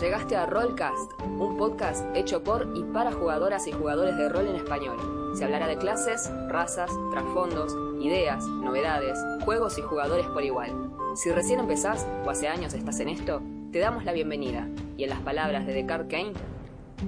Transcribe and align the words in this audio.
Llegaste 0.00 0.36
a 0.36 0.44
Rollcast, 0.44 1.10
un 1.38 1.56
podcast 1.56 2.04
hecho 2.14 2.44
por 2.44 2.68
y 2.74 2.82
para 2.84 3.12
jugadoras 3.12 3.66
y 3.66 3.72
jugadores 3.72 4.14
de 4.18 4.28
rol 4.28 4.46
en 4.46 4.56
español. 4.56 4.98
Se 5.34 5.42
hablará 5.44 5.66
de 5.68 5.78
clases, 5.78 6.30
razas, 6.48 6.90
trasfondos, 7.12 7.74
ideas, 8.02 8.44
novedades, 8.46 9.18
juegos 9.46 9.78
y 9.78 9.82
jugadores 9.82 10.26
por 10.26 10.44
igual. 10.44 10.92
Si 11.14 11.30
recién 11.30 11.60
empezás 11.60 12.06
o 12.26 12.30
hace 12.30 12.46
años 12.46 12.74
estás 12.74 13.00
en 13.00 13.08
esto, 13.08 13.40
te 13.72 13.78
damos 13.78 14.04
la 14.04 14.12
bienvenida. 14.12 14.68
Y 14.98 15.04
en 15.04 15.10
las 15.10 15.20
palabras 15.20 15.66
de 15.66 15.72
Descartes 15.72 16.10
Kane, 16.10 16.32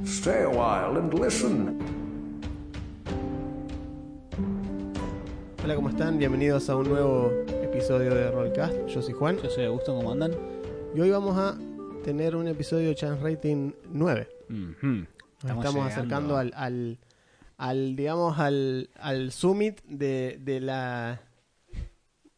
Stay 0.05 0.45
a 0.45 0.49
while 0.49 0.99
and 0.99 1.13
listen. 1.13 1.79
Hola, 5.63 5.75
¿cómo 5.75 5.91
están? 5.91 6.17
Bienvenidos 6.17 6.71
a 6.71 6.77
un 6.77 6.89
nuevo 6.89 7.31
episodio 7.63 8.15
de 8.15 8.31
Rollcast. 8.31 8.87
Yo 8.87 9.03
soy 9.03 9.13
Juan 9.13 9.37
Yo 9.43 9.51
soy 9.51 9.67
Augusto, 9.67 9.95
¿cómo 9.95 10.11
andan? 10.11 10.33
y 10.95 11.01
hoy 11.01 11.11
vamos 11.11 11.37
a 11.37 11.55
tener 12.05 12.37
un 12.37 12.49
episodio 12.49 12.89
de 12.89 12.95
Chance 12.95 13.23
Rating 13.23 13.73
9. 13.91 14.29
Ujú. 14.51 14.87
Nos 14.87 15.07
estamos, 15.59 15.87
acercando 15.87 16.37
al, 16.37 16.53
al, 16.57 16.99
al, 17.57 17.97
digamos, 17.97 18.39
al, 18.39 18.91
al 18.99 19.31
summit 19.33 19.81
de, 19.85 20.39
de 20.41 20.61
la, 20.61 21.21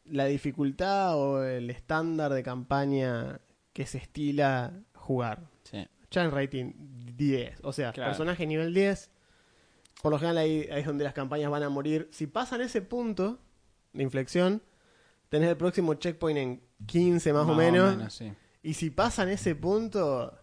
la 0.05 0.25
dificultad 0.27 1.17
o 1.17 1.43
el 1.45 1.71
estándar 1.71 2.33
de 2.33 2.43
campaña 2.43 3.41
que 3.73 3.87
se 3.87 3.99
estila 3.99 4.73
jugar. 4.95 5.49
Sí. 5.65 5.87
Chance 6.11 6.35
Rating 6.35 6.73
10. 7.17 7.61
O 7.63 7.73
sea, 7.73 7.93
Claro. 7.93 8.11
personaje 8.11 8.47
nivel 8.47 8.75
10. 8.75 9.11
Por 10.03 10.13
lo 10.13 10.19
general 10.19 10.39
ahí, 10.39 10.67
ahí 10.73 10.81
es 10.81 10.87
donde 10.87 11.05
las 11.05 11.15
campañas 11.15 11.51
van 11.51 11.63
a 11.63 11.69
morir. 11.69 12.09
Si 12.11 12.27
pasan 12.27 12.61
ese 12.63 12.83
punto 12.83 13.39
de 13.93 14.03
inflexión, 14.03 14.63
tenés 15.29 15.49
el 15.51 15.57
próximo 15.57 15.95
checkpoint 15.95 16.39
en 16.39 16.63
15 16.87 17.33
más, 17.33 17.47
o 17.47 17.55
menos. 17.55 18.13
sí. 18.13 18.33
Y 18.63 18.75
si 18.75 18.91
pasan 18.91 19.29
ese 19.29 19.55
punto... 19.55 20.35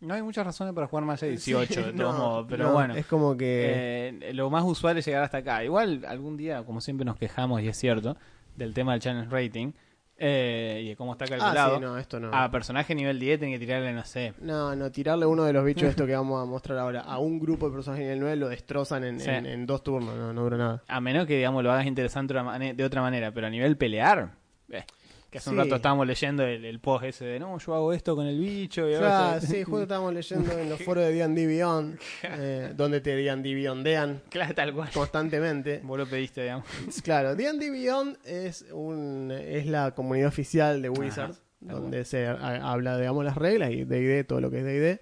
No 0.00 0.14
hay 0.14 0.22
muchas 0.22 0.46
razones 0.46 0.74
para 0.74 0.86
jugar 0.86 1.04
más 1.04 1.20
de 1.20 1.30
18, 1.30 1.74
Sí, 1.74 1.80
de 1.82 1.92
todos 1.92 2.14
no, 2.16 2.18
modos, 2.24 2.46
pero 2.48 2.66
no, 2.68 2.72
bueno. 2.72 2.94
Es 2.94 3.06
como 3.06 3.36
que... 3.36 4.14
Eh, 4.22 4.32
lo 4.32 4.48
más 4.48 4.62
usual 4.64 4.96
es 4.98 5.04
llegar 5.06 5.24
hasta 5.24 5.38
acá. 5.38 5.64
Igual 5.64 6.04
algún 6.06 6.36
día, 6.36 6.62
como 6.64 6.80
siempre 6.80 7.04
nos 7.04 7.16
quejamos, 7.16 7.60
y 7.62 7.68
es 7.68 7.76
cierto, 7.76 8.16
del 8.54 8.74
tema 8.74 8.92
del 8.92 9.00
challenge 9.00 9.28
rating 9.28 9.72
eh, 10.16 10.82
y 10.84 10.88
de 10.90 10.96
cómo 10.96 11.12
está 11.12 11.24
ah, 11.24 11.28
calculado. 11.28 11.74
sí, 11.76 11.80
no, 11.80 11.98
esto 11.98 12.20
no. 12.20 12.30
A 12.32 12.48
personaje 12.50 12.94
nivel 12.94 13.18
10 13.18 13.40
tienen 13.40 13.58
que 13.58 13.64
tirarle, 13.64 13.92
no 13.92 14.04
sé. 14.04 14.34
No, 14.40 14.74
no, 14.76 14.90
tirarle 14.92 15.26
uno 15.26 15.42
de 15.44 15.52
los 15.52 15.64
bichos 15.64 15.84
esto 15.88 16.06
que 16.06 16.14
vamos 16.14 16.40
a 16.40 16.44
mostrar 16.44 16.78
ahora 16.78 17.00
a 17.00 17.18
un 17.18 17.40
grupo 17.40 17.66
de 17.68 17.72
personajes 17.74 18.04
nivel 18.04 18.20
9 18.20 18.36
lo 18.36 18.48
destrozan 18.48 19.02
en, 19.04 19.18
Sí. 19.20 19.30
en- 19.30 19.46
en 19.46 19.66
dos 19.66 19.82
turnos, 19.82 20.14
no, 20.16 20.32
no 20.32 20.42
dura 20.42 20.56
nada. 20.56 20.82
A 20.86 21.00
menos 21.00 21.26
que, 21.26 21.36
digamos, 21.36 21.64
lo 21.64 21.72
hagas 21.72 21.86
interesante 21.86 22.34
de 22.34 22.38
otra 22.40 22.44
mane- 22.52 22.74
de 22.74 22.84
otra 22.84 23.00
manera, 23.02 23.32
pero 23.32 23.48
a 23.48 23.50
nivel 23.50 23.76
pelear. 23.76 24.30
eh, 24.70 24.84
que 25.30 25.38
hace 25.38 25.50
un 25.50 25.56
rato 25.58 25.76
estábamos 25.76 26.06
leyendo 26.06 26.42
el, 26.42 26.64
el 26.64 26.80
post 26.80 27.04
ese 27.04 27.24
de 27.26 27.38
no, 27.38 27.58
yo 27.58 27.74
hago 27.74 27.92
esto 27.92 28.16
con 28.16 28.26
el 28.26 28.38
bicho. 28.38 28.88
Y 28.88 28.94
Claro, 28.94 29.36
esto". 29.36 29.46
sí, 29.46 29.62
justo 29.62 29.82
estábamos 29.82 30.14
leyendo 30.14 30.58
en 30.58 30.70
los 30.70 30.80
foros 30.84 31.04
de 31.04 31.12
D&D 31.12 31.46
Beyond, 31.46 31.98
eh, 32.22 32.72
donde 32.74 33.00
te 33.02 33.14
D&D 33.14 33.54
Beyondean 33.54 34.22
Claro, 34.30 34.54
tal 34.54 34.72
cual. 34.72 34.90
constantemente. 34.92 35.80
Vos 35.84 35.98
lo 35.98 36.06
pediste, 36.06 36.42
digamos. 36.42 36.64
Claro, 37.04 37.36
D&D 37.36 37.70
Beyond 37.70 38.16
es 38.24 38.64
un 38.72 39.30
es 39.30 39.66
la 39.66 39.90
comunidad 39.94 40.28
oficial 40.28 40.80
de 40.80 40.88
Wizards, 40.88 41.42
Ajá, 41.66 41.74
donde 41.74 42.04
se 42.06 42.26
ha- 42.26 42.70
habla, 42.72 42.96
digamos, 42.98 43.24
las 43.24 43.36
reglas 43.36 43.70
y 43.72 43.84
D&D, 43.84 44.24
todo 44.24 44.40
lo 44.40 44.50
que 44.50 44.58
es 44.60 44.64
D&D, 44.64 45.00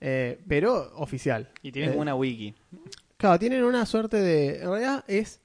eh, 0.00 0.40
pero 0.48 0.90
oficial. 0.96 1.50
Y 1.62 1.70
tienen 1.70 1.92
Eh, 1.92 1.96
una 1.96 2.14
wiki. 2.16 2.52
Claro, 3.16 3.38
tienen 3.38 3.62
una 3.64 3.84
suerte 3.86 4.16
de... 4.16 4.60
En 4.60 4.70
realidad 4.70 5.04
es... 5.08 5.40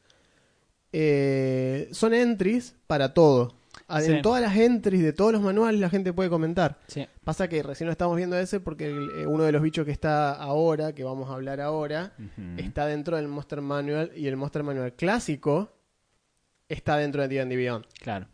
son 1.95 2.13
entries 2.13 2.75
para 2.87 3.13
todo. 3.13 3.53
Ah, 3.87 4.01
En 4.01 4.15
Sí. 4.17 4.21
todas 4.21 4.41
las 4.41 4.55
entries 4.55 5.03
de 5.03 5.13
todos 5.13 5.31
los 5.33 5.41
manuales 5.41 5.79
la 5.81 5.89
gente 5.89 6.13
puede 6.13 6.29
comentar. 6.29 6.79
Sí. 6.87 7.05
Pasa 7.23 7.47
que 7.49 7.61
recién 7.63 7.87
lo 7.87 7.91
estamos 7.91 8.15
viendo 8.17 8.37
ese 8.37 8.59
porque 8.59 8.87
el- 8.87 9.09
eh, 9.17 9.27
uno 9.27 9.43
de 9.43 9.51
los 9.51 9.61
bichos 9.61 9.85
que 9.85 9.91
está 9.91 10.33
ahora, 10.33 10.93
que 10.93 11.03
vamos 11.03 11.29
a 11.29 11.33
hablar 11.33 11.59
ahora, 11.61 12.13
está 12.57 12.85
dentro 12.85 13.17
del 13.17 13.27
Monster 13.27 13.61
Manual 13.61 14.11
y 14.15 14.27
el 14.27 14.37
Monster 14.37 14.63
Manual 14.63 14.93
clásico 14.93 15.71
está 16.69 16.97
dentro 16.97 17.21
de 17.21 17.27
D&D 17.27 17.55
Beyond. 17.55 17.85
Claro. 18.01 18.27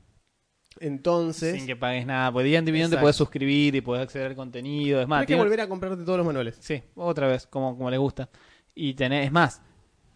Entonces, 0.79 1.55
Sin 1.55 1.65
que 1.67 1.75
pagues 1.75 2.05
nada. 2.05 2.31
Pues 2.31 2.45
día 2.45 2.59
en 2.59 2.65
Dividend 2.65 2.93
te 2.93 2.99
puedes 2.99 3.15
suscribir 3.15 3.75
y 3.75 3.81
puedes 3.81 4.03
acceder 4.03 4.27
al 4.27 4.35
contenido. 4.35 5.01
Es 5.01 5.07
más, 5.07 5.21
hay 5.21 5.25
que 5.27 5.35
volver 5.35 5.59
a 5.61 5.67
comprarte 5.67 6.03
todos 6.03 6.17
los 6.17 6.25
manuales. 6.25 6.57
Sí, 6.61 6.81
otra 6.95 7.27
vez, 7.27 7.47
como, 7.47 7.75
como 7.75 7.89
les 7.89 7.99
gusta. 7.99 8.29
Y 8.75 8.93
tenés, 8.93 9.25
es 9.25 9.31
más, 9.31 9.61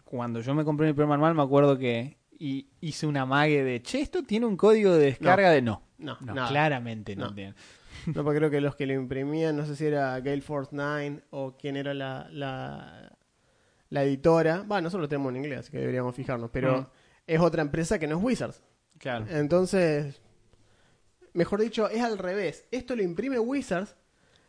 cuando 0.04 0.40
yo 0.40 0.54
me 0.54 0.64
compré 0.64 0.86
mi 0.86 0.92
primer 0.92 1.08
manual, 1.08 1.34
me 1.34 1.42
acuerdo 1.42 1.76
que 1.76 2.16
y 2.38 2.68
hice 2.80 3.06
una 3.06 3.24
mague 3.26 3.62
de, 3.64 3.82
che, 3.82 4.00
esto 4.00 4.22
tiene 4.22 4.46
un 4.46 4.56
código 4.56 4.92
de 4.94 5.06
descarga 5.06 5.50
de 5.50 5.62
no. 5.62 5.82
No, 5.98 6.16
No, 6.20 6.34
nada. 6.34 6.48
claramente 6.48 7.14
no, 7.16 7.26
No. 7.28 7.34
tiene. 7.34 7.54
No, 8.06 8.22
porque 8.24 8.38
creo 8.38 8.50
que 8.50 8.60
los 8.60 8.76
que 8.76 8.86
lo 8.86 8.92
imprimían, 8.92 9.56
no 9.56 9.64
sé 9.64 9.76
si 9.76 9.86
era 9.86 10.18
Gale 10.20 10.42
Force 10.42 10.70
9 10.74 11.22
o 11.30 11.56
quién 11.56 11.76
era 11.76 11.94
la, 11.94 12.28
la, 12.30 13.16
la 13.88 14.02
editora. 14.02 14.62
Bueno, 14.66 14.82
nosotros 14.82 15.02
lo 15.02 15.08
tenemos 15.08 15.30
en 15.30 15.36
inglés, 15.36 15.60
así 15.60 15.70
que 15.70 15.78
deberíamos 15.78 16.14
fijarnos. 16.14 16.50
Pero 16.50 16.82
Mm. 16.82 16.86
es 17.28 17.40
otra 17.40 17.62
empresa 17.62 17.98
que 17.98 18.06
no 18.06 18.18
es 18.18 18.22
Wizards. 18.24 18.62
Claro. 18.98 19.26
Entonces, 19.30 20.20
mejor 21.32 21.60
dicho, 21.60 21.88
es 21.88 22.02
al 22.02 22.18
revés. 22.18 22.66
Esto 22.70 22.94
lo 22.96 23.02
imprime 23.02 23.38
Wizards, 23.38 23.96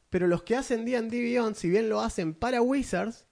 pero 0.10 0.28
los 0.28 0.44
que 0.44 0.56
hacen 0.56 0.84
D&D 0.86 1.10
Beyond, 1.22 1.56
si 1.56 1.70
bien 1.70 1.88
lo 1.88 2.02
hacen 2.02 2.34
para 2.34 2.62
Wizards, 2.62 3.26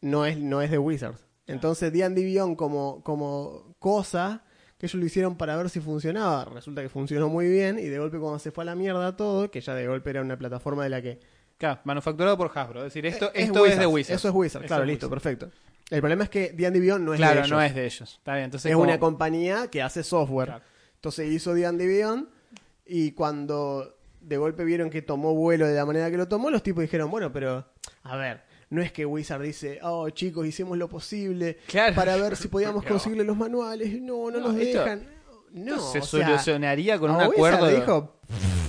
no 0.00 0.24
es, 0.26 0.38
no 0.38 0.60
es 0.62 0.70
de 0.70 0.78
Wizards. 0.78 1.26
Entonces, 1.52 1.92
D&D 1.92 2.22
Beyond 2.24 2.56
como, 2.56 3.02
como 3.02 3.74
cosa 3.78 4.42
que 4.78 4.86
ellos 4.86 4.94
lo 5.00 5.04
hicieron 5.04 5.36
para 5.36 5.56
ver 5.56 5.68
si 5.68 5.80
funcionaba, 5.80 6.46
resulta 6.46 6.80
que 6.82 6.88
funcionó 6.88 7.28
muy 7.28 7.48
bien 7.48 7.78
y 7.78 7.82
de 7.84 7.98
golpe 7.98 8.18
cuando 8.18 8.38
se 8.38 8.50
fue 8.50 8.64
a 8.64 8.66
la 8.66 8.74
mierda 8.74 9.14
todo, 9.16 9.50
que 9.50 9.60
ya 9.60 9.74
de 9.74 9.86
golpe 9.86 10.10
era 10.10 10.22
una 10.22 10.38
plataforma 10.38 10.84
de 10.84 10.88
la 10.90 11.02
que... 11.02 11.18
Claro, 11.58 11.80
manufacturado 11.84 12.38
por 12.38 12.50
Hasbro. 12.54 12.78
Es 12.80 12.84
decir, 12.94 13.04
esto, 13.04 13.26
Eh, 13.34 13.42
esto 13.42 13.66
es, 13.66 13.78
de 13.78 13.86
Wizards. 13.86 14.18
Eso 14.18 14.28
es 14.28 14.34
Wizards, 14.34 14.66
claro, 14.66 14.84
es 14.84 14.88
listo, 14.88 15.06
Wizards. 15.08 15.22
perfecto. 15.22 15.50
El 15.90 16.00
problema 16.00 16.24
es 16.24 16.30
que 16.30 16.52
D&D 16.52 16.80
Beyond 16.80 17.04
no 17.04 17.12
es 17.12 17.18
Claro, 17.18 17.34
de 17.34 17.40
ellos. 17.40 17.50
no 17.50 17.60
es 17.60 17.74
de 17.74 17.84
ellos. 17.84 18.14
Está 18.16 18.32
bien, 18.34 18.44
entonces 18.46 18.70
es 18.70 18.74
como- 18.74 18.84
una 18.88 18.98
compañía 18.98 19.68
que 19.68 19.82
hace 19.82 20.02
software. 20.02 20.48
Claro. 20.48 20.64
Entonces 20.94 21.30
hizo 21.30 21.52
D&D 21.52 21.86
Beyond 21.86 22.28
y 22.86 23.12
cuando 23.12 23.98
de 24.22 24.36
golpe 24.38 24.64
vieron 24.64 24.88
que 24.88 25.02
tomó 25.02 25.34
vuelo 25.34 25.66
de 25.66 25.74
la 25.74 25.84
manera 25.84 26.10
que 26.10 26.16
lo 26.16 26.26
tomó, 26.28 26.48
los 26.50 26.62
tipos 26.62 26.80
dijeron, 26.82 27.10
bueno, 27.10 27.30
pero 27.32 27.66
a 28.04 28.16
ver, 28.16 28.42
no 28.70 28.80
es 28.82 28.92
que 28.92 29.04
Wizard 29.06 29.42
dice, 29.42 29.78
oh 29.82 30.08
chicos, 30.10 30.46
hicimos 30.46 30.78
lo 30.78 30.88
posible 30.88 31.58
Claro. 31.66 31.94
para 31.94 32.16
ver 32.16 32.36
si 32.36 32.48
podíamos 32.48 32.84
conseguirle 32.86 33.24
los 33.24 33.36
manuales, 33.36 34.00
no, 34.00 34.30
no, 34.30 34.38
No, 34.40 34.48
nos 34.52 34.56
esto- 34.60 34.78
dejan. 34.80 35.20
No, 35.52 35.78
se 35.80 35.98
o 35.98 36.02
sea, 36.02 36.26
solucionaría 36.26 36.96
con 37.00 37.10
un 37.10 37.16
Wizard 37.16 37.32
acuerdo. 37.32 37.66
de- 37.66 37.74
dijo, 37.76 38.14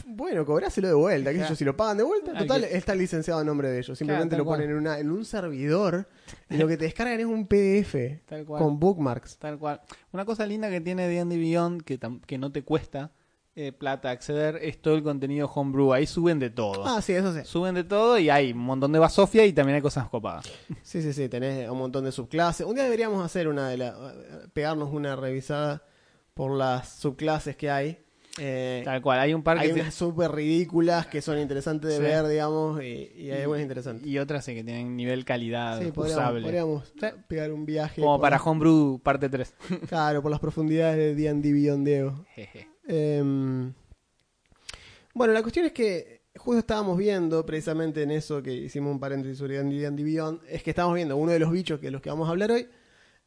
bueno, 0.08 0.44
cobráselo 0.46 0.88
de 0.88 0.94
vuelta, 0.96 1.30
qué 1.30 1.36
sé 1.36 1.40
yo, 1.42 1.46
Claro. 1.46 1.56
si 1.56 1.66
lo 1.66 1.78
pagan 1.78 1.98
de 1.98 2.04
vuelta, 2.04 2.32
Ah, 2.36 2.40
total, 2.40 2.62
que- 2.68 2.76
está 2.76 2.96
licenciado 2.96 3.40
a 3.40 3.44
nombre 3.44 3.70
de 3.70 3.78
ellos. 3.80 3.96
Simplemente 3.98 4.36
lo 4.36 4.44
ponen 4.46 4.72
en, 4.72 4.78
una, 4.78 4.98
en 4.98 5.12
un 5.12 5.24
servidor 5.24 6.08
y 6.50 6.58
lo 6.58 6.68
que 6.68 6.78
te 6.78 6.86
descargan 6.86 7.20
es 7.20 7.26
un 7.28 7.46
PDF 7.46 8.22
Tal 8.26 8.46
cual. 8.46 8.64
con 8.64 8.80
bookmarks. 8.80 9.38
Tal 9.38 9.60
cual. 9.60 9.80
Una 10.12 10.26
cosa 10.26 10.46
linda 10.48 10.70
que 10.72 10.82
tiene 10.82 11.08
D&D 11.08 11.38
Beyond 11.38 11.84
que, 11.84 12.00
tam- 12.00 12.20
que 12.26 12.40
no 12.40 12.52
te 12.52 12.64
cuesta 12.64 13.12
eh, 13.56 13.72
plata 13.74 14.10
acceder 14.12 14.58
es 14.62 14.82
todo 14.82 14.96
el 14.96 15.04
contenido 15.04 15.48
homebrew. 15.54 15.92
Ahí 15.94 16.06
suben 16.08 16.40
de 16.40 16.50
todo. 16.50 16.86
Ah, 16.86 17.02
sí, 17.02 17.14
eso 17.14 17.34
sí. 17.34 17.42
Suben 17.44 17.76
de 17.76 17.84
todo 17.84 18.18
y 18.18 18.30
hay 18.30 18.54
un 18.54 18.60
montón 18.60 18.92
de 18.94 19.00
basofia 19.00 19.46
y 19.46 19.54
también 19.54 19.76
hay 19.76 19.82
cosas 19.82 20.08
copadas. 20.10 20.46
Sí, 20.84 21.02
sí, 21.02 21.12
sí, 21.14 21.28
tenés 21.30 21.70
un 21.70 21.78
montón 21.78 22.06
de 22.06 22.12
subclases. 22.12 22.66
Un 22.66 22.76
día 22.76 22.86
deberíamos 22.86 23.24
hacer 23.26 23.48
una 23.48 23.68
de 23.70 23.78
las. 23.78 23.94
pegarnos 24.54 24.94
una 24.94 25.16
revisada 25.16 25.84
por 26.34 26.52
las 26.58 26.88
subclases 26.90 27.56
que 27.58 27.70
hay. 27.70 27.98
Eh, 28.40 28.82
Tal 28.86 29.02
cual. 29.02 29.20
Hay 29.20 29.34
un 29.34 29.44
par 29.44 29.58
que 29.60 29.66
hay 29.66 29.72
unas 29.74 29.94
súper 29.94 30.32
ridículas 30.32 31.06
que 31.08 31.22
son 31.22 31.38
interesantes 31.38 31.90
de 31.90 31.98
Sí. 31.98 32.02
ver, 32.02 32.26
digamos, 32.30 32.82
y, 32.82 33.12
y 33.18 33.30
hay 33.32 33.42
algunas 33.42 33.62
interesantes. 33.62 34.08
y 34.08 34.18
otras 34.20 34.46
sí 34.46 34.56
que 34.56 34.64
tienen 34.64 34.96
nivel 34.96 35.26
calidad 35.26 35.82
Sí, 35.82 35.92
podríamos, 35.92 36.24
usable. 36.24 36.42
podríamos 36.44 36.94
pegar 37.28 37.52
un 37.52 37.66
viaje. 37.66 38.00
Como 38.02 38.22
para 38.22 38.38
las- 38.38 38.48
Homebrew 38.48 39.00
parte 39.04 39.28
3. 39.28 39.54
Claro, 39.90 40.22
por 40.22 40.32
las 40.32 40.40
profundidades 40.40 40.96
de 40.96 41.14
D&D 41.22 41.52
Beyond 41.52 41.86
Diego. 41.86 42.26
Em, 42.94 43.74
bueno, 45.14 45.34
la 45.34 45.42
cuestión 45.42 45.66
es 45.66 45.72
que 45.72 46.22
justo 46.36 46.60
estábamos 46.60 46.98
viendo, 46.98 47.46
precisamente 47.46 48.04
en 48.04 48.12
eso 48.12 48.42
que 48.44 48.54
hicimos 48.54 48.92
un 48.92 49.00
paréntesis 49.00 49.38
sobre 49.38 49.64
D&D 49.64 50.04
Beyond, 50.04 50.42
es 50.50 50.62
que 50.64 50.72
estábamos 50.72 50.96
viendo 50.96 51.16
uno 51.16 51.32
de 51.32 51.40
los 51.40 51.52
bichos 51.52 51.80
que 51.80 51.88
de 51.88 51.92
los 51.92 52.02
que 52.02 52.10
vamos 52.10 52.28
a 52.28 52.32
hablar 52.32 52.52
hoy, 52.52 52.68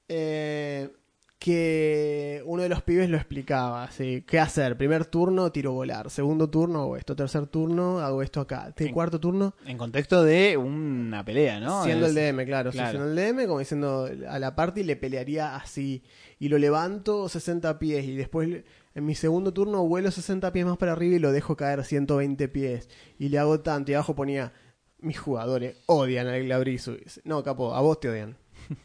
eh, 0.09 0.91
que 1.39 2.43
uno 2.47 2.63
de 2.63 2.69
los 2.71 2.83
pibes 2.83 3.11
lo 3.11 3.17
explicaba, 3.19 3.85
así, 3.85 4.23
¿qué 4.27 4.39
hacer? 4.39 4.79
Primer 4.79 5.05
turno, 5.05 5.53
tiro 5.53 5.73
volar, 5.73 6.09
segundo 6.11 6.49
turno 6.49 6.81
hago 6.83 6.97
esto, 6.97 7.15
tercer 7.15 7.47
turno 7.49 8.01
hago 8.01 8.23
esto 8.23 8.41
acá, 8.41 8.73
Sí. 8.77 8.91
cuarto 8.91 9.21
turno, 9.21 9.55
En 9.67 9.77
contexto 9.77 10.23
de 10.23 10.57
una 10.57 11.23
pelea, 11.25 11.61
¿no? 11.61 11.85
siendo 11.85 12.07
Es- 12.07 12.11
el 12.17 12.17
DM, 12.17 12.47
claro, 12.47 12.71
sí, 12.73 12.79
claro. 12.79 12.93
siendo 12.99 13.09
el 13.11 13.17
DM, 13.17 13.47
como 13.47 13.59
diciendo 13.59 14.09
a 14.29 14.39
la 14.39 14.55
party 14.55 14.85
le 14.85 14.97
pelearía 14.97 15.55
así, 15.57 16.03
y 16.39 16.49
lo 16.49 16.57
levanto 16.57 17.29
60 17.29 17.79
pies, 17.79 18.05
y 18.07 18.17
después 18.17 18.49
le- 18.49 18.65
en 18.95 19.05
mi 19.05 19.15
segundo 19.15 19.53
turno 19.53 19.87
vuelo 19.87 20.11
60 20.11 20.53
pies 20.53 20.67
más 20.67 20.79
para 20.79 20.93
arriba 20.93 21.17
y 21.17 21.19
lo 21.19 21.33
dejo 21.33 21.57
caer 21.57 21.85
120 21.85 22.49
pies, 22.49 22.89
y 23.19 23.29
le 23.29 23.39
hago 23.39 23.61
tanto, 23.61 23.91
y 23.91 23.95
abajo 23.95 24.15
ponía, 24.15 24.53
mis 24.99 25.19
jugadores 25.19 25.77
odian 25.87 26.27
al 26.29 26.43
Glabrizu. 26.45 26.97
No, 27.25 27.43
capo, 27.43 27.75
a 27.75 27.81
vos 27.81 28.01
te 28.01 28.09
odian, 28.09 28.37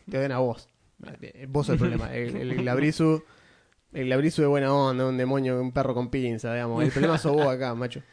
te 0.10 0.18
odian 0.18 0.32
a 0.32 0.40
vos, 0.40 0.68
Eh, 1.22 1.48
vos 1.50 1.66
sos 1.68 1.74
el 1.74 1.80
problema, 1.80 2.14
el, 2.14 2.36
el 2.36 2.56
Glabrizu... 2.56 3.24
El 3.92 4.06
Glabrizu 4.06 4.44
de 4.44 4.48
buena 4.48 4.72
onda, 4.72 5.08
un 5.08 5.18
demonio, 5.18 5.60
un 5.60 5.72
perro 5.72 5.96
con 5.96 6.12
pinza, 6.12 6.54
digamos. 6.54 6.84
El 6.84 6.92
problema 6.92 7.18
sos 7.18 7.34
vos 7.34 7.48
acá, 7.48 7.74
macho. 7.76 8.04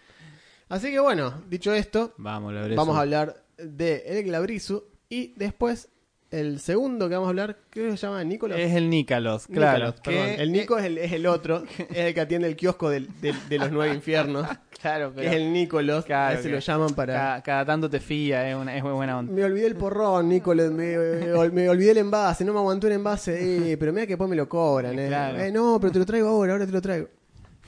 Así 0.68 0.90
que 0.90 0.98
bueno, 0.98 1.42
dicho 1.48 1.72
esto, 1.74 2.14
Vamos, 2.16 2.54
vamos 2.74 2.96
a 2.96 3.00
hablar 3.02 3.44
de 3.58 4.02
El 4.06 4.24
Glabrizu 4.24 4.84
y 5.08 5.34
después 5.36 5.90
el 6.36 6.60
segundo 6.60 7.08
que 7.08 7.14
vamos 7.14 7.26
a 7.26 7.30
hablar, 7.30 7.56
que 7.70 7.90
se 7.92 7.96
llama 7.96 8.22
Nicolás. 8.24 8.58
Es 8.58 8.72
el 8.74 8.88
Nícalos, 8.90 9.46
claro. 9.46 9.94
Que- 10.02 10.34
El 10.36 10.52
Nico 10.52 10.78
es 10.78 10.84
el, 10.84 10.98
es 10.98 11.12
el 11.12 11.26
otro, 11.26 11.64
es 11.90 11.96
el 11.96 12.14
que 12.14 12.20
atiende 12.20 12.46
el 12.48 12.56
kiosco 12.56 12.88
del- 12.90 13.08
del- 13.20 13.48
de 13.48 13.58
los 13.58 13.70
nueve 13.72 13.94
infiernos, 13.94 14.46
Claro, 14.80 15.08
que 15.10 15.16
pero 15.22 15.30
es 15.30 15.36
el 15.36 15.52
Nicolos, 15.52 16.04
Claro, 16.04 16.40
que- 16.42 16.48
lo 16.50 16.58
llaman 16.58 16.94
para... 16.94 17.14
cada, 17.14 17.42
cada 17.42 17.64
tanto 17.64 17.88
te 17.90 17.98
fía, 17.98 18.48
es, 18.48 18.54
una, 18.54 18.76
es 18.76 18.82
muy 18.82 18.92
buena 18.92 19.18
onda. 19.18 19.32
Me 19.32 19.42
olvidé 19.42 19.66
el 19.66 19.74
porrón, 19.76 20.28
Nicolás, 20.28 20.70
me, 20.70 20.96
me- 20.98 21.48
me 21.50 21.68
olvidé 21.68 21.92
el 21.92 21.98
envase, 21.98 22.44
no 22.44 22.52
me 22.52 22.58
aguantó 22.60 22.86
el 22.86 22.92
envase, 22.92 23.72
eh, 23.72 23.76
pero 23.78 23.92
mira 23.92 24.06
que 24.06 24.12
después 24.12 24.28
me 24.30 24.36
lo 24.36 24.48
cobran, 24.48 24.98
eh. 24.98 25.08
Claro. 25.08 25.38
Eh, 25.40 25.50
no, 25.50 25.78
pero 25.80 25.92
te 25.92 25.98
lo 25.98 26.06
traigo 26.06 26.28
ahora, 26.28 26.52
ahora 26.52 26.66
te 26.66 26.72
lo 26.72 26.80
traigo. 26.82 27.08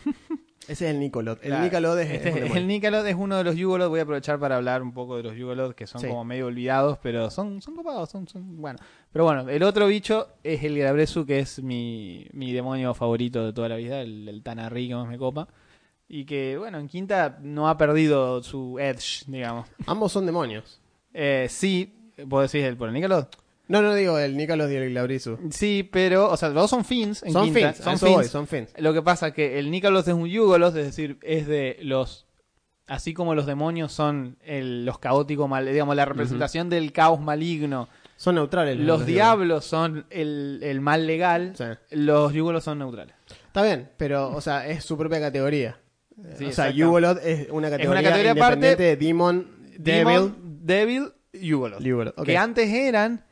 Ese 0.68 0.84
es 0.86 0.94
el 0.94 1.00
Nicolot. 1.00 1.38
El 1.42 1.48
Claro. 1.48 1.64
Nicolot 1.64 1.98
es, 1.98 2.10
Este 2.10 2.28
es 2.28 2.34
un 2.34 2.38
es- 2.38 2.44
demonio. 2.44 2.62
el 2.62 2.68
Nicolot 2.68 3.06
es 3.06 3.14
uno 3.18 3.36
de 3.38 3.44
los 3.44 3.56
Yugolot. 3.56 3.88
Voy 3.88 4.00
a 4.00 4.02
aprovechar 4.02 4.38
para 4.38 4.56
hablar 4.56 4.82
un 4.82 4.92
poco 4.92 5.16
de 5.16 5.22
los 5.22 5.34
Yugolot 5.34 5.74
que 5.74 5.86
son 5.86 6.00
Sí. 6.00 6.06
como 6.08 6.24
medio 6.24 6.46
olvidados, 6.46 6.98
pero 7.02 7.30
son, 7.30 7.60
son 7.62 7.74
copados, 7.74 8.10
son, 8.10 8.28
son 8.28 8.60
bueno. 8.60 8.78
Pero 9.10 9.24
bueno, 9.24 9.48
el 9.48 9.62
otro 9.62 9.86
bicho 9.86 10.28
es 10.44 10.62
el 10.62 10.78
Grabresu, 10.78 11.24
que 11.24 11.38
es 11.40 11.62
mi, 11.62 12.26
mi 12.32 12.52
demonio 12.52 12.92
favorito 12.94 13.44
de 13.46 13.52
toda 13.52 13.68
la 13.70 13.76
vida, 13.76 14.00
el, 14.02 14.28
el 14.28 14.42
Tanarri 14.42 14.88
que 14.88 14.94
más 14.94 15.08
me 15.08 15.16
copa. 15.18 15.48
Y 16.06 16.24
que, 16.24 16.56
bueno, 16.58 16.78
en 16.78 16.88
quinta 16.88 17.38
no 17.42 17.68
ha 17.68 17.76
perdido 17.76 18.42
su 18.42 18.78
edge, 18.78 19.24
digamos. 19.26 19.68
Ambos 19.86 20.12
son 20.12 20.24
demonios. 20.26 20.80
Eh, 21.12 21.46
sí, 21.50 21.94
vos 22.26 22.50
decís 22.50 22.66
el 22.66 22.76
por 22.76 22.88
el 22.88 22.94
Nicolot. 22.94 23.36
No, 23.68 23.82
no 23.82 23.94
digo 23.94 24.18
el 24.18 24.36
Nicolot 24.36 24.70
y 24.70 24.74
el 24.76 24.90
Glabrizu. 24.90 25.38
Sí, 25.50 25.88
pero, 25.92 26.30
o 26.30 26.36
sea, 26.36 26.48
los 26.48 26.62
dos 26.62 26.70
son 26.70 26.84
fins 26.84 27.22
en 27.22 27.32
Son 27.32 27.44
quinta. 27.44 27.72
fins, 27.74 27.84
son 27.84 27.98
fins. 27.98 28.12
voy, 28.12 28.24
son 28.24 28.46
fins. 28.46 28.72
Lo 28.78 28.92
que 28.94 29.02
pasa 29.02 29.32
que 29.32 29.58
el 29.58 29.70
Nicalos 29.70 30.08
es 30.08 30.14
un 30.14 30.26
Yugolos, 30.26 30.74
es 30.74 30.86
decir, 30.86 31.18
es 31.22 31.46
de 31.46 31.78
los. 31.82 32.26
Así 32.86 33.12
como 33.12 33.34
los 33.34 33.44
demonios 33.44 33.92
son 33.92 34.38
el- 34.42 34.86
los 34.86 34.98
caóticos, 34.98 35.46
mal, 35.48 35.66
digamos, 35.70 35.94
la 35.94 36.06
representación 36.06 36.70
del 36.70 36.90
caos 36.92 37.20
maligno. 37.20 37.88
Son 38.16 38.34
neutrales. 38.36 38.78
Los 38.78 39.04
diablos. 39.04 39.06
diablos 39.06 39.64
son 39.66 40.06
el, 40.08 40.60
el 40.62 40.80
mal 40.80 41.06
legal. 41.06 41.52
Sí. 41.54 41.64
Los 41.90 42.32
Yugolos 42.32 42.64
son 42.64 42.78
neutrales. 42.78 43.14
Está 43.46 43.62
bien, 43.62 43.90
pero, 43.98 44.30
o 44.34 44.40
sea, 44.40 44.66
es 44.66 44.82
su 44.84 44.96
propia 44.96 45.20
categoría. 45.20 45.78
Sí, 46.38 46.46
o 46.46 46.52
sea. 46.52 46.70
Yugolot 46.70 47.18
es 47.22 47.48
una 47.50 47.68
categoría, 47.70 48.02
categoría 48.02 48.30
independiente 48.30 48.68
aparte. 48.68 48.82
de 48.82 48.96
Demon, 48.96 49.46
Devil, 49.78 50.04
Demon, 50.04 50.36
Devil. 50.64 51.08
Yugolot. 51.34 52.18
Ok. 52.18 52.24
Que 52.26 52.36
antes 52.38 52.70
eran. 52.72 53.22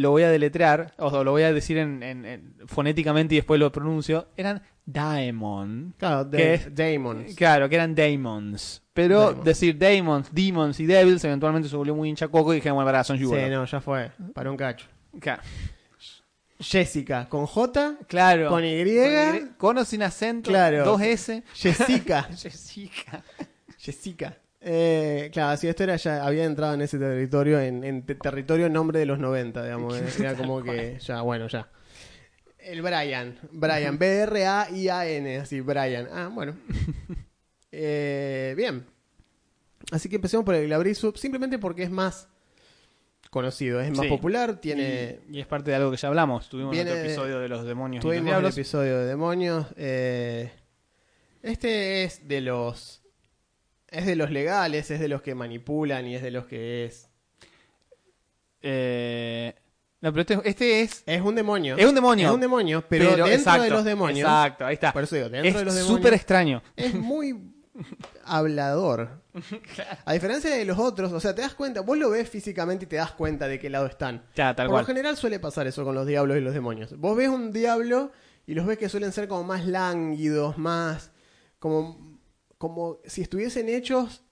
Lo 0.00 0.10
voy 0.10 0.22
a 0.22 0.30
deletrear, 0.30 0.92
o 0.98 1.22
lo 1.24 1.30
voy 1.32 1.42
a 1.42 1.52
decir 1.52 1.76
en, 1.78 2.02
en- 2.02 2.24
en- 2.24 2.54
fonéticamente 2.66 3.34
y 3.34 3.38
después 3.38 3.58
lo 3.60 3.70
pronuncio. 3.70 4.28
Eran 4.36 4.62
Daemon. 4.86 5.94
Claro, 5.98 6.24
de, 6.24 6.36
que 6.38 6.54
es- 6.54 6.74
Demons. 6.74 7.34
Claro, 7.34 7.68
que 7.68 7.74
eran 7.76 7.94
Daemons. 7.94 8.82
Pero 8.92 9.20
Daemons. 9.26 9.44
decir 9.44 9.78
Daemons, 9.78 10.28
Demons 10.32 10.80
y 10.80 10.86
Devils 10.86 11.24
eventualmente 11.24 11.68
se 11.68 11.76
volvió 11.76 11.94
muy 11.94 12.08
hinchacoco 12.08 12.52
y 12.52 12.56
dijeron, 12.56 12.76
bueno, 12.76 12.86
para, 12.88 13.04
son 13.04 13.18
Sí, 13.18 13.24
no, 13.24 13.64
ya 13.64 13.80
fue. 13.80 14.10
Para 14.34 14.50
un 14.50 14.56
cacho. 14.56 14.86
Claro. 15.20 15.42
Jessica, 16.58 17.26
con 17.28 17.46
J. 17.46 17.96
Claro. 18.06 18.48
Con 18.50 18.64
Y. 18.64 18.84
Con, 18.84 19.54
con 19.56 19.78
o 19.78 19.84
sin 19.84 20.02
acento. 20.02 20.50
Claro. 20.50 20.84
Dos 20.84 21.00
S. 21.00 21.42
Jessica. 21.54 22.22
Jessica. 22.36 23.22
Jessica. 23.78 24.36
Eh, 24.62 25.30
claro, 25.32 25.56
si 25.56 25.68
esto 25.68 25.84
era 25.84 25.96
ya 25.96 26.24
había 26.26 26.44
entrado 26.44 26.74
en 26.74 26.82
ese 26.82 26.98
territorio, 26.98 27.58
en, 27.60 27.82
en 27.82 28.04
te- 28.04 28.14
territorio 28.14 28.68
nombre 28.68 28.98
de 28.98 29.06
los 29.06 29.18
90, 29.18 29.64
digamos. 29.64 29.96
eh, 29.98 30.04
Era 30.18 30.34
como 30.36 30.62
que 30.62 30.98
ya, 31.00 31.22
bueno, 31.22 31.48
ya. 31.48 31.68
El 32.58 32.82
Brian. 32.82 33.38
Brian. 33.52 33.98
B-R-A-I-A-N. 33.98 35.38
Así, 35.38 35.60
Brian. 35.60 36.08
Ah, 36.12 36.30
bueno. 36.32 36.56
Eh, 37.72 38.52
bien. 38.56 38.84
Así 39.92 40.08
que 40.08 40.16
empecemos 40.16 40.44
por 40.44 40.56
el 40.56 40.66
Glabrizu, 40.66 41.12
simplemente 41.14 41.56
porque 41.60 41.84
es 41.84 41.90
más 41.90 42.28
conocido, 43.30 43.80
es 43.80 43.90
más 43.92 44.00
Sí. 44.00 44.08
popular, 44.08 44.60
tiene... 44.60 45.20
Y, 45.30 45.36
y 45.36 45.40
es 45.40 45.46
parte 45.46 45.70
de 45.70 45.76
algo 45.76 45.92
que 45.92 45.96
ya 45.96 46.08
hablamos. 46.08 46.48
Tuvimos 46.48 46.72
Viene 46.72 46.90
otro 46.90 47.04
episodio 47.04 47.38
de 47.38 47.48
los 47.48 47.64
demonios 47.64 48.02
y 48.04 48.08
Tuvimos 48.08 48.24
los 48.24 48.26
el 48.26 48.32
diablos. 48.32 48.58
episodio 48.58 48.98
de 48.98 49.06
demonios. 49.06 49.66
eh, 49.76 50.50
este 51.44 52.02
es 52.02 52.26
de 52.26 52.40
los. 52.40 52.99
Es 53.90 54.06
de 54.06 54.16
los 54.16 54.30
legales, 54.30 54.90
es 54.90 55.00
de 55.00 55.08
los 55.08 55.22
que 55.22 55.34
manipulan 55.34 56.06
y 56.06 56.14
es 56.14 56.22
de 56.22 56.30
los 56.30 56.46
que 56.46 56.84
es. 56.84 57.08
Eh, 58.62 59.54
no, 60.00 60.12
pero 60.12 60.20
este, 60.22 60.40
este 60.48 60.80
es... 60.82 61.02
Es 61.06 61.20
un 61.20 61.34
demonio. 61.34 61.76
Es 61.76 61.86
un 61.86 61.94
demonio. 61.94 62.28
Es 62.28 62.34
un 62.34 62.40
demonio, 62.40 62.84
pero, 62.88 63.10
dentro 63.10 63.26
exacto, 63.26 63.62
de 63.64 63.70
los 63.70 63.84
demonios. 63.84 64.28
Exacto, 64.28 64.64
ahí 64.64 64.74
está. 64.74 64.92
Por 64.92 65.02
eso 65.04 65.16
digo, 65.16 65.28
dentro 65.28 65.58
de 65.58 65.64
los 65.64 65.74
es 65.74 65.80
demonios. 65.80 65.98
súper 65.98 66.14
extraño. 66.14 66.62
Es 66.76 66.94
muy 66.94 67.38
hablador. 68.24 69.22
A 70.04 70.12
diferencia 70.12 70.50
de 70.50 70.64
los 70.64 70.78
otros, 70.78 71.12
o 71.12 71.20
sea, 71.20 71.34
te 71.34 71.42
das 71.42 71.54
cuenta, 71.54 71.82
vos 71.82 71.98
lo 71.98 72.10
ves 72.10 72.28
físicamente 72.28 72.84
y 72.84 72.88
te 72.88 72.96
das 72.96 73.12
cuenta 73.12 73.46
de 73.46 73.58
qué 73.58 73.68
lado 73.70 73.86
están. 73.86 74.24
Ya, 74.34 74.54
tal 74.54 74.66
Por 74.66 74.74
cual. 74.74 74.82
lo 74.82 74.86
general 74.86 75.16
suele 75.16 75.38
pasar 75.38 75.66
eso 75.66 75.84
con 75.84 75.94
los 75.94 76.06
diablos 76.06 76.36
y 76.36 76.40
los 76.40 76.54
demonios. 76.54 76.96
Vos 76.98 77.16
ves 77.16 77.28
un 77.28 77.52
diablo 77.52 78.10
y 78.46 78.54
los 78.54 78.66
ves 78.66 78.78
que 78.78 78.88
suelen 78.88 79.12
ser 79.12 79.28
como 79.28 79.44
más 79.44 79.66
lánguidos, 79.66 80.56
más 80.58 81.10
como 81.58 82.09
como 82.60 82.98
si 83.06 83.22
estuviesen 83.22 83.70
hechos 83.70 84.22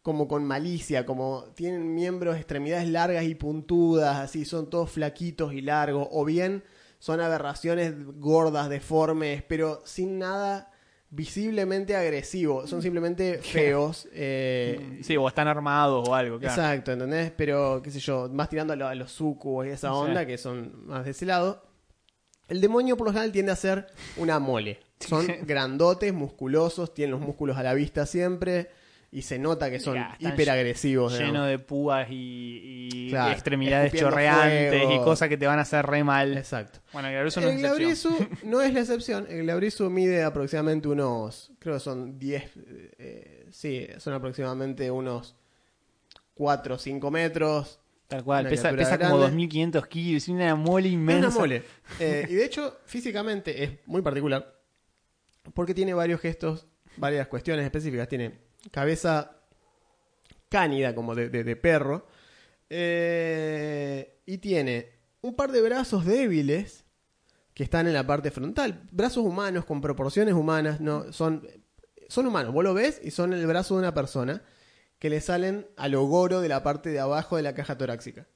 como 0.00 0.26
con 0.26 0.42
malicia, 0.46 1.04
como 1.04 1.44
tienen 1.54 1.94
miembros, 1.94 2.38
extremidades 2.38 2.88
largas 2.88 3.24
y 3.24 3.34
puntudas, 3.34 4.16
así 4.16 4.46
son 4.46 4.70
todos 4.70 4.90
flaquitos 4.90 5.52
y 5.52 5.60
largos, 5.60 6.08
o 6.10 6.24
bien 6.24 6.64
son 6.98 7.20
aberraciones 7.20 7.92
gordas, 8.18 8.70
deformes, 8.70 9.42
pero 9.46 9.82
sin 9.84 10.18
nada 10.18 10.72
visiblemente 11.10 11.94
agresivo, 11.94 12.66
son 12.66 12.80
simplemente 12.80 13.38
feos. 13.42 14.08
eh, 14.12 15.00
Sí, 15.02 15.18
o 15.18 15.28
están 15.28 15.46
armados 15.46 16.08
o 16.08 16.14
algo, 16.14 16.38
claro. 16.38 16.54
Exacto, 16.62 16.92
¿entendés? 16.92 17.30
Pero, 17.36 17.82
qué 17.82 17.90
sé 17.90 18.00
yo, 18.00 18.30
más 18.30 18.48
tirando 18.48 18.72
a, 18.72 18.76
lo- 18.76 18.88
a 18.88 18.94
los 18.94 19.12
sucubos 19.12 19.66
y 19.66 19.70
esa 19.70 19.88
Sí. 19.90 19.94
onda, 19.94 20.24
que 20.26 20.38
son 20.38 20.86
más 20.86 21.04
de 21.04 21.10
ese 21.10 21.26
lado. 21.26 21.62
El 22.48 22.62
demonio, 22.62 22.96
por 22.96 23.08
lo 23.08 23.12
general, 23.12 23.30
tiende 23.32 23.52
a 23.52 23.56
ser 23.56 23.88
una 24.16 24.38
mole. 24.38 24.80
Son 25.00 25.26
grandotes, 25.46 26.12
musculosos, 26.12 26.92
tienen 26.94 27.12
los 27.12 27.20
músculos 27.20 27.56
a 27.56 27.62
la 27.62 27.74
vista 27.74 28.04
siempre, 28.06 28.70
y 29.10 29.22
se 29.22 29.38
nota 29.38 29.70
que 29.70 29.80
son 29.80 29.96
están 29.96 30.16
hiperagresivos. 30.18 31.12
Lleno 31.14 31.26
digamos. 31.26 31.48
de 31.48 31.58
púas 31.60 32.08
y, 32.10 32.90
y 32.92 33.08
Claro, 33.08 33.32
extremidades 33.32 33.92
chorreantes 33.94 34.82
fuego. 34.82 35.02
y 35.02 35.04
cosas 35.04 35.28
que 35.30 35.38
te 35.38 35.46
van 35.46 35.58
a 35.58 35.62
hacer 35.62 35.86
re 35.86 36.04
mal. 36.04 36.36
Exacto. 36.36 36.80
Bueno, 36.92 37.08
el 37.08 37.14
Glabrizu 37.14 37.40
no 37.40 37.46
es 37.48 37.54
El 37.54 37.64
excepción. 37.64 38.16
Glabrizu 38.16 38.46
no 38.46 38.60
es 38.60 38.74
la 38.74 38.80
excepción. 38.80 39.26
El 39.30 39.42
Glabrizu 39.44 39.88
mide 39.88 40.22
aproximadamente 40.24 40.88
unos, 40.88 41.50
creo 41.58 41.74
que 41.74 41.80
son 41.80 42.18
10, 42.18 42.50
eh, 42.98 43.46
sí, 43.50 43.86
son 43.96 44.12
aproximadamente 44.14 44.90
unos 44.90 45.36
4 46.34 46.74
o 46.74 46.78
5 46.78 47.10
metros. 47.10 47.80
Tal 48.08 48.24
cual, 48.24 48.48
pesa, 48.48 48.72
pesa 48.72 48.98
como 48.98 49.18
grande. 49.18 49.42
2.500 49.48 49.86
kilos, 49.88 50.28
y 50.28 50.32
una 50.32 50.54
mole 50.54 50.88
Es 50.88 50.94
inmensa. 50.94 51.28
una 51.28 51.38
mole. 51.38 51.62
Eh, 52.00 52.26
y 52.28 52.34
de 52.34 52.44
hecho, 52.44 52.78
físicamente 52.84 53.62
es 53.64 53.70
muy 53.86 54.02
particular. 54.02 54.54
Porque 55.54 55.74
tiene 55.74 55.94
varios 55.94 56.20
gestos, 56.20 56.66
varias 56.96 57.28
cuestiones 57.28 57.64
específicas. 57.64 58.08
Tiene 58.08 58.38
cabeza 58.70 59.36
cánida, 60.48 60.94
como 60.94 61.14
de, 61.14 61.56
perro. 61.56 62.06
eh, 62.70 64.20
y 64.26 64.38
tiene 64.38 64.92
un 65.22 65.34
par 65.34 65.52
de 65.52 65.62
brazos 65.62 66.04
débiles 66.04 66.84
que 67.54 67.64
están 67.64 67.86
en 67.86 67.92
la 67.94 68.06
parte 68.06 68.30
frontal. 68.30 68.82
Brazos 68.92 69.24
humanos 69.24 69.64
con 69.64 69.80
proporciones 69.80 70.34
humanas. 70.34 70.80
No, 70.80 71.12
son, 71.12 71.46
son 72.08 72.26
humanos. 72.26 72.52
Vos 72.52 72.62
lo 72.62 72.74
ves 72.74 73.00
y 73.02 73.10
son 73.10 73.32
el 73.32 73.46
brazo 73.46 73.74
de 73.74 73.80
una 73.80 73.94
persona 73.94 74.42
que 74.98 75.10
le 75.10 75.20
salen 75.20 75.66
al 75.76 75.94
ogoro 75.94 76.40
de 76.40 76.48
la 76.48 76.62
parte 76.62 76.90
de 76.90 77.00
abajo 77.00 77.36
de 77.36 77.42
la 77.42 77.54
caja 77.54 77.76
torácica. 77.78 78.26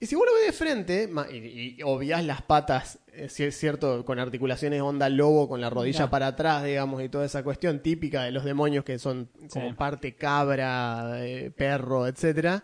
Y 0.00 0.06
si 0.06 0.14
vos 0.14 0.26
lo 0.26 0.32
ves 0.34 0.46
de 0.46 0.52
frente 0.52 1.10
y, 1.32 1.76
y 1.78 1.82
obviás 1.82 2.24
las 2.24 2.40
patas, 2.42 3.00
eh, 3.12 3.28
si 3.28 3.42
es 3.42 3.56
cierto, 3.58 4.04
con 4.04 4.20
articulaciones 4.20 4.80
onda 4.80 5.08
lobo, 5.08 5.48
con 5.48 5.60
la 5.60 5.70
rodilla 5.70 6.00
Ya. 6.04 6.10
para 6.10 6.28
atrás, 6.28 6.62
digamos, 6.62 7.02
y 7.02 7.08
toda 7.08 7.24
esa 7.26 7.42
cuestión 7.42 7.80
típica 7.80 8.22
de 8.22 8.30
los 8.30 8.44
demonios 8.44 8.84
que 8.84 8.98
son 9.00 9.28
como 9.52 9.70
Sí. 9.70 9.74
parte 9.76 10.14
cabra, 10.14 11.26
eh, 11.26 11.50
perro, 11.50 12.06
etcétera. 12.06 12.62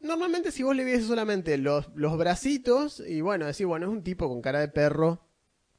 Normalmente 0.00 0.50
si 0.52 0.62
vos 0.62 0.74
le 0.76 0.84
vieses 0.84 1.06
solamente 1.06 1.58
los, 1.58 1.88
los 1.94 2.16
bracitos, 2.16 3.00
y 3.06 3.20
bueno, 3.20 3.46
decís, 3.46 3.66
bueno, 3.66 3.86
es 3.86 3.92
un 3.92 4.02
tipo 4.02 4.28
con 4.28 4.40
cara 4.42 4.60
de 4.60 4.68
perro, 4.68 5.24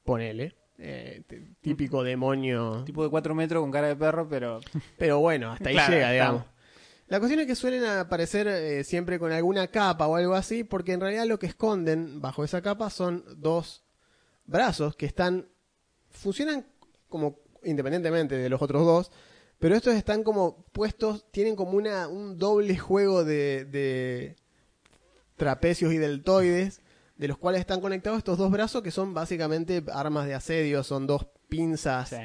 ponele, 0.04 0.56
eh, 0.78 1.24
típico 1.62 2.04
demonio. 2.04 2.84
Tipo 2.86 3.04
de 3.04 3.10
4 3.10 3.34
metros 3.36 3.62
con 3.62 3.72
cara 3.72 3.88
de 3.88 3.96
perro, 3.96 4.28
pero 4.30 4.60
Pero 4.98 5.20
bueno, 5.20 5.52
hasta 5.54 5.70
ahí 5.70 5.76
Claro, 5.76 5.94
llega, 5.94 6.12
digamos. 6.12 6.44
La 7.08 7.20
cuestión 7.20 7.42
es 7.42 7.48
que 7.48 7.56
suelen 7.56 7.86
aparecer 7.86 8.48
eh, 8.48 8.84
siempre 8.84 9.20
con 9.20 9.32
alguna 9.32 9.68
capa 9.68 10.08
o 10.08 10.16
algo 10.16 10.36
así, 10.36 10.64
porque 10.64 10.94
en 10.94 11.02
realidad 11.02 11.26
lo 11.26 11.38
que 11.38 11.48
esconden 11.48 12.22
bajo 12.22 12.44
esa 12.44 12.62
capa 12.62 12.90
son 12.90 13.24
dos 13.38 13.84
brazos 14.46 14.96
que 14.96 15.06
están. 15.06 15.48
funcionan 16.10 16.66
como 17.10 17.40
independientemente 17.64 18.36
de 18.36 18.50
los 18.50 18.62
otros 18.62 18.86
dos, 18.86 19.12
pero 19.60 19.76
estos 19.76 19.94
están 19.96 20.24
como 20.24 20.66
puestos, 20.72 21.32
tienen 21.32 21.56
como 21.56 21.78
una, 21.78 22.08
un 22.08 22.38
doble 22.38 22.78
juego 22.78 23.24
de, 23.24 23.66
de 23.66 24.36
trapecios 25.36 25.94
y 25.94 25.98
deltoides, 25.98 26.82
de 27.18 27.28
los 27.28 27.38
cuales 27.38 27.62
están 27.62 27.80
conectados 27.80 28.18
estos 28.18 28.38
dos 28.38 28.52
brazos 28.52 28.82
que 28.82 28.92
son 28.92 29.14
básicamente 29.14 29.84
armas 29.94 30.26
de 30.26 30.34
asedio, 30.34 30.84
son 30.84 31.08
dos 31.08 31.28
pinzas 31.48 32.10
sí. 32.10 32.18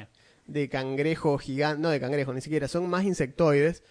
de 0.47 0.69
cangrejo 0.69 1.37
gigante, 1.37 1.81
no 1.81 1.89
de 1.89 1.99
cangrejo, 1.99 2.33
ni 2.33 2.41
siquiera, 2.41 2.67
son 2.67 2.89
más 2.89 3.03
insectoides, 3.03 3.83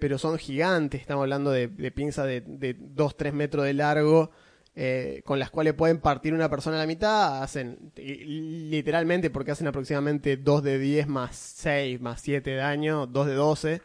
pero 0.00 0.18
son 0.18 0.38
gigantes, 0.38 1.00
estamos 1.00 1.22
hablando 1.22 1.50
de, 1.50 1.68
de 1.68 1.90
pinzas 1.92 2.26
de, 2.26 2.40
de 2.40 2.76
2-3 2.78 3.32
metros 3.32 3.64
de 3.64 3.74
largo, 3.74 4.30
eh, 4.74 5.22
con 5.24 5.38
las 5.38 5.50
cuales 5.50 5.74
pueden 5.74 5.98
partir 6.00 6.32
una 6.34 6.48
persona 6.48 6.76
a 6.76 6.80
la 6.80 6.86
mitad, 6.86 7.42
hacen 7.42 7.92
literalmente 7.96 9.28
porque 9.30 9.50
hacen 9.52 9.66
aproximadamente 9.66 10.36
2 10.36 10.62
de 10.62 10.78
10 10.78 11.06
más 11.08 11.36
6 11.36 12.00
más 12.00 12.20
7 12.20 12.50
de 12.50 12.56
daño, 12.56 13.06
2 13.06 13.26
de 13.26 13.34
12, 13.34 13.82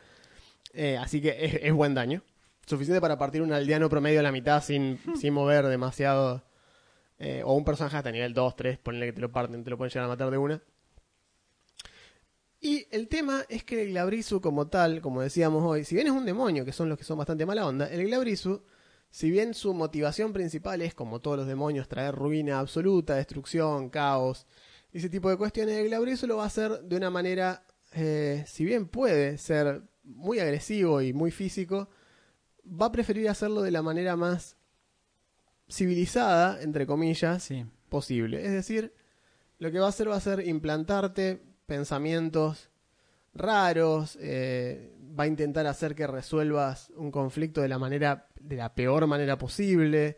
eh, 0.74 0.98
así 0.98 1.22
que 1.22 1.36
es, 1.46 1.56
es 1.62 1.74
buen 1.74 1.94
daño. 1.94 2.22
Suficiente 2.66 3.02
para 3.02 3.18
partir 3.18 3.42
un 3.42 3.54
aldeano 3.54 3.90
promedio 3.90 4.20
a 4.22 4.24
la 4.24 4.32
mitad 4.32 4.64
sin, 4.64 5.00
sin 5.20 5.34
mover 5.34 5.68
demasiado. 5.68 6.44
eh, 7.20 7.42
o 7.46 7.54
un 7.56 7.64
personaje 7.66 7.98
hasta 7.98 8.12
nivel 8.12 8.34
2, 8.34 8.56
3, 8.56 8.78
ponle 8.80 9.06
que 9.08 9.14
te 9.14 9.22
lo 9.22 9.32
parten, 9.32 9.64
te 9.64 9.70
lo 9.70 9.78
pueden 9.78 9.92
llegar 9.92 10.06
a 10.06 10.08
matar 10.10 10.32
de 10.32 10.38
una. 10.38 10.62
Y 12.66 12.88
el 12.90 13.08
tema 13.10 13.46
es 13.48 13.64
que 13.64 13.84
el 13.84 13.90
Glabrizu 13.90 14.42
como 14.42 14.66
tal, 14.66 15.00
como 15.00 15.22
decíamos 15.22 15.64
hoy, 15.64 15.84
si 15.84 15.94
bien 15.94 16.08
es 16.08 16.14
un 16.14 16.26
demonio, 16.26 16.66
que 16.66 16.72
son 16.72 16.90
los 16.90 16.98
que 16.98 17.04
son 17.04 17.16
bastante 17.20 17.46
mala 17.46 17.68
onda, 17.68 17.88
el 17.88 18.04
Glabrizu, 18.08 18.64
si 19.12 19.30
bien 19.30 19.54
su 19.54 19.76
motivación 19.76 20.34
principal 20.34 20.82
es, 20.82 20.96
como 20.96 21.22
todos 21.22 21.38
los 21.38 21.46
demonios, 21.46 21.88
traer 21.88 22.16
ruina 22.16 22.58
absoluta, 22.58 23.14
destrucción, 23.18 23.92
caos, 23.92 24.48
ese 24.92 25.10
tipo 25.10 25.30
de 25.30 25.38
cuestiones, 25.38 25.78
el 25.78 25.90
Glabrizu 25.90 26.26
lo 26.26 26.38
va 26.38 26.46
a 26.46 26.48
hacer 26.48 26.82
de 26.82 26.98
una 26.98 27.12
manera, 27.12 27.64
eh, 27.92 28.44
si 28.48 28.66
bien 28.66 28.88
puede 28.88 29.38
ser 29.38 29.84
muy 30.04 30.40
agresivo 30.40 31.04
y 31.04 31.14
muy 31.14 31.30
físico, 31.30 31.88
va 32.66 32.88
a 32.88 32.92
preferir 32.92 33.30
hacerlo 33.30 33.62
de 33.62 33.70
la 33.70 33.84
manera 33.84 34.16
más 34.16 34.58
civilizada, 35.70 36.60
entre 36.64 36.88
comillas, 36.88 37.44
Sí. 37.44 37.64
posible. 37.90 38.44
Es 38.44 38.54
decir, 38.54 38.92
lo 39.60 39.72
que 39.72 39.78
va 39.78 39.86
a 39.86 39.90
hacer 39.90 40.10
va 40.10 40.16
a 40.16 40.20
ser 40.20 40.48
implantarte 40.48 41.54
pensamientos 41.66 42.70
raros, 43.34 44.18
eh, 44.22 44.96
va 45.18 45.26
a 45.26 45.28
intentar 45.28 45.68
hacer 45.68 45.96
que 45.96 46.08
resuelvas 46.08 46.92
un 46.96 47.12
conflicto 47.12 47.62
de 47.62 47.68
la 47.68 47.80
manera, 47.80 48.28
de 48.40 48.56
la 48.58 48.74
peor 48.74 49.08
manera 49.08 49.38
posible. 49.38 50.18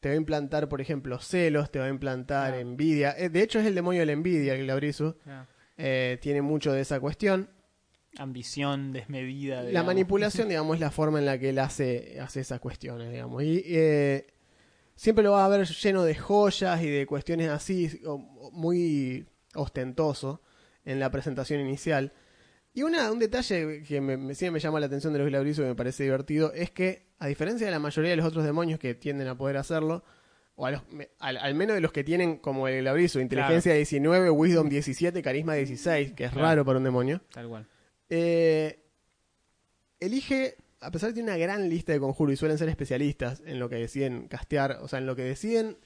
Te 0.00 0.08
va 0.08 0.14
a 0.14 0.16
implantar, 0.16 0.68
por 0.68 0.80
ejemplo, 0.80 1.18
celos, 1.18 1.70
te 1.70 1.78
va 1.78 1.86
a 1.86 1.88
implantar 1.88 2.54
envidia. 2.54 3.14
Eh, 3.18 3.30
de 3.30 3.42
hecho, 3.42 3.58
es 3.58 3.66
el 3.66 3.74
demonio 3.74 4.00
de 4.00 4.06
la 4.06 4.12
envidia, 4.12 4.54
el 4.54 4.64
Glabrizu. 4.64 5.16
Claro. 5.24 5.46
Eh, 5.76 6.18
tiene 6.20 6.40
mucho 6.40 6.72
de 6.72 6.82
esa 6.82 7.00
cuestión. 7.00 7.50
Ambición 8.16 8.92
desmedida. 8.92 9.62
La 9.62 9.82
manipulación, 9.82 10.48
digamos, 10.48 10.74
es 10.74 10.80
la 10.80 10.90
forma 10.90 11.18
en 11.18 11.26
la 11.26 11.38
que 11.38 11.50
él 11.50 11.58
hace, 11.58 12.18
hace 12.20 12.40
esas 12.40 12.60
cuestiones, 12.60 13.10
digamos. 13.10 13.42
Y 13.42 13.62
eh, 13.66 14.26
siempre 14.94 15.24
lo 15.24 15.32
va 15.32 15.44
a 15.44 15.48
ver 15.48 15.66
lleno 15.66 16.04
de 16.04 16.14
joyas 16.14 16.82
y 16.82 16.88
de 16.88 17.06
cuestiones 17.06 17.48
así, 17.48 18.00
muy 18.52 19.26
ostentoso 19.54 20.42
en 20.84 21.00
la 21.00 21.10
presentación 21.10 21.60
inicial. 21.60 22.12
Y 22.74 22.82
una, 22.82 23.10
un 23.10 23.18
detalle 23.18 23.82
que 23.82 24.00
me, 24.00 24.16
me- 24.16 24.34
siempre 24.34 24.52
me 24.54 24.60
llama 24.60 24.78
la 24.80 24.86
atención 24.86 25.12
de 25.12 25.18
los 25.18 25.28
glabrizos 25.28 25.64
y 25.64 25.68
me 25.68 25.74
parece 25.74 26.04
divertido 26.04 26.52
es 26.52 26.70
que, 26.70 27.08
a 27.18 27.26
diferencia 27.26 27.66
de 27.66 27.70
la 27.72 27.78
mayoría 27.78 28.10
de 28.10 28.16
los 28.16 28.26
otros 28.26 28.44
demonios 28.44 28.78
que 28.78 28.94
tienden 28.94 29.26
a 29.28 29.36
poder 29.36 29.56
hacerlo, 29.56 30.04
o 30.54 30.66
a 30.66 30.70
los- 30.72 30.82
al, 31.18 31.36
al 31.38 31.54
menos 31.54 31.74
de 31.74 31.80
los 31.80 31.92
que 31.92 32.04
tienen 32.04 32.36
como 32.38 32.68
el 32.68 32.80
glabrizo, 32.82 33.20
inteligencia 33.20 33.72
19, 33.74 34.30
wisdom 34.30 34.68
17, 34.68 35.22
carisma 35.22 35.54
16, 35.54 36.12
que 36.12 36.24
es 36.24 36.30
Claro. 36.32 36.46
raro 36.46 36.64
para 36.64 36.78
un 36.78 36.84
demonio, 36.84 37.20
Tal 37.32 37.48
cual. 37.48 37.66
eh, 38.10 38.80
elige, 40.00 40.56
a 40.80 40.90
pesar 40.90 41.08
de 41.08 41.12
que 41.12 41.14
tiene 41.20 41.30
una 41.30 41.38
gran 41.38 41.68
lista 41.68 41.92
de 41.92 42.00
conjuros 42.00 42.34
y 42.34 42.36
suelen 42.36 42.58
ser 42.58 42.68
especialistas 42.68 43.42
en 43.46 43.58
lo 43.58 43.68
que 43.68 43.76
deciden 43.76 44.28
castear, 44.28 44.78
o 44.82 44.88
sea, 44.88 44.98
en 44.98 45.06
lo 45.06 45.16
que 45.16 45.22
deciden 45.22 45.78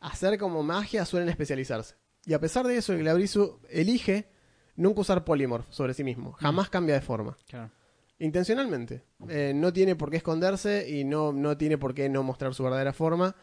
hacer 0.00 0.38
como 0.38 0.62
magia, 0.62 1.04
suelen 1.04 1.28
especializarse. 1.28 1.94
Y 2.28 2.34
a 2.34 2.40
pesar 2.40 2.66
de 2.66 2.76
eso, 2.76 2.92
el 2.92 2.98
Glabrizu 2.98 3.58
elige 3.70 4.28
nunca 4.76 5.00
usar 5.00 5.24
Polymorph 5.24 5.64
sobre 5.70 5.94
sí 5.94 6.04
mismo. 6.04 6.32
Jamás 6.34 6.68
cambia 6.68 6.94
de 6.94 7.00
forma. 7.00 7.38
Claro. 7.48 7.70
Intencionalmente. 8.18 9.02
Eh, 9.30 9.52
no 9.54 9.72
tiene 9.72 9.96
por 9.96 10.10
qué 10.10 10.18
esconderse 10.18 10.90
y 10.90 11.04
no, 11.04 11.32
no 11.32 11.56
tiene 11.56 11.78
por 11.78 11.94
qué 11.94 12.10
no 12.10 12.22
mostrar 12.22 12.52
su 12.52 12.62
verdadera 12.62 12.92
forma. 12.92 13.34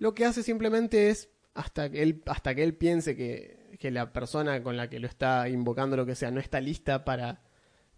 Lo 0.00 0.16
que 0.16 0.24
hace 0.24 0.42
simplemente 0.42 1.10
es, 1.10 1.28
hasta 1.54 1.88
que 1.88 2.02
él, 2.02 2.24
hasta 2.26 2.56
que 2.56 2.64
él 2.64 2.74
piense 2.74 3.14
que, 3.14 3.76
que 3.78 3.92
la 3.92 4.12
persona 4.12 4.60
con 4.64 4.76
la 4.76 4.90
que 4.90 4.98
lo 4.98 5.06
está 5.06 5.48
invocando, 5.48 5.96
lo 5.96 6.04
que 6.04 6.16
sea, 6.16 6.32
no 6.32 6.40
está 6.40 6.60
lista 6.60 7.04
para 7.04 7.40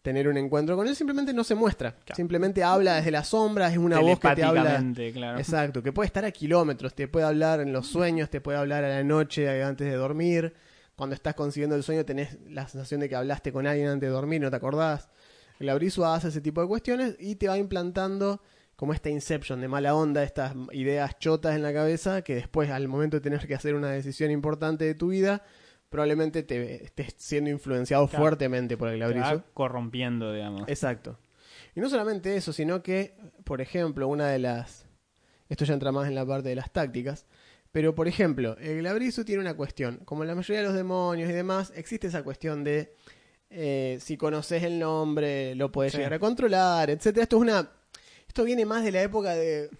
tener 0.06 0.28
un 0.28 0.36
encuentro 0.36 0.76
con 0.76 0.86
él, 0.86 0.94
simplemente 0.94 1.34
no 1.34 1.42
se 1.42 1.56
muestra. 1.56 1.90
Claro. 1.90 2.14
Simplemente 2.14 2.62
habla 2.62 2.94
desde 2.94 3.10
las 3.10 3.26
sombras, 3.26 3.72
es 3.72 3.78
una 3.78 3.98
voz 3.98 4.20
que 4.20 4.36
te 4.36 4.44
habla. 4.44 4.80
Claro. 5.12 5.36
Exacto, 5.36 5.82
que 5.82 5.92
puede 5.92 6.06
estar 6.06 6.24
a 6.24 6.30
kilómetros, 6.30 6.94
te 6.94 7.08
puede 7.08 7.26
hablar 7.26 7.58
en 7.58 7.72
los 7.72 7.88
sueños, 7.88 8.30
te 8.30 8.40
puede 8.40 8.56
hablar 8.56 8.84
a 8.84 8.88
la 8.88 9.02
noche 9.02 9.64
antes 9.64 9.90
de 9.90 9.96
dormir. 9.96 10.54
Cuando 10.94 11.16
estás 11.16 11.34
consiguiendo 11.34 11.74
el 11.74 11.82
sueño 11.82 12.04
tenés 12.04 12.38
la 12.48 12.68
sensación 12.68 13.00
de 13.00 13.08
que 13.08 13.16
hablaste 13.16 13.50
con 13.50 13.66
alguien 13.66 13.88
antes 13.88 14.08
de 14.08 14.14
dormir, 14.14 14.40
no 14.40 14.48
te 14.48 14.54
acordás. 14.54 15.08
El 15.58 15.68
Abrizu 15.70 16.04
hace 16.04 16.28
ese 16.28 16.40
tipo 16.40 16.60
de 16.60 16.68
cuestiones 16.68 17.16
y 17.18 17.34
te 17.34 17.48
va 17.48 17.58
implantando 17.58 18.40
como 18.76 18.92
esta 18.92 19.10
inception 19.10 19.60
de 19.60 19.66
mala 19.66 19.96
onda, 19.96 20.22
estas 20.22 20.54
ideas 20.70 21.18
chotas 21.18 21.56
en 21.56 21.64
la 21.64 21.72
cabeza 21.72 22.22
que 22.22 22.36
después 22.36 22.70
al 22.70 22.86
momento 22.86 23.16
de 23.16 23.22
tener 23.22 23.44
que 23.44 23.56
hacer 23.56 23.74
una 23.74 23.90
decisión 23.90 24.30
importante 24.30 24.84
de 24.84 24.94
tu 24.94 25.08
vida, 25.08 25.42
probablemente 25.96 26.42
te 26.42 26.84
estés 26.84 27.14
siendo 27.16 27.48
influenciado 27.48 28.06
Claro. 28.06 28.22
fuertemente 28.22 28.76
por 28.76 28.88
el 28.90 29.00
va 29.02 29.42
corrompiendo, 29.54 30.30
digamos. 30.30 30.68
Exacto. 30.68 31.18
Y 31.74 31.80
no 31.80 31.88
solamente 31.88 32.36
eso, 32.36 32.52
sino 32.52 32.82
que, 32.82 33.14
por 33.44 33.62
ejemplo, 33.62 34.06
una 34.06 34.28
de 34.28 34.38
las... 34.38 34.84
Esto 35.48 35.64
ya 35.64 35.72
entra 35.72 35.92
más 35.92 36.06
en 36.06 36.14
la 36.14 36.26
parte 36.26 36.50
de 36.50 36.54
las 36.54 36.70
tácticas. 36.70 37.24
Pero, 37.72 37.94
por 37.94 38.08
ejemplo, 38.08 38.58
el 38.58 38.78
Glabrizu 38.78 39.24
tiene 39.24 39.40
una 39.40 39.54
cuestión. 39.56 40.00
Como 40.04 40.22
en 40.22 40.28
la 40.28 40.34
mayoría 40.34 40.60
de 40.60 40.66
los 40.66 40.74
demonios 40.76 41.30
y 41.30 41.32
demás, 41.32 41.72
existe 41.74 42.08
esa 42.08 42.22
cuestión 42.22 42.62
de... 42.62 42.94
eh, 43.48 43.96
si 44.02 44.18
conoces 44.18 44.62
el 44.64 44.78
nombre, 44.78 45.54
lo 45.54 45.72
puedes 45.72 45.92
Sí. 45.92 45.98
llegar 45.98 46.12
a 46.12 46.18
controlar, 46.18 46.90
etcétera. 46.90 47.22
Esto 47.22 47.36
es 47.36 47.42
una... 47.42 47.70
Esto 48.28 48.44
viene 48.44 48.66
más 48.66 48.84
de 48.84 48.92
la 48.92 49.00
época 49.02 49.34
de 49.34 49.70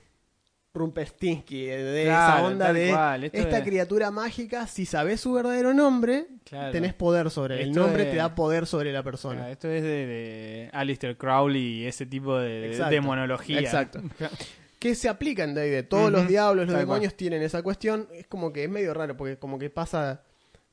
Rumpelstiltskin, 0.76 1.66
de 1.68 2.02
esa 2.04 2.44
onda 2.44 2.72
de 2.72 2.90
cual, 2.90 3.24
esta 3.24 3.58
es- 3.58 3.64
criatura 3.64 4.10
mágica, 4.10 4.66
si 4.66 4.86
sabes 4.86 5.20
su 5.20 5.32
verdadero 5.32 5.74
nombre, 5.74 6.26
Claro. 6.44 6.70
tenés 6.72 6.94
poder 6.94 7.30
sobre 7.30 7.56
él. 7.56 7.68
El 7.68 7.72
nombre 7.72 8.04
de- 8.04 8.10
te 8.12 8.16
da 8.16 8.34
poder 8.34 8.66
sobre 8.66 8.92
la 8.92 9.02
persona. 9.02 9.36
Claro, 9.40 9.52
esto 9.52 9.68
es 9.68 9.82
de, 9.82 10.06
de 10.06 10.70
Alistair 10.72 11.16
Crowley 11.16 11.82
y 11.82 11.86
ese 11.86 12.06
tipo 12.06 12.38
de, 12.38 12.66
Exacto. 12.70 12.90
demonología. 12.92 13.60
Exacto. 13.60 14.00
que 14.78 14.94
se 14.94 15.08
aplica 15.08 15.42
en 15.44 15.54
D&D. 15.54 15.82
Todos 15.84 16.12
los 16.12 16.28
diablos, 16.28 16.66
los 16.68 16.78
demonios 16.78 17.14
tienen 17.14 17.42
esa 17.42 17.62
cuestión. 17.62 18.08
Es 18.12 18.26
como 18.26 18.52
que 18.52 18.64
es 18.64 18.70
medio 18.70 18.92
raro 18.94 19.16
porque 19.16 19.38
como 19.38 19.58
que 19.58 19.70
pasa 19.70 20.22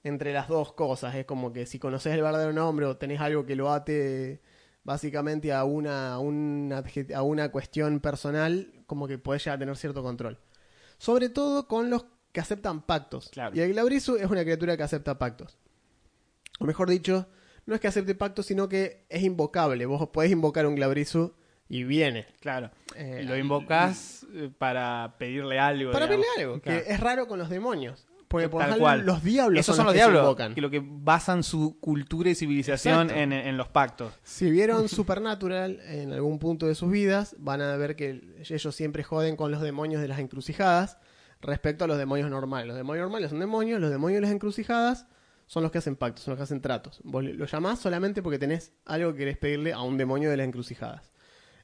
entre 0.03 0.33
las 0.33 0.49
dos 0.49 0.73
cosas. 0.73 1.15
Es 1.15 1.25
como 1.25 1.53
que 1.53 1.65
si 1.65 1.79
conoces 1.79 2.13
el 2.13 2.21
verdadero 2.21 2.51
nombre 2.51 2.85
o 2.85 2.97
tenés 2.97 3.21
algo 3.21 3.45
que 3.45 3.55
lo 3.55 3.71
ate 3.71 4.41
básicamente 4.83 5.53
a 5.53 5.63
una, 5.63 6.15
a 6.15 6.19
una 7.23 7.49
cuestión 7.51 8.01
personal, 8.01 8.67
como 8.93 9.07
que 9.07 9.17
podés 9.17 9.43
ya 9.43 9.57
tener 9.57 9.75
cierto 9.75 10.03
control. 10.03 10.37
Sobre 10.97 11.29
todo 11.29 11.67
con 11.67 11.89
los 11.89 12.05
que 12.31 12.39
aceptan 12.41 12.81
pactos. 12.83 13.29
Claro. 13.29 13.55
Y 13.55 13.59
el 13.59 13.73
Glabrizu 13.73 14.15
es 14.17 14.29
una 14.29 14.43
criatura 14.43 14.77
que 14.77 14.83
acepta 14.83 15.17
pactos. 15.17 15.57
O 16.59 16.65
mejor 16.65 16.89
dicho, 16.89 17.27
no 17.65 17.75
es 17.75 17.81
que 17.81 17.87
acepte 17.87 18.15
pactos, 18.15 18.45
sino 18.45 18.69
que 18.69 19.05
es 19.09 19.23
invocable. 19.23 19.85
Vos 19.85 20.07
podés 20.09 20.31
invocar 20.31 20.65
un 20.65 20.75
Glabrizu 20.75 21.33
y 21.67 21.83
viene. 21.83 22.27
Claro. 22.39 22.69
Eh, 22.95 23.23
lo 23.25 23.35
invocás 23.37 24.25
eh, 24.33 24.51
para 24.57 25.15
pedirle 25.17 25.59
algo. 25.59 25.91
Para 25.91 26.05
digamos. 26.05 26.25
pelear 26.27 26.47
algo, 26.49 26.61
Claro. 26.61 26.83
que 26.83 26.91
es 26.93 26.99
raro 26.99 27.27
con 27.27 27.39
los 27.39 27.49
demonios. 27.49 28.05
Porque 28.33 28.49
por 28.49 28.63
Tal 28.65 28.79
cual. 28.79 29.05
los 29.05 29.23
diablos 29.23 29.59
Esos 29.59 29.75
son, 29.75 29.85
los 29.85 29.93
que 29.93 29.99
se 29.99 30.03
diablos, 30.05 30.23
invocan. 30.23 30.55
que 30.55 30.61
lo 30.61 30.71
que 30.71 30.81
basan 30.83 31.43
su 31.43 31.77
cultura 31.79 32.31
y 32.31 32.35
civilización 32.35 33.11
en, 33.11 33.31
en 33.31 33.57
los 33.57 33.67
pactos. 33.67 34.11
Si 34.23 34.49
vieron 34.49 34.89
Supernatural 34.89 35.79
en 35.85 36.11
algún 36.11 36.39
punto 36.39 36.65
de 36.65 36.73
sus 36.73 36.89
vidas, 36.89 37.35
van 37.37 37.61
a 37.61 37.77
ver 37.77 37.95
que 37.95 38.21
ellos 38.49 38.75
siempre 38.75 39.03
joden 39.03 39.35
con 39.35 39.51
los 39.51 39.61
demonios 39.61 40.01
de 40.01 40.07
las 40.07 40.17
encrucijadas 40.17 40.97
respecto 41.41 41.85
a 41.85 41.87
los 41.87 41.99
demonios 41.99 42.29
normales. 42.31 42.65
Los 42.67 42.75
demonios 42.75 43.03
normales 43.03 43.29
son 43.29 43.39
demonios, 43.39 43.79
los 43.79 43.91
demonios 43.91 44.17
de 44.17 44.21
las 44.27 44.31
encrucijadas 44.31 45.05
son 45.45 45.61
los 45.61 45.71
que 45.71 45.77
hacen 45.77 45.95
pactos, 45.95 46.23
son 46.23 46.31
los 46.31 46.39
que 46.39 46.43
hacen 46.43 46.61
tratos. 46.61 47.01
Vos 47.03 47.23
lo 47.23 47.45
llamás 47.45 47.77
solamente 47.79 48.23
porque 48.23 48.39
tenés 48.39 48.73
algo 48.85 49.11
que 49.11 49.19
querés 49.19 49.37
pedirle 49.37 49.73
a 49.73 49.81
un 49.81 49.97
demonio 49.97 50.31
de 50.31 50.37
las 50.37 50.47
encrucijadas. 50.47 51.11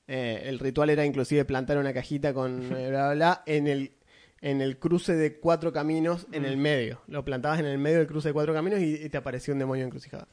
Eh, 0.07 0.43
el 0.45 0.59
ritual 0.59 0.89
era 0.91 1.05
inclusive 1.05 1.45
plantar 1.45 1.77
una 1.79 1.93
cajita 1.93 2.33
con 2.33 2.63
eh, 2.75 2.89
bla 2.89 3.07
bla 3.07 3.13
bla 3.15 3.43
en 3.45 3.67
el 3.67 3.93
en 4.41 4.61
el 4.61 4.77
cruce 4.79 5.15
de 5.15 5.39
cuatro 5.39 5.73
caminos 5.73 6.27
en 6.31 6.45
el 6.45 6.57
medio. 6.57 7.01
Lo 7.07 7.25
plantabas 7.25 7.59
en 7.59 7.65
el 7.65 7.77
medio 7.77 7.97
del 7.99 8.07
cruce 8.07 8.29
de 8.29 8.33
cuatro 8.33 8.53
caminos 8.53 8.79
y, 8.79 8.95
y 8.95 9.09
te 9.09 9.17
apareció 9.17 9.53
un 9.53 9.59
demonio 9.59 9.85
encrucijada. 9.85 10.27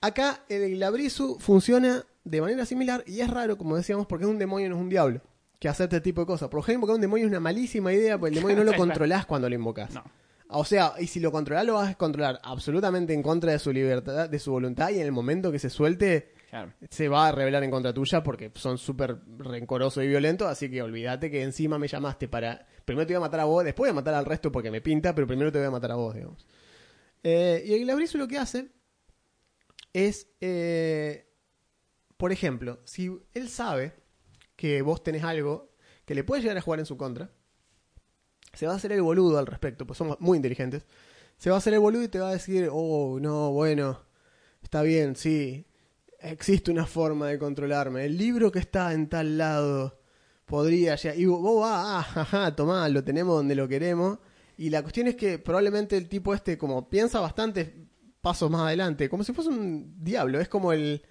Acá 0.00 0.44
el 0.48 0.70
Glabrizu 0.76 1.38
funciona 1.40 2.04
de 2.24 2.40
manera 2.40 2.64
similar 2.64 3.02
y 3.06 3.20
es 3.20 3.30
raro, 3.30 3.56
como 3.58 3.76
decíamos, 3.76 4.06
porque 4.06 4.24
es 4.24 4.30
un 4.30 4.38
demonio, 4.38 4.68
no 4.68 4.76
es 4.76 4.80
un 4.82 4.88
diablo, 4.88 5.20
que 5.58 5.68
hace 5.68 5.84
este 5.84 6.00
tipo 6.00 6.20
de 6.20 6.26
cosas. 6.26 6.48
Por 6.48 6.58
lo 6.58 6.62
general, 6.62 6.76
invocar 6.78 6.94
un 6.94 7.00
demonio 7.00 7.26
es 7.26 7.30
una 7.30 7.40
malísima 7.40 7.92
idea, 7.92 8.16
porque 8.18 8.30
el 8.30 8.34
demonio 8.36 8.58
no 8.58 8.70
lo 8.70 8.74
controlás 8.76 9.26
cuando 9.26 9.48
lo 9.48 9.54
invocas. 9.54 9.92
No. 9.92 10.04
O 10.50 10.64
sea, 10.64 10.94
y 10.98 11.06
si 11.08 11.20
lo 11.20 11.30
controlás, 11.32 11.66
lo 11.66 11.74
vas 11.74 11.90
a 11.90 11.94
controlar 11.96 12.40
absolutamente 12.42 13.12
en 13.12 13.22
contra 13.22 13.52
de 13.52 13.58
su 13.58 13.72
libertad, 13.72 14.30
de 14.30 14.38
su 14.38 14.52
voluntad, 14.52 14.90
y 14.90 15.00
en 15.00 15.04
el 15.06 15.12
momento 15.12 15.52
que 15.52 15.58
se 15.58 15.68
suelte, 15.68 16.32
Claro. 16.48 16.72
se 16.88 17.08
va 17.08 17.28
a 17.28 17.32
rebelar 17.32 17.62
en 17.62 17.70
contra 17.70 17.92
tuya 17.92 18.22
porque 18.22 18.50
son 18.54 18.78
súper 18.78 19.18
rencorosos 19.36 20.02
y 20.02 20.06
violentos, 20.08 20.48
así 20.48 20.70
que 20.70 20.80
olvídate 20.80 21.30
que 21.30 21.42
encima 21.42 21.78
me 21.78 21.88
llamaste 21.88 22.28
para... 22.28 22.66
Primero 22.88 23.06
te 23.06 23.12
voy 23.12 23.18
a 23.18 23.26
matar 23.26 23.40
a 23.40 23.44
vos, 23.44 23.62
después 23.64 23.90
voy 23.90 23.98
a 23.98 24.00
matar 24.00 24.14
al 24.14 24.24
resto 24.24 24.50
porque 24.50 24.70
me 24.70 24.80
pinta, 24.80 25.14
pero 25.14 25.26
primero 25.26 25.52
te 25.52 25.58
voy 25.58 25.66
a 25.66 25.70
matar 25.70 25.90
a 25.90 25.96
vos, 25.96 26.14
digamos. 26.14 26.46
Eh, 27.22 27.62
y 27.66 27.74
el 27.74 27.80
Glabrizu 27.80 28.16
lo 28.16 28.26
que 28.26 28.38
hace 28.38 28.70
es, 29.92 30.28
eh, 30.40 31.30
por 32.16 32.32
ejemplo, 32.32 32.80
si 32.86 33.14
él 33.34 33.50
sabe 33.50 33.92
que 34.56 34.80
vos 34.80 35.02
tenés 35.02 35.22
algo 35.22 35.74
que 36.06 36.14
le 36.14 36.24
puede 36.24 36.40
llegar 36.40 36.56
a 36.56 36.62
jugar 36.62 36.80
en 36.80 36.86
su 36.86 36.96
contra, 36.96 37.30
se 38.54 38.66
va 38.66 38.72
a 38.72 38.76
hacer 38.76 38.92
el 38.92 39.02
boludo 39.02 39.36
al 39.36 39.46
respecto, 39.46 39.86
pues 39.86 39.98
somos 39.98 40.18
muy 40.18 40.36
inteligentes. 40.36 40.86
Se 41.36 41.50
va 41.50 41.56
a 41.56 41.58
hacer 41.58 41.74
el 41.74 41.80
boludo 41.80 42.04
y 42.04 42.08
te 42.08 42.20
va 42.20 42.30
a 42.30 42.32
decir, 42.32 42.70
oh, 42.72 43.18
no, 43.20 43.52
bueno, 43.52 44.00
está 44.62 44.80
bien, 44.80 45.14
sí, 45.14 45.66
existe 46.20 46.70
una 46.70 46.86
forma 46.86 47.28
de 47.28 47.38
controlarme. 47.38 48.06
El 48.06 48.16
libro 48.16 48.50
que 48.50 48.60
está 48.60 48.94
en 48.94 49.10
tal 49.10 49.36
lado 49.36 49.97
podría 50.48 50.96
ya. 50.96 51.14
Y 51.14 51.26
vos 51.26 51.60
vas, 51.60 51.84
ah, 51.86 52.02
jaja, 52.02 52.56
tomá, 52.56 52.88
lo 52.88 53.04
tenemos 53.04 53.36
donde 53.36 53.54
lo 53.54 53.68
queremos. 53.68 54.18
Y 54.56 54.70
la 54.70 54.82
cuestión 54.82 55.06
es 55.06 55.14
que 55.14 55.38
probablemente 55.38 55.96
el 55.96 56.08
tipo 56.08 56.34
este, 56.34 56.58
como 56.58 56.88
piensa 56.88 57.20
bastantes 57.20 57.70
pasos 58.20 58.50
más 58.50 58.62
adelante, 58.62 59.08
como 59.08 59.22
si 59.22 59.32
fuese 59.32 59.50
un 59.50 59.94
diablo, 60.02 60.40
es 60.40 60.48
como 60.48 60.72
el. 60.72 61.04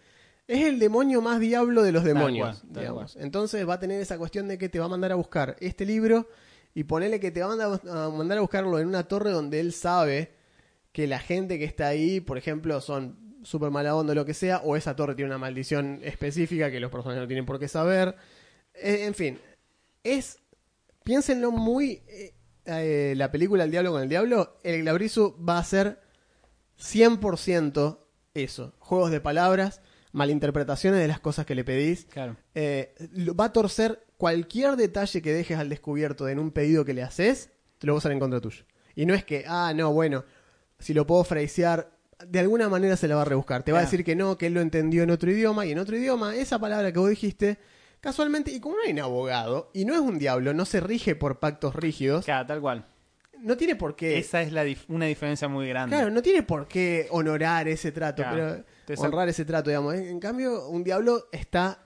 Es 0.48 0.66
el 0.66 0.80
demonio 0.80 1.22
más 1.22 1.42
diablo 1.42 1.84
de 1.84 1.92
los 1.92 2.06
demonios, 2.06 2.62
cual, 2.62 2.74
digamos. 2.74 3.18
Entonces 3.18 3.68
va 3.68 3.74
a 3.74 3.80
tener 3.80 4.00
esa 4.00 4.18
cuestión 4.18 4.48
de 4.48 4.58
que 4.58 4.70
te 4.70 4.80
va 4.80 4.86
a 4.86 4.90
mandar 4.90 5.12
a 5.12 5.16
buscar 5.16 5.58
este 5.60 5.86
libro 5.86 6.30
y 6.74 6.86
ponerle 6.86 7.20
que 7.20 7.32
te 7.32 7.42
va 7.42 7.48
a 7.48 7.50
mandar 7.50 7.82
a 7.90 8.10
mandar 8.10 8.38
a 8.38 8.42
buscarlo 8.42 8.80
en 8.80 8.88
una 8.88 9.04
torre 9.10 9.32
donde 9.32 9.60
él 9.60 9.74
sabe 9.74 10.32
que 10.94 11.06
la 11.06 11.20
gente 11.20 11.60
que 11.60 11.66
está 11.66 11.88
ahí, 11.88 12.22
por 12.22 12.38
ejemplo, 12.38 12.80
son 12.80 13.28
súper 13.44 13.72
mala 13.72 13.96
onda 13.96 14.14
o 14.14 14.16
lo 14.16 14.26
que 14.26 14.34
sea, 14.34 14.62
o 14.64 14.76
esa 14.76 14.96
torre 14.96 15.16
tiene 15.16 15.30
una 15.30 15.38
maldición 15.38 16.00
específica 16.04 16.72
que 16.72 16.80
los 16.80 16.92
personajes 16.92 17.22
no 17.22 17.28
tienen 17.28 17.46
por 17.46 17.60
qué 17.60 17.68
saber. 17.68 18.16
Eh, 18.82 19.06
en 19.06 19.14
fin, 19.14 19.40
es. 20.04 20.40
Piénsenlo 21.04 21.52
muy. 21.52 22.02
eh, 22.08 22.34
eh, 22.68 23.14
la 23.16 23.32
película 23.32 23.64
El 23.64 23.72
Diablo 23.72 23.94
con 23.94 24.02
el 24.02 24.10
Diablo, 24.10 24.58
el 24.62 24.82
Glabrizu 24.82 25.38
va 25.44 25.58
a 25.58 25.64
ser 25.64 26.02
100% 26.80 28.00
eso. 28.34 28.74
Juegos 28.80 29.12
de 29.12 29.22
palabras, 29.22 29.82
malinterpretaciones 30.12 31.00
de 31.00 31.08
las 31.08 31.20
cosas 31.20 31.46
que 31.46 31.56
le 31.56 31.64
pedís. 31.64 32.06
Claro. 32.06 32.36
Eh, 32.56 32.94
va 33.40 33.46
a 33.46 33.54
torcer 33.54 34.06
cualquier 34.18 34.76
detalle 34.76 35.22
que 35.22 35.34
dejes 35.34 35.58
al 35.58 35.70
descubierto 35.70 36.28
en 36.28 36.40
un 36.40 36.52
pedido 36.52 36.84
que 36.84 36.94
le 36.94 37.04
haces, 37.04 37.52
te 37.78 37.88
lo 37.88 37.94
va 37.94 37.98
a 37.98 38.00
usar 38.00 38.12
en 38.12 38.20
contra 38.20 38.42
tuyo. 38.42 38.66
Y 38.96 39.06
no 39.06 39.14
es 39.14 39.24
que, 39.24 39.46
ah, 39.48 39.74
no, 39.76 39.94
bueno, 39.94 40.26
si 40.80 40.94
lo 40.94 41.08
puedo 41.08 41.24
phrasear, 41.24 41.92
de 42.28 42.40
alguna 42.40 42.68
manera 42.68 42.98
se 42.98 43.08
la 43.08 43.16
va 43.16 43.22
a 43.22 43.26
rebuscar. 43.26 43.64
Te 43.64 43.72
va 43.72 43.80
a 43.80 43.84
decir 43.84 44.04
que 44.04 44.16
no, 44.16 44.38
que 44.38 44.48
él 44.48 44.54
lo 44.54 44.62
entendió 44.62 45.04
en 45.04 45.12
otro 45.12 45.32
idioma, 45.32 45.66
y 45.66 45.72
en 45.72 45.80
otro 45.80 45.96
idioma, 45.96 46.36
esa 46.36 46.60
palabra 46.60 46.92
que 46.92 47.00
vos 47.00 47.10
dijiste, 47.10 47.60
casualmente, 48.12 48.52
y 48.52 48.60
como 48.62 48.76
no 48.78 48.84
hay 48.86 48.92
un 48.94 49.00
abogado, 49.00 49.70
y 49.74 49.84
no 49.84 49.94
es 49.94 50.00
un 50.00 50.18
diablo, 50.18 50.54
no 50.54 50.64
se 50.66 50.80
rige 50.80 51.16
por 51.16 51.40
pactos 51.40 51.76
rígidos, 51.76 52.24
Claro, 52.24 52.48
tal 52.48 52.62
cual. 52.62 52.86
no 53.42 53.58
tiene 53.58 53.76
por 53.76 53.96
qué. 53.98 54.18
Esa 54.18 54.42
es 54.42 54.52
la 54.54 54.64
dif- 54.66 54.86
una 54.88 55.06
diferencia 55.08 55.48
muy 55.50 55.68
grande. 55.68 55.96
Claro, 55.96 56.10
no 56.10 56.22
tiene 56.22 56.42
por 56.44 56.68
qué 56.70 57.08
honorar 57.12 57.68
ese 57.68 57.92
trato, 57.92 58.24
Claro. 58.24 58.64
pero 58.86 59.02
honrar 59.02 59.28
ese 59.28 59.44
trato, 59.44 59.70
digamos. 59.70 59.94
En 59.96 60.20
cambio, 60.22 60.70
un 60.70 60.84
diablo 60.86 61.26
está 61.34 61.84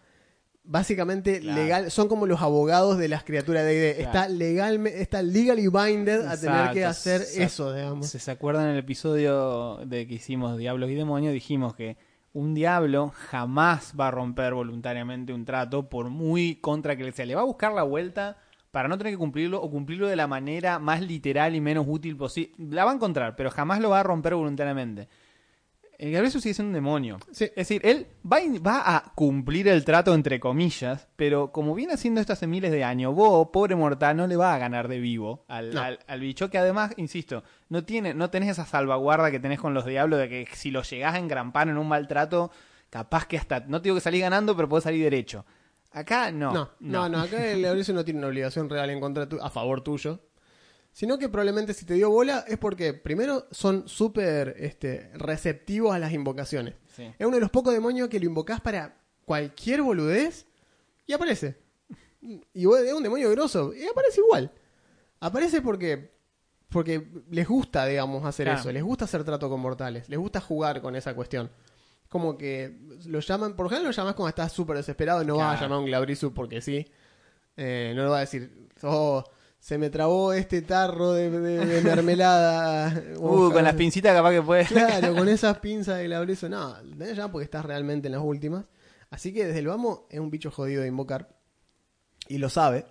básicamente 0.63 1.39
Claro. 1.39 1.59
legal, 1.61 1.91
son 1.91 2.07
como 2.07 2.27
los 2.27 2.39
abogados 2.41 2.97
de 2.99 3.07
las 3.07 3.23
criaturas 3.23 3.65
de. 3.65 3.93
Claro. 3.97 4.07
Está 4.11 4.29
legalmente, 4.29 5.01
está 5.01 5.21
legally 5.23 5.67
binded 5.67 6.25
a 6.25 6.39
tener 6.39 6.71
que 6.71 6.85
hacer 6.85 7.21
Se- 7.21 7.43
eso, 7.43 7.73
digamos. 7.73 8.07
Si 8.07 8.19
se 8.19 8.29
acuerdan 8.31 8.65
en 8.65 8.71
el 8.73 8.77
episodio 8.79 9.77
de 9.85 10.05
que 10.07 10.13
hicimos 10.13 10.57
Diablos 10.57 10.89
y 10.91 10.95
Demonios, 10.95 11.33
dijimos 11.33 11.75
que 11.75 11.97
un 12.33 12.53
diablo 12.53 13.09
jamás 13.09 13.93
va 13.99 14.07
a 14.07 14.11
romper 14.11 14.53
voluntariamente 14.53 15.33
un 15.33 15.45
trato, 15.45 15.89
por 15.89 16.09
muy 16.09 16.55
contra 16.55 16.95
que 16.95 17.03
le 17.03 17.11
sea. 17.11 17.25
Le 17.25 17.35
va 17.35 17.41
a 17.41 17.45
buscar 17.45 17.73
la 17.73 17.83
vuelta 17.83 18.37
para 18.71 18.87
no 18.87 18.97
tener 18.97 19.13
que 19.13 19.17
cumplirlo 19.17 19.61
o 19.61 19.69
cumplirlo 19.69 20.07
de 20.07 20.15
la 20.15 20.27
manera 20.27 20.79
más 20.79 21.01
literal 21.01 21.55
y 21.55 21.61
menos 21.61 21.85
útil 21.87 22.15
posible. 22.15 22.53
La 22.57 22.85
va 22.85 22.91
a 22.91 22.95
encontrar, 22.95 23.35
pero 23.35 23.51
jamás 23.51 23.79
lo 23.79 23.89
va 23.89 23.99
a 23.99 24.03
romper 24.03 24.35
voluntariamente. 24.35 25.09
El 26.01 26.11
Gabriel 26.11 26.31
sigue 26.31 26.53
siendo 26.55 26.69
un 26.69 26.73
demonio. 26.73 27.19
Sí. 27.31 27.45
Es 27.45 27.55
decir, 27.55 27.81
él 27.85 28.07
va, 28.25 28.37
a- 28.37 28.59
va 28.59 28.95
a 28.97 29.13
cumplir 29.13 29.67
el 29.67 29.85
trato 29.85 30.15
entre 30.15 30.39
comillas, 30.39 31.07
pero 31.15 31.51
como 31.51 31.75
viene 31.75 31.93
haciendo 31.93 32.19
esto 32.19 32.33
hace 32.33 32.47
miles 32.47 32.71
de 32.71 32.83
años, 32.83 33.13
vos, 33.13 33.49
pobre 33.53 33.75
mortal, 33.75 34.17
no 34.17 34.25
le 34.25 34.35
va 34.35 34.55
a 34.55 34.57
ganar 34.57 34.87
de 34.87 34.99
vivo 34.99 35.45
al, 35.47 35.73
No. 35.75 35.81
al- 35.81 35.99
al 36.07 36.19
bicho, 36.19 36.49
que 36.49 36.57
además, 36.57 36.93
insisto, 36.97 37.43
no 37.69 37.83
tiene, 37.83 38.15
no 38.15 38.31
tenés 38.31 38.49
esa 38.49 38.65
salvaguarda 38.65 39.29
que 39.29 39.39
tenés 39.39 39.59
con 39.59 39.73
los 39.75 39.85
diablos 39.85 40.19
de 40.19 40.27
que 40.27 40.47
si 40.53 40.71
lo 40.71 40.81
llegás 40.81 41.13
a 41.13 41.19
engrampar 41.19 41.69
en 41.69 41.77
un 41.77 41.87
maltrato, 41.87 42.49
capaz 42.89 43.27
que 43.27 43.37
hasta, 43.37 43.59
no 43.61 43.79
te 43.79 43.83
digo 43.85 43.95
que 43.95 44.01
salís 44.01 44.21
ganando, 44.21 44.55
pero 44.55 44.67
podés 44.67 44.85
salir 44.85 45.03
derecho. 45.03 45.45
Acá 45.91 46.31
no. 46.31 46.51
No, 46.51 46.69
no, 46.79 47.09
no, 47.09 47.19
acá 47.21 47.45
el 47.45 47.61
Lauricio 47.61 47.93
no 47.93 48.03
tiene 48.03 48.17
una 48.19 48.27
obligación 48.29 48.69
real 48.69 48.89
en 48.89 48.99
contra 48.99 49.29
tu- 49.29 49.39
a 49.41 49.49
favor 49.49 49.81
tuyo. 49.81 50.19
Sino 50.91 51.17
que 51.17 51.29
probablemente 51.29 51.73
si 51.73 51.85
te 51.85 51.93
dio 51.93 52.09
bola 52.09 52.43
es 52.47 52.57
porque, 52.57 52.93
primero, 52.93 53.47
son 53.51 53.87
súper 53.87 54.55
este, 54.59 55.09
receptivos 55.13 55.93
a 55.95 55.99
las 55.99 56.11
invocaciones. 56.11 56.75
Sí. 56.93 57.03
Es 57.17 57.25
uno 57.25 57.35
de 57.37 57.41
los 57.41 57.49
pocos 57.51 57.73
demonios 57.73 58.09
que 58.09 58.19
lo 58.19 58.25
invocás 58.25 58.59
para 58.59 58.97
cualquier 59.25 59.81
boludez 59.81 60.47
y 61.07 61.13
aparece. 61.13 61.57
Y 62.53 62.65
vos- 62.65 62.79
es 62.79 62.93
un 62.93 63.03
demonio 63.03 63.31
grosso 63.31 63.73
y 63.73 63.87
aparece 63.87 64.19
igual. 64.21 64.51
Aparece 65.21 65.61
porque 65.61 66.11
porque 66.69 67.05
les 67.29 67.47
gusta, 67.49 67.85
digamos, 67.85 68.23
hacer 68.25 68.45
Claro. 68.45 68.59
eso. 68.61 68.71
Les 68.71 68.81
gusta 68.83 69.03
hacer 69.03 69.25
trato 69.25 69.49
con 69.49 69.59
mortales. 69.59 70.07
Les 70.07 70.17
gusta 70.17 70.39
jugar 70.39 70.81
con 70.81 70.95
esa 70.95 71.13
cuestión. 71.13 71.51
Como 72.07 72.37
que 72.37 72.77
lo 73.07 73.19
llaman, 73.19 73.57
por 73.57 73.67
general 73.67 73.87
lo 73.87 73.91
llamas 73.91 74.13
cuando 74.15 74.29
estás 74.29 74.53
súper 74.53 74.77
desesperado. 74.77 75.21
No 75.25 75.35
vas 75.37 75.47
a 75.47 75.49
Claro. 75.57 75.61
llamar 75.65 75.75
a 75.75 75.79
un 75.79 75.85
Glabrizu 75.87 76.33
porque 76.33 76.61
sí. 76.61 76.85
Eh, 77.57 77.91
no 77.93 78.03
lo 78.05 78.11
va 78.11 78.17
a 78.17 78.21
decir, 78.21 78.69
oh, 78.83 79.21
se 79.61 79.77
me 79.77 79.91
trabó 79.91 80.33
este 80.33 80.63
tarro 80.63 81.13
de, 81.13 81.29
de- 81.29 81.65
de 81.65 81.81
mermelada. 81.81 83.01
Uh, 83.17 83.51
con 83.51 83.63
las 83.63 83.75
pincitas 83.75 84.13
capaz 84.15 84.31
que 84.31 84.41
puedes. 84.41 84.67
Claro, 84.67 85.15
con 85.15 85.29
esas 85.29 85.59
pinzas 85.59 85.99
de 85.99 86.05
Glabrizo, 86.05 86.49
no, 86.49 86.73
tenés 86.97 87.15
ya 87.15 87.31
porque 87.31 87.43
estás 87.45 87.63
realmente 87.63 88.07
en 88.07 88.13
las 88.13 88.23
últimas. 88.23 88.65
Así 89.11 89.31
que 89.33 89.45
desde 89.45 89.59
el 89.59 89.67
vamos 89.67 90.01
es 90.09 90.19
un 90.19 90.31
bicho 90.31 90.49
jodido 90.49 90.81
de 90.81 90.87
invocar. 90.87 91.29
Y 92.27 92.39
lo 92.39 92.49
sabe. 92.49 92.85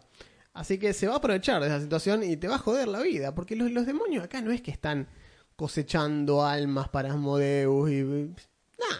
Así 0.53 0.79
que 0.79 0.93
se 0.93 1.07
va 1.09 1.15
a 1.15 1.17
aprovechar 1.17 1.61
de 1.61 1.67
esa 1.69 1.81
situación 1.81 2.23
y 2.23 2.37
te 2.37 2.47
va 2.49 2.57
a 2.57 2.59
joder 2.59 2.87
la 2.89 3.01
vida. 3.01 3.35
Porque 3.35 3.57
los, 3.57 3.71
los 3.73 3.87
demonios 3.87 4.25
acá 4.25 4.41
no 4.41 4.51
es 4.53 4.61
que 4.63 4.71
están 4.71 5.09
cosechando 5.57 6.45
almas 6.45 6.89
para 6.89 7.11
Asmodeus 7.11 7.91
y. 7.91 8.03
Nah, 8.03 8.97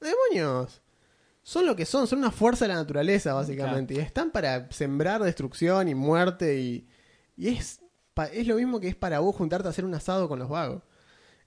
demonios 0.00 0.82
son 1.42 1.64
lo 1.64 1.74
que 1.76 1.86
son, 1.86 2.06
son 2.06 2.18
una 2.18 2.30
fuerza 2.30 2.66
de 2.66 2.70
la 2.70 2.74
naturaleza, 2.74 3.32
básicamente. 3.32 3.94
Y 3.94 3.98
están 3.98 4.30
para 4.30 4.70
sembrar 4.70 5.22
destrucción 5.22 5.88
y 5.88 5.94
muerte 5.94 6.58
y. 6.60 6.87
Y 7.38 7.48
es, 7.48 7.80
es 8.32 8.46
lo 8.48 8.56
mismo 8.56 8.80
que 8.80 8.88
es 8.88 8.96
para 8.96 9.20
vos 9.20 9.34
juntarte 9.36 9.68
a 9.68 9.70
hacer 9.70 9.84
un 9.84 9.94
asado 9.94 10.28
con 10.28 10.40
los 10.40 10.48
vagos. 10.48 10.82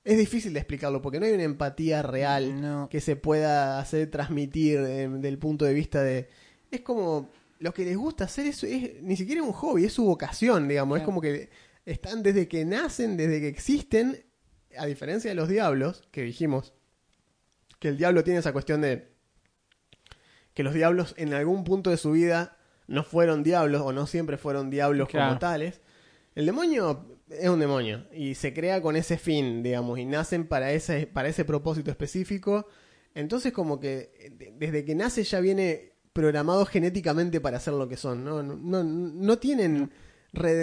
Es 0.04 0.18
difícil 0.18 0.54
de 0.54 0.60
explicarlo 0.60 1.02
porque 1.02 1.20
no 1.20 1.26
hay 1.28 1.34
una 1.34 1.44
empatía 1.44 2.02
real 2.02 2.60
No. 2.60 2.90
que 2.90 3.02
se 3.02 3.16
pueda 3.18 3.78
hacer 3.80 4.10
transmitir 4.10 4.80
eh, 4.80 5.08
del 5.10 5.38
punto 5.38 5.66
de 5.66 5.74
vista 5.74 6.02
de... 6.02 6.30
Es 6.72 6.82
como... 6.82 7.30
Lo 7.60 7.76
que 7.76 7.86
les 7.86 7.96
gusta 7.96 8.24
hacer 8.24 8.48
eso 8.48 8.66
es 8.66 9.04
ni 9.04 9.16
siquiera 9.16 9.44
un 9.44 9.52
hobby, 9.52 9.86
es 9.86 9.94
su 9.94 10.04
vocación, 10.04 10.68
digamos. 10.68 10.98
Es 10.98 11.04
como 11.04 11.22
que 11.22 11.52
están 11.86 12.24
desde 12.24 12.48
que 12.48 12.66
nacen, 12.66 13.18
desde 13.18 13.40
que 13.40 13.50
existen, 13.50 14.26
a 14.76 14.88
diferencia 14.88 15.30
de 15.30 15.36
los 15.36 15.48
diablos, 15.48 16.02
que 16.10 16.24
dijimos 16.24 16.74
que 17.78 17.90
el 17.90 17.98
diablo 17.98 18.24
tiene 18.24 18.40
esa 18.40 18.52
cuestión 18.52 18.82
de 18.82 19.12
que 20.56 20.64
los 20.64 20.74
diablos 20.74 21.14
en 21.18 21.36
algún 21.36 21.64
punto 21.64 21.92
de 21.92 21.98
su 21.98 22.12
vida 22.14 22.58
no 22.88 23.04
fueron 23.04 23.44
diablos 23.44 23.82
o 23.84 23.94
no 23.94 24.08
siempre 24.08 24.38
fueron 24.38 24.72
diablos 24.72 25.08
como 25.10 25.38
tales. 25.38 25.81
El 26.36 26.46
demonio 26.46 27.18
es 27.30 27.50
un 27.50 27.60
demonio 27.60 28.06
y 28.14 28.36
se 28.36 28.54
crea 28.54 28.82
con 28.82 28.96
ese 28.96 29.18
fin, 29.18 29.64
digamos, 29.64 30.00
y 30.00 30.06
nacen 30.06 30.48
para 30.48 30.72
ese, 30.72 31.08
para 31.08 31.30
ese 31.30 31.46
propósito 31.46 31.92
específico. 31.92 32.68
Entonces 33.14 33.52
como 33.52 33.80
que 33.80 34.32
de- 34.38 34.54
desde 34.58 34.86
que 34.86 34.96
nace 34.96 35.24
ya 35.24 35.40
viene 35.40 35.92
programado 36.14 36.66
genéticamente 36.66 37.42
para 37.42 37.60
ser 37.60 37.74
lo 37.74 37.88
que 37.88 37.98
son. 37.98 38.24
No, 38.24 38.42
no, 38.44 38.56
no, 38.56 38.84
no 38.84 39.38
tienen... 39.38 39.92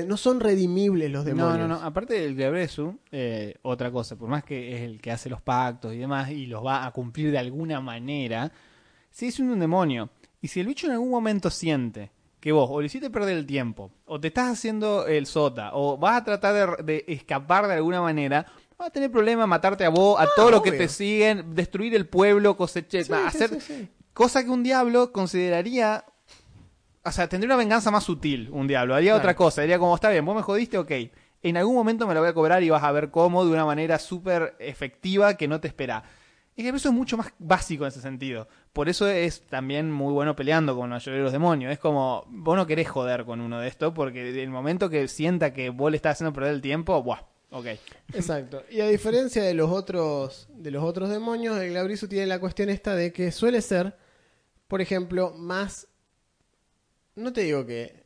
no 0.07 0.17
son 0.17 0.41
redimibles 0.41 1.11
los 1.11 1.25
demonios. 1.27 1.59
No, 1.59 1.69
no, 1.69 1.79
no. 1.81 1.85
Aparte 1.87 2.15
del 2.15 2.37
Diabresu, 2.37 2.99
eh, 3.13 3.55
otra 3.63 3.91
cosa, 3.91 4.17
por 4.17 4.29
más 4.29 4.45
que 4.45 4.75
es 4.75 4.81
el 4.83 5.01
que 5.01 5.11
hace 5.11 5.29
los 5.29 5.43
pactos 5.43 5.95
y 5.95 5.99
demás 5.99 6.31
y 6.31 6.47
los 6.47 6.65
va 6.65 6.87
a 6.87 6.91
cumplir 6.93 7.31
de 7.31 7.39
alguna 7.39 7.81
manera, 7.81 8.51
sigue 9.11 9.33
siendo 9.33 9.53
un 9.55 9.61
demonio. 9.61 10.11
Y 10.41 10.49
si 10.49 10.61
el 10.61 10.67
bicho 10.67 10.87
en 10.87 10.93
algún 10.95 11.11
momento 11.11 11.51
siente 11.51 12.11
que 12.41 12.53
vos 12.53 12.69
o 12.71 12.81
le 12.81 12.87
hiciste 12.87 13.11
perder 13.11 13.37
el 13.37 13.47
tiempo, 13.47 13.91
o 14.07 14.21
te 14.21 14.29
estás 14.29 14.51
haciendo 14.53 15.07
el 15.07 15.27
sota, 15.27 15.71
o 15.75 15.97
vas 15.99 16.19
a 16.21 16.25
tratar 16.25 16.77
de, 16.85 16.85
de 16.85 17.05
escapar 17.13 17.67
de 17.67 17.75
alguna 17.75 18.01
manera, 18.01 18.47
va 18.81 18.87
a 18.87 18.91
tener 18.91 19.11
problema 19.11 19.47
matarte 19.47 19.85
a 19.85 19.89
vos, 19.89 20.21
a 20.21 20.27
todos 20.37 20.51
los 20.53 20.63
que 20.63 20.73
te 20.73 20.89
siguen, 20.89 21.55
destruir 21.55 21.95
el 21.95 22.07
pueblo, 22.07 22.57
cosechar, 22.57 23.05
Sí, 23.05 23.13
hacer 23.13 23.51
sí, 23.51 23.61
sí. 23.61 23.89
cosa 24.13 24.45
que 24.45 24.51
un 24.51 24.63
diablo 24.63 25.13
consideraría 25.13 26.05
o 27.05 27.11
sea, 27.13 27.27
tendría 27.29 27.49
una 27.49 27.57
venganza 27.57 27.91
más 27.91 28.05
sutil 28.05 28.51
un 28.53 28.67
diablo. 28.67 28.95
Haría 28.95 29.13
Claro. 29.13 29.19
otra 29.21 29.35
cosa. 29.37 29.63
Diría 29.63 29.79
como, 29.79 29.95
está 29.95 30.11
bien, 30.11 30.25
vos 30.27 30.37
me 30.37 30.43
jodiste, 30.43 30.77
ok. 30.77 30.91
En 31.43 31.57
algún 31.57 31.75
momento 31.75 32.07
me 32.07 32.13
lo 32.13 32.21
voy 32.21 32.29
a 32.29 32.35
cobrar 32.35 32.63
y 32.63 32.69
vas 32.69 32.83
a 32.83 32.93
ver 32.93 33.11
cómo 33.11 33.47
de 33.47 33.51
una 33.53 33.65
manera 33.65 33.99
súper 33.99 34.57
efectiva 34.59 35.35
que 35.35 35.49
no 35.49 35.59
te 35.59 35.69
espera. 35.69 36.03
Es 36.55 36.65
que 36.65 36.69
eso 36.77 36.89
es 36.89 36.95
mucho 36.95 37.17
más 37.17 37.33
básico 37.39 37.85
en 37.85 37.89
ese 37.89 38.03
sentido. 38.03 38.49
Por 38.79 38.89
eso 38.89 39.09
es 39.09 39.41
también 39.41 39.91
muy 39.91 40.13
bueno 40.13 40.37
peleando 40.37 40.77
con 40.77 40.89
la 40.89 40.95
mayoría 40.99 41.19
de 41.19 41.25
los 41.25 41.33
demonios. 41.33 41.73
Es 41.73 41.81
como, 41.81 42.25
vos 42.29 42.57
no 42.57 42.65
querés 42.65 42.89
joder 42.89 43.25
con 43.25 43.41
uno 43.41 43.59
de 43.59 43.67
estos 43.67 43.93
porque 43.93 44.41
el 44.41 44.51
momento 44.51 44.89
que 44.89 45.09
sienta 45.09 45.53
que 45.53 45.71
vos 45.71 45.91
le 45.91 45.97
estás 45.97 46.13
haciendo 46.13 46.33
perder 46.33 46.55
el 46.55 46.61
tiempo, 46.61 47.03
buah, 47.03 47.19
Ok. 47.51 47.67
Exacto. 48.15 48.63
Y 48.71 48.81
a 48.81 48.87
diferencia 48.87 49.43
de 49.43 49.53
los 49.53 49.69
otros 49.69 50.47
de 50.55 50.71
los 50.71 50.85
otros 50.85 51.09
demonios, 51.09 51.59
el 51.59 51.71
Glabrisu 51.71 52.07
tiene 52.07 52.27
la 52.27 52.39
cuestión 52.39 52.69
esta 52.69 52.95
de 52.95 53.13
que 53.13 53.33
suele 53.33 53.63
ser, 53.63 53.97
por 54.69 54.81
ejemplo, 54.81 55.33
más 55.35 55.89
no 57.17 57.33
te 57.33 57.41
digo 57.41 57.67
que 57.67 57.98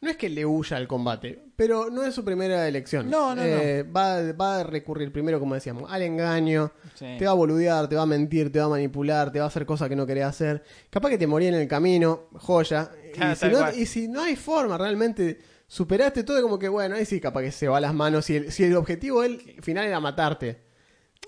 no 0.00 0.10
es 0.10 0.16
que 0.16 0.28
le 0.28 0.46
huya 0.46 0.76
al 0.76 0.86
combate, 0.86 1.42
pero 1.56 1.90
no 1.90 2.04
es 2.04 2.14
su 2.14 2.24
primera 2.24 2.68
elección. 2.68 3.10
No, 3.10 3.34
no, 3.34 3.42
Eh, 3.42 3.82
Va, 3.82 4.32
va 4.32 4.60
a 4.60 4.62
recurrir 4.62 5.10
primero, 5.10 5.40
como 5.40 5.54
decíamos, 5.54 5.90
al 5.90 6.02
engaño. 6.02 6.70
Sí. 6.94 7.16
Te 7.18 7.24
va 7.24 7.32
a 7.32 7.34
boludear, 7.34 7.88
te 7.88 7.96
va 7.96 8.02
a 8.02 8.06
mentir, 8.06 8.52
te 8.52 8.60
va 8.60 8.66
a 8.66 8.68
manipular, 8.68 9.32
te 9.32 9.40
va 9.40 9.46
a 9.46 9.48
hacer 9.48 9.66
cosas 9.66 9.88
que 9.88 9.96
no 9.96 10.06
querés 10.06 10.24
hacer. 10.24 10.62
Capaz 10.88 11.10
que 11.10 11.18
te 11.18 11.26
morí 11.26 11.46
en 11.46 11.54
el 11.54 11.66
camino, 11.66 12.28
joya. 12.34 12.90
Claro, 13.12 13.32
y, 13.32 13.34
si 13.34 13.40
tal 13.40 13.52
no, 13.52 13.72
y 13.72 13.86
si 13.86 14.08
no 14.08 14.22
hay 14.22 14.36
forma, 14.36 14.78
realmente 14.78 15.38
superaste 15.66 16.22
todo, 16.22 16.40
como 16.42 16.58
que 16.58 16.68
bueno, 16.68 16.94
ahí 16.94 17.04
sí, 17.04 17.20
capaz 17.20 17.42
que 17.42 17.52
se 17.52 17.66
va 17.66 17.78
a 17.78 17.80
las 17.80 17.92
manos. 17.94 18.24
Si 18.26 18.36
el, 18.36 18.52
si 18.52 18.64
el 18.64 18.76
objetivo 18.76 19.24
el 19.24 19.40
final 19.62 19.84
era 19.86 19.98
matarte. 19.98 20.68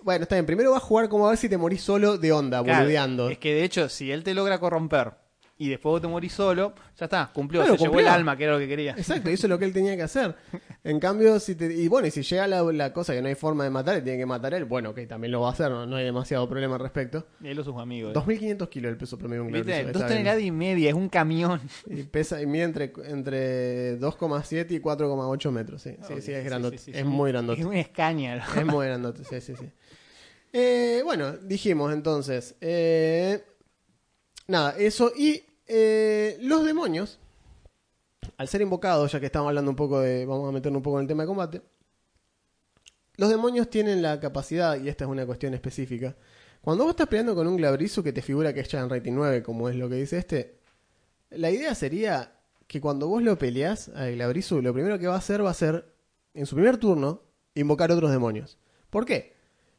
Bueno, 0.03 0.23
está 0.23 0.37
bien. 0.37 0.47
Primero 0.47 0.71
va 0.71 0.77
a 0.77 0.81
jugar 0.81 1.09
como 1.09 1.27
a 1.27 1.31
ver 1.31 1.39
si 1.39 1.49
te 1.49 1.59
morís 1.59 1.83
solo 1.83 2.19
de 2.19 2.33
onda, 2.33 2.63
Claro, 2.63 2.79
boludeando. 2.81 3.29
Es 3.31 3.39
que 3.39 3.53
de 3.53 3.65
hecho, 3.65 3.89
si 3.89 4.13
él 4.13 4.23
te 4.23 4.33
logra 4.33 4.59
corromper 4.61 5.15
y 5.61 5.69
después 5.69 5.91
vos 5.93 6.01
te 6.01 6.09
morís 6.09 6.33
solo, 6.33 6.73
ya 6.99 7.05
está, 7.05 7.31
cumplió, 7.35 7.61
Claro, 7.61 7.75
se 7.77 7.83
llevó 7.83 7.93
cumplió. 7.93 8.09
el 8.09 8.15
alma, 8.15 8.35
que 8.37 8.45
era 8.45 8.55
lo 8.55 8.59
que 8.59 8.67
quería. 8.67 8.93
Exacto, 8.97 9.29
eso 9.29 9.47
es 9.47 9.51
lo 9.51 9.59
que 9.59 9.67
él 9.67 9.73
tenía 9.75 9.95
que 9.95 10.03
hacer. 10.03 10.35
En 10.83 10.99
cambio, 10.99 11.39
si 11.39 11.55
te, 11.55 11.71
y 11.73 11.87
bueno, 11.89 12.09
y 12.09 12.11
si 12.11 12.23
llega 12.23 12.47
la, 12.49 12.63
la 12.63 12.93
cosa 12.95 13.13
que 13.13 13.21
no 13.21 13.29
hay 13.29 13.35
forma 13.35 13.65
de 13.65 13.71
matar, 13.71 13.99
y 13.99 14.03
tiene 14.03 14.19
que 14.19 14.25
matar 14.25 14.55
él, 14.55 14.65
bueno, 14.65 14.95
que 14.95 15.07
también 15.07 15.33
lo 15.33 15.43
va 15.43 15.49
a 15.51 15.53
hacer, 15.53 15.71
no, 15.71 15.85
no 15.87 15.97
hay 15.97 16.05
demasiado 16.07 16.49
problema 16.49 16.77
al 16.77 16.81
respecto. 16.81 17.27
Y 17.43 17.49
él 17.49 17.59
o 17.59 17.65
sus 17.65 17.77
amigos. 17.77 18.15
2.500 18.15 18.69
kilos 18.71 18.91
el 18.91 18.97
peso 18.97 19.19
promedio 19.19 19.43
de 19.43 19.47
un 19.49 19.53
¿Viste? 19.53 19.85
Dos 19.93 20.07
toneladas 20.07 20.41
y 20.43 20.51
media, 20.51 20.89
es 20.89 20.95
un 20.95 21.09
camión. 21.11 21.61
Y 21.87 22.05
pesa 22.05 22.41
y 22.41 22.47
mide 22.47 22.63
entre, 22.65 22.93
entre 23.05 23.99
2,7 24.01 24.71
y 24.71 24.81
4,8 24.81 25.51
metros. 25.51 25.83
Sí, 25.83 25.95
sí, 26.09 26.23
sí, 26.23 26.33
es 26.33 26.45
grandote. 26.45 26.79
Sí, 26.79 26.85
sí, 26.87 26.93
sí, 26.95 26.99
es 26.99 27.05
muy 27.05 27.31
grandote. 27.33 27.61
Es 27.61 27.67
una 27.67 27.81
escaña. 27.81 28.43
Es 28.57 28.65
muy 28.65 28.87
grandote, 28.87 29.25
sí, 29.25 29.41
sí, 29.43 29.55
sí. 29.61 29.69
Eh, 30.53 31.03
bueno, 31.05 31.37
dijimos 31.37 31.93
entonces. 31.93 32.57
eh, 32.61 33.45
nada, 34.49 34.75
eso. 34.79 35.13
Y 35.17 35.43
eh, 35.73 36.37
los 36.41 36.65
demonios, 36.65 37.21
al 38.37 38.49
ser 38.49 38.61
invocados, 38.61 39.13
ya 39.13 39.21
que 39.21 39.27
estamos 39.27 39.49
hablando 39.49 39.71
un 39.71 39.77
poco 39.77 40.01
de. 40.01 40.27
Vamos 40.27 40.49
a 40.49 40.53
meternos 40.53 40.79
un 40.79 40.83
poco 40.83 40.99
en 40.99 41.03
el 41.03 41.09
tema 41.09 41.23
de 41.23 41.27
combate. 41.29 41.63
Los 43.17 43.31
demonios 43.31 43.71
tienen 43.71 44.03
la 44.03 44.19
capacidad, 44.19 44.83
y 44.83 44.89
esta 44.89 45.05
es 45.05 45.11
una 45.11 45.25
cuestión 45.25 45.55
específica. 45.55 46.17
Cuando 46.61 46.85
vos 46.85 46.91
estás 46.91 47.07
peleando 47.07 47.37
con 47.37 47.47
un 47.47 47.57
glabrizo 47.57 48.03
que 48.03 48.13
te 48.13 48.21
figura 48.21 48.53
que 48.53 48.61
es 48.61 48.69
ya 48.69 48.81
en 48.81 48.91
rating 48.91 49.13
9, 49.13 49.45
como 49.45 49.69
es 49.69 49.77
lo 49.77 49.89
que 49.89 49.95
dice 49.95 50.19
este, 50.19 50.59
la 51.31 51.51
idea 51.51 51.75
sería 51.77 52.41
que 52.67 52.81
cuando 52.81 53.07
vos 53.07 53.23
lo 53.23 53.39
peleás 53.39 53.91
al 53.91 54.15
glabrizo, 54.15 54.61
lo 54.61 54.73
primero 54.73 54.99
que 54.99 55.07
va 55.07 55.15
a 55.15 55.19
hacer 55.19 55.45
va 55.45 55.51
a 55.51 55.55
ser, 55.55 55.95
en 56.35 56.47
su 56.47 56.57
primer 56.57 56.79
turno, 56.79 57.23
invocar 57.55 57.93
otros 57.93 58.11
demonios. 58.11 58.59
¿Por 58.91 59.05
qué? 59.05 59.35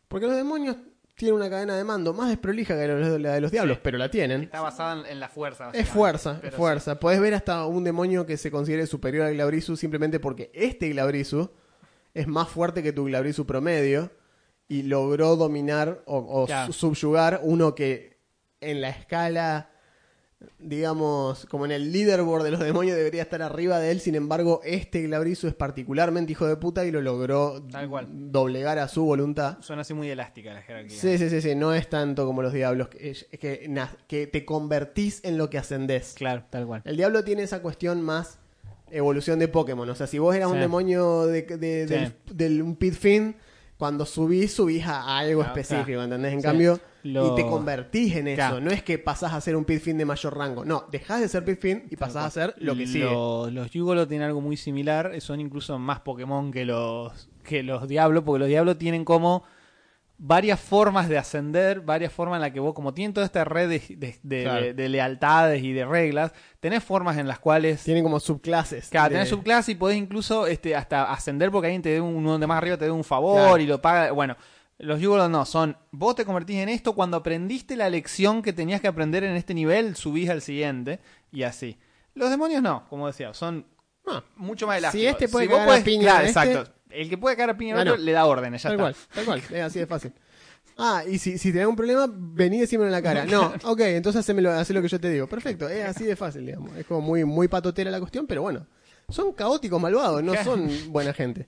Porque 0.07 0.27
los 0.27 0.37
demonios 0.37 0.77
tienen 1.25 1.35
una 1.35 1.49
cadena 1.51 1.77
de 1.77 1.83
mando 1.83 2.13
más 2.15 2.29
desprolija 2.29 2.73
que 2.75 2.87
la 2.87 3.33
de 3.33 3.41
los 3.41 3.51
diablos, 3.51 3.77
pero 3.83 3.99
la 3.99 4.09
tienen. 4.09 4.41
Está 4.41 4.61
basada 4.61 5.07
en, 5.07 5.19
la 5.19 5.29
fuerza. 5.29 5.69
Es 5.71 5.87
fuerza, 5.87 6.39
es 6.41 6.51
fuerza. 6.55 6.99
Podés 6.99 7.19
ver 7.21 7.35
hasta 7.35 7.65
un 7.67 7.83
demonio 7.83 8.25
que 8.25 8.37
se 8.37 8.49
considere 8.49 8.87
superior 8.87 9.27
al 9.27 9.33
Glabrizu 9.35 9.75
simplemente 9.77 10.19
porque 10.19 10.49
este 10.55 10.89
Glabrizu 10.89 11.51
es 12.15 12.27
más 12.27 12.49
fuerte 12.49 12.81
que 12.81 12.91
tu 12.91 13.05
Glabrizu 13.05 13.45
promedio 13.45 14.09
y 14.67 14.81
logró 14.81 15.35
dominar 15.35 16.01
o, 16.07 16.17
o 16.17 16.45
Claro. 16.47 16.73
su- 16.73 16.95
subyugar 16.95 17.39
uno 17.43 17.75
que 17.75 18.17
en 18.61 18.81
la 18.81 18.89
escala, 18.89 19.69
digamos, 20.59 21.45
como 21.47 21.65
en 21.65 21.71
el 21.71 21.91
leaderboard 21.91 22.43
de 22.43 22.51
los 22.51 22.59
demonios 22.59 22.95
debería 22.97 23.21
estar 23.23 23.41
arriba 23.41 23.79
de 23.79 23.91
él. 23.91 23.99
Sin 23.99 24.15
embargo, 24.15 24.61
este 24.63 25.01
Glabrizu 25.01 25.47
es 25.47 25.53
particularmente 25.53 26.31
hijo 26.31 26.47
de 26.47 26.55
puta 26.55 26.85
y 26.85 26.91
lo 26.91 27.01
logró 27.01 27.61
Tal 27.71 27.89
cual. 27.89 28.07
doblegar 28.09 28.79
a 28.79 28.87
su 28.87 29.03
voluntad. 29.03 29.57
Suena 29.61 29.81
así 29.81 29.93
muy 29.93 30.09
elástica 30.09 30.53
la 30.53 30.61
jerarquía. 30.61 30.97
Sí, 30.99 31.17
sí, 31.17 31.29
sí, 31.29 31.41
sí, 31.41 31.55
no 31.55 31.73
es 31.73 31.89
tanto 31.89 32.25
como 32.25 32.41
los 32.41 32.53
diablos, 32.53 32.89
que, 32.89 33.11
es 33.11 33.27
que, 33.39 33.69
que 34.07 34.27
te 34.27 34.45
convertís 34.45 35.23
en 35.23 35.37
lo 35.37 35.49
que 35.49 35.57
ascendés. 35.57 36.13
Claro, 36.17 36.43
tal 36.49 36.65
cual. 36.67 36.81
El 36.85 36.97
diablo 36.97 37.23
tiene 37.23 37.43
esa 37.43 37.61
cuestión 37.61 38.01
más 38.01 38.37
evolución 38.91 39.39
de 39.39 39.47
Pokémon. 39.47 39.89
O 39.89 39.95
sea, 39.95 40.05
si 40.07 40.19
vos 40.19 40.35
eras 40.35 40.49
un 40.51 40.59
demonio 40.59 41.25
de, 41.25 41.43
de- 41.43 41.87
Sí. 41.87 41.93
del, 41.93 42.13
del- 42.33 42.61
un 42.61 42.75
pit 42.75 42.93
fin, 42.93 43.35
cuando 43.77 44.05
subís, 44.05 44.53
subís 44.53 44.85
a 44.85 45.17
algo 45.17 45.41
específico. 45.41 46.01
¿entendés? 46.03 46.33
En 46.33 46.41
Sí. 46.41 46.45
cambio, 46.45 46.79
Lo- 47.03 47.33
y 47.33 47.35
te 47.41 47.47
convertís 47.49 48.15
en 48.15 48.27
eso. 48.27 48.35
Claro. 48.35 48.59
No 48.61 48.71
es 48.71 48.83
que 48.83 48.97
pasás 48.99 49.33
a 49.33 49.41
ser 49.41 49.55
un 49.55 49.65
pit 49.65 49.81
fin 49.81 49.97
de 49.97 50.05
mayor 50.05 50.37
rango. 50.37 50.63
No, 50.65 50.85
dejás 50.91 51.21
de 51.21 51.27
ser 51.27 51.43
pit 51.45 51.59
fin 51.59 51.87
y 51.89 51.95
pasás 51.95 52.25
a 52.25 52.29
ser 52.29 52.53
lo 52.57 52.75
que 52.75 52.85
sigue. 52.87 53.05
Los, 53.05 53.51
los 53.51 53.71
Yugolo 53.71 54.07
tienen 54.07 54.27
algo 54.27 54.41
muy 54.41 54.57
similar, 54.57 55.19
son 55.21 55.39
incluso 55.39 55.77
más 55.79 55.99
Pokémon 56.01 56.51
que 56.51 56.65
los 56.65 57.27
que 57.43 57.63
los 57.63 57.87
Diablos, 57.87 58.23
porque 58.25 58.39
los 58.39 58.47
Diablos 58.47 58.77
tienen 58.77 59.03
como 59.03 59.43
varias 60.23 60.59
formas 60.59 61.09
de 61.09 61.17
ascender, 61.17 61.81
varias 61.81 62.13
formas 62.13 62.37
en 62.37 62.41
las 62.41 62.51
que 62.51 62.59
vos, 62.59 62.75
como 62.75 62.93
tienen 62.93 63.11
toda 63.11 63.25
esta 63.25 63.43
red 63.43 63.67
de, 63.69 63.79
de- 63.97 64.19
de- 64.21 64.43
Claro. 64.43 64.61
de- 64.61 64.73
de 64.75 64.89
lealtades 64.89 65.63
y 65.63 65.73
de 65.73 65.83
reglas, 65.83 66.31
tenés 66.59 66.83
formas 66.83 67.17
en 67.17 67.27
las 67.27 67.39
cuales 67.39 67.83
Tienen 67.83 68.03
como 68.03 68.19
subclases. 68.19 68.89
Claro, 68.89 69.09
de- 69.09 69.15
tenés 69.15 69.29
subclase 69.29 69.71
y 69.71 69.75
podés 69.75 69.97
incluso 69.97 70.45
este, 70.45 70.75
hasta 70.75 71.11
ascender 71.11 71.49
porque 71.49 71.65
alguien 71.67 71.81
te 71.81 71.89
dé 71.89 71.99
un, 72.01 72.13
uno 72.15 72.37
de 72.37 72.45
más 72.45 72.59
arriba 72.59 72.77
te 72.77 72.85
dé 72.85 72.91
un 72.91 73.03
favor 73.03 73.59
y 73.59 73.65
lo 73.65 73.81
paga. 73.81 74.11
Bueno, 74.11 74.37
los 74.81 74.99
Yugolos 74.99 75.29
no, 75.29 75.45
son 75.45 75.77
vos 75.91 76.15
te 76.15 76.25
convertís 76.25 76.57
en 76.57 76.69
esto 76.69 76.93
cuando 76.93 77.17
aprendiste 77.17 77.75
la 77.75 77.89
lección 77.89 78.41
que 78.41 78.53
tenías 78.53 78.81
que 78.81 78.87
aprender 78.87 79.23
en 79.23 79.35
este 79.35 79.53
nivel, 79.53 79.95
subís 79.95 80.29
al 80.29 80.41
siguiente 80.41 80.99
y 81.31 81.43
así. 81.43 81.77
Los 82.13 82.29
demonios 82.29 82.61
no, 82.61 82.87
como 82.89 83.07
decía, 83.07 83.33
son 83.33 83.65
Ah, 84.07 84.23
mucho 84.35 84.65
más 84.65 84.77
Si 84.77 84.79
elásticos. 85.05 85.11
este 85.11 85.29
puede 85.29 85.47
vos 85.47 85.57
cagar 85.59 85.79
a 85.79 85.83
piña 85.83 86.01
claro, 86.03 86.25
este- 86.27 86.39
exacto. 86.51 86.73
El 86.89 87.07
que 87.09 87.17
puede 87.17 87.35
caer 87.37 87.51
a 87.51 87.57
piña 87.57 87.75
otro 87.79 87.95
no. 87.97 88.01
le 88.03 88.11
da 88.11 88.25
órdenes, 88.25 88.63
ya 88.63 88.69
tal 88.69 88.79
está. 88.79 88.83
cual, 88.83 88.95
tal 89.13 89.25
cual. 89.25 89.57
Es 89.57 89.63
así 89.63 89.79
de 89.79 89.85
fácil. 89.87 90.11
Ah, 90.77 91.03
y 91.07 91.19
si, 91.19 91.37
si 91.37 91.51
tenés 91.51 91.67
un 91.67 91.75
problema, 91.75 92.07
vení 92.11 92.57
y 92.57 92.61
decímelo 92.61 92.87
en 92.87 92.91
la 92.93 93.01
cara. 93.03 93.25
No, 93.25 93.53
ok, 93.63 93.79
entonces 93.81 94.21
hacémelo, 94.21 94.51
hacé 94.51 94.73
lo 94.73 94.81
que 94.81 94.87
yo 94.87 94.99
te 94.99 95.09
digo. 95.11 95.27
Perfecto, 95.27 95.69
es 95.69 95.85
así 95.85 96.03
de 96.05 96.15
fácil, 96.15 96.45
digamos. 96.47 96.75
Es 96.75 96.85
como 96.87 97.01
muy, 97.01 97.23
muy 97.23 97.47
patotera 97.47 97.91
la 97.91 97.99
cuestión, 97.99 98.25
pero 98.25 98.41
bueno. 98.41 98.65
Son 99.09 99.31
caóticos 99.33 99.79
malvados, 99.79 100.23
no 100.23 100.33
son 100.43 100.69
buena 100.91 101.13
gente. 101.13 101.47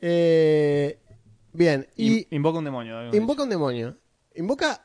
Eh, 0.00 0.98
bien, 1.56 1.86
y 1.96 2.18
In- 2.18 2.26
Invoca 2.30 2.58
un 2.58 2.64
demonio. 2.64 3.14
invoca 3.14 3.42
un 3.42 3.50
demonio. 3.50 3.96
Invoca 4.34 4.82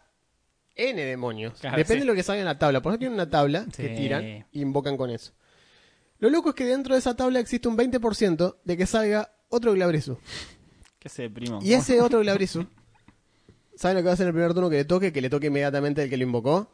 N 0.75 1.01
demonios. 1.03 1.59
Claro, 1.59 1.77
Depende 1.77 1.95
sí. 1.95 1.99
de 2.01 2.05
lo 2.05 2.15
que 2.15 2.23
salga 2.23 2.39
en 2.39 2.45
la 2.45 2.57
tabla. 2.57 2.81
Por 2.81 2.93
eso 2.93 2.99
tienen 2.99 3.15
una 3.15 3.29
tabla 3.29 3.65
que 3.75 3.89
tiran 3.89 4.23
y 4.51 4.61
invocan 4.61 4.97
con 4.97 5.09
eso. 5.09 5.33
Lo 6.19 6.29
loco 6.29 6.49
es 6.49 6.55
que 6.55 6.65
dentro 6.65 6.93
de 6.95 6.99
esa 6.99 7.15
tabla 7.15 7.39
existe 7.39 7.67
un 7.67 7.75
20% 7.77 8.57
de 8.63 8.77
que 8.77 8.85
salga 8.85 9.33
otro 9.49 9.73
Glabrizu. 9.73 10.13
dicho. 10.13 10.31
¿Qué 10.99 11.09
sé, 11.09 11.29
primo? 11.29 11.59
Y 11.61 11.73
ese 11.73 11.99
otro 11.99 12.19
Glabrizu, 12.21 12.65
¿saben 13.75 13.95
lo 13.97 14.01
que 14.01 14.05
va 14.05 14.11
a 14.11 14.13
hacer 14.13 14.25
en 14.25 14.27
el 14.29 14.33
primer 14.33 14.53
turno 14.53 14.69
que 14.69 14.77
le 14.77 14.85
toque? 14.85 15.11
Que 15.11 15.21
le 15.21 15.29
toque 15.29 15.47
inmediatamente 15.47 16.03
el 16.03 16.09
que 16.09 16.17
lo 16.17 16.23
invocó. 16.23 16.71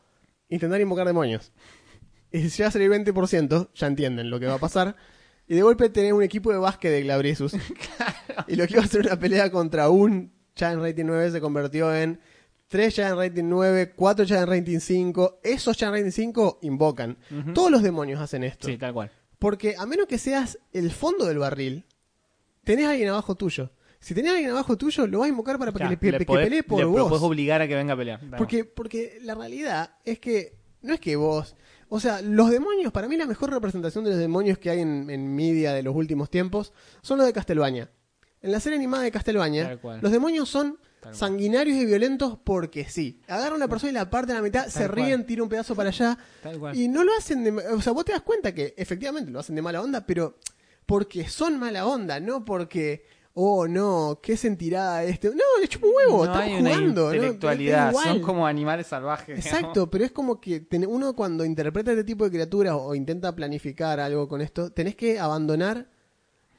Intentar 0.49 0.79
invocar 0.81 1.07
demonios. 1.07 1.51
Y 2.31 2.49
si 2.49 2.61
va 2.61 2.67
a 2.67 2.71
salir 2.71 2.89
20%, 2.91 3.69
ya 3.73 3.87
entienden 3.87 4.29
lo 4.29 4.39
que 4.39 4.45
va 4.47 4.55
a 4.55 4.59
pasar. 4.59 4.95
Y 5.47 5.55
de 5.55 5.61
golpe 5.61 5.89
tenés 5.89 6.13
un 6.13 6.23
equipo 6.23 6.51
de 6.51 6.57
básquet 6.57 6.91
de 6.91 7.03
Glabrizus. 7.03 7.53
Y 8.47 8.55
lo 8.55 8.67
que 8.67 8.75
iba 8.75 8.83
a 8.83 8.87
ser 8.87 9.01
una 9.01 9.17
pelea 9.19 9.49
contra 9.51 9.89
un 9.89 10.31
Giant 10.55 10.79
Rating 10.81 11.05
9 11.05 11.31
se 11.31 11.41
convirtió 11.41 11.93
en 11.95 12.19
3 12.67 12.93
Giant 12.93 13.17
Rating 13.17 13.43
9, 13.45 13.93
4 13.95 14.25
Giant 14.25 14.47
Rating 14.47 14.79
5. 14.79 15.39
Esos 15.43 15.75
Giant 15.75 15.95
Rating 15.95 16.11
5 16.11 16.59
invocan. 16.61 17.17
Todos 17.53 17.71
los 17.71 17.81
demonios 17.81 18.21
hacen 18.21 18.43
esto. 18.43 18.67
Sí, 18.67 18.77
tal 18.77 18.93
cual. 18.93 19.11
Porque 19.39 19.75
a 19.77 19.85
menos 19.85 20.05
que 20.07 20.17
seas 20.17 20.59
el 20.71 20.91
fondo 20.91 21.25
del 21.25 21.39
barril, 21.39 21.85
tenés 22.63 22.85
a 22.85 22.91
alguien 22.91 23.09
abajo 23.09 23.35
tuyo. 23.35 23.71
Si 23.99 24.13
tenés 24.13 24.31
a 24.31 24.35
alguien 24.35 24.51
abajo 24.51 24.77
tuyo, 24.77 25.07
lo 25.07 25.19
vas 25.19 25.25
a 25.25 25.29
invocar 25.29 25.57
para, 25.57 25.71
Ya, 25.71 25.77
que, 25.95 26.05
le, 26.05 26.11
le 26.11 26.25
que 26.25 26.33
pelee 26.33 26.63
por 26.63 26.79
le 26.79 26.85
vos. 26.85 27.09
podés 27.09 27.23
obligar 27.23 27.61
a 27.61 27.67
que 27.67 27.75
venga 27.75 27.93
a 27.93 27.97
pelear. 27.97 28.19
Porque, 28.37 28.65
porque 28.65 29.17
la 29.23 29.33
realidad 29.35 29.95
es 30.05 30.19
que 30.19 30.57
no 30.81 30.93
es 30.93 30.99
que 30.99 31.15
vos. 31.15 31.55
O 31.89 31.99
sea, 31.99 32.21
los 32.21 32.49
demonios, 32.49 32.91
para 32.91 33.07
mí 33.07 33.15
la 33.17 33.25
mejor 33.25 33.51
representación 33.51 34.03
de 34.03 34.11
los 34.11 34.19
demonios 34.19 34.57
que 34.57 34.69
hay 34.69 34.81
en, 34.81 35.09
en 35.09 35.35
media 35.35 35.73
de 35.73 35.83
los 35.83 35.95
últimos 35.95 36.29
tiempos 36.29 36.73
son 37.01 37.17
los 37.17 37.27
de 37.27 37.33
Castlevania. 37.33 37.89
En 38.41 38.51
la 38.51 38.59
serie 38.59 38.77
animada 38.77 39.03
de 39.03 39.11
cual. 39.81 39.99
los 40.01 40.11
demonios 40.11 40.47
son 40.47 40.77
sanguinarios 41.11 41.77
y 41.77 41.85
violentos 41.85 42.37
porque 42.43 42.85
sí. 42.85 43.21
Agarran 43.27 43.53
a 43.53 43.55
una 43.55 43.67
persona 43.67 43.91
y 43.91 43.93
la 43.93 44.09
parten 44.09 44.35
a 44.35 44.39
la 44.39 44.43
mitad, 44.43 44.67
se 44.67 44.87
ríen, 44.87 45.25
tiran 45.25 45.43
un 45.43 45.49
pedazo 45.49 45.75
para 45.75 45.89
allá. 45.89 46.17
Tal 46.43 46.59
cual. 46.59 46.75
Y 46.75 46.87
no 46.87 47.03
lo 47.03 47.15
hacen 47.17 47.43
de... 47.43 47.51
O 47.51 47.81
sea, 47.81 47.93
vos 47.93 48.05
te 48.05 48.11
das 48.11 48.21
cuenta 48.21 48.53
que 48.53 48.73
efectivamente 48.77 49.31
lo 49.31 49.39
hacen 49.39 49.55
de 49.55 49.61
mala 49.61 49.81
onda, 49.81 50.05
pero 50.05 50.37
porque 50.85 51.27
son 51.27 51.59
mala 51.59 51.85
onda, 51.85 52.19
no 52.19 52.45
porque... 52.45 53.05
Oh, 53.39 53.67
no, 53.67 54.19
¿qué 54.21 54.35
sentirá 54.35 55.03
este? 55.03 55.29
No, 55.29 55.43
le 55.61 55.67
chupo 55.67 55.87
huevo, 55.95 56.25
no 56.25 56.31
están 56.33 56.49
una 56.53 56.69
jugando. 56.71 57.01
¿no? 57.09 57.13
intelectualidad, 57.13 57.93
son 57.93 58.21
como 58.21 58.47
animales 58.47 58.87
salvajes. 58.87 59.27
digamos. 59.37 59.45
Exacto, 59.45 59.89
pero 59.91 60.05
es 60.05 60.11
como 60.11 60.41
que 60.41 60.61
ten- 60.61 60.87
uno 60.87 61.15
cuando 61.15 61.45
interpreta 61.45 61.91
este 61.91 62.03
tipo 62.03 62.23
de 62.23 62.31
criaturas 62.31 62.73
o 62.75 62.95
intenta 62.95 63.35
planificar 63.35 63.99
algo 63.99 64.27
con 64.27 64.41
esto, 64.41 64.71
tenés 64.71 64.95
que 64.95 65.19
abandonar 65.19 65.87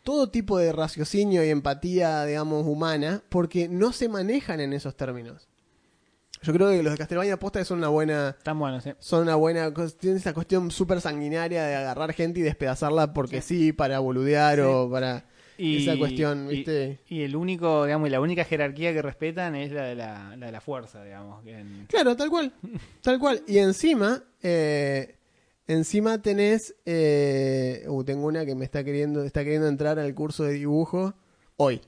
todo 0.04 0.30
tipo 0.30 0.56
de 0.58 0.72
raciocinio 0.72 1.44
y 1.44 1.48
empatía, 1.50 2.24
digamos, 2.24 2.64
humana, 2.66 3.22
porque 3.28 3.68
no 3.68 3.92
se 3.92 4.08
manejan 4.08 4.60
en 4.60 4.72
esos 4.72 4.96
términos. 4.96 5.48
Yo 6.42 6.52
creo 6.52 6.68
que 6.70 6.80
los 6.84 6.92
de 6.92 6.98
Castlevania 6.98 7.34
aposta 7.34 7.58
que 7.58 7.64
son 7.64 7.78
una 7.78 7.88
buena 7.88 8.28
Están 8.38 8.56
buenos, 8.60 8.84
sí. 8.84 8.92
son 9.00 9.22
una 9.22 9.34
buena 9.34 9.74
tienen 9.98 10.18
esa 10.18 10.32
cuestión 10.32 10.70
súper 10.70 11.00
sanguinaria 11.00 11.64
de 11.64 11.74
agarrar 11.74 12.12
gente 12.12 12.38
y 12.38 12.42
despedazarla 12.44 13.12
porque 13.12 13.42
sí, 13.42 13.72
para 13.72 13.98
boludear 13.98 14.58
Sí. 14.58 14.62
o 14.64 14.88
para 14.88 15.24
esa 15.58 15.96
cuestión, 15.98 16.46
y- 16.50 16.56
¿viste? 16.56 16.98
Y, 17.08 17.22
el 17.22 17.34
único, 17.36 17.84
digamos, 17.84 18.08
y 18.08 18.10
la 18.10 18.20
única 18.20 18.44
jerarquía 18.44 18.92
que 18.92 19.02
respetan 19.02 19.54
es 19.56 19.72
la 19.72 19.82
de 19.84 19.94
la, 19.94 20.36
la, 20.36 20.46
de 20.46 20.52
la 20.52 20.60
fuerza, 20.60 21.02
digamos. 21.02 21.44
en- 21.46 21.86
Claro, 21.88 22.16
tal 22.16 22.30
cual. 22.30 22.52
Tal 23.02 23.18
cual. 23.18 23.42
Y 23.46 23.58
encima, 23.58 24.22
eh, 24.42 25.16
encima 25.66 26.20
tenés. 26.22 26.74
Eh, 26.86 27.84
uh, 27.88 28.04
tengo 28.04 28.26
una 28.26 28.44
que 28.46 28.54
me 28.54 28.64
está 28.64 28.84
queriendo, 28.84 29.24
está 29.24 29.42
queriendo 29.44 29.68
entrar 29.68 29.98
al 29.98 30.14
curso 30.14 30.44
de 30.44 30.52
dibujo 30.54 31.14
hoy. 31.56 31.80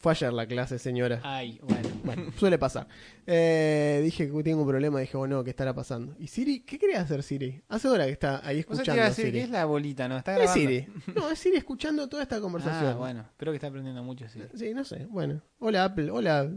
Fue 0.00 0.12
ayer 0.12 0.32
la 0.32 0.46
clase, 0.46 0.78
señora. 0.78 1.20
Ay, 1.22 1.60
bueno. 1.62 1.88
Bueno, 2.02 2.32
suele 2.38 2.58
pasar. 2.58 2.88
Eh, 3.26 4.00
dije 4.02 4.30
que 4.32 4.42
tengo 4.42 4.62
un 4.62 4.68
problema, 4.68 4.98
dije, 4.98 5.16
bueno, 5.16 5.44
¿qué 5.44 5.50
estará 5.50 5.74
pasando? 5.74 6.16
¿Y 6.18 6.26
Siri? 6.26 6.60
¿Qué 6.60 6.78
quería 6.78 7.02
hacer 7.02 7.22
Siri? 7.22 7.62
Hace 7.68 7.88
hora 7.88 8.06
que 8.06 8.12
está 8.12 8.40
ahí 8.46 8.56
te 8.56 8.60
escuchando 8.60 8.94
iba 8.94 9.02
a 9.02 9.06
a 9.06 9.08
decir, 9.10 9.26
Siri. 9.26 9.38
¿qué 9.38 9.44
es 9.44 9.50
la 9.50 9.66
bolita? 9.66 10.08
¿No? 10.08 10.16
Está 10.16 10.32
Es 10.32 10.38
grabando. 10.38 10.60
Siri. 10.70 10.86
No, 11.14 11.30
es 11.30 11.38
Siri 11.38 11.56
escuchando 11.58 12.08
toda 12.08 12.22
esta 12.22 12.40
conversación. 12.40 12.92
Ah, 12.92 12.96
bueno. 12.96 13.20
Espero 13.30 13.52
que 13.52 13.56
está 13.56 13.66
aprendiendo 13.66 14.02
mucho, 14.02 14.26
sí. 14.28 14.40
Sí, 14.54 14.72
no 14.72 14.84
sé. 14.84 15.04
Bueno. 15.06 15.42
Hola, 15.58 15.84
Apple. 15.84 16.10
Hola. 16.10 16.50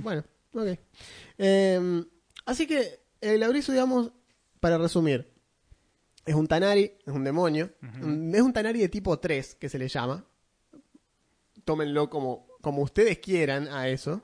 Bueno, 0.00 0.24
ok. 0.54 0.78
Eh, 1.36 2.04
así 2.46 2.66
que 2.66 3.00
el 3.20 3.40
Labrizo, 3.40 3.72
digamos, 3.72 4.10
para 4.60 4.78
resumir, 4.78 5.30
es 6.24 6.34
un 6.34 6.46
Tanari, 6.46 6.92
es 7.04 7.12
un 7.12 7.24
demonio. 7.24 7.70
Es 8.32 8.40
un 8.40 8.52
Tanari 8.54 8.80
de 8.80 8.88
tipo 8.88 9.18
3, 9.18 9.56
que 9.56 9.68
se 9.68 9.78
le 9.78 9.88
llama. 9.88 10.24
Tómenlo 11.64 12.08
como, 12.10 12.46
como 12.64 12.82
ustedes 12.82 13.18
quieran 13.18 13.68
a 13.68 13.88
eso. 13.88 14.20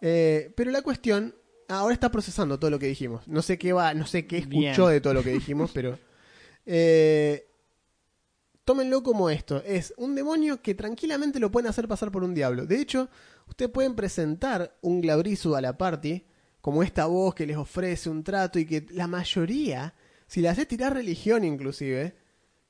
Eh, 0.00 0.52
pero 0.56 0.70
la 0.70 0.82
cuestión, 0.82 1.34
ahora 1.66 1.94
está 1.94 2.12
procesando 2.12 2.58
todo 2.60 2.70
lo 2.70 2.78
que 2.78 2.86
dijimos. 2.86 3.26
No 3.26 3.42
sé 3.42 3.58
qué 3.58 3.72
va, 3.72 3.92
no 3.94 4.06
sé 4.06 4.26
qué 4.28 4.38
escuchó 4.38 4.86
Bien. 4.86 4.92
de 4.92 5.00
todo 5.00 5.14
lo 5.14 5.24
que 5.24 5.32
dijimos, 5.32 5.72
pero. 5.74 5.98
eh, 6.66 7.48
tómenlo 8.64 9.02
como 9.02 9.28
esto. 9.30 9.62
Es 9.66 9.92
un 9.96 10.14
demonio 10.14 10.62
que 10.62 10.74
tranquilamente 10.74 11.38
lo 11.40 11.50
pueden 11.50 11.68
hacer 11.68 11.86
pasar 11.88 12.10
por 12.10 12.24
un 12.24 12.34
diablo. 12.34 12.66
De 12.66 12.80
hecho, 12.80 13.08
ustedes 13.48 13.70
pueden 13.70 13.94
presentar 13.94 14.76
un 14.80 15.00
Glabrizu 15.00 15.54
a 15.54 15.60
la 15.60 15.76
party 15.76 16.24
como 16.60 16.82
esta 16.82 17.04
voz 17.06 17.34
que 17.34 17.46
les 17.46 17.56
ofrece 17.58 18.08
un 18.08 18.24
trato 18.24 18.58
y 18.58 18.64
que 18.64 18.86
la 18.90 19.06
mayoría, 19.06 19.94
si 20.26 20.40
le 20.40 20.48
haces 20.48 20.66
tirar 20.66 20.94
religión 20.94 21.44
inclusive, 21.44 22.14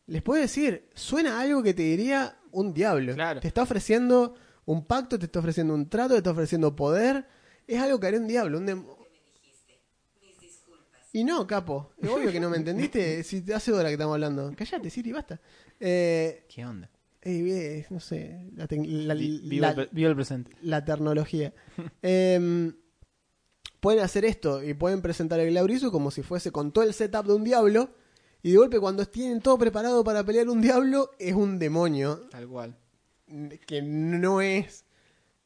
les 0.06 0.20
puede 0.22 0.42
decir, 0.42 0.88
suena 0.94 1.40
algo 1.40 1.62
que 1.62 1.74
te 1.74 1.82
diría 1.82 2.38
un 2.50 2.74
diablo. 2.74 3.14
Claro. 3.14 3.40
Te 3.40 3.46
está 3.48 3.62
ofreciendo 3.62 4.34
un 4.66 4.86
pacto, 4.86 5.18
te 5.18 5.26
está 5.26 5.38
ofreciendo 5.40 5.74
un 5.74 5.88
trato, 5.88 6.10
te 6.14 6.18
está 6.18 6.30
ofreciendo 6.30 6.74
poder. 6.74 7.26
Es 7.66 7.80
algo 7.80 7.98
que 8.00 8.06
haría 8.06 8.20
un 8.20 8.26
diablo. 8.28 8.58
Un 8.58 8.66
dem- 8.66 8.84
y 11.12 11.22
no, 11.22 11.46
capo. 11.46 11.92
Es 12.00 12.08
obvio 12.10 12.32
que 12.32 12.40
no 12.40 12.50
me 12.50 12.56
entendiste. 12.56 13.22
Si 13.24 13.42
te 13.42 13.54
hace 13.54 13.72
hora 13.72 13.88
que 13.88 13.92
estamos 13.94 14.14
hablando. 14.14 14.52
Cállate, 14.56 14.90
Siri, 14.90 15.12
basta. 15.12 15.40
Eh, 15.78 16.44
¿Qué 16.48 16.64
onda? 16.66 16.90
eh, 17.22 17.86
no 17.88 18.00
sé. 18.00 18.50
La, 18.56 18.66
la- 18.68 19.14
la- 19.14 19.68
el, 19.70 19.74
pre- 19.74 19.88
vivo 19.92 20.08
el 20.10 20.16
presente. 20.16 20.50
la 20.62 20.84
tecnología. 20.84 21.52
Em, 22.02 22.74
pueden 23.80 24.00
hacer 24.02 24.24
esto 24.24 24.62
y 24.62 24.74
pueden 24.74 25.00
presentar 25.02 25.38
el 25.40 25.50
Glabrizo 25.50 25.92
como 25.92 26.10
si 26.10 26.22
fuese 26.22 26.50
con 26.50 26.72
todo 26.72 26.84
el 26.84 26.92
setup 26.94 27.26
de 27.26 27.34
un 27.34 27.44
diablo. 27.44 27.90
Y 28.42 28.50
de 28.50 28.58
golpe, 28.58 28.78
cuando 28.78 29.06
tienen 29.06 29.40
todo 29.40 29.56
preparado 29.56 30.04
para 30.04 30.22
pelear 30.24 30.48
un 30.50 30.60
diablo, 30.60 31.10
es 31.18 31.32
un 31.34 31.58
demonio 31.58 32.26
Tal 32.30 32.46
cual. 32.46 32.76
Que 33.66 33.82
no 33.82 34.40
es 34.40 34.84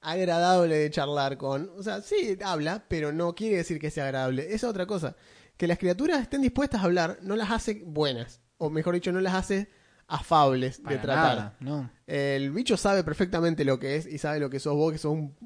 agradable 0.01 0.77
de 0.77 0.91
charlar 0.91 1.37
con. 1.39 1.71
O 1.77 1.83
sea, 1.83 2.01
sí 2.03 2.37
habla, 2.45 2.85
pero 2.89 3.13
no 3.13 3.35
quiere 3.35 3.57
decir 3.57 3.79
que 3.79 3.91
sea 3.91 4.05
agradable. 4.05 4.43
Esa 4.47 4.55
es 4.55 4.65
otra 4.65 4.87
cosa. 4.87 5.17
Que 5.57 5.67
las 5.67 5.79
criaturas 5.79 6.23
estén 6.23 6.43
dispuestas 6.43 6.81
a 6.81 6.85
hablar 6.85 7.19
no 7.23 7.35
las 7.37 7.51
hace 7.51 7.83
buenas. 7.85 8.41
O 8.59 8.71
mejor 8.71 8.95
dicho, 8.95 9.13
no 9.13 9.21
las 9.21 9.35
hace 9.35 9.69
afables 10.07 10.83
de 10.83 10.97
tratar. 10.99 11.37
nada, 11.37 11.57
no. 11.61 11.91
El 12.07 12.51
bicho 12.53 12.77
sabe 12.77 13.05
perfectamente 13.05 13.65
lo 13.65 13.79
que 13.79 13.97
es 13.97 14.07
y 14.07 14.19
sabe 14.19 14.41
lo 14.41 14.51
que 14.51 14.61
sos 14.61 14.75
vos, 14.75 14.93
que 14.93 14.99
sos 14.99 15.13
un 15.13 15.37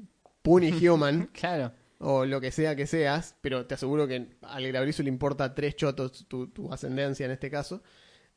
puny 0.41 0.71
human 0.87 1.29
Claro. 1.33 1.73
o 1.99 2.25
lo 2.25 2.39
que 2.39 2.51
sea 2.51 2.75
que 2.75 2.87
seas, 2.87 3.35
pero 3.41 3.65
te 3.65 3.73
aseguro 3.75 4.07
que 4.07 4.37
al 4.41 4.67
Grabrizo 4.67 5.03
le 5.03 5.09
importa 5.09 5.53
tres 5.53 5.75
chotos 5.75 6.25
tu, 6.27 6.47
tu 6.47 6.71
ascendencia 6.71 7.25
en 7.25 7.31
este 7.31 7.49
caso. 7.49 7.81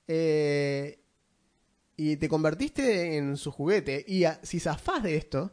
Eh, 0.09 1.00
y 1.96 2.16
te 2.16 2.28
convertiste 2.28 3.16
en 3.16 3.37
su 3.37 3.50
juguete. 3.50 4.04
Y 4.06 4.24
a- 4.24 4.38
si 4.42 4.61
zafás 4.61 5.02
de 5.02 5.16
esto, 5.16 5.52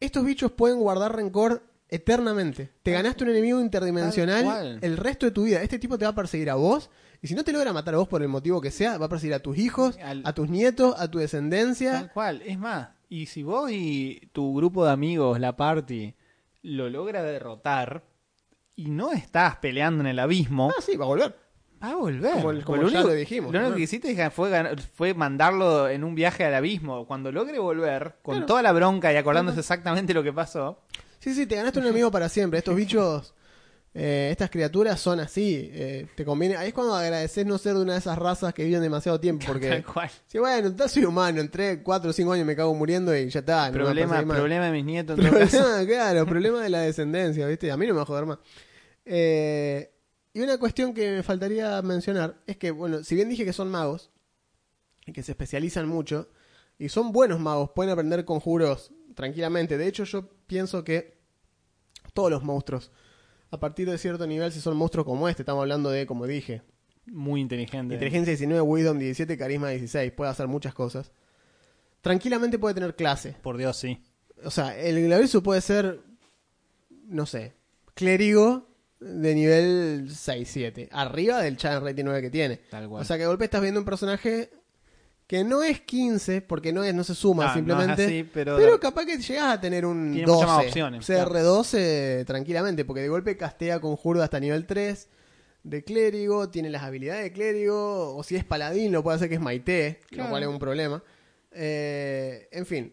estos 0.00 0.24
bichos 0.24 0.52
pueden 0.52 0.78
guardar 0.78 1.14
rencor 1.16 1.62
eternamente. 1.88 2.70
Te 2.82 2.92
ganaste 2.92 3.24
un 3.24 3.30
enemigo 3.30 3.60
interdimensional 3.60 4.78
el 4.82 4.96
resto 4.96 5.26
de 5.26 5.32
tu 5.32 5.44
vida. 5.44 5.62
Este 5.62 5.78
tipo 5.78 5.96
te 5.98 6.04
va 6.04 6.10
a 6.10 6.14
perseguir 6.14 6.50
a 6.50 6.54
vos. 6.54 6.90
Y 7.22 7.26
si 7.28 7.34
no 7.34 7.42
te 7.44 7.52
logra 7.52 7.72
matar 7.72 7.94
a 7.94 7.98
vos 7.98 8.08
por 8.08 8.20
el 8.22 8.28
motivo 8.28 8.60
que 8.60 8.70
sea, 8.70 8.98
va 8.98 9.06
a 9.06 9.08
perseguir 9.08 9.34
a 9.34 9.38
tus 9.40 9.56
hijos, 9.56 9.96
Al- 10.02 10.22
a 10.26 10.32
tus 10.34 10.48
nietos, 10.50 10.94
a 10.98 11.10
tu 11.10 11.18
descendencia. 11.18 11.92
Tal 11.92 12.12
cual. 12.12 12.42
Es 12.44 12.58
más, 12.58 12.88
y 13.08 13.26
si 13.26 13.42
vos 13.42 13.70
y 13.70 14.28
tu 14.32 14.54
grupo 14.54 14.84
de 14.84 14.92
amigos, 14.92 15.40
la 15.40 15.56
party, 15.56 16.14
lo 16.62 16.90
logra 16.90 17.22
derrotar 17.22 18.04
y 18.76 18.90
no 18.90 19.12
estás 19.12 19.56
peleando 19.56 20.00
en 20.02 20.08
el 20.08 20.18
abismo, 20.18 20.70
Ah, 20.76 20.82
sí, 20.82 20.96
va 20.96 21.04
a 21.04 21.08
volver. 21.08 21.36
A 21.90 21.94
volver. 21.96 22.32
Como 22.34 22.50
el- 22.50 22.64
como 22.64 22.82
Lo 22.82 22.88
ya 22.88 22.98
único- 22.98 23.08
lo 23.10 23.14
dijimos, 23.14 23.52
Lo 23.52 23.58
único 23.58 23.70
¿no? 23.70 23.76
que 23.76 23.82
hiciste 23.82 24.30
fue, 24.30 24.76
fue 24.94 25.14
mandarlo 25.14 25.88
en 25.88 26.04
un 26.04 26.14
viaje 26.14 26.44
al 26.44 26.54
abismo. 26.54 27.06
Cuando 27.06 27.30
logre 27.32 27.58
volver, 27.58 28.16
con 28.22 28.34
Claro. 28.34 28.46
toda 28.46 28.62
la 28.62 28.72
bronca 28.72 29.12
y 29.12 29.16
acordándose 29.16 29.60
exactamente 29.60 30.12
lo 30.14 30.22
que 30.22 30.32
pasó, 30.32 30.80
Sí, 31.18 31.34
sí, 31.34 31.46
te 31.46 31.56
ganaste 31.56 31.78
un 31.78 31.86
enemigo 31.86 32.10
para 32.10 32.28
siempre. 32.28 32.58
Estos 32.58 32.76
bichos, 32.76 33.32
eh, 33.94 34.28
estas 34.30 34.50
criaturas 34.50 35.00
son 35.00 35.20
así. 35.20 35.70
eh, 35.72 36.06
te 36.14 36.22
conviene. 36.24 36.56
Ahí 36.56 36.68
es 36.68 36.74
cuando 36.74 36.94
agradeces 36.94 37.46
no 37.46 37.56
ser 37.56 37.74
de 37.76 37.80
una 37.82 37.94
de 37.94 38.00
esas 38.00 38.18
razas 38.18 38.52
que 38.52 38.62
viven 38.64 38.82
demasiado 38.82 39.18
tiempo. 39.18 39.46
Porque, 39.48 39.68
tal 39.70 39.84
cual. 39.86 40.10
sí, 40.26 40.38
bueno, 40.38 40.74
soy 40.86 41.04
humano. 41.06 41.40
Entré 41.40 41.82
4 41.82 42.10
o 42.10 42.12
5 42.12 42.32
años 42.32 42.44
me 42.46 42.54
cago 42.54 42.74
muriendo 42.74 43.16
y 43.16 43.30
ya 43.30 43.40
está. 43.40 43.68
no 43.68 43.72
Problema, 43.72 44.22
problema 44.22 44.66
de 44.66 44.72
mis 44.72 44.84
nietos. 44.84 45.18
En 45.18 45.24
todo 45.30 45.38
caso. 45.38 45.58
Problema, 45.58 45.86
claro, 45.86 46.26
problema 46.26 46.60
de 46.60 46.68
la 46.68 46.80
descendencia, 46.80 47.46
¿viste? 47.46 47.70
A 47.72 47.76
mí 47.78 47.86
no 47.86 47.94
me 47.94 47.98
va 47.98 48.02
a 48.02 48.06
joder 48.06 48.26
más. 48.26 48.38
Eh, 49.06 49.90
y 50.34 50.40
una 50.40 50.58
cuestión 50.58 50.92
que 50.92 51.12
me 51.12 51.22
faltaría 51.22 51.80
mencionar 51.80 52.42
es 52.46 52.56
que, 52.56 52.72
bueno, 52.72 53.04
si 53.04 53.14
bien 53.14 53.28
dije 53.28 53.44
que 53.44 53.52
son 53.52 53.70
magos 53.70 54.10
y 55.06 55.12
que 55.12 55.22
se 55.22 55.30
especializan 55.32 55.88
mucho, 55.88 56.28
y 56.76 56.88
son 56.88 57.12
buenos 57.12 57.38
magos, 57.38 57.70
pueden 57.70 57.92
aprender 57.92 58.24
conjuros 58.24 58.90
tranquilamente. 59.14 59.78
De 59.78 59.86
hecho, 59.86 60.02
yo 60.02 60.28
pienso 60.48 60.82
que 60.82 61.18
todos 62.14 62.32
los 62.32 62.42
monstruos, 62.42 62.90
a 63.50 63.60
partir 63.60 63.88
de 63.88 63.96
cierto 63.96 64.26
nivel, 64.26 64.50
si 64.50 64.60
son 64.60 64.76
monstruos 64.76 65.06
como 65.06 65.28
este, 65.28 65.42
estamos 65.42 65.62
hablando 65.62 65.90
de, 65.90 66.04
como 66.04 66.26
dije, 66.26 66.62
Muy 67.06 67.40
inteligente. 67.40 67.94
inteligencia 67.94 68.32
19, 68.32 68.60
wisdom 68.62 68.98
17, 68.98 69.38
carisma 69.38 69.68
16, 69.68 70.10
puede 70.12 70.32
hacer 70.32 70.48
muchas 70.48 70.74
cosas. 70.74 71.12
Tranquilamente 72.00 72.58
puede 72.58 72.74
tener 72.74 72.96
clase. 72.96 73.36
Por 73.40 73.56
Dios, 73.56 73.76
sí. 73.76 74.02
O 74.44 74.50
sea, 74.50 74.76
el 74.76 75.00
Glabrizo 75.00 75.44
puede 75.44 75.60
ser, 75.60 76.00
no 77.06 77.24
sé, 77.24 77.54
clérigo 77.94 78.73
de 79.04 79.34
nivel 79.34 80.08
6-7, 80.08 80.88
arriba 80.92 81.42
del 81.42 81.56
challenge 81.56 81.84
rating 81.90 82.04
9 82.04 82.22
que 82.22 82.30
tiene. 82.30 82.56
Tal 82.70 82.88
cual. 82.88 83.02
O 83.02 83.04
sea, 83.04 83.16
que 83.16 83.22
de 83.22 83.28
golpe 83.28 83.44
estás 83.44 83.60
viendo 83.60 83.80
un 83.80 83.84
personaje 83.86 84.50
que 85.26 85.42
no 85.44 85.62
es 85.62 85.80
15, 85.80 86.42
porque 86.42 86.72
no, 86.72 86.84
es, 86.84 86.94
no 86.94 87.02
se 87.04 87.14
suma 87.14 87.46
No, 87.48 87.54
simplemente. 87.54 88.04
así, 88.04 88.24
pero- 88.32 88.56
pero 88.56 88.78
capaz 88.80 89.06
que 89.06 89.16
llegas 89.18 89.54
a 89.54 89.60
tener 89.60 89.86
un 89.86 90.12
Tiene 90.12 90.26
12, 90.26 90.36
muchas 90.42 90.56
más 90.56 90.66
opciones, 90.66 91.06
CR12 91.08 92.24
tranquilamente, 92.26 92.84
porque 92.84 93.00
de 93.02 93.08
golpe 93.08 93.36
castea 93.36 93.80
conjuro 93.80 94.22
hasta 94.22 94.38
nivel 94.40 94.66
3 94.66 95.08
de 95.62 95.82
clérigo, 95.82 96.50
tiene 96.50 96.68
las 96.68 96.82
habilidades 96.82 97.24
de 97.24 97.32
clérigo, 97.32 98.14
o 98.16 98.22
si 98.22 98.36
es 98.36 98.44
paladín 98.44 98.92
lo 98.92 99.02
puede 99.02 99.16
hacer 99.16 99.28
que 99.30 99.36
es 99.36 99.40
maité, 99.40 100.00
Claro. 100.08 100.24
lo 100.24 100.30
cual 100.30 100.42
es 100.42 100.48
un 100.50 100.58
problema. 100.58 101.02
Eh, 101.52 102.48
en 102.52 102.66
fin, 102.66 102.92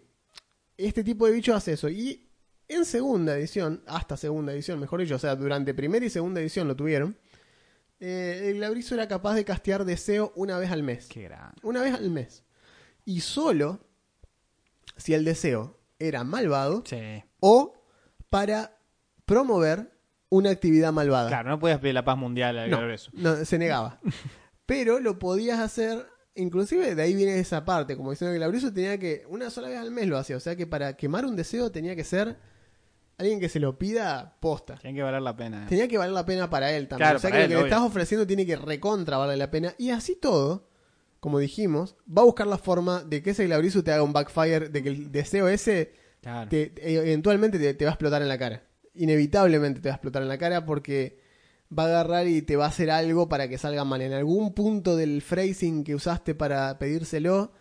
este 0.77 1.03
tipo 1.03 1.25
de 1.25 1.33
bicho 1.33 1.53
hace 1.53 1.73
eso. 1.73 1.89
Y 1.89 2.29
en 2.75 2.85
segunda 2.85 3.35
edición, 3.37 3.83
hasta 3.87 4.17
segunda 4.17 4.53
edición, 4.53 4.79
mejor 4.79 5.01
dicho, 5.01 5.15
o 5.15 5.19
sea, 5.19 5.35
durante 5.35 5.73
primera 5.73 6.05
y 6.05 6.09
segunda 6.09 6.39
edición 6.41 6.67
lo 6.67 6.75
tuvieron, 6.75 7.17
eh, 7.99 8.47
el 8.49 8.55
Glabrizo 8.55 8.95
era 8.95 9.07
capaz 9.07 9.35
de 9.35 9.45
castear 9.45 9.85
deseo 9.85 10.31
una 10.35 10.57
vez 10.57 10.71
al 10.71 10.81
mes. 10.83 11.07
Qué 11.07 11.23
grande. 11.23 11.55
Una 11.63 11.81
vez 11.81 11.93
al 11.93 12.09
mes. 12.09 12.43
Y 13.05 13.21
solo 13.21 13.79
si 14.97 15.13
el 15.13 15.23
deseo 15.25 15.79
era 15.99 16.23
malvado 16.23 16.83
Sí. 16.85 17.23
o 17.39 17.73
para 18.29 18.77
promover 19.25 19.91
una 20.29 20.49
actividad 20.49 20.93
malvada. 20.93 21.27
Claro, 21.27 21.49
no 21.49 21.59
puedes 21.59 21.77
pedir 21.79 21.93
la 21.93 22.05
paz 22.05 22.17
mundial 22.17 22.57
al 22.57 22.69
No, 22.71 22.77
Glabrizo. 22.77 23.11
no, 23.13 23.43
se 23.45 23.57
negaba. 23.59 23.99
Pero 24.65 24.99
lo 24.99 25.19
podías 25.19 25.59
hacer, 25.59 26.07
inclusive 26.35 26.95
de 26.95 27.01
ahí 27.01 27.13
viene 27.13 27.37
esa 27.37 27.65
parte, 27.65 27.97
como 27.97 28.11
diciendo 28.11 28.31
que 28.37 28.43
el 28.43 28.73
tenía 28.73 28.97
que, 28.97 29.25
una 29.27 29.49
sola 29.49 29.67
vez 29.67 29.77
al 29.77 29.91
mes 29.91 30.07
lo 30.07 30.17
hacía, 30.17 30.37
o 30.37 30.39
sea 30.39 30.55
que 30.55 30.65
para 30.65 30.95
quemar 30.95 31.25
un 31.25 31.35
deseo 31.35 31.71
tenía 31.71 31.95
que 31.95 32.03
ser 32.05 32.37
alguien 33.17 33.39
que 33.39 33.49
se 33.49 33.59
lo 33.59 33.77
pida 33.77 34.37
posta. 34.39 34.75
Tiene 34.75 34.95
que 34.97 35.03
valer 35.03 35.21
la 35.21 35.35
pena. 35.35 35.65
Tenía 35.67 35.87
que 35.87 35.97
valer 35.97 36.13
la 36.13 36.25
pena 36.25 36.49
para 36.49 36.71
él 36.71 36.87
también. 36.87 37.05
Claro, 37.07 37.17
o 37.17 37.21
sea 37.21 37.29
que 37.29 37.35
para 37.35 37.43
lo 37.43 37.49
que 37.49 37.53
él, 37.55 37.59
le 37.61 37.67
estás 37.69 37.81
ofreciendo 37.81 38.25
tiene 38.27 38.45
que 38.45 38.55
recontra 38.55 39.17
valer 39.17 39.37
la 39.37 39.51
pena. 39.51 39.73
Y 39.77 39.89
así 39.91 40.15
todo, 40.15 40.67
como 41.19 41.37
dijimos, 41.39 41.95
va 42.07 42.23
a 42.23 42.25
buscar 42.25 42.47
la 42.47 42.57
forma 42.57 43.03
de 43.03 43.21
que 43.21 43.31
ese 43.31 43.45
Glabrizo 43.45 43.83
te 43.83 43.91
haga 43.91 44.03
un 44.03 44.13
backfire, 44.13 44.69
de 44.69 44.81
que 44.83 44.89
el 44.89 45.11
deseo 45.11 45.47
ese 45.47 45.93
Claro. 46.21 46.49
te- 46.49 46.67
te- 46.67 46.95
eventualmente 46.97 47.57
te, 47.59 47.73
te 47.73 47.85
va 47.85 47.91
a 47.91 47.93
explotar 47.93 48.21
en 48.21 48.27
la 48.27 48.37
cara. 48.37 48.63
Inevitablemente 48.93 49.79
te 49.81 49.89
va 49.89 49.93
a 49.93 49.97
explotar 49.97 50.21
en 50.21 50.27
la 50.27 50.37
cara 50.37 50.65
porque 50.65 51.19
va 51.77 51.83
a 51.83 51.87
agarrar 51.87 52.27
y 52.27 52.41
te 52.41 52.55
va 52.55 52.65
a 52.65 52.69
hacer 52.69 52.91
algo 52.91 53.27
para 53.29 53.47
que 53.47 53.57
salga 53.57 53.83
mal. 53.85 54.01
En 54.01 54.13
algún 54.13 54.53
punto 54.53 54.95
del 54.95 55.21
phrasing 55.21 55.83
que 55.83 55.95
usaste 55.95 56.35
para 56.35 56.77
pedírselo, 56.79 57.53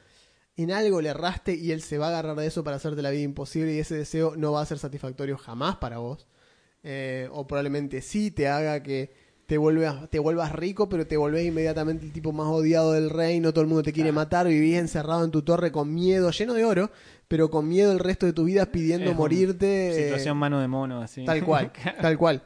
en 0.56 0.70
algo 0.72 1.00
le 1.00 1.08
erraste 1.10 1.54
y 1.54 1.72
él 1.72 1.82
se 1.82 1.98
va 1.98 2.06
a 2.06 2.08
agarrar 2.10 2.36
de 2.36 2.46
eso 2.46 2.64
para 2.64 2.76
hacerte 2.76 3.02
la 3.02 3.10
vida 3.10 3.22
imposible 3.22 3.74
y 3.74 3.78
ese 3.78 3.94
deseo 3.96 4.34
no 4.36 4.52
va 4.52 4.62
a 4.62 4.66
ser 4.66 4.78
satisfactorio 4.78 5.38
jamás 5.38 5.76
para 5.76 5.98
vos. 5.98 6.26
Eh, 6.82 7.28
o 7.32 7.46
probablemente 7.46 8.00
sí 8.02 8.30
te 8.30 8.48
haga 8.48 8.82
que 8.82 9.12
te 9.46 9.58
vuelvas, 9.58 10.08
te 10.10 10.18
vuelvas 10.18 10.52
rico, 10.52 10.88
pero 10.88 11.06
te 11.06 11.16
volvés 11.16 11.44
inmediatamente 11.44 12.06
el 12.06 12.12
tipo 12.12 12.32
más 12.32 12.46
odiado 12.46 12.92
del 12.92 13.10
reino, 13.10 13.52
todo 13.52 13.62
el 13.62 13.66
mundo 13.66 13.82
te 13.82 13.92
quiere 13.92 14.12
matar, 14.12 14.46
vivís 14.46 14.76
encerrado 14.76 15.24
en 15.24 15.30
tu 15.32 15.42
torre 15.42 15.72
con 15.72 15.92
miedo, 15.92 16.30
lleno 16.30 16.54
de 16.54 16.64
oro, 16.64 16.90
pero 17.26 17.50
con 17.50 17.68
miedo 17.68 17.90
el 17.90 17.98
resto 17.98 18.26
de 18.26 18.32
tu 18.32 18.44
vida 18.44 18.66
pidiendo 18.66 19.10
Es 19.10 19.16
morirte. 19.16 19.90
eh, 19.90 20.04
Situación 20.04 20.36
mano 20.36 20.60
de 20.60 20.68
mono, 20.68 21.02
así. 21.02 21.24
Tal 21.24 21.44
cual, 21.44 21.72
tal 22.00 22.16
cual. 22.16 22.42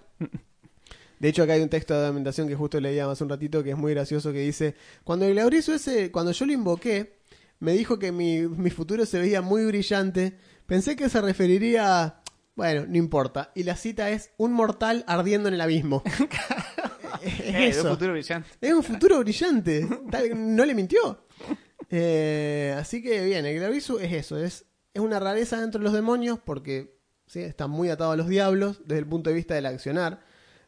De 1.18 1.28
hecho, 1.28 1.42
acá 1.42 1.52
hay 1.52 1.60
un 1.62 1.68
texto 1.68 1.94
de 1.94 2.00
adamentación 2.00 2.48
que 2.48 2.56
justo 2.56 2.80
leía 2.80 3.10
hace 3.10 3.22
un 3.22 3.30
ratito 3.30 3.62
que 3.62 3.70
es 3.70 3.76
muy 3.76 3.92
gracioso 3.92 4.32
que 4.32 4.40
dice, 4.40 4.74
cuando 5.04 5.26
el 5.26 5.38
ese, 5.38 6.10
cuando 6.10 6.32
yo 6.32 6.46
lo 6.46 6.52
invoqué, 6.52 7.18
me 7.60 7.72
dijo 7.72 7.98
que 7.98 8.12
mi, 8.12 8.42
mi 8.42 8.70
futuro 8.70 9.06
se 9.06 9.18
veía 9.18 9.42
muy 9.42 9.64
brillante, 9.64 10.36
pensé 10.66 10.96
que 10.96 11.08
se 11.08 11.20
referiría 11.20 12.02
a, 12.02 12.22
bueno, 12.56 12.84
no 12.88 12.96
importa, 12.96 13.50
y 13.54 13.62
la 13.64 13.76
cita 13.76 14.10
es 14.10 14.30
un 14.36 14.52
mortal 14.52 15.04
ardiendo 15.06 15.48
en 15.48 15.54
el 15.54 15.60
abismo. 15.60 16.02
es 17.22 17.76
Eh, 17.76 17.80
un 17.82 17.88
futuro 17.90 18.12
brillante. 18.12 18.48
Es 18.60 18.72
un 18.72 18.82
futuro 18.82 19.18
brillante. 19.20 19.88
Tal- 20.10 20.56
no 20.56 20.64
le 20.64 20.74
mintió. 20.74 21.24
Eh, 21.90 22.74
así 22.78 23.02
que 23.02 23.24
bien, 23.24 23.46
el 23.46 23.56
Glavisu 23.56 23.98
es 23.98 24.12
eso. 24.12 24.36
Es, 24.38 24.66
es 24.92 25.00
una 25.02 25.20
rareza 25.20 25.60
dentro 25.60 25.78
de 25.78 25.84
los 25.84 25.92
demonios 25.92 26.38
porque 26.44 26.98
¿sí? 27.26 27.40
está 27.40 27.66
muy 27.66 27.88
atado 27.88 28.12
a 28.12 28.16
los 28.16 28.28
diablos 28.28 28.80
desde 28.84 28.98
el 28.98 29.06
punto 29.06 29.30
de 29.30 29.36
vista 29.36 29.54
del 29.54 29.66
accionar. 29.66 30.20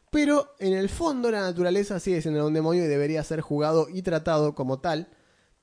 Pero 0.09 0.55
en 0.59 0.73
el 0.73 0.89
fondo 0.89 1.29
la 1.31 1.41
naturaleza 1.41 1.99
sigue 1.99 2.21
siendo 2.21 2.47
un 2.47 2.53
demonio 2.53 2.85
y 2.85 2.87
debería 2.87 3.23
ser 3.23 3.41
jugado 3.41 3.87
y 3.89 4.01
tratado 4.03 4.55
como 4.55 4.79
tal. 4.79 5.09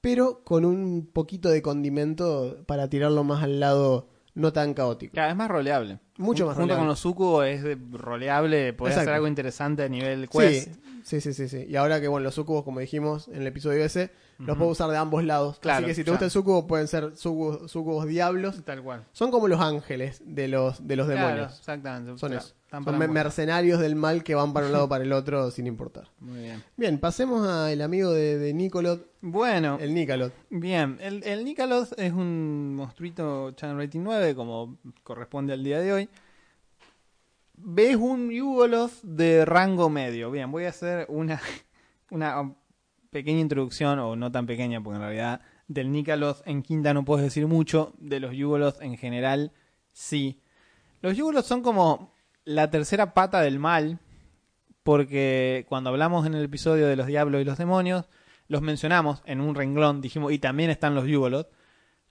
Pero 0.05 0.45
con 0.45 0.65
un 0.67 1.09
poquito 1.13 1.49
de 1.49 1.63
condimento 1.63 2.59
para 2.67 2.89
tirarlo 2.89 3.25
más 3.25 3.43
al 3.43 3.59
lado 3.59 4.09
no 4.35 4.53
tan 4.53 4.75
caótico. 4.75 5.13
Claro, 5.15 5.31
es 5.31 5.37
más 5.37 5.49
roleable. 5.49 5.99
Mucho 6.19 6.45
más 6.47 6.55
Junto 6.57 6.63
roleable. 6.75 6.81
con 6.81 6.89
los 6.89 6.99
sucubos 7.01 7.47
es 7.47 7.65
roleable, 7.93 8.73
podés 8.75 8.93
Exacto. 8.93 9.11
hacer 9.11 9.15
algo 9.15 9.29
interesante 9.29 9.83
a 9.85 9.89
nivel 9.89 10.29
quest. 10.29 10.69
Sí, 11.05 11.21
sí, 11.21 11.33
sí, 11.35 11.49
sí. 11.49 11.67
Y 11.69 11.77
ahora 11.77 12.01
que, 12.01 12.09
bueno, 12.09 12.25
los 12.25 12.35
sucubos, 12.35 12.65
como 12.65 12.81
dijimos 12.81 13.29
en 13.29 13.43
el 13.43 13.47
episodio 13.47 13.85
ese, 13.85 14.11
los 14.39 14.57
puedo 14.57 14.71
usar 14.71 14.91
de 14.91 14.97
ambos 14.97 15.23
lados. 15.25 15.59
Claro, 15.61 15.79
Así 15.79 15.87
que 15.87 15.95
si 15.95 16.03
te 16.03 16.07
ya. 16.07 16.13
gusta 16.13 16.25
el 16.25 16.31
sucubo, 16.31 16.67
pueden 16.67 16.89
ser 16.89 17.15
sucubos, 17.17 17.71
sucubos 17.71 18.07
diablos. 18.07 18.63
Tal 18.65 18.83
cual. 18.83 19.05
Son 19.13 19.31
como 19.31 19.47
los 19.49 19.61
ángeles 19.61 20.23
de 20.25 20.49
los, 20.49 20.87
de 20.87 20.97
los 20.97 21.07
Claro, 21.07 21.27
demonios. 21.29 21.59
exactamente. 21.59 22.19
Son 22.19 22.31
Claro, 22.31 22.45
eso. 22.45 22.55
Están 22.79 22.85
Son 22.95 22.99
me- 22.99 23.09
mercenarios 23.09 23.81
del 23.81 23.95
mal 23.97 24.23
que 24.25 24.35
van 24.35 24.53
para 24.53 24.67
un 24.67 24.73
lado 24.73 24.85
o 24.85 24.89
para 24.89 25.05
el 25.05 25.13
otro 25.13 25.51
sin 25.51 25.67
importar. 25.67 26.09
Muy 26.21 26.41
bien. 26.41 26.63
Bien, 26.77 26.99
pasemos 26.99 27.47
al 27.47 27.81
amigo 27.81 28.13
de, 28.13 28.39
de 28.39 28.53
Nicolot, 28.55 29.07
Bueno, 29.21 29.79
el 29.81 29.95
Nicolot. 29.95 30.33
bien. 30.51 30.99
El, 31.01 31.23
el 31.25 31.47
es 31.97 32.13
un 32.13 32.75
monstruito 32.75 33.53
Channel 33.53 33.79
Rating 33.79 34.01
9, 34.03 34.35
como 34.35 34.79
corresponde 35.03 35.53
al 35.53 35.63
día 35.65 35.81
de 35.81 35.93
hoy. 35.93 36.09
Ves 37.57 37.97
un 37.97 38.31
Yugoloth 38.31 39.03
de 39.03 39.45
rango 39.45 39.89
medio. 39.89 40.31
Bien, 40.31 40.51
voy 40.51 40.65
a 40.65 40.71
hacer 40.71 41.07
una, 41.09 41.41
una 42.11 42.55
pequeña 43.11 43.41
introducción, 43.41 43.99
o 44.01 44.17
no 44.17 44.33
tan 44.33 44.47
pequeña, 44.47 44.83
porque 44.83 44.97
en 44.97 45.03
realidad 45.03 45.41
del 45.69 45.93
Nikaloth 45.93 46.43
en 46.47 46.63
quinta 46.63 46.93
no 46.93 47.05
puedes 47.05 47.25
decir 47.25 47.47
mucho. 47.47 47.95
De 47.99 48.19
los 48.21 48.35
Yugoloth 48.35 48.83
en 48.83 48.97
general, 48.97 49.53
sí. 49.93 50.41
Los 51.01 51.17
Yugoloth 51.17 51.45
son 51.45 51.63
como 51.63 52.13
la 52.45 52.71
tercera 52.71 53.15
pata 53.15 53.41
del 53.41 53.59
mal, 53.59 53.99
porque 54.83 55.65
cuando 55.69 55.91
hablamos 55.91 56.27
en 56.27 56.35
el 56.35 56.45
episodio 56.45 56.87
de 56.87 56.97
los 56.97 57.07
diablos 57.07 57.41
y 57.41 57.45
los 57.45 57.59
demonios, 57.59 58.07
los 58.49 58.63
mencionamos 58.63 59.23
en 59.25 59.41
un 59.41 59.55
renglón, 59.55 60.01
dijimos, 60.01 60.33
y 60.33 60.39
también 60.39 60.71
están 60.71 60.95
los 60.95 61.07
Yugoloth. 61.07 61.49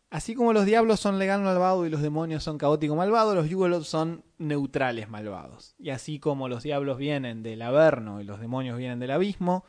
Así 0.10 0.36
como 0.36 0.54
los 0.54 0.66
diablos 0.66 1.00
son 1.00 1.18
legal 1.18 1.42
malvado 1.42 1.86
y 1.86 1.90
los 1.90 2.02
demonios 2.02 2.44
son 2.44 2.58
caótico 2.58 2.96
malvado, 2.96 3.34
los 3.34 3.50
Yugoloth 3.50 3.84
son 3.84 4.24
neutrales 4.38 5.10
malvados. 5.10 5.76
Y 5.80 5.90
así 5.90 6.20
como 6.20 6.48
los 6.48 6.64
diablos 6.64 6.98
vienen 6.98 7.42
del 7.42 7.62
Averno 7.62 8.22
y 8.22 8.24
los 8.24 8.40
demonios 8.40 8.78
vienen 8.78 9.00
del 9.00 9.12
abismo, 9.12 9.66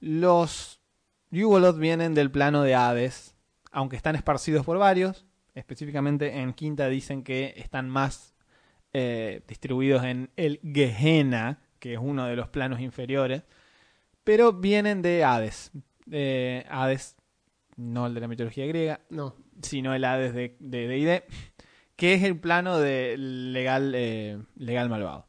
los 0.00 0.80
Yugoloth 1.30 1.78
vienen 1.78 2.14
del 2.14 2.30
plano 2.30 2.62
de 2.62 2.74
Hades, 2.74 3.36
aunque 3.70 3.96
están 3.96 4.16
esparcidos 4.16 4.64
por 4.64 4.78
varios. 4.78 5.26
Específicamente 5.54 6.40
en 6.40 6.52
Quinta 6.52 6.88
dicen 6.88 7.22
que 7.22 7.54
están 7.56 7.88
más 7.88 8.29
eh, 8.92 9.42
distribuidos 9.46 10.04
en 10.04 10.30
el 10.36 10.60
Gehenna, 10.62 11.60
que 11.78 11.94
es 11.94 11.98
uno 12.00 12.26
de 12.26 12.36
los 12.36 12.48
planos 12.48 12.80
inferiores, 12.80 13.42
pero 14.24 14.52
vienen 14.52 15.02
de 15.02 15.24
Hades. 15.24 15.70
Eh, 16.10 16.64
Hades, 16.68 17.16
no 17.76 18.06
el 18.06 18.14
de 18.14 18.20
la 18.20 18.28
mitología 18.28 18.66
griega, 18.66 19.00
No. 19.10 19.34
sino 19.62 19.94
el 19.94 20.04
Hades 20.04 20.34
de 20.34 20.56
de 20.58 20.86
D&D, 20.88 21.24
que 21.96 22.14
es 22.14 22.22
el 22.22 22.38
plano 22.38 22.78
de 22.78 23.16
legal, 23.18 23.92
eh, 23.94 24.38
legal 24.56 24.88
malvado. 24.88 25.26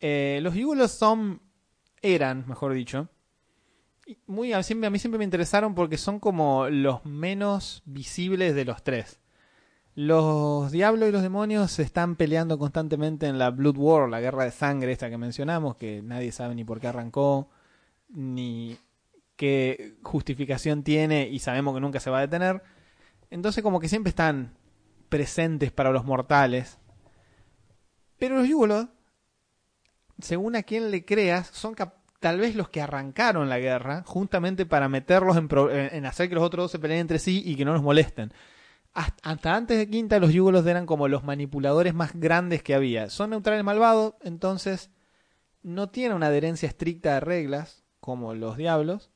Eh, 0.00 0.40
los 0.42 0.54
Yugolos 0.54 0.90
son, 0.92 1.40
eran, 2.02 2.44
mejor 2.48 2.72
dicho, 2.74 3.08
muy, 4.26 4.52
a 4.52 4.58
mí 4.58 4.64
siempre 4.98 5.18
me 5.18 5.24
interesaron 5.24 5.74
porque 5.74 5.96
son 5.96 6.18
como 6.18 6.68
los 6.68 7.04
menos 7.04 7.82
visibles 7.86 8.54
de 8.54 8.64
los 8.64 8.82
tres. 8.82 9.20
Los 9.94 10.72
diablos 10.72 11.08
y 11.08 11.12
los 11.12 11.22
demonios 11.22 11.70
se 11.70 11.82
están 11.82 12.16
peleando 12.16 12.58
constantemente 12.58 13.26
en 13.26 13.38
la 13.38 13.50
Blood 13.50 13.76
War, 13.76 14.08
la 14.08 14.20
guerra 14.20 14.44
de 14.44 14.50
sangre 14.50 14.90
esta 14.90 15.10
que 15.10 15.18
mencionamos, 15.18 15.76
que 15.76 16.00
nadie 16.02 16.32
sabe 16.32 16.54
ni 16.54 16.64
por 16.64 16.80
qué 16.80 16.86
arrancó, 16.86 17.50
ni 18.08 18.78
qué 19.36 19.96
justificación 20.02 20.82
tiene 20.82 21.28
y 21.28 21.40
sabemos 21.40 21.74
que 21.74 21.80
nunca 21.80 22.00
se 22.00 22.08
va 22.08 22.18
a 22.18 22.22
detener. 22.22 22.62
Entonces 23.28 23.62
como 23.62 23.80
que 23.80 23.88
siempre 23.88 24.08
están 24.08 24.54
presentes 25.10 25.72
para 25.72 25.90
los 25.90 26.06
mortales. 26.06 26.78
Pero 28.18 28.36
los 28.36 28.48
Yugoloth, 28.48 28.88
según 30.20 30.56
a 30.56 30.62
quien 30.62 30.90
le 30.90 31.04
creas, 31.04 31.48
son 31.48 31.74
tal 32.18 32.40
vez 32.40 32.54
los 32.56 32.70
que 32.70 32.80
arrancaron 32.80 33.50
la 33.50 33.58
guerra, 33.58 34.04
justamente 34.06 34.64
para 34.64 34.88
meterlos 34.88 35.36
en 35.36 35.48
en 35.92 36.06
hacer 36.06 36.30
que 36.30 36.34
los 36.34 36.44
otros 36.44 36.64
dos 36.64 36.70
se 36.70 36.78
peleen 36.78 37.00
entre 37.00 37.18
sí 37.18 37.42
y 37.44 37.56
que 37.56 37.66
no 37.66 37.74
nos 37.74 37.82
molesten. 37.82 38.32
Hasta, 38.94 39.54
antes 39.54 39.78
de 39.78 39.88
Quinta, 39.88 40.18
los 40.18 40.32
Yugoloth 40.32 40.66
eran 40.66 40.84
como 40.84 41.08
los 41.08 41.24
manipuladores 41.24 41.94
más 41.94 42.12
grandes 42.14 42.62
que 42.62 42.74
había. 42.74 43.08
Son 43.08 43.30
neutrales 43.30 43.64
malvados, 43.64 44.14
entonces 44.22 44.90
no 45.62 45.88
tienen 45.88 46.16
una 46.16 46.26
adherencia 46.26 46.68
estricta 46.68 47.14
de 47.14 47.20
reglas, 47.20 47.84
como 48.00 48.34
los 48.34 48.56
diablos, 48.56 49.10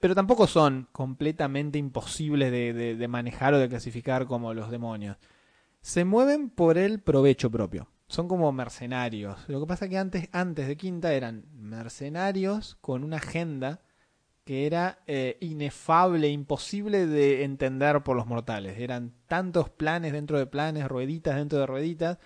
pero 0.00 0.14
tampoco 0.14 0.46
son 0.46 0.88
completamente 0.92 1.78
imposibles 1.78 2.50
de, 2.50 3.08
manejar 3.08 3.54
o 3.54 3.58
de 3.58 3.68
clasificar 3.68 4.26
como 4.26 4.54
los 4.54 4.70
demonios. 4.70 5.16
Se 5.80 6.04
mueven 6.04 6.50
por 6.50 6.78
el 6.78 7.00
provecho 7.00 7.50
propio. 7.50 7.88
Son 8.08 8.28
como 8.28 8.50
mercenarios. 8.52 9.38
Lo 9.48 9.60
que 9.60 9.66
pasa 9.66 9.88
que 9.88 9.98
antes, 9.98 10.28
antes 10.32 10.68
de 10.68 10.76
Quinta 10.76 11.12
eran 11.12 11.44
mercenarios 11.54 12.76
con 12.80 13.04
una 13.04 13.16
agenda 13.16 13.80
que 14.44 14.66
era 14.66 14.98
eh, 15.06 15.36
inefable, 15.40 16.28
imposible 16.28 17.06
de 17.06 17.44
entender 17.44 18.02
por 18.02 18.16
los 18.16 18.26
mortales. 18.26 18.78
Eran 18.78 19.12
tantos 19.26 19.70
planes 19.70 20.12
dentro 20.12 20.38
de 20.38 20.46
planes, 20.46 20.88
rueditas 20.88 21.36
dentro 21.36 21.58
de 21.58 21.66
rueditas, 21.66 22.18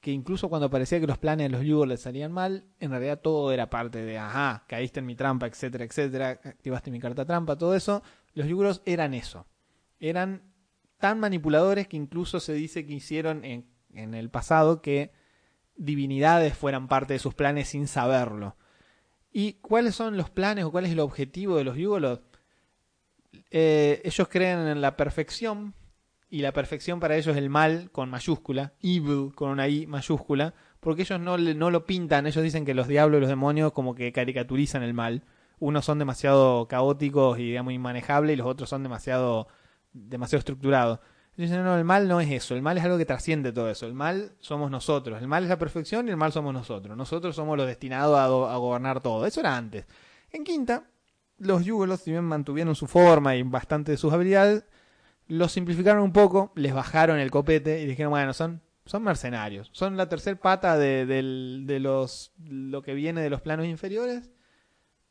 que 0.00 0.10
incluso 0.10 0.48
cuando 0.48 0.70
parecía 0.70 1.00
que 1.00 1.06
los 1.06 1.18
planes 1.18 1.46
de 1.46 1.56
los 1.56 1.64
Yugos 1.64 1.88
les 1.88 2.02
salían 2.02 2.30
mal, 2.30 2.64
en 2.78 2.90
realidad 2.90 3.20
todo 3.20 3.50
era 3.52 3.70
parte 3.70 4.04
de, 4.04 4.18
ajá, 4.18 4.64
caíste 4.68 5.00
en 5.00 5.06
mi 5.06 5.16
trampa, 5.16 5.46
etcétera, 5.46 5.84
etcétera, 5.84 6.40
activaste 6.44 6.90
mi 6.90 7.00
carta 7.00 7.24
trampa, 7.24 7.56
todo 7.56 7.74
eso. 7.74 8.02
Los 8.34 8.46
Yugos 8.46 8.82
eran 8.84 9.14
eso. 9.14 9.46
Eran 9.98 10.42
tan 10.98 11.18
manipuladores 11.18 11.88
que 11.88 11.96
incluso 11.96 12.38
se 12.38 12.52
dice 12.52 12.86
que 12.86 12.92
hicieron 12.92 13.44
en 13.44 14.14
el 14.14 14.30
pasado 14.30 14.82
que 14.82 15.10
divinidades 15.76 16.56
fueran 16.56 16.88
parte 16.88 17.14
de 17.14 17.18
sus 17.18 17.34
planes 17.34 17.68
sin 17.68 17.86
saberlo. 17.86 18.56
¿Y 19.38 19.52
cuáles 19.60 19.94
son 19.94 20.16
los 20.16 20.30
planes 20.30 20.64
o 20.64 20.70
cuál 20.70 20.86
es 20.86 20.92
el 20.92 21.00
objetivo 21.00 21.58
de 21.58 21.64
los 21.64 21.76
Yugoloth? 21.76 22.22
Eh, 23.50 24.00
ellos 24.02 24.28
creen 24.28 24.60
en 24.60 24.80
la 24.80 24.96
perfección 24.96 25.74
y 26.30 26.38
la 26.38 26.54
perfección 26.54 27.00
para 27.00 27.16
ellos 27.16 27.36
es 27.36 27.36
el 27.36 27.50
mal 27.50 27.90
con 27.92 28.08
mayúscula, 28.08 28.72
evil 28.80 29.34
con 29.34 29.50
una 29.50 29.68
i 29.68 29.86
mayúscula, 29.86 30.54
porque 30.80 31.02
ellos 31.02 31.20
no, 31.20 31.36
no 31.36 31.70
lo 31.70 31.84
pintan, 31.84 32.26
ellos 32.26 32.42
dicen 32.42 32.64
que 32.64 32.72
los 32.72 32.88
diablos 32.88 33.18
y 33.18 33.20
los 33.20 33.28
demonios 33.28 33.72
como 33.72 33.94
que 33.94 34.10
caricaturizan 34.10 34.82
el 34.82 34.94
mal. 34.94 35.22
Unos 35.58 35.84
son 35.84 35.98
demasiado 35.98 36.66
caóticos 36.66 37.38
y 37.38 37.42
digamos 37.42 37.74
inmanejables 37.74 38.32
y 38.32 38.36
los 38.38 38.46
otros 38.46 38.70
son 38.70 38.82
demasiado 38.82 39.48
demasiado 39.92 40.38
estructurados. 40.38 41.00
Dicen, 41.36 41.62
no, 41.64 41.76
el 41.76 41.84
mal 41.84 42.08
no 42.08 42.18
es 42.18 42.30
eso, 42.30 42.54
el 42.54 42.62
mal 42.62 42.78
es 42.78 42.84
algo 42.84 42.96
que 42.96 43.04
trasciende 43.04 43.52
todo 43.52 43.68
eso, 43.68 43.86
el 43.86 43.92
mal 43.92 44.32
somos 44.40 44.70
nosotros, 44.70 45.20
el 45.20 45.28
mal 45.28 45.42
es 45.42 45.50
la 45.50 45.58
perfección 45.58 46.08
y 46.08 46.10
el 46.10 46.16
mal 46.16 46.32
somos 46.32 46.54
nosotros, 46.54 46.96
nosotros 46.96 47.36
somos 47.36 47.58
los 47.58 47.66
destinados 47.66 48.18
a, 48.18 48.56
gobernar 48.56 49.02
todo, 49.02 49.26
eso 49.26 49.40
era 49.40 49.54
antes. 49.54 49.84
En 50.32 50.44
quinta, 50.44 50.84
los 51.38 51.62
Yugolos, 51.62 52.00
si 52.00 52.10
bien 52.12 52.24
mantuvieron 52.24 52.74
su 52.74 52.86
forma 52.86 53.36
y 53.36 53.42
bastante 53.42 53.92
de 53.92 53.98
sus 53.98 54.14
habilidades, 54.14 54.64
los 55.28 55.52
simplificaron 55.52 56.02
un 56.02 56.12
poco, 56.12 56.52
les 56.54 56.72
bajaron 56.72 57.18
el 57.18 57.30
copete 57.30 57.82
y 57.82 57.86
dijeron, 57.86 58.12
bueno, 58.12 58.32
son, 58.32 58.62
son 58.86 59.02
mercenarios, 59.02 59.68
son 59.72 59.98
la 59.98 60.08
tercer 60.08 60.40
pata 60.40 60.78
de, 60.78 61.04
del- 61.04 61.64
de 61.66 61.80
los, 61.80 62.32
lo 62.48 62.80
que 62.80 62.94
viene 62.94 63.20
de 63.20 63.28
los 63.28 63.42
planos 63.42 63.66
inferiores, 63.66 64.30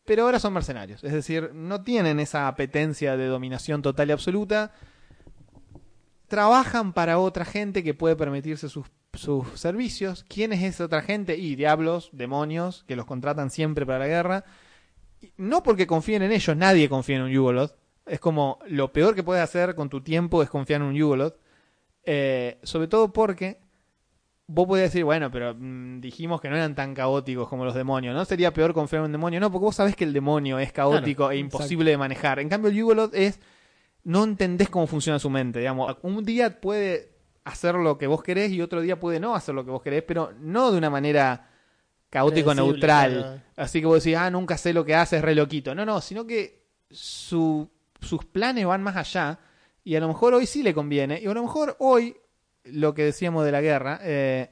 pero 0.06 0.24
ahora 0.24 0.40
son 0.40 0.54
mercenarios, 0.54 1.04
es 1.04 1.14
decir, 1.14 1.52
no 1.54 1.84
tienen 1.84 2.20
esa 2.20 2.48
apetencia 2.48 3.16
de 3.16 3.28
dominación 3.28 3.84
total 3.84 4.10
y 4.10 4.14
absoluta, 4.14 4.72
trabajan 6.28 6.94
para 6.94 7.20
otra 7.20 7.46
gente 7.46 7.84
que 7.84 7.94
puede 7.94 8.16
permitirse 8.16 8.70
sus, 8.70 8.88
sus 9.14 9.48
servicios. 9.60 10.26
¿Quién 10.28 10.54
es 10.54 10.64
esa 10.64 10.86
otra 10.86 11.02
gente? 11.02 11.38
Y 11.38 11.56
diablos, 11.56 12.10
demonios, 12.12 12.84
que 12.88 12.96
los 12.96 13.06
contratan 13.06 13.50
siempre 13.50 13.86
para 13.86 14.00
la 14.00 14.08
guerra. 14.08 14.46
No 15.38 15.64
porque 15.64 15.88
confíen 15.88 16.22
en 16.22 16.32
ellos, 16.32 16.56
nadie 16.56 16.90
confía 16.90 17.18
en 17.18 17.24
un 17.24 17.32
Yugoloth. 17.32 17.76
Es 18.06 18.20
como 18.20 18.60
lo 18.68 18.94
peor 18.94 19.16
que 19.16 19.24
puedes 19.24 19.44
hacer 19.44 19.74
con 19.76 19.90
tu 19.90 20.02
tiempo 20.02 20.44
es 20.44 20.50
confiar 20.50 20.82
en 20.82 20.88
un 20.88 20.94
Yugoloth. 20.96 21.38
Eh, 22.04 22.60
sobre 22.62 22.88
todo 22.88 23.12
porque 23.12 23.60
vos 24.48 24.68
podés 24.68 24.92
decir, 24.92 25.04
bueno, 25.04 25.32
pero 25.32 25.56
mm, 25.58 26.02
dijimos 26.02 26.40
que 26.40 26.50
no 26.50 26.56
eran 26.56 26.76
tan 26.76 26.94
caóticos 26.94 27.48
como 27.48 27.66
los 27.66 27.74
demonios. 27.74 28.14
¿No 28.14 28.26
sería 28.26 28.54
peor 28.54 28.74
confiar 28.74 29.02
en 29.02 29.06
un 29.06 29.12
demonio? 29.12 29.40
No, 29.40 29.52
porque 29.52 29.66
vos 29.66 29.76
sabés 29.76 29.96
que 29.96 30.04
el 30.04 30.14
demonio 30.14 30.60
es 30.60 30.72
caótico 30.72 31.24
Claro, 31.24 31.32
e 31.32 31.38
imposible 31.38 31.92
de 31.92 31.98
manejar. 31.98 32.40
En 32.40 32.50
cambio, 32.50 32.70
el 32.70 32.78
Yugoloth 32.78 33.14
es. 33.14 33.40
No 34.06 34.24
entendés 34.24 34.70
cómo 34.70 34.88
funciona 34.88 35.20
su 35.20 35.30
mente. 35.30 35.60
Digamos, 35.60 35.98
un 36.04 36.24
día 36.24 36.60
puede 36.62 37.12
hacer 37.44 37.76
lo 37.76 37.98
que 37.98 38.08
vos 38.08 38.24
querés 38.24 38.52
y 38.52 38.62
otro 38.62 38.82
día 38.82 39.00
puede 39.00 39.20
no 39.20 39.36
hacer 39.36 39.54
lo 39.54 39.64
que 39.66 39.72
vos 39.72 39.82
querés, 39.82 40.04
pero 40.04 40.32
no 40.40 40.72
de 40.72 40.78
una 40.78 40.90
manera 40.90 41.50
caótico 42.10 42.54
neutral. 42.56 43.12
claro. 43.20 43.42
Así 43.58 43.80
que 43.82 43.86
vos 43.88 44.04
decís, 44.04 44.18
ah, 44.18 44.30
nunca 44.32 44.58
sé 44.58 44.74
lo 44.74 44.86
que 44.86 44.96
hace, 44.96 45.18
es 45.18 45.22
re 45.24 45.36
loquito. 45.36 45.76
No, 45.76 45.86
no, 45.86 46.02
sino 46.02 46.26
que 46.26 46.64
su- 46.90 47.70
sus 48.00 48.24
planes 48.26 48.66
van 48.66 48.82
más 48.84 48.96
allá 48.96 49.40
y 49.84 49.96
a 49.96 50.00
lo 50.00 50.08
mejor 50.08 50.34
hoy 50.34 50.46
sí 50.46 50.64
le 50.64 50.74
conviene. 50.74 51.20
Y 51.22 51.26
a 51.28 51.34
lo 51.34 51.42
mejor 51.44 51.76
hoy, 51.80 52.16
lo 52.66 52.94
que 52.94 53.04
decíamos 53.04 53.44
de 53.46 53.52
la 53.52 53.62
guerra, 53.62 54.00
eh, 54.02 54.50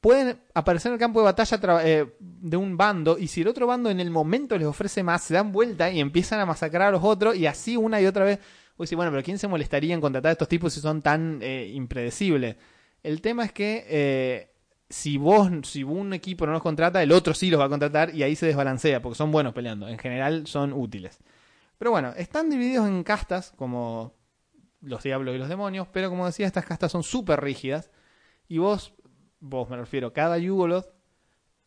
pueden 0.00 0.40
aparecer 0.54 0.90
en 0.90 0.94
el 0.94 0.98
campo 0.98 1.20
de 1.20 1.24
batalla 1.24 1.58
eh, 1.84 2.06
de 2.18 2.56
un 2.56 2.76
bando 2.76 3.16
y 3.18 3.28
si 3.28 3.42
el 3.42 3.48
otro 3.48 3.66
bando 3.66 3.88
en 3.88 4.00
el 4.00 4.10
momento 4.10 4.58
les 4.58 4.66
ofrece 4.66 5.02
más, 5.02 5.22
se 5.22 5.34
dan 5.34 5.52
vuelta 5.52 5.90
y 5.90 6.00
empiezan 6.00 6.40
a 6.40 6.46
masacrar 6.46 6.88
a 6.88 6.90
los 6.92 7.04
otros 7.04 7.36
y 7.36 7.46
así 7.46 7.76
una 7.76 8.00
y 8.00 8.06
otra 8.06 8.24
vez. 8.24 8.38
Vos 8.82 8.88
decís, 8.88 8.96
bueno, 8.96 9.12
pero 9.12 9.22
¿quién 9.22 9.38
se 9.38 9.46
molestaría 9.46 9.94
en 9.94 10.00
contratar 10.00 10.30
a 10.30 10.32
estos 10.32 10.48
tipos 10.48 10.72
si 10.72 10.80
son 10.80 11.02
tan 11.02 11.38
eh, 11.40 11.70
impredecibles? 11.72 12.56
El 13.04 13.20
tema 13.20 13.44
es 13.44 13.52
que 13.52 13.86
eh, 13.88 14.50
si 14.90 15.18
vos, 15.18 15.48
si 15.62 15.84
un 15.84 16.12
equipo 16.12 16.46
no 16.46 16.52
los 16.52 16.62
contrata, 16.62 17.00
el 17.00 17.12
otro 17.12 17.32
sí 17.32 17.48
los 17.48 17.60
va 17.60 17.66
a 17.66 17.68
contratar 17.68 18.12
y 18.12 18.24
ahí 18.24 18.34
se 18.34 18.46
desbalancea 18.46 19.00
porque 19.00 19.16
son 19.16 19.30
buenos 19.30 19.54
peleando. 19.54 19.86
En 19.86 19.98
general 19.98 20.48
son 20.48 20.72
útiles. 20.72 21.20
Pero 21.78 21.92
bueno, 21.92 22.12
están 22.16 22.50
divididos 22.50 22.88
en 22.88 23.04
castas 23.04 23.52
como 23.56 24.16
los 24.80 25.00
diablos 25.04 25.36
y 25.36 25.38
los 25.38 25.48
demonios, 25.48 25.86
pero 25.92 26.10
como 26.10 26.26
decía, 26.26 26.48
estas 26.48 26.66
castas 26.66 26.90
son 26.90 27.04
súper 27.04 27.40
rígidas 27.40 27.92
y 28.48 28.58
vos, 28.58 28.94
vos 29.38 29.70
me 29.70 29.76
refiero, 29.76 30.12
cada 30.12 30.38
Yugoloth 30.38 30.88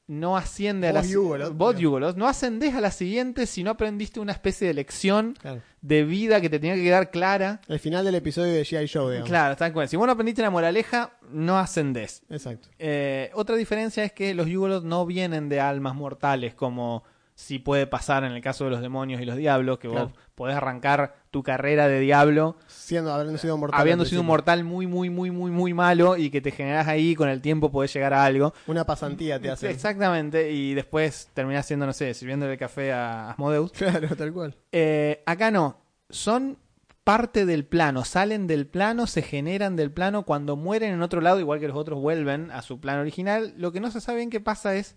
no 0.08 0.38
asciende 0.38 0.88
a 0.88 0.94
la 0.94 1.02
Vos 1.02 1.10
Yugoloth, 1.10 1.54
vos. 1.54 1.76
Yugoloth, 1.78 2.16
no 2.16 2.28
ascendés 2.28 2.76
a 2.76 2.82
la 2.82 2.92
siguiente 2.92 3.46
si 3.48 3.64
no 3.64 3.72
aprendiste 3.72 4.20
una 4.20 4.34
especie 4.34 4.68
de 4.68 4.74
lección 4.76 5.34
Claro. 5.42 5.62
de 5.82 6.04
vida 6.04 6.42
que 6.42 6.50
te 6.50 6.60
tenía 6.60 6.76
que 6.76 6.84
quedar 6.84 7.10
clara. 7.10 7.60
El 7.68 7.80
final 7.80 8.06
del 8.06 8.14
episodio 8.16 8.54
de 8.54 8.62
G.I. 8.64 8.88
Joe, 8.88 9.12
digamos. 9.14 9.30
Claro, 9.30 9.56
tal 9.56 9.74
cual. 9.74 9.90
Si 9.90 9.96
vos 9.98 10.06
no 10.06 10.12
aprendiste 10.14 10.42
la 10.44 10.52
moraleja, 10.52 11.12
no 11.32 11.58
ascendés. 11.58 12.22
Exacto. 12.30 12.70
Eh, 12.78 13.32
otra 13.34 13.56
diferencia 13.56 14.04
es 14.04 14.12
que 14.12 14.36
los 14.36 14.46
Yugoloth 14.48 14.84
no 14.84 15.06
vienen 15.08 15.50
de 15.50 15.60
almas 15.60 15.96
mortales 15.96 16.54
como 16.54 17.04
si 17.34 17.60
puede 17.60 17.86
pasar 17.88 18.24
en 18.24 18.32
el 18.32 18.42
caso 18.42 18.64
de 18.66 18.70
los 18.70 18.82
demonios 18.82 19.20
y 19.22 19.26
los 19.26 19.36
diablos, 19.36 19.80
que 19.80 19.90
Claro. 19.90 20.06
vos 20.10 20.14
podés 20.36 20.56
arrancar 20.56 21.16
tu 21.36 21.44
carrera 21.44 21.90
de 21.90 22.00
diablo 22.00 22.56
Siendo, 22.66 23.12
habiendo 23.12 23.38
sido 23.38 23.58
mortal. 23.58 23.82
habiendo 23.82 24.06
sido 24.06 24.22
un 24.22 24.28
mortal 24.28 24.64
muy, 24.64 24.88
muy, 24.88 25.10
muy, 25.10 25.32
muy, 25.32 25.52
muy 25.52 25.74
malo 25.74 26.16
y 26.16 26.30
que 26.30 26.40
te 26.40 26.50
generás 26.50 26.88
ahí 26.88 27.14
con 27.14 27.28
el 27.28 27.42
tiempo 27.42 27.70
podés 27.70 27.94
llegar 27.94 28.14
a 28.14 28.24
algo. 28.24 28.54
Una 28.68 28.86
pasantía 28.86 29.38
te 29.38 29.52
hace. 29.52 29.70
Exactamente, 29.70 30.54
y 30.54 30.74
después 30.74 31.30
terminás 31.34 31.66
siendo, 31.66 31.86
no 31.86 31.92
sé, 31.92 32.14
sirviéndole 32.14 32.58
café 32.58 32.94
a 32.94 33.32
Asmodeus. 33.32 33.74
Claro, 33.78 34.16
tal 34.16 34.32
cual. 34.32 34.56
Eh, 34.72 35.24
acá 35.26 35.52
no, 35.52 35.82
son 36.10 36.58
parte 37.04 37.46
del 37.46 37.66
plano, 37.66 38.06
salen 38.06 38.48
del 38.48 38.66
plano, 38.66 39.06
se 39.06 39.22
generan 39.22 39.76
del 39.76 39.92
plano, 39.92 40.24
cuando 40.24 40.56
mueren 40.56 40.94
en 40.94 41.02
otro 41.02 41.20
lado, 41.20 41.42
igual 41.42 41.60
que 41.60 41.68
los 41.68 41.76
otros 41.76 42.00
vuelven 42.00 42.50
a 42.52 42.62
su 42.62 42.80
plano 42.80 43.02
original, 43.02 43.54
lo 43.58 43.74
que 43.74 43.82
no 43.82 43.92
se 43.92 44.00
sabe 44.00 44.20
bien 44.20 44.30
qué 44.30 44.40
pasa 44.40 44.74
es, 44.76 44.96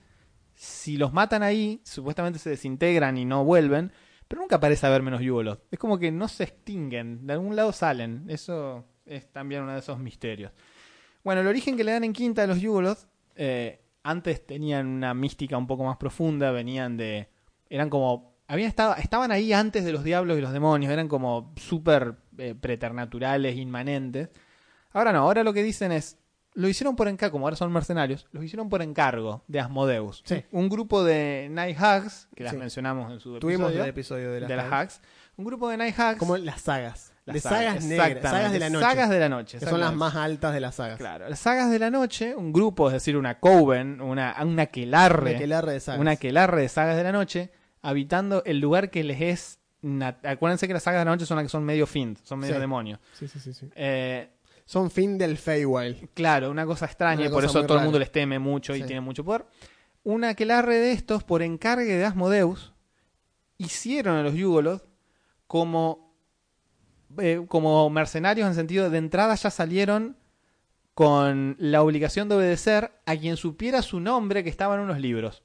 si 0.54 0.98
los 0.98 1.12
matan 1.12 1.42
ahí, 1.42 1.80
supuestamente 1.82 2.38
se 2.38 2.50
desintegran 2.50 3.16
y 3.16 3.24
no 3.24 3.44
vuelven, 3.44 3.90
pero 4.28 4.42
nunca 4.42 4.60
parece 4.60 4.86
haber 4.86 5.02
menos 5.02 5.22
Yugoloth. 5.22 5.62
Es 5.70 5.78
como 5.78 5.98
que 5.98 6.12
no 6.12 6.28
se 6.28 6.44
extinguen, 6.44 7.26
de 7.26 7.32
algún 7.32 7.56
lado 7.56 7.72
salen, 7.72 8.24
eso 8.28 8.84
es 9.06 9.32
también 9.32 9.62
uno 9.62 9.72
de 9.72 9.78
esos 9.78 9.98
misterios. 9.98 10.52
Bueno, 11.24 11.40
el 11.40 11.46
origen 11.46 11.76
que 11.76 11.84
le 11.84 11.92
dan 11.92 12.04
en 12.04 12.12
quinta 12.12 12.44
a 12.44 12.46
los 12.46 12.60
Yugoloth, 12.60 13.08
eh, 13.34 13.80
antes 14.02 14.46
tenían 14.46 14.86
una 14.86 15.14
mística 15.14 15.56
un 15.56 15.66
poco 15.66 15.84
más 15.84 15.96
profunda, 15.96 16.50
venían 16.52 16.96
de... 16.96 17.28
eran 17.68 17.90
como... 17.90 18.36
Habían 18.50 18.72
estaban 18.98 19.30
ahí 19.30 19.52
antes 19.52 19.84
de 19.84 19.92
los 19.92 20.04
diablos 20.04 20.38
y 20.38 20.40
los 20.40 20.52
demonios, 20.52 20.90
eran 20.90 21.06
como 21.06 21.52
súper 21.56 22.14
eh, 22.38 22.54
preternaturales, 22.54 23.56
inmanentes. 23.56 24.30
Ahora 24.92 25.12
no, 25.12 25.18
ahora 25.18 25.44
lo 25.44 25.52
que 25.52 25.62
dicen 25.62 25.92
es, 25.92 26.18
lo 26.58 26.68
hicieron 26.68 26.96
por 26.96 27.06
encargo, 27.06 27.32
como 27.32 27.46
ahora 27.46 27.56
son 27.56 27.72
mercenarios, 27.72 28.26
los 28.32 28.42
hicieron 28.42 28.68
por 28.68 28.82
encargo 28.82 29.44
de 29.46 29.60
Asmodeus. 29.60 30.22
Sí. 30.24 30.44
Un 30.50 30.68
grupo 30.68 31.04
de 31.04 31.48
Night 31.52 31.76
Hags, 31.80 32.28
que 32.34 32.42
las 32.42 32.52
Sí. 32.52 32.58
mencionamos 32.58 33.12
en 33.12 33.20
su 33.20 33.38
Tuvimos 33.38 33.68
episodio, 33.68 33.84
el 33.84 33.88
episodio 33.90 34.32
de 34.32 34.40
las, 34.40 34.48
de 34.48 34.56
las 34.56 34.64
sagas. 34.64 34.80
Hags. 34.96 35.00
Un 35.36 35.44
grupo 35.44 35.68
de 35.68 35.76
Night 35.76 35.94
Hags. 35.98 36.18
Como 36.18 36.36
las 36.36 36.60
sagas. 36.62 37.12
las 37.26 37.34
de 37.34 37.40
sagas, 37.40 37.84
negras. 37.84 38.08
exactamente, 38.08 38.22
Sagas 38.28 38.52
de 38.52 38.58
la 38.58 38.70
noche. 38.70 38.84
Sagas 38.86 39.10
de 39.10 39.18
la 39.20 39.28
noche. 39.28 39.58
que 39.58 39.66
son 39.66 39.80
las 39.80 39.94
más 39.94 40.16
altas 40.16 40.52
de 40.54 40.60
las 40.60 40.74
sagas. 40.74 40.98
Claro, 40.98 41.28
las 41.28 41.38
sagas 41.38 41.70
de 41.70 41.78
la 41.78 41.90
noche, 41.90 42.34
un 42.34 42.52
grupo, 42.52 42.88
es 42.88 42.94
decir, 42.94 43.16
una 43.16 43.38
coven, 43.38 44.00
una, 44.00 44.34
una 44.42 44.62
aquelarre, 44.62 45.30
Una 45.30 45.36
aquelarre 45.38 45.72
de 45.74 45.80
sagas. 45.80 46.00
una 46.00 46.10
aquelarre 46.12 46.62
de 46.62 46.68
sagas 46.68 46.96
de 46.96 47.04
la 47.04 47.12
noche, 47.12 47.52
habitando 47.82 48.42
el 48.46 48.58
lugar 48.60 48.90
que 48.90 49.04
les 49.04 49.20
es... 49.20 49.58
Acuérdense 50.24 50.66
que 50.66 50.72
las 50.74 50.82
sagas 50.82 51.02
de 51.02 51.04
la 51.04 51.10
noche 51.12 51.24
son 51.26 51.36
las 51.36 51.44
que 51.44 51.50
son 51.50 51.64
medio 51.64 51.86
fiend, 51.86 52.18
son 52.24 52.40
medio 52.40 52.54
Sí. 52.54 52.60
demonios. 52.60 52.98
Sí, 53.12 53.28
sí, 53.28 53.38
sí, 53.38 53.52
sí. 53.52 53.68
Eh, 53.76 54.28
Son 54.68 54.90
fin 54.90 55.16
del 55.16 55.38
Feywild. 55.38 56.10
claro, 56.12 56.50
una 56.50 56.66
cosa 56.66 56.84
extraña, 56.84 57.20
Una 57.20 57.28
y 57.28 57.32
por 57.32 57.42
cosa 57.42 57.60
eso 57.60 57.66
todo 57.66 57.78
el 57.78 57.84
mundo 57.84 57.98
les 57.98 58.12
teme 58.12 58.38
mucho 58.38 58.76
y 58.76 58.82
tiene 58.82 59.00
mucho 59.00 59.24
poder. 59.24 59.46
Una 60.04 60.28
aquelarre 60.28 60.76
de 60.76 60.92
estos, 60.92 61.24
por 61.24 61.40
encargue 61.40 61.96
de 61.96 62.04
Asmodeus, 62.04 62.74
hicieron 63.56 64.16
a 64.16 64.22
los 64.22 64.34
Yugoloth 64.34 64.82
como, 65.46 66.14
eh, 67.16 67.46
como 67.48 67.88
mercenarios 67.88 68.46
en 68.46 68.54
sentido 68.54 68.90
de 68.90 68.98
entrada 68.98 69.34
ya 69.36 69.48
salieron 69.48 70.18
con 70.92 71.56
la 71.58 71.80
obligación 71.80 72.28
de 72.28 72.34
obedecer 72.34 72.92
a 73.06 73.16
quien 73.16 73.38
supiera 73.38 73.80
su 73.80 74.00
nombre 74.00 74.44
que 74.44 74.50
estaba 74.50 74.74
en 74.74 74.82
unos 74.82 75.00
libros. 75.00 75.44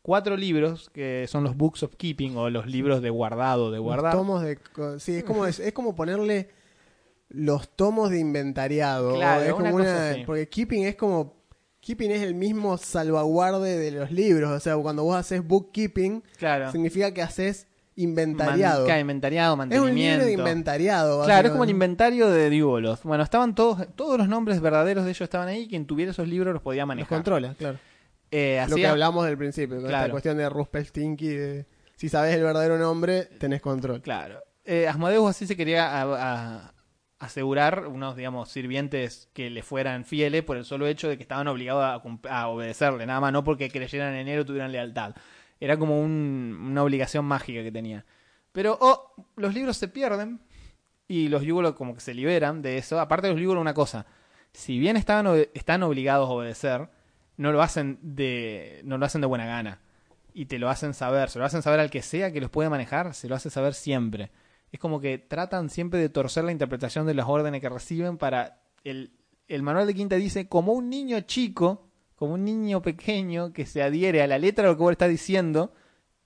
Cuatro 0.00 0.36
libros 0.36 0.90
que 0.90 1.26
son 1.28 1.42
los 1.42 1.56
Books 1.56 1.82
of 1.82 1.96
Keeping 1.96 2.36
o 2.36 2.50
los 2.50 2.66
libros 2.66 3.02
de 3.02 3.10
guardado, 3.10 3.72
de 3.72 3.78
Los 3.78 3.84
guardar. 3.84 4.12
tomos 4.12 4.42
de. 4.42 4.60
Sí, 5.00 5.16
es 5.16 5.24
como, 5.24 5.44
es, 5.44 5.58
es 5.58 5.72
como 5.72 5.96
ponerle 5.96 6.59
los 7.30 7.68
tomos 7.76 8.10
de 8.10 8.18
inventariado. 8.18 9.14
Claro, 9.14 9.42
es 9.44 9.52
como 9.52 9.74
una. 9.74 10.16
Porque 10.26 10.48
keeping 10.48 10.84
es 10.84 10.96
como. 10.96 11.40
Keeping 11.80 12.10
es 12.10 12.20
el 12.22 12.34
mismo 12.34 12.76
salvaguarde 12.76 13.78
de 13.78 13.90
los 13.92 14.10
libros. 14.10 14.50
O 14.50 14.60
sea, 14.60 14.76
cuando 14.76 15.02
vos 15.02 15.16
haces 15.16 15.42
bookkeeping, 15.46 16.22
Claro. 16.36 16.70
significa 16.70 17.14
que 17.14 17.22
haces 17.22 17.68
inventariado. 17.96 18.86
Man- 18.86 19.00
inventariado, 19.00 19.52
es 19.52 19.54
un 19.54 19.58
mantenimiento. 19.58 20.10
libro 20.10 20.26
de 20.26 20.32
inventariado. 20.32 21.24
Claro, 21.24 21.48
es 21.48 21.52
como 21.52 21.64
el 21.64 21.70
inventario 21.70 22.28
de 22.30 22.50
Diubolos. 22.50 23.02
Bueno, 23.02 23.22
estaban 23.22 23.54
todos, 23.54 23.86
todos 23.96 24.18
los 24.18 24.28
nombres 24.28 24.60
verdaderos 24.60 25.04
de 25.04 25.10
ellos 25.10 25.22
estaban 25.22 25.48
ahí. 25.48 25.68
Quien 25.68 25.86
tuviera 25.86 26.10
esos 26.12 26.28
libros 26.28 26.52
los 26.52 26.62
podía 26.62 26.82
Los 26.82 26.88
manejar. 26.88 27.08
controla, 27.08 27.54
claro. 27.58 27.78
Eh, 28.30 28.62
Lo 28.68 28.76
que 28.76 28.86
hablamos 28.86 29.24
del 29.26 29.36
principio, 29.38 29.76
con 29.80 29.86
esta 29.86 30.10
cuestión 30.10 30.36
de 30.36 30.48
Rumpelstiltskin, 30.48 31.28
de 31.30 31.66
si 31.96 32.08
sabes 32.08 32.34
el 32.34 32.42
verdadero 32.42 32.78
nombre, 32.78 33.24
tenés 33.38 33.60
control. 33.62 34.00
Claro. 34.02 34.38
Eh, 34.64 34.86
Asmodeus 34.86 35.30
así 35.30 35.46
se 35.46 35.56
quería 35.56 35.86
a- 36.00 36.02
a- 36.66 36.74
asegurar 37.20 37.86
unos, 37.86 38.16
digamos, 38.16 38.48
sirvientes 38.50 39.28
que 39.34 39.50
le 39.50 39.62
fueran 39.62 40.04
fieles 40.04 40.42
por 40.42 40.56
el 40.56 40.64
solo 40.64 40.86
hecho 40.86 41.08
de 41.08 41.16
que 41.16 41.22
estaban 41.22 41.46
obligados 41.48 42.02
a, 42.28 42.48
obedecerle, 42.48 43.06
nada 43.06 43.20
más, 43.20 43.32
no 43.32 43.44
porque 43.44 43.70
creyeran 43.70 44.14
en 44.14 44.26
él 44.26 44.40
o 44.40 44.46
tuvieran 44.46 44.72
lealtad. 44.72 45.14
Era 45.60 45.78
como 45.78 46.00
un- 46.00 46.58
una 46.70 46.82
obligación 46.82 47.26
mágica 47.26 47.62
que 47.62 47.70
tenía. 47.70 48.04
Pero, 48.52 48.76
oh, 48.80 49.14
los 49.36 49.54
libros 49.54 49.76
se 49.76 49.88
pierden 49.88 50.40
y 51.06 51.28
los 51.28 51.42
Yugolos 51.42 51.74
como 51.74 51.94
que 51.94 52.00
se 52.00 52.14
liberan 52.14 52.62
de 52.62 52.78
eso. 52.78 52.98
Aparte 52.98 53.28
los 53.28 53.38
Yugolos, 53.38 53.60
una 53.60 53.74
cosa. 53.74 54.06
Si 54.52 54.78
bien 54.78 54.96
están 54.96 55.82
obligados 55.82 56.28
a 56.28 56.32
obedecer, 56.32 56.88
no 57.36 57.52
lo 57.52 57.62
hacen 57.62 57.98
de, 58.02 58.80
no 58.84 58.96
lo 58.98 59.06
hacen 59.06 59.20
de 59.20 59.26
buena 59.26 59.46
gana. 59.46 59.80
Y 60.32 60.46
te 60.46 60.58
lo 60.58 60.70
hacen 60.70 60.94
saber, 60.94 61.28
se 61.28 61.38
lo 61.38 61.44
hacen 61.44 61.62
saber 61.62 61.80
al 61.80 61.90
que 61.90 62.02
sea 62.02 62.32
que 62.32 62.40
los 62.40 62.50
puede 62.50 62.70
manejar, 62.70 63.12
se 63.14 63.28
lo 63.28 63.34
hace 63.34 63.50
saber 63.50 63.74
siempre. 63.74 64.30
Es 64.72 64.78
como 64.78 65.00
que 65.00 65.18
tratan 65.18 65.70
siempre 65.70 65.98
de 65.98 66.08
torcer 66.08 66.44
la 66.44 66.52
interpretación 66.52 67.06
de 67.06 67.14
las 67.14 67.28
órdenes 67.28 67.60
que 67.60 67.68
reciben 67.68 68.18
para... 68.18 68.62
El, 68.84 69.12
el 69.48 69.62
manual 69.62 69.86
de 69.86 69.94
Quinta 69.94 70.16
dice, 70.16 70.48
como 70.48 70.72
un 70.72 70.88
niño 70.88 71.20
chico, 71.22 71.90
como 72.14 72.34
un 72.34 72.44
niño 72.44 72.82
pequeño 72.82 73.52
que 73.52 73.66
se 73.66 73.82
adhiere 73.82 74.22
a 74.22 74.26
la 74.26 74.38
letra 74.38 74.64
de 74.64 74.70
lo 74.70 74.76
que 74.76 74.82
vos 74.82 74.90
le 74.90 74.94
estás 74.94 75.08
diciendo 75.10 75.72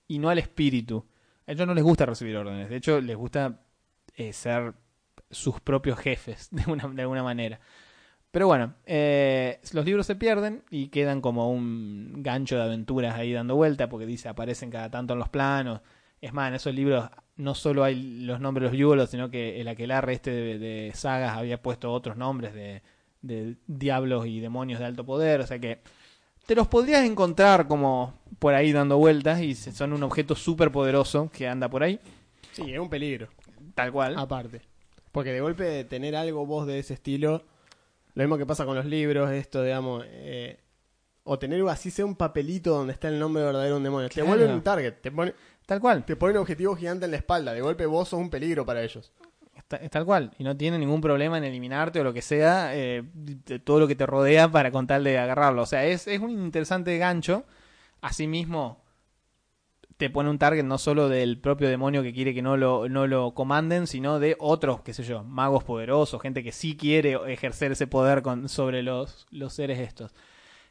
y 0.06 0.18
no 0.18 0.28
al 0.28 0.38
espíritu. 0.38 1.06
A 1.46 1.52
ellos 1.52 1.66
no 1.66 1.74
les 1.74 1.84
gusta 1.84 2.06
recibir 2.06 2.36
órdenes, 2.36 2.68
de 2.68 2.76
hecho 2.76 3.00
les 3.00 3.16
gusta 3.16 3.62
eh, 4.14 4.32
ser 4.32 4.74
sus 5.30 5.60
propios 5.60 5.98
jefes 5.98 6.48
de, 6.52 6.70
una, 6.70 6.88
de 6.88 7.02
alguna 7.02 7.22
manera. 7.22 7.60
Pero 8.30 8.48
bueno, 8.48 8.74
eh, 8.84 9.60
los 9.72 9.84
libros 9.84 10.06
se 10.06 10.16
pierden 10.16 10.64
y 10.68 10.88
quedan 10.88 11.20
como 11.20 11.52
un 11.52 12.22
gancho 12.22 12.56
de 12.56 12.64
aventuras 12.64 13.14
ahí 13.14 13.32
dando 13.32 13.54
vuelta, 13.54 13.88
porque 13.88 14.06
dice 14.06 14.28
aparecen 14.28 14.70
cada 14.70 14.90
tanto 14.90 15.12
en 15.12 15.20
los 15.20 15.28
planos. 15.28 15.80
Es 16.20 16.32
más, 16.32 16.48
en 16.48 16.54
esos 16.54 16.74
libros 16.74 17.08
no 17.36 17.54
solo 17.54 17.82
hay 17.84 18.20
los 18.24 18.40
nombres 18.40 18.64
de 18.64 18.70
los 18.70 18.78
Yugoloth, 18.78 19.10
sino 19.10 19.30
que 19.30 19.60
el 19.60 19.68
aquelarre 19.68 20.12
este 20.14 20.30
de, 20.30 20.58
de 20.58 20.92
sagas 20.94 21.36
había 21.36 21.60
puesto 21.60 21.92
otros 21.92 22.16
nombres 22.16 22.54
de, 22.54 22.82
de 23.22 23.56
diablos 23.66 24.26
y 24.26 24.40
demonios 24.40 24.78
de 24.80 24.86
alto 24.86 25.04
poder, 25.04 25.40
o 25.40 25.46
sea 25.46 25.58
que 25.58 25.80
te 26.46 26.54
los 26.54 26.68
podrías 26.68 27.04
encontrar 27.04 27.66
como 27.66 28.14
por 28.38 28.54
ahí 28.54 28.70
dando 28.72 28.98
vueltas 28.98 29.40
y 29.40 29.54
son 29.54 29.92
un 29.94 30.02
objeto 30.02 30.34
súper 30.34 30.70
poderoso 30.70 31.30
que 31.32 31.48
anda 31.48 31.68
por 31.68 31.82
ahí, 31.82 31.98
Sí, 32.52 32.72
es 32.72 32.78
un 32.78 32.88
peligro. 32.88 33.28
tal 33.74 33.90
cual. 33.90 34.14
Aparte. 34.16 34.60
Porque 35.10 35.32
de 35.32 35.40
golpe 35.40 35.64
de 35.64 35.84
tener 35.84 36.14
algo 36.14 36.44
vos 36.46 36.66
de 36.66 36.78
ese 36.78 36.94
estilo, 36.94 37.42
lo 38.14 38.22
mismo 38.22 38.36
que 38.38 38.46
pasa 38.46 38.64
con 38.64 38.76
los 38.76 38.84
libros, 38.84 39.30
esto, 39.32 39.62
digamos, 39.62 40.04
eh, 40.06 40.58
o 41.24 41.38
tener 41.38 41.66
así 41.68 41.90
sea 41.90 42.04
un 42.04 42.14
papelito 42.14 42.70
donde 42.70 42.92
está 42.92 43.08
el 43.08 43.18
nombre 43.18 43.42
verdadero 43.42 43.74
de 43.74 43.78
un 43.78 43.84
demonio. 43.84 44.08
Te 44.08 44.14
Claro. 44.14 44.28
vuelven 44.28 44.50
un 44.52 44.62
target, 44.62 44.94
te 45.00 45.10
pone, 45.10 45.34
Tal 45.66 45.80
cual. 45.80 46.04
te 46.04 46.16
ponen 46.16 46.36
un 46.36 46.42
objetivo 46.42 46.76
gigante 46.76 47.04
en 47.06 47.10
la 47.10 47.16
espalda. 47.16 47.52
De 47.52 47.60
golpe 47.60 47.86
vos 47.86 48.08
sos 48.08 48.20
un 48.20 48.30
peligro 48.30 48.66
para 48.66 48.82
ellos. 48.82 49.12
Es 49.80 49.90
tal 49.90 50.04
cual. 50.04 50.32
Y 50.38 50.44
no 50.44 50.56
tiene 50.56 50.78
ningún 50.78 51.00
problema 51.00 51.38
en 51.38 51.44
eliminarte 51.44 52.00
o 52.00 52.04
lo 52.04 52.12
que 52.12 52.22
sea, 52.22 52.76
eh, 52.76 53.02
de 53.14 53.58
todo 53.58 53.80
lo 53.80 53.88
que 53.88 53.96
te 53.96 54.06
rodea 54.06 54.50
para 54.50 54.70
con 54.70 54.86
tal 54.86 55.04
de 55.04 55.18
agarrarlo. 55.18 55.62
O 55.62 55.66
sea, 55.66 55.84
es, 55.84 56.06
es 56.06 56.20
un 56.20 56.30
interesante 56.30 56.96
gancho. 56.98 57.44
Asimismo, 58.00 58.84
te 59.96 60.10
pone 60.10 60.28
un 60.28 60.38
target 60.38 60.64
no 60.64 60.78
solo 60.78 61.08
del 61.08 61.38
propio 61.38 61.68
demonio 61.68 62.02
que 62.02 62.12
quiere 62.12 62.34
que 62.34 62.42
no 62.42 62.56
lo, 62.56 62.88
no 62.88 63.06
lo 63.06 63.32
comanden, 63.34 63.86
sino 63.86 64.18
de 64.18 64.36
otros, 64.38 64.82
qué 64.82 64.92
sé 64.92 65.02
yo, 65.04 65.22
magos 65.24 65.64
poderosos, 65.64 66.20
gente 66.20 66.42
que 66.42 66.52
sí 66.52 66.76
quiere 66.76 67.18
ejercer 67.32 67.72
ese 67.72 67.86
poder 67.86 68.22
con, 68.22 68.48
sobre 68.48 68.82
los, 68.82 69.26
los 69.30 69.52
seres 69.52 69.78
estos. 69.78 70.14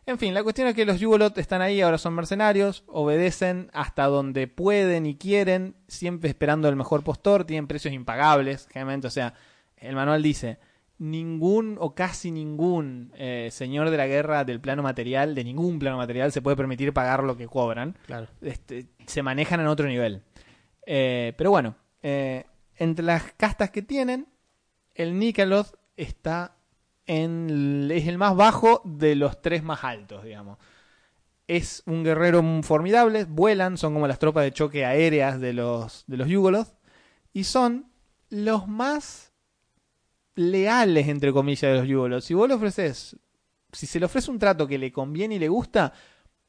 En 0.06 0.18
fin, 0.18 0.34
la 0.34 0.43
cuestión 0.43 0.68
es 0.68 0.76
que 0.76 0.86
los 0.86 0.99
Yugoloth 0.99 1.38
están 1.38 1.62
ahí, 1.62 1.80
ahora 1.82 1.97
son 1.97 2.14
mercenarios, 2.14 2.84
obedecen 2.88 3.70
hasta 3.74 4.06
donde 4.06 4.47
pueden 4.47 5.06
y 5.06 5.16
quieren, 5.16 5.76
siempre 5.88 6.30
esperando 6.30 6.68
el 6.68 6.76
mejor 6.76 7.04
postor, 7.04 7.45
tienen 7.45 7.68
precios 7.68 7.93
impagables, 7.93 8.68
generalmente, 8.68 9.08
o 9.08 9.12
sea, 9.12 9.34
el 9.78 9.95
manual 9.95 10.22
dice, 10.22 10.60
ningún 10.97 11.78
o 11.80 11.95
casi 11.95 12.32
ningún 12.32 13.14
eh, 13.16 13.47
señor 13.51 13.89
de 13.89 13.97
la 13.97 14.08
guerra 14.08 14.43
del 14.43 14.60
plano 14.60 14.84
material, 14.84 15.36
de 15.36 15.43
ningún 15.45 15.80
plano 15.80 15.97
material, 15.97 16.32
se 16.34 16.41
puede 16.41 16.58
permitir 16.58 16.91
pagar 16.93 17.24
lo 17.24 17.38
que 17.38 17.47
cobran 17.47 17.97
Claro. 18.06 18.28
este, 18.41 18.88
se 19.06 19.24
manejan 19.24 19.62
en 19.62 19.68
otro 19.68 19.88
nivel. 19.88 20.22
Eh, 20.86 21.34
pero 21.38 21.49
bueno, 21.49 21.76
eh, 22.01 22.45
entre 22.76 23.06
las 23.06 23.32
castas 23.34 23.70
que 23.72 23.82
tienen, 23.82 24.28
el 24.95 25.18
Nikaloth 25.18 25.76
está 25.95 26.58
en 27.06 27.89
es 27.91 28.08
el 28.08 28.18
más 28.18 28.36
bajo 28.36 28.82
de 28.86 29.16
los 29.16 29.41
tres 29.41 29.64
más 29.64 29.84
altos, 29.84 30.24
digamos. 30.24 30.58
Es 31.47 31.84
un 31.86 32.04
guerrero 32.04 32.41
formidable, 32.64 33.26
vuelan, 33.26 33.78
son 33.78 33.93
como 33.93 34.08
las 34.08 34.20
tropas 34.20 34.43
de 34.45 34.54
choque 34.54 34.86
aéreas 34.86 35.39
de 35.39 35.54
los, 35.54 36.06
de 36.08 36.18
los 36.18 36.28
Yugoloth, 36.28 36.70
y 37.34 37.43
son 37.43 37.91
los 38.30 38.68
más 38.68 39.34
leales, 40.36 41.08
entre 41.08 41.34
comillas, 41.34 41.72
de 41.72 41.78
los 41.80 41.88
Yugoloth. 41.88 42.24
Si 42.24 42.34
vos 42.34 42.47
le 42.47 42.56
ofreces, 42.56 43.18
si 43.72 43.86
se 43.86 43.99
le 43.99 44.06
ofrece 44.06 44.32
un 44.32 44.39
trato 44.39 44.68
que 44.68 44.78
le 44.78 44.91
conviene 44.91 45.36
y 45.36 45.39
le 45.39 45.49
gusta, 45.49 45.93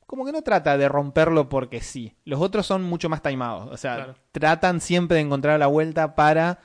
como 0.07 0.25
que 0.25 0.33
no 0.33 0.43
trata 0.43 0.79
de 0.79 0.89
romperlo 0.89 1.49
porque 1.49 1.81
sí. 1.81 2.15
Los 2.25 2.41
otros 2.41 2.67
son 2.67 2.83
mucho 2.83 3.09
más 3.09 3.23
timados. 3.23 3.69
O 3.73 3.77
sea, 3.77 3.97
Claro. 3.97 4.15
tratan 4.33 4.81
siempre 4.81 5.17
de 5.17 5.23
encontrar 5.23 5.59
la 5.59 5.67
vuelta 5.67 6.15
para 6.15 6.61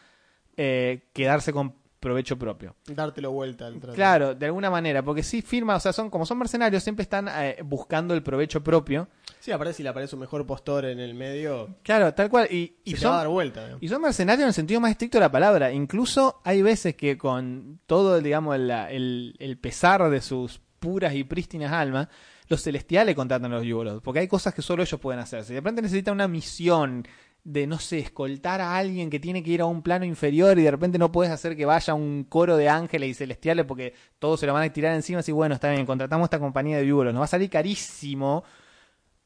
eh, 0.57 1.09
quedarse 1.13 1.53
con 1.53 1.73
provecho 1.99 2.37
propio. 2.37 2.75
Dártelo 2.87 3.31
vuelta 3.31 3.67
al 3.67 3.79
trato. 3.79 3.93
Claro, 3.95 4.33
de 4.35 4.45
alguna 4.45 4.69
manera, 4.69 5.03
porque 5.03 5.21
sí 5.23 5.41
firma, 5.41 5.75
o 5.75 5.79
sea, 5.79 5.91
son 5.93 6.09
como 6.09 6.25
son 6.25 6.37
mercenarios, 6.37 6.81
siempre 6.83 7.03
están 7.03 7.27
eh, 7.29 7.57
buscando 7.63 8.13
el 8.13 8.23
provecho 8.23 8.63
propio. 8.63 9.07
Sí, 9.39 9.51
aparece 9.51 9.77
si 9.77 9.83
le 9.83 9.89
aparece 9.89 10.15
un 10.15 10.21
mejor 10.21 10.45
postor 10.45 10.85
en 10.85 10.99
el 10.99 11.13
medio. 11.13 11.75
Claro, 11.83 12.13
tal 12.13 12.29
cual. 12.29 12.47
Y, 12.51 12.75
se 12.85 12.97
son, 12.97 13.11
va 13.11 13.15
a 13.15 13.17
dar 13.19 13.27
vuelta. 13.27 13.77
y 13.81 13.87
son 13.87 14.01
mercenarios 14.01 14.43
en 14.43 14.47
el 14.49 14.53
sentido 14.53 14.79
más 14.79 14.91
estricto 14.91 15.17
de 15.17 15.21
la 15.25 15.31
palabra. 15.31 15.71
Incluso 15.71 16.41
hay 16.43 16.61
veces 16.61 16.95
que 16.95 17.17
con 17.17 17.79
todo, 17.85 18.19
digamos, 18.21 18.55
el, 18.55 18.69
el- 18.71 19.35
el 19.39 19.57
pesar 19.57 20.09
de 20.09 20.21
sus 20.21 20.59
puras 20.79 21.13
y 21.13 21.23
prístinas 21.25 21.71
almas, 21.73 22.07
los 22.47 22.63
celestiales 22.63 23.13
contratan 23.15 23.51
a 23.51 23.57
los 23.57 23.65
Yugoloth. 23.65 24.01
Porque 24.01 24.19
hay 24.21 24.27
cosas 24.27 24.53
que 24.53 24.61
solo 24.61 24.81
ellos 24.83 24.99
pueden 24.99 25.19
hacer. 25.19 25.43
Si 25.43 25.53
de 25.53 25.59
repente 25.59 25.81
necesitan 25.81 26.13
una 26.15 26.27
misión 26.27 27.05
de, 27.43 27.65
no 27.67 27.79
sé, 27.79 27.99
escoltar 27.99 28.61
a 28.61 28.75
alguien 28.77 29.09
que 29.09 29.19
tiene 29.19 29.41
que 29.41 29.51
ir 29.51 29.61
a 29.61 29.65
un 29.65 29.81
plano 29.81 30.05
inferior 30.05 30.59
y 30.59 30.63
de 30.63 30.71
repente 30.71 30.97
no 30.99 31.11
puedes 31.11 31.31
hacer 31.31 31.55
que 31.55 31.65
vaya 31.65 31.93
un 31.93 32.25
coro 32.27 32.57
de 32.57 32.69
ángeles 32.69 33.09
y 33.09 33.13
celestiales 33.13 33.65
porque 33.65 33.93
todos 34.19 34.39
se 34.39 34.45
lo 34.45 34.53
van 34.53 34.63
a 34.63 34.73
tirar 34.73 34.93
encima. 34.95 35.19
Así, 35.19 35.31
bueno, 35.31 35.55
está 35.55 35.71
bien, 35.71 35.85
contratamos 35.85 36.25
esta 36.25 36.39
compañía 36.39 36.77
de 36.77 36.85
Yugoloth. 36.85 37.13
Nos 37.13 37.21
va 37.21 37.25
a 37.25 37.29
salir 37.29 37.49
carísimo, 37.49 38.43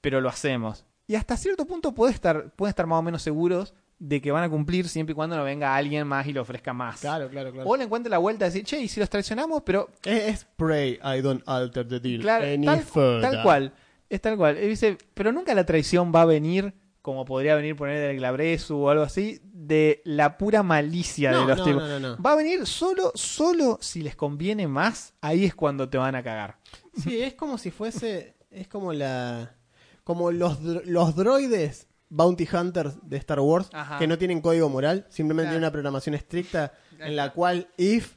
pero 0.02 0.22
lo 0.22 0.30
hacemos. 0.30 0.86
Y 1.08 1.16
hasta 1.16 1.36
cierto 1.36 1.66
punto 1.66 1.94
puede 1.94 2.14
estar, 2.14 2.52
pueden 2.56 2.70
estar 2.70 2.88
más 2.88 3.00
o 3.00 3.02
menos 3.02 3.22
seguros 3.22 3.74
de 4.00 4.22
que 4.22 4.32
van 4.32 4.44
a 4.44 4.50
cumplir 4.50 4.88
siempre 4.90 5.12
y 5.12 5.16
cuando 5.16 5.36
no 5.38 5.44
venga 5.44 5.76
alguien 5.76 6.08
más 6.08 6.28
y 6.28 6.34
le 6.34 6.40
ofrezca 6.40 6.74
más. 6.74 7.00
Claro, 7.02 7.30
claro, 7.30 7.52
claro. 7.52 7.70
O 7.70 7.78
le 7.78 7.86
encuentre 7.86 8.10
la 8.10 8.18
vuelta 8.18 8.46
de 8.46 8.52
decir, 8.52 8.66
che, 8.66 8.80
y 8.82 8.88
si 8.88 9.00
los 9.00 9.10
traicionamos, 9.10 9.64
pero 9.64 9.90
Es, 10.04 10.46
pray 10.56 11.00
I 11.04 11.22
don't 11.22 11.42
alter 11.46 11.88
the 11.88 12.00
deal 12.00 12.22
claro, 12.22 12.46
any 12.46 12.66
tal, 12.66 12.82
further. 12.82 13.22
tal 13.22 13.44
cual, 13.44 13.74
es 14.10 14.22
tal 14.22 14.38
cual. 14.38 14.58
Él 14.58 14.70
dice, 14.70 14.98
pero 15.14 15.32
nunca 15.32 15.54
la 15.54 15.66
traición 15.66 16.12
va 16.14 16.24
a 16.24 16.26
venir, 16.26 16.74
como 17.04 17.26
podría 17.26 17.54
venir 17.56 17.76
poner 17.76 17.98
el 18.10 18.18
Glabresu 18.18 18.78
o 18.78 18.90
algo 18.90 19.04
así, 19.04 19.40
de 19.44 20.02
la 20.06 20.38
pura 20.40 20.64
malicia 20.64 21.32
No, 21.32 21.42
de 21.42 21.46
los 21.48 21.58
no, 21.60 21.64
tipos. 21.66 21.84
no, 21.84 22.00
no, 22.00 22.16
no. 22.16 22.24
Va 22.24 22.32
a 22.32 22.36
venir 22.36 22.66
solo, 22.66 23.12
solo 23.14 23.78
si 23.82 24.02
les 24.02 24.16
conviene 24.16 24.68
más, 24.68 25.14
ahí 25.22 25.46
es 25.46 25.54
cuando 25.54 25.88
te 25.90 25.98
van 26.00 26.16
a 26.16 26.24
cagar. 26.24 26.58
Sí, 26.98 27.22
es 27.22 27.36
como 27.36 27.58
si 27.60 27.70
fuese. 27.70 28.36
Es 28.50 28.68
como 28.68 28.94
la. 28.94 29.56
Como 30.04 30.32
los, 30.32 30.60
los 30.62 31.16
droides 31.16 31.88
Bounty 32.10 32.48
Hunters 32.52 32.96
de 33.04 33.18
Star 33.18 33.40
Wars, 33.42 33.70
Ajá. 33.74 33.98
que 34.00 34.08
no 34.08 34.18
tienen 34.18 34.42
código 34.42 34.70
moral, 34.70 35.06
simplemente 35.10 35.48
Claro. 35.48 35.54
tienen 35.56 35.64
una 35.68 35.72
programación 35.72 36.16
estricta 36.16 36.74
en 37.00 37.16
la 37.16 37.32
cual 37.34 37.68
if 37.78 38.16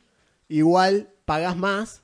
igual 0.49 1.09
pagas 1.24 1.57
más, 1.57 2.03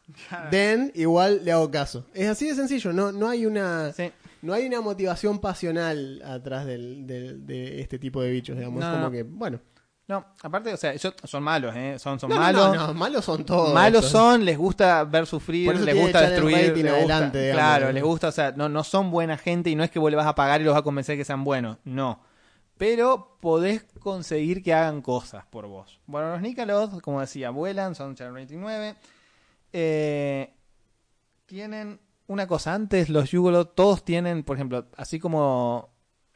then 0.51 0.91
igual 0.95 1.45
le 1.45 1.53
hago 1.53 1.71
caso. 1.71 2.07
Es 2.15 2.29
así 2.29 2.49
de 2.49 2.55
sencillo, 2.57 2.93
no, 2.93 3.13
no 3.13 3.29
hay 3.29 3.47
una. 3.47 3.93
Sí. 3.93 4.11
No 4.43 4.53
hay 4.53 4.67
una 4.67 4.81
motivación 4.81 5.39
pasional 5.39 6.21
atrás 6.25 6.67
del, 6.67 7.07
del- 7.07 7.47
de 7.47 7.81
este 7.81 7.99
tipo 7.99 8.21
de 8.23 8.31
bichos, 8.31 8.57
digamos. 8.57 8.81
No, 8.81 8.87
es 8.87 8.93
como 8.93 9.05
no. 9.07 9.11
que, 9.11 9.23
bueno. 9.23 9.61
No, 10.09 10.27
aparte, 10.43 10.75
o 10.75 10.77
sea, 10.77 10.93
ellos 10.93 11.15
son 11.25 11.43
malos, 11.45 11.75
¿eh? 11.77 11.97
Son, 11.99 12.19
son 12.19 12.29
No, 12.29 12.37
malos. 12.37 12.75
no, 12.77 12.89
no, 12.89 12.95
malos 12.95 13.25
son 13.25 13.45
todos. 13.47 13.73
malos 13.73 14.05
son, 14.05 14.45
les 14.45 14.59
gusta 14.59 15.05
ver 15.05 15.27
sufrir, 15.27 15.75
les 15.79 15.97
gusta 15.97 16.23
destruir, 16.29 16.57
les 16.57 16.73
gusta- 16.77 16.91
adelante, 16.97 17.39
digamos. 17.41 17.57
claro, 17.63 17.93
les 17.93 18.03
gusta, 18.03 18.29
o 18.29 18.33
sea, 18.33 18.53
no, 18.53 18.69
no 18.69 18.83
son 18.85 19.11
buena 19.13 19.39
gente 19.39 19.71
y 19.71 19.77
no 19.77 19.85
es 19.85 19.91
que 19.91 20.01
vos 20.01 20.11
le 20.11 20.17
vas 20.17 20.27
a 20.27 20.35
pagar 20.35 20.61
y 20.61 20.65
los 20.65 20.75
vas 20.75 20.81
a 20.81 20.85
convencer 20.85 21.17
que 21.17 21.25
sean 21.25 21.45
buenos, 21.45 21.79
no. 21.85 22.21
Pero 22.77 23.39
podés 23.41 23.85
conseguir 24.01 24.63
que 24.63 24.75
hagan 24.75 25.03
cosas 25.03 25.47
por 25.47 25.67
vos. 25.69 26.01
Bueno, 26.07 26.33
los 26.33 26.43
Nikaloth, 26.43 27.01
como 27.01 27.21
decía, 27.21 27.51
vuelan, 27.51 27.95
son 27.95 28.17
Channel 28.17 28.35
29. 28.35 28.97
Eh, 29.73 30.53
tienen 31.47 32.01
una 32.33 32.47
cosa, 32.47 32.75
antes 32.75 33.09
los 33.09 33.31
Yugoloth 33.31 33.75
todos 33.75 34.05
tienen, 34.05 34.43
por 34.43 34.57
ejemplo, 34.57 34.89
así 34.97 35.19
como 35.19 35.91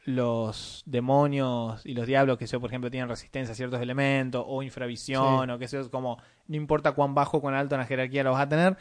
los 0.05 0.83
demonios 0.85 1.85
y 1.85 1.93
los 1.93 2.07
diablos, 2.07 2.37
que 2.37 2.47
sé 2.47 2.53
yo, 2.53 2.61
por 2.61 2.69
ejemplo, 2.69 2.89
tienen 2.89 3.09
resistencia 3.09 3.51
a 3.51 3.55
ciertos 3.55 3.81
elementos, 3.81 4.43
o 4.47 4.63
infravisión, 4.63 5.47
Sí. 5.47 5.51
o 5.51 5.59
que 5.59 5.67
sea, 5.67 5.83
como 5.89 6.17
no 6.47 6.55
importa 6.55 6.93
cuán 6.93 7.13
bajo 7.13 7.37
o 7.37 7.41
cuán 7.41 7.55
alto 7.55 7.75
en 7.75 7.81
la 7.81 7.87
jerarquía 7.87 8.23
lo 8.23 8.31
vas 8.31 8.43
a 8.43 8.49
tener, 8.49 8.77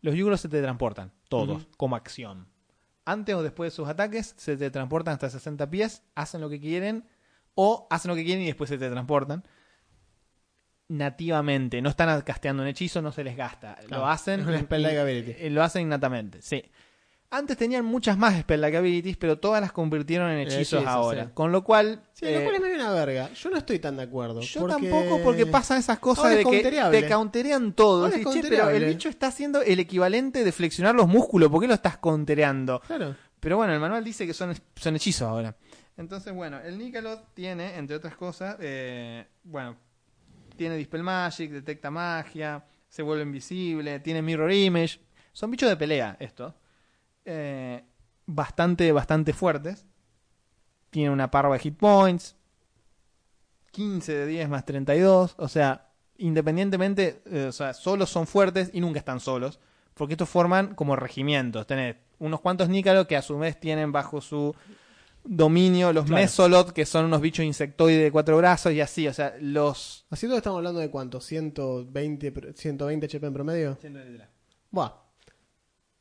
los 0.00 0.14
Yugoloth 0.14 0.38
se 0.40 0.48
te 0.48 0.62
transportan, 0.62 1.12
todos, 1.28 1.68
como 1.76 1.96
acción. 1.96 2.46
Antes 3.04 3.34
o 3.34 3.42
después 3.42 3.72
de 3.72 3.76
sus 3.76 3.88
ataques, 3.88 4.34
se 4.38 4.56
te 4.56 4.70
transportan 4.70 5.14
hasta 5.14 5.28
60 5.28 5.68
pies, 5.68 6.02
hacen 6.14 6.40
lo 6.40 6.48
que 6.48 6.60
quieren, 6.60 7.04
o 7.54 7.86
hacen 7.90 8.08
lo 8.10 8.14
que 8.14 8.24
quieren 8.24 8.42
y 8.42 8.46
después 8.46 8.70
se 8.70 8.78
te 8.78 8.88
transportan. 8.88 9.44
Nativamente, 10.90 11.80
no 11.80 11.90
están 11.90 12.20
casteando 12.22 12.62
un 12.64 12.68
hechizo, 12.68 13.00
no 13.00 13.12
se 13.12 13.22
les 13.22 13.36
gasta. 13.36 13.76
Claro, 13.86 14.02
lo 14.04 14.08
hacen. 14.10 14.40
es 14.40 14.46
una 14.46 14.58
in- 14.58 14.98
ability. 14.98 15.34
eh, 15.38 15.48
Lo 15.50 15.62
hacen 15.62 15.82
innatamente, 15.82 16.42
sí. 16.42 16.62
Antes 17.32 17.56
tenían 17.56 17.84
muchas 17.84 18.18
más 18.18 18.34
spell-like 18.40 18.76
abilities, 18.76 19.16
pero 19.16 19.38
todas 19.38 19.60
las 19.60 19.70
convirtieron 19.70 20.28
en 20.32 20.40
hechizos 20.40 20.84
ahora. 20.84 21.26
sí. 21.26 21.30
Con 21.32 21.52
lo 21.52 21.62
cual. 21.62 22.02
Sí, 22.12 22.26
eh, 22.26 22.34
lo 22.38 22.42
cual 22.42 22.56
es 22.56 22.60
medio 22.60 22.74
una 22.74 22.90
verga. 22.90 23.30
Yo 23.32 23.50
no 23.50 23.56
estoy 23.58 23.78
tan 23.78 23.96
de 23.96 24.02
acuerdo. 24.02 24.40
yo 24.40 24.60
porque- 24.62 24.90
tampoco, 24.90 25.20
porque 25.22 25.46
pasan 25.46 25.78
esas 25.78 26.00
cosas 26.00 26.24
Ahora 26.24 26.34
de 26.34 26.40
es 26.40 26.46
que 26.48 26.70
te 27.02 27.08
counterean 27.08 27.72
todo. 27.72 28.06
Ahora 28.06 28.16
es 28.16 28.24
Decís, 28.24 28.34
"Che, 28.34 28.40
pero 28.42 28.54
el 28.54 28.60
countereable". 28.62 28.88
bicho 28.94 29.08
está 29.08 29.28
haciendo 29.28 29.62
el 29.62 29.78
equivalente 29.78 30.42
de 30.42 30.50
flexionar 30.50 30.96
los 30.96 31.06
músculos. 31.06 31.50
¿Por 31.50 31.60
qué 31.60 31.68
lo 31.68 31.74
estás 31.74 31.98
countereando? 31.98 32.80
Claro. 32.84 33.14
Pero 33.38 33.56
bueno, 33.58 33.72
el 33.74 33.78
manual 33.78 34.02
dice 34.02 34.26
que 34.26 34.34
son, 34.34 34.52
son 34.74 34.96
hechizos 34.96 35.22
ahora. 35.28 35.54
Entonces, 35.96 36.32
bueno, 36.34 36.58
el 36.60 36.76
Nikaloth 36.78 37.32
tiene, 37.34 37.76
entre 37.76 37.94
otras 37.94 38.16
cosas, 38.16 38.56
eh, 38.58 39.24
bueno, 39.44 39.76
tiene 40.60 40.76
Dispel 40.76 41.02
Magic, 41.02 41.50
detecta 41.52 41.90
magia, 41.90 42.62
se 42.86 43.00
vuelve 43.00 43.22
invisible, 43.22 43.98
tiene 44.00 44.20
Mirror 44.20 44.52
Image. 44.52 45.00
Son 45.32 45.50
bichos 45.50 45.70
de 45.70 45.76
pelea 45.78 46.18
estos. 46.20 46.52
Eh, 47.24 47.82
bastante, 48.26 48.92
bastante 48.92 49.32
fuertes. 49.32 49.86
Tiene 50.90 51.08
una 51.08 51.30
parva 51.30 51.54
de 51.54 51.60
hit 51.60 51.78
points. 51.78 52.36
15 53.70 54.12
de 54.12 54.26
10 54.26 54.50
más 54.50 54.66
32. 54.66 55.34
O 55.38 55.48
sea, 55.48 55.92
independientemente, 56.18 57.22
eh, 57.24 57.46
o 57.48 57.52
sea, 57.52 57.72
solos 57.72 58.10
son 58.10 58.26
fuertes 58.26 58.68
y 58.74 58.82
nunca 58.82 58.98
están 58.98 59.20
solos. 59.20 59.60
Porque 59.94 60.12
estos 60.12 60.28
forman 60.28 60.74
como 60.74 60.94
regimientos. 60.94 61.66
Tenés 61.66 61.96
unos 62.18 62.42
cuantos 62.42 62.68
Nícalos 62.68 63.06
que 63.06 63.16
a 63.16 63.22
su 63.22 63.38
vez 63.38 63.58
tienen 63.58 63.92
bajo 63.92 64.20
su 64.20 64.54
dominio, 65.24 65.92
los 65.92 66.04
Claro. 66.06 66.22
mesolot, 66.22 66.72
que 66.72 66.84
son 66.86 67.04
unos 67.06 67.20
bichos 67.20 67.44
insectoides 67.44 68.02
de 68.02 68.10
cuatro 68.12 68.36
brazos 68.36 68.72
y 68.72 68.80
así, 68.80 69.06
o 69.08 69.12
sea, 69.12 69.34
los... 69.40 70.06
Así 70.10 70.26
todo 70.26 70.36
estamos 70.38 70.58
hablando 70.58 70.80
de 70.80 70.90
cuánto, 70.90 71.20
120, 71.20 72.32
pro- 72.32 72.52
120 72.54 73.06
HP 73.06 73.26
en 73.26 73.32
promedio. 73.32 73.78
Buah. 74.70 74.86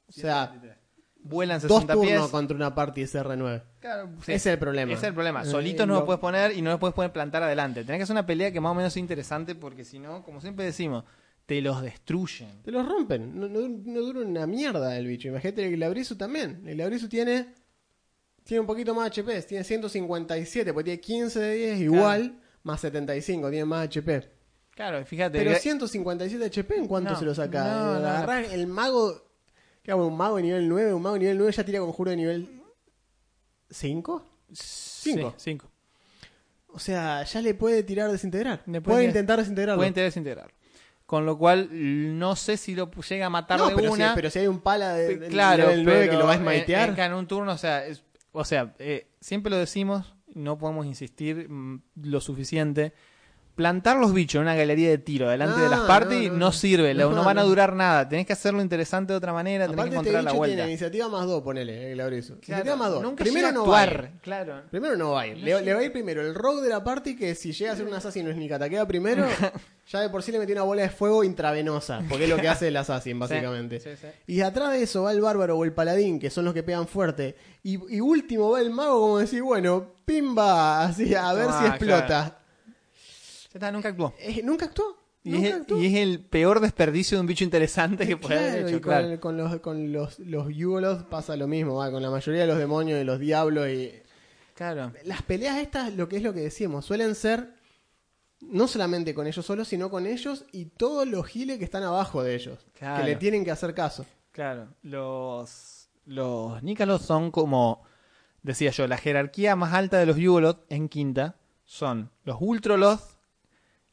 O 0.07 0.11
sea, 0.11 0.59
Vuelan 1.21 1.59
dos 1.61 1.69
60 1.81 1.93
turnos 1.93 2.09
pies. 2.11 2.31
con 2.31 2.55
una 2.55 2.73
party 2.73 3.01
SR9. 3.03 3.61
Claro, 3.81 4.09
sí. 4.25 4.31
Ese 4.31 4.35
es 4.35 4.45
el 4.53 4.57
problema. 4.59 4.93
Ese 4.93 5.01
es 5.01 5.07
el 5.09 5.13
problema. 5.13 5.41
Eh, 5.41 5.45
Solito 5.45 5.85
no 5.85 5.93
lo- 5.95 5.99
lo 5.99 6.05
puedes 6.05 6.19
poner 6.21 6.57
y 6.57 6.61
no 6.61 6.71
lo 6.71 6.79
puedes 6.79 6.95
poner 6.95 7.11
plantar 7.11 7.43
adelante. 7.43 7.83
Tenés 7.83 7.99
que 7.99 8.03
hacer 8.03 8.13
una 8.13 8.25
pelea 8.25 8.51
que 8.53 8.61
más 8.61 8.71
o 8.71 8.75
menos 8.75 8.93
sea 8.93 9.01
interesante 9.01 9.53
porque 9.53 9.83
si 9.83 9.99
no, 9.99 10.23
como 10.23 10.39
siempre 10.39 10.63
decimos, 10.65 11.03
te 11.45 11.61
los 11.61 11.81
destruyen. 11.81 12.61
Te 12.63 12.71
los 12.71 12.87
rompen. 12.87 13.37
No, 13.37 13.49
no, 13.49 13.67
no 13.67 13.99
dura 14.01 14.21
una 14.21 14.47
mierda 14.47 14.97
el 14.97 15.07
bicho. 15.07 15.27
Imagínate 15.27 15.65
el 15.65 15.75
Glabrisu 15.75 16.15
también. 16.15 16.63
El 16.65 16.77
Glabrisu 16.77 17.09
tiene. 17.09 17.47
Tiene 18.49 18.61
un 18.61 18.65
poquito 18.65 18.95
más 18.95 19.11
HP. 19.11 19.43
Tiene 19.43 19.63
157, 19.63 20.73
porque 20.73 20.85
tiene 20.85 20.99
15 20.99 21.39
de 21.39 21.55
10 21.55 21.79
igual. 21.81 22.41
Más 22.63 22.81
75, 22.81 23.47
tiene 23.51 23.63
más 23.65 23.85
HP. 23.85 24.27
Claro, 24.71 25.05
fíjate. 25.05 25.37
Pero 25.37 25.51
el- 25.51 25.57
157 25.57 26.43
HP, 26.45 26.75
¿en 26.77 26.87
cuánto 26.87 27.11
No, 27.11 27.19
se 27.19 27.25
lo 27.25 27.35
saca? 27.35 27.63
no, 27.63 28.33
Eh, 28.39 28.47
el 28.53 28.65
mago. 28.65 29.21
¿Qué 29.83 29.91
hago? 29.91 30.07
Un 30.07 30.17
mago 30.17 30.37
de 30.37 30.41
nivel 30.41 30.67
9. 30.67 30.91
Un 30.95 31.01
mago 31.03 31.13
de 31.13 31.19
nivel 31.19 31.37
9 31.37 31.51
ya 31.51 31.63
tira 31.63 31.79
conjuro 31.79 32.09
de 32.09 32.17
nivel 32.17 32.49
5. 33.69 34.25
Cinco. 34.51 34.55
cinco. 34.55 35.33
cinco. 35.37 35.71
O 36.69 36.79
sea, 36.79 37.23
ya 37.25 37.41
le 37.43 37.53
puede 37.53 37.83
tirar 37.83 38.11
desintegrar. 38.11 38.63
Le 38.65 38.81
puede 38.81 38.95
puede 38.95 39.05
intentar 39.05 39.37
desintegrarlo. 39.37 39.79
Pueden 39.79 39.93
tener 39.93 40.07
desintegrar. 40.09 40.51
Con 41.05 41.23
lo 41.25 41.37
cual, 41.37 41.69
no 42.17 42.35
sé 42.35 42.57
si 42.57 42.73
lo 42.73 42.89
llega 42.91 43.27
a 43.27 43.29
matar 43.29 43.59
no, 43.59 43.69
de 43.69 43.75
pero, 43.75 43.91
una. 43.91 44.09
si, 44.09 44.15
pero 44.15 44.29
si 44.31 44.39
hay 44.39 44.47
un 44.47 44.59
pala 44.61 44.93
de, 44.93 45.17
de 45.17 45.27
claro, 45.27 45.67
nivel 45.67 45.85
9 45.85 46.09
que 46.09 46.15
lo 46.15 46.25
va 46.25 46.31
a 46.33 46.35
en- 46.35 46.41
smitear. 46.41 46.89
En, 46.89 46.99
en 46.99 47.13
un 47.13 47.27
turno, 47.27 47.51
o 47.53 47.57
sea, 47.57 47.85
es- 47.85 48.03
o 48.31 48.43
sea 48.43 48.75
eh, 48.79 49.11
siempre 49.21 49.49
lo 49.49 49.57
decimos, 49.57 50.15
no 50.33 50.57
podemos 50.57 50.85
insistir 50.85 51.49
mm, 51.49 51.81
lo 52.03 52.21
suficiente. 52.21 52.93
Plantar 53.59 53.97
los 53.97 54.13
bichos 54.13 54.35
en 54.39 54.43
una 54.43 54.55
galería 54.55 54.87
de 54.89 54.97
tiro 54.99 55.27
delante 55.27 55.59
de 55.59 55.67
las 55.67 55.81
parties 55.81 56.27
no, 56.27 56.33
no, 56.35 56.39
no, 56.39 56.45
no. 56.45 56.51
sirve, 56.53 56.93
no, 56.93 57.09
No, 57.11 57.25
van 57.25 57.39
a 57.39 57.43
durar 57.43 57.75
nada. 57.75 58.07
Tenés 58.07 58.25
que 58.25 58.31
hacerlo 58.31 58.61
interesante 58.61 59.11
de 59.11 59.17
otra 59.17 59.33
manera, 59.33 59.65
tenés 59.65 59.73
Aparte 59.75 59.89
que 59.89 59.95
este 59.97 60.09
encontrar 60.09 60.23
la 60.23 60.29
bicho 60.31 60.37
vuelta. 60.37 60.55
tiene 60.55 60.69
iniciativa 60.71 61.09
más 61.09 61.27
2, 61.27 61.43
ponele, 61.43 61.87
el 61.91 61.95
Glabrisu. 61.97 62.39
Claro, 62.39 62.61
iniciativa 62.63 62.75
más 62.77 62.89
2. 62.91 63.03
Nunca 63.03 63.23
Primero 63.25 63.51
no 63.51 63.67
va 63.67 63.81
a 63.81 63.83
ir. 63.83 64.11
claro. 64.21 64.61
Primero 64.71 64.95
no 64.95 65.11
va 65.11 65.21
a 65.23 65.27
ir. 65.27 65.37
Le, 65.39 65.61
le 65.61 65.73
va 65.73 65.79
a 65.81 65.83
ir 65.83 65.91
primero 65.91 66.21
el 66.21 66.33
rogue 66.33 66.61
de 66.61 66.69
la 66.69 66.81
party 66.85 67.17
que 67.17 67.35
si 67.35 67.51
llega 67.51 67.73
a 67.73 67.75
ser 67.75 67.85
un 67.85 67.93
asesino 67.93 68.31
sneak 68.31 68.53
ataquea 68.53 68.87
primero, 68.87 69.25
ya 69.91 69.99
de 69.99 70.09
por 70.09 70.23
sí 70.23 70.31
le 70.31 70.39
metió 70.39 70.55
una 70.55 70.63
bola 70.63 70.83
de 70.83 70.89
fuego 70.89 71.25
intravenosa, 71.25 72.01
porque 72.07 72.23
es 72.23 72.29
lo 72.29 72.37
que 72.37 72.47
hace 72.47 72.69
el 72.69 72.77
assassin 72.77 73.19
básicamente. 73.19 73.81
Sí, 73.81 73.89
sí, 73.99 74.07
sí. 74.25 74.33
Y 74.33 74.39
atrás 74.39 74.71
de 74.71 74.83
eso 74.83 75.03
va 75.03 75.11
el 75.11 75.19
bárbaro 75.19 75.57
o 75.57 75.65
el 75.65 75.73
paladín, 75.73 76.17
que 76.17 76.29
son 76.29 76.45
los 76.45 76.53
que 76.53 76.63
pegan 76.63 76.87
fuerte. 76.87 77.35
Y, 77.61 77.73
y 77.93 77.99
último 77.99 78.51
va 78.51 78.61
el 78.61 78.69
mago 78.69 79.01
como 79.01 79.17
decir, 79.19 79.43
bueno, 79.43 79.85
pimba, 80.05 80.85
así, 80.85 81.13
a 81.13 81.33
ver 81.33 81.47
Ah, 81.49 81.59
si 81.61 81.67
explota. 81.67 82.05
claro. 82.07 82.38
Está, 83.53 83.71
nunca 83.71 83.89
actuó. 83.89 84.13
Eh, 84.19 84.41
¿Nunca 84.43 84.65
actuó? 84.65 84.97
Y 85.23 85.31
¿Nunca 85.31 85.47
es, 85.47 85.53
el, 85.55 85.61
actuó? 85.61 85.79
y 85.81 85.85
es 85.87 85.95
el 85.95 86.19
peor 86.21 86.59
desperdicio 86.61 87.17
de 87.17 87.21
un 87.21 87.27
bicho 87.27 87.43
interesante 87.43 88.07
que 88.07 88.15
puede 88.17 88.39
haber 88.39 88.67
hecho. 88.67 88.77
y 88.77 88.79
con, 88.79 88.81
claro. 88.81 89.19
con 89.19 89.37
los, 89.37 89.59
con 89.59 89.91
los, 89.91 90.19
los 90.19 90.47
Yugoloth 90.55 91.03
pasa 91.09 91.35
lo 91.35 91.47
mismo, 91.47 91.75
va, 91.75 91.91
con 91.91 92.01
la 92.01 92.09
mayoría 92.09 92.41
de 92.41 92.47
los 92.47 92.57
demonios 92.57 93.01
y 93.01 93.03
los 93.03 93.19
diablos 93.19 93.67
y 93.69 93.91
Claro. 94.55 94.91
las 95.05 95.21
peleas 95.23 95.57
estas, 95.57 95.93
lo 95.95 96.07
que 96.09 96.17
es 96.17 96.23
lo 96.23 96.33
que 96.33 96.41
decíamos, 96.41 96.85
suelen 96.85 97.15
ser 97.15 97.53
no 98.41 98.67
solamente 98.67 99.13
con 99.13 99.25
ellos 99.27 99.45
solos, 99.45 99.67
sino 99.67 99.89
con 99.89 100.05
ellos 100.05 100.45
y 100.53 100.65
todos 100.65 101.07
los 101.07 101.25
giles 101.25 101.57
que 101.57 101.63
están 101.65 101.83
abajo 101.83 102.23
de 102.23 102.35
ellos, 102.35 102.65
Claro. 102.77 103.03
que 103.03 103.09
le 103.09 103.15
tienen 103.17 103.43
que 103.43 103.51
hacer 103.51 103.73
caso. 103.73 104.05
Claro, 104.31 104.67
los, 104.83 105.89
los 106.05 106.61
Nícalos 106.63 107.01
son 107.01 107.31
como, 107.31 107.83
decía 108.41 108.71
yo, 108.71 108.87
la 108.87 108.97
jerarquía 108.97 109.55
más 109.55 109.73
alta 109.73 109.97
de 109.97 110.05
los 110.05 110.15
Yugoloth 110.17 110.61
en 110.69 110.87
quinta 110.87 111.35
son 111.65 112.11
los 112.23 112.37
Ultroloth. 112.39 113.18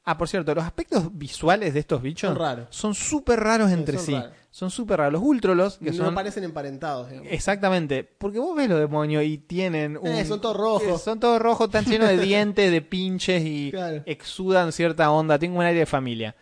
Ah, 0.09 0.17
por 0.17 0.29
cierto, 0.29 0.55
los 0.55 0.65
aspectos 0.65 1.09
visuales 1.19 1.75
de 1.75 1.81
estos 1.81 2.01
bichos 2.01 2.29
Son 2.31 2.39
raros. 2.39 2.67
son 2.71 2.95
súper 2.95 3.41
raros 3.41 3.71
entre 3.73 3.97
son 3.99 4.07
sí. 4.07 4.13
raros. 4.15 4.31
Son 4.53 4.71
súper 4.71 4.99
raros. 4.99 5.15
Los 5.15 5.23
Ultroloth, 5.23 5.79
que 5.79 5.91
no 5.91 6.05
son... 6.07 6.15
parecen 6.15 6.45
emparentados. 6.45 7.11
digamos. 7.11 7.31
Exactamente, 7.33 8.05
porque 8.05 8.39
vos 8.39 8.57
ves 8.57 8.69
los 8.71 8.79
demonios 8.79 9.25
y 9.25 9.37
tienen 9.39 9.97
un... 9.99 10.07
Eh, 10.07 10.25
son 10.25 10.41
todos 10.41 10.57
rojos. 10.57 11.01
Eh, 11.01 11.05
Son 11.05 11.19
todos 11.21 11.43
rojos, 11.43 11.67
están 11.67 11.85
llenos 11.85 12.09
de 12.09 12.19
dientes, 12.25 12.71
de 12.71 12.81
pinches 12.83 13.43
y 13.45 13.71
Claro. 13.73 14.03
exudan 14.07 14.73
cierta 14.73 15.11
onda. 15.11 15.39
Tengo 15.39 15.59
un 15.59 15.65
aire 15.65 15.81
de 15.81 15.87
familia. 15.87 16.37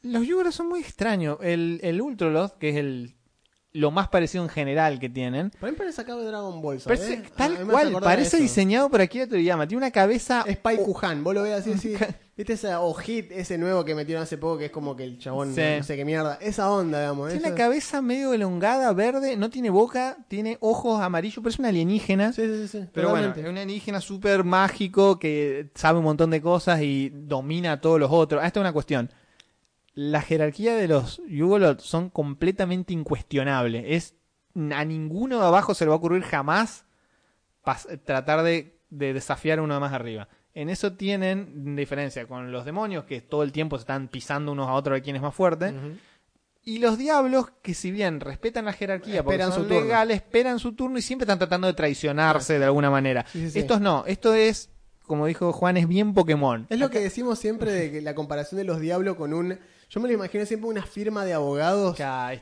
Los 0.00 0.26
Yugoloth 0.26 0.52
son 0.52 0.68
muy 0.70 0.80
extraños. 0.80 1.36
El, 1.42 1.78
el 1.84 2.00
Ultroloth, 2.00 2.54
que 2.58 2.70
es 2.70 2.76
el 2.76 3.14
lo 3.74 3.90
más 3.90 4.08
parecido 4.08 4.44
en 4.44 4.50
general 4.50 4.98
que 4.98 5.08
tienen, 5.08 5.50
Para 5.58 5.70
mí 5.72 5.78
parece 5.78 5.96
sacado 5.96 6.20
de 6.20 6.26
Dragon 6.26 6.60
Ball, 6.60 6.78
¿sabes? 6.80 7.00
parece, 7.00 7.22
A 7.26 7.36
tal 7.36 7.66
cual, 7.66 7.92
parece 8.02 8.36
diseñado 8.38 8.90
por 8.90 9.00
Akira 9.00 9.26
Toriyama. 9.26 9.66
Tiene 9.66 9.78
una 9.78 9.90
cabeza... 9.90 10.44
Es 10.46 10.58
Pai 10.58 10.76
Kuhan, 10.76 11.24
vos 11.24 11.34
lo 11.34 11.42
ves 11.42 11.54
así, 11.60 11.72
así. 11.72 11.94
¿Viste 12.36 12.54
ese 12.54 12.74
o 12.74 12.92
hit, 12.94 13.30
ese 13.30 13.56
nuevo 13.58 13.84
que 13.84 13.94
metieron 13.94 14.22
hace 14.24 14.36
poco 14.38 14.58
que 14.58 14.66
es 14.66 14.70
como 14.70 14.94
que 14.96 15.04
el 15.04 15.18
chabón, 15.18 15.54
Sí. 15.54 15.60
no 15.78 15.82
sé 15.84 15.96
qué 15.96 16.04
mierda? 16.04 16.38
Esa 16.40 16.70
onda, 16.70 16.98
digamos. 17.00 17.28
Tiene 17.28 17.40
esa- 17.40 17.48
una 17.48 17.56
cabeza 17.56 18.02
medio 18.02 18.32
elongada, 18.34 18.92
verde, 18.92 19.36
no 19.36 19.48
tiene 19.50 19.70
boca, 19.70 20.16
tiene 20.28 20.58
ojos 20.60 21.00
amarillos, 21.00 21.42
parece 21.42 21.60
una 21.62 21.68
alienígena. 21.70 22.32
Sí, 22.32 22.42
sí, 22.42 22.68
sí. 22.68 22.78
Pero 22.92 23.08
totalmente. 23.08 23.40
bueno, 23.40 23.48
es 23.48 23.52
un 23.52 23.58
alienígena 23.58 24.00
súper 24.00 24.44
mágico 24.44 25.18
que 25.18 25.70
sabe 25.74 25.98
un 25.98 26.04
montón 26.04 26.30
de 26.30 26.40
cosas 26.42 26.80
y 26.82 27.10
domina 27.14 27.72
a 27.72 27.80
todos 27.80 27.98
los 28.00 28.10
otros. 28.10 28.42
Ah, 28.42 28.46
esta 28.46 28.60
es 28.60 28.62
una 28.62 28.72
cuestión. 28.72 29.10
La 29.94 30.22
jerarquía 30.22 30.74
de 30.74 30.88
los 30.88 31.20
Yugoloth 31.28 31.80
son 31.80 32.08
completamente 32.08 32.92
incuestionables. 32.92 33.84
Es, 33.86 34.14
a 34.74 34.84
ninguno 34.84 35.38
de 35.38 35.46
abajo 35.46 35.74
se 35.74 35.84
le 35.84 35.90
va 35.90 35.94
a 35.94 35.98
ocurrir 35.98 36.22
jamás 36.22 36.84
tratar 38.04 38.42
de, 38.42 38.78
de 38.90 39.12
desafiar 39.12 39.58
a 39.58 39.62
uno 39.62 39.74
de 39.74 39.80
más 39.80 39.92
arriba. 39.92 40.28
En 40.54 40.68
eso 40.68 40.94
tienen 40.94 41.76
diferencia 41.76 42.26
con 42.26 42.52
los 42.52 42.64
demonios 42.64 43.04
que 43.04 43.20
todo 43.20 43.42
el 43.42 43.52
tiempo 43.52 43.76
se 43.76 43.82
están 43.82 44.08
pisando 44.08 44.52
unos 44.52 44.68
a 44.68 44.72
otros 44.74 44.94
ver 44.94 45.02
quién 45.02 45.16
es 45.16 45.22
más 45.22 45.34
fuerte. 45.34 45.72
Y 46.64 46.78
los 46.78 46.96
diablos, 46.96 47.50
que 47.62 47.74
si 47.74 47.90
bien 47.90 48.20
respetan 48.20 48.66
la 48.66 48.72
jerarquía, 48.72 49.24
porque 49.24 49.36
Esperan 49.36 49.52
son 49.52 49.62
su 49.62 49.68
turno. 49.68 49.82
legales, 49.82 50.16
esperan 50.16 50.58
su 50.58 50.72
turno 50.74 50.98
y 50.98 51.02
siempre 51.02 51.24
están 51.24 51.38
tratando 51.38 51.66
de 51.66 51.72
traicionarse 51.72 52.58
de 52.58 52.64
alguna 52.64 52.88
manera. 52.90 53.24
Sí, 53.32 53.40
sí, 53.40 53.50
sí. 53.50 53.58
Estos 53.58 53.80
no, 53.80 54.04
esto 54.06 54.34
es, 54.34 54.70
como 55.06 55.26
dijo 55.26 55.52
Juan, 55.52 55.76
es 55.76 55.88
bien 55.88 56.14
Pokémon. 56.14 56.66
Es 56.70 56.78
lo 56.78 56.88
que 56.90 57.00
decimos 57.00 57.38
siempre 57.38 57.72
de 57.72 57.90
que 57.90 58.00
la 58.00 58.14
comparación 58.14 58.58
de 58.58 58.64
los 58.64 58.78
diablos 58.80 59.16
con 59.16 59.34
un... 59.34 59.58
Yo 59.94 60.00
me 60.00 60.08
lo 60.08 60.14
imagino 60.14 60.46
siempre 60.46 60.70
una 60.70 60.82
firma 60.86 61.22
de 61.26 61.34
abogados 61.34 61.94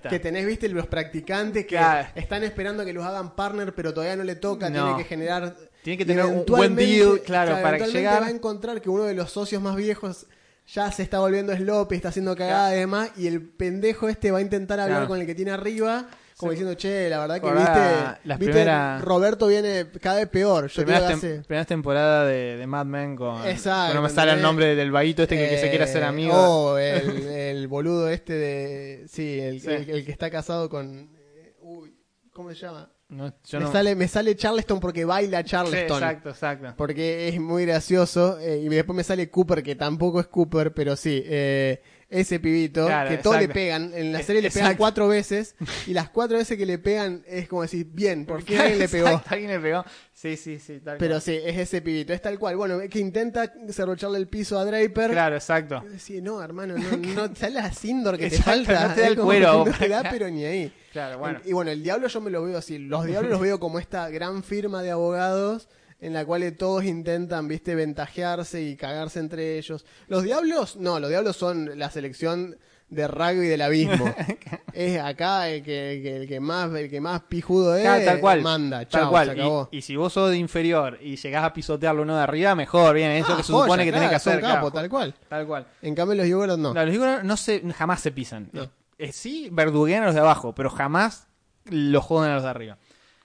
que 0.09 0.21
tenés, 0.21 0.47
viste, 0.47 0.69
los 0.69 0.87
practicantes 0.87 1.65
que 1.65 1.71
Claro. 1.77 2.07
están 2.15 2.45
esperando 2.45 2.85
que 2.85 2.93
los 2.93 3.05
hagan 3.05 3.35
partner, 3.35 3.75
pero 3.75 3.93
todavía 3.93 4.15
no 4.15 4.23
le 4.23 4.37
toca, 4.37 4.71
No. 4.71 4.85
tiene 4.85 4.99
que 5.03 5.05
generar... 5.09 5.57
Tiene 5.83 5.99
que 5.99 6.05
tener 6.05 6.27
un 6.27 6.45
buen 6.47 6.77
deal, 6.77 7.21
claro, 7.23 7.53
para 7.53 7.71
eventualmente 7.79 7.99
llegar. 7.99 8.23
va 8.23 8.27
a 8.27 8.31
encontrar 8.31 8.81
que 8.81 8.89
uno 8.89 9.03
de 9.03 9.15
los 9.15 9.33
socios 9.33 9.61
más 9.61 9.75
viejos 9.75 10.27
ya 10.69 10.93
se 10.93 11.03
está 11.03 11.19
volviendo 11.19 11.53
sloppy, 11.57 11.97
está 11.97 12.11
haciendo 12.11 12.37
cagada 12.37 12.77
y 12.77 12.79
demás, 12.81 13.11
y 13.17 13.27
el 13.27 13.43
pendejo 13.43 14.09
este 14.09 14.31
va 14.31 14.39
a 14.39 14.43
intentar 14.43 14.79
hablar 14.79 14.99
Claro. 14.99 15.09
con 15.09 15.21
el 15.21 15.27
que 15.27 15.35
tiene 15.35 15.51
arriba, 15.51 16.07
como 16.41 16.51
diciendo, 16.53 16.75
che, 16.75 17.09
la 17.09 17.19
verdad 17.21 17.41
que 17.41 17.53
viste, 17.53 18.19
las 18.29 18.39
viste, 18.39 18.53
primeras- 18.53 19.03
Roberto 19.03 19.47
viene 19.47 19.87
cada 20.01 20.17
vez 20.17 20.29
peor. 20.29 20.67
Yo 20.69 20.83
primeras, 20.83 21.07
te 21.09 21.13
tem- 21.15 21.17
hace... 21.19 21.39
primeras 21.47 21.67
temporadas 21.67 22.27
de, 22.29 22.57
de 22.57 22.67
Mad 22.67 22.87
Men 22.87 23.15
con... 23.17 23.47
Exacto, 23.47 23.95
No 23.95 24.03
me 24.03 24.09
sale 24.09 24.33
el 24.33 24.43
nombre 24.43 24.75
del 24.75 24.91
vaguito 24.91 25.23
este 25.23 25.37
que, 25.37 25.49
que 25.51 25.59
se 25.59 25.69
quiere 25.69 25.85
hacer 25.85 26.03
Eh, 26.03 26.07
amigo. 26.07 26.33
Oh, 26.35 26.79
el, 26.79 27.27
el 27.29 27.69
boludo 27.69 28.09
este 28.09 28.33
de. 28.33 29.05
Sí, 29.09 29.39
el, 29.39 29.61
Sí. 29.61 29.71
el- 29.71 29.91
el 29.91 30.05
que 30.05 30.11
está 30.13 30.31
casado 30.31 30.69
con. 30.69 31.11
eh, 31.37 31.55
Uy, 31.61 31.95
¿cómo 32.33 32.49
se 32.51 32.57
llama? 32.57 32.91
No, 33.09 33.35
yo 33.45 33.59
me, 33.59 33.65
no- 33.67 33.73
sale, 33.73 33.95
me 33.97 34.07
sale 34.07 34.37
Charleston 34.37 34.79
porque 34.79 35.05
baila 35.05 35.39
Sí, 35.43 35.49
Charleston. 35.49 35.97
exacto, 36.03 36.31
exacto. 36.31 36.75
porque 36.77 37.27
es 37.29 37.41
muy 37.41 37.67
gracioso. 37.67 38.39
eh, 38.39 38.59
y 38.59 38.69
después 38.69 38.97
me 38.97 39.03
sale 39.03 39.29
Cooper, 39.29 39.63
que 39.65 39.75
tampoco 39.75 40.21
es 40.21 40.29
Cooper, 40.29 40.73
pero 40.73 40.95
sí. 40.95 41.21
eh, 41.27 41.83
ese 42.11 42.41
pibito, 42.41 42.87
Claro, 42.87 43.09
que 43.09 43.19
todos 43.19 43.39
le 43.39 43.49
pegan. 43.49 43.93
En 43.95 44.13
la 44.13 44.19
Eh, 44.21 44.23
serie 44.25 44.43
le 44.43 44.51
pegan 44.51 44.77
cuatro 44.77 45.07
veces. 45.09 45.55
Y 45.87 45.95
las 45.95 46.11
cuatro 46.11 46.37
veces 46.39 46.59
que 46.59 46.67
le 46.67 46.79
pegan 46.79 47.23
es 47.27 47.49
como 47.49 47.63
decir, 47.63 47.87
bien, 47.91 48.27
por 48.27 48.43
fin 48.43 48.59
alguien 48.59 48.79
le 48.81 48.89
pegó. 48.89 49.23
Alguien 49.27 49.51
le 49.51 49.61
pegó. 49.61 49.85
Sí, 50.13 50.37
sí, 50.37 50.59
sí. 50.59 50.81
tal 50.85 50.99
Pero 50.99 51.13
cual. 51.15 51.23
sí, 51.23 51.39
es 51.43 51.57
ese 51.57 51.81
pibito. 51.81 52.13
Es 52.13 52.21
tal 52.21 52.39
cual. 52.39 52.57
Bueno, 52.57 52.79
que 52.91 52.99
intenta 52.99 53.53
cerrocharle 53.71 54.19
el 54.19 54.27
piso 54.29 54.59
a 54.59 54.65
Draper. 54.65 55.13
Claro, 55.13 55.37
exacto. 55.37 55.83
Y 55.87 55.89
decís, 55.91 56.23
no, 56.23 56.43
hermano, 56.43 56.75
no, 56.77 56.97
no 57.29 57.73
Sindor 57.73 58.19
que 58.19 58.29
te 58.29 58.39
falta. 58.43 58.89
no 58.89 58.95
te 58.95 59.01
da 59.01 59.07
es 59.07 59.11
el 59.13 59.17
como 59.17 59.29
cuero, 59.29 59.51
que 59.51 59.57
vos. 59.57 59.69
No 59.69 59.79
te 59.79 59.89
da, 59.89 60.03
pero 60.11 60.29
ni 60.29 60.45
ahí. 60.45 60.73
Claro, 60.93 61.19
bueno. 61.21 61.39
Y 61.45 61.53
bueno, 61.53 61.71
el 61.71 61.83
diablo 61.83 62.09
yo 62.09 62.21
me 62.21 62.31
lo 62.31 62.43
veo 62.43 62.59
así. 62.59 62.79
Los 62.79 63.07
diablos 63.07 63.31
los 63.31 63.41
veo 63.41 63.61
como 63.61 63.79
esta 63.79 64.09
gran 64.11 64.43
firma 64.43 64.83
de 64.83 64.91
abogados 64.91 65.69
en 66.01 66.13
la 66.15 66.25
cual 66.25 66.53
todos 66.57 66.85
intentan, 66.85 67.47
viste, 67.49 67.75
ventajearse 67.75 68.63
y 68.63 68.77
cagarse 68.77 69.19
entre 69.21 69.59
ellos. 69.59 69.85
Los 70.09 70.23
diablos, 70.23 70.77
no, 70.77 70.99
los 71.01 71.11
diablos 71.11 71.37
son 71.37 71.79
la 71.79 71.91
selección 71.91 72.57
de 72.89 73.07
rugby 73.07 73.47
del 73.47 73.63
abismo. 73.63 74.13
es 74.73 74.99
acá 75.01 75.49
el 75.49 75.63
que, 75.63 76.01
que- 76.03 76.17
el 76.17 76.27
que 76.29 76.41
más 76.41 76.75
el 76.75 76.91
que 76.91 77.01
más 77.01 77.21
pijudo 77.29 77.77
es, 77.77 77.83
Claro, 77.83 78.05
tal 78.05 78.21
cual. 78.21 78.43
manda, 78.43 78.79
tal 78.79 78.89
chao, 78.89 79.11
cual. 79.11 79.27
se 79.27 79.33
acabó. 79.33 79.69
Y, 79.71 79.79
y 79.79 79.83
si 79.83 79.95
vos 79.95 80.13
sos 80.13 80.31
de 80.31 80.39
inferior 80.39 80.99
y 81.01 81.15
llegás 81.17 81.45
a 81.45 81.53
pisotearlo 81.53 82.03
uno 82.03 82.17
de 82.17 82.23
arriba, 82.23 82.55
mejor, 82.57 82.95
bien, 82.95 83.13
eso 83.13 83.35
Ah, 83.35 83.37
que 83.37 83.43
se 83.45 83.53
joya, 83.53 83.65
supone 83.65 83.85
que 83.85 83.93
tenés 83.93 84.09
que 84.11 84.17
claro, 84.17 84.31
hacer. 84.31 84.41
capo, 84.41 84.71
claro. 84.71 84.73
tal 84.73 84.89
cual. 84.91 85.15
Tal 85.29 85.47
cual. 85.47 85.67
En 85.83 85.95
cambio 85.95 86.17
los 86.17 86.27
yugolos 86.27 86.59
no. 86.59 86.73
Claro, 86.73 86.87
los 86.87 86.95
Yugoloth 86.97 87.23
no 87.23 87.37
se, 87.37 87.61
jamás 87.73 88.01
se 88.01 88.11
pisan. 88.11 88.49
No. 88.53 88.69
Eh, 88.99 89.13
sí, 89.13 89.49
verduguean 89.53 90.03
a 90.03 90.07
los 90.07 90.15
de 90.15 90.21
abajo, 90.21 90.55
pero 90.55 90.69
jamás 90.69 91.29
los 91.67 92.05
joden 92.05 92.33
a 92.33 92.35
los 92.35 92.43
de 92.43 92.49
arriba. 92.49 92.79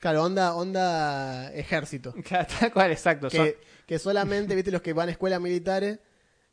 Claro, 0.05 0.21
onda, 0.23 0.53
onda 0.53 1.51
ejército. 1.55 2.13
Tal 2.29 2.71
cual, 2.71 2.91
exacto. 2.91 3.31
son- 3.31 3.49
Que, 3.87 3.97
solamente, 3.97 4.53
viste, 4.53 4.69
los 4.69 4.83
que 4.83 4.93
van 4.93 5.09
a 5.09 5.11
escuelas 5.11 5.41
militares, 5.41 5.97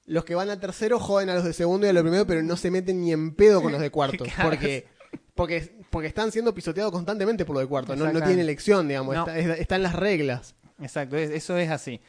los 0.07 0.25
que 0.25 0.35
van 0.35 0.49
a 0.49 0.59
tercero 0.59 0.99
joden 0.99 1.29
a 1.29 1.35
los 1.35 1.45
de 1.45 1.53
segundo 1.53 1.87
y 1.87 1.91
a 1.91 1.93
los 1.93 2.03
primero, 2.03 2.27
pero 2.27 2.43
no 2.43 2.57
se 2.57 2.71
meten 2.71 3.03
ni 3.03 3.13
en 3.13 3.35
pedo 3.35 3.61
con 3.61 3.71
los 3.71 3.81
de 3.83 3.91
cuarto. 3.91 4.25
Claro. 4.35 4.49
Porque, 4.49 4.87
porque, 5.35 5.75
porque 5.91 6.09
están 6.09 6.33
siendo 6.33 6.55
pisoteados 6.55 6.91
constantemente 6.93 7.45
por 7.45 7.53
los 7.57 7.63
de 7.65 7.69
cuarto. 7.69 7.95
No, 7.95 8.07
no 8.11 8.21
tienen 8.21 8.39
elección, 8.41 8.89
digamos. 8.89 9.15
No. 9.15 9.21
Está, 9.27 9.39
es- 9.39 9.61
está 9.61 9.77
en 9.77 9.83
las 9.83 9.95
reglas. 9.95 10.55
Exacto, 10.81 11.19
es- 11.19 11.29
eso 11.31 11.59
es 11.59 11.71
así. 11.71 12.01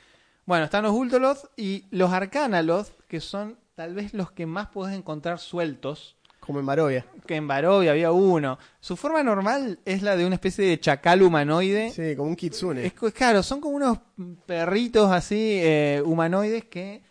Bueno, 0.45 0.63
están 0.63 0.83
los 0.83 0.93
Ultoloth 0.93 1.39
y 1.57 1.87
los 1.91 2.13
Arcanaloth, 2.13 2.87
que 3.09 3.19
son 3.19 3.57
tal 3.75 3.93
vez 3.95 4.13
los 4.13 4.31
que 4.31 4.45
más 4.45 4.67
podés 4.69 4.95
encontrar 4.97 5.39
sueltos. 5.39 6.15
Como 6.45 6.59
en 6.59 6.65
Barovia. 6.65 7.05
Que 7.25 7.35
en 7.35 7.47
Barovia 7.47 7.91
había 7.91 8.11
uno. 8.11 8.57
Su 8.79 8.95
forma 8.97 9.23
normal 9.23 9.79
es 9.85 10.01
la 10.01 10.15
de 10.17 10.25
una 10.25 10.35
especie 10.35 10.65
de 10.67 10.79
chacal 10.79 11.21
humanoide. 11.21 11.89
Sí, 11.91 12.15
como 12.15 12.29
un 12.29 12.35
kitsune. 12.35 12.85
Es, 12.85 12.93
claro, 13.13 13.41
son 13.43 13.61
como 13.61 13.75
unos 13.75 13.97
perritos 14.45 15.11
así 15.11 15.59
eh, 15.61 16.01
humanoides 16.05 16.65
que 16.65 17.01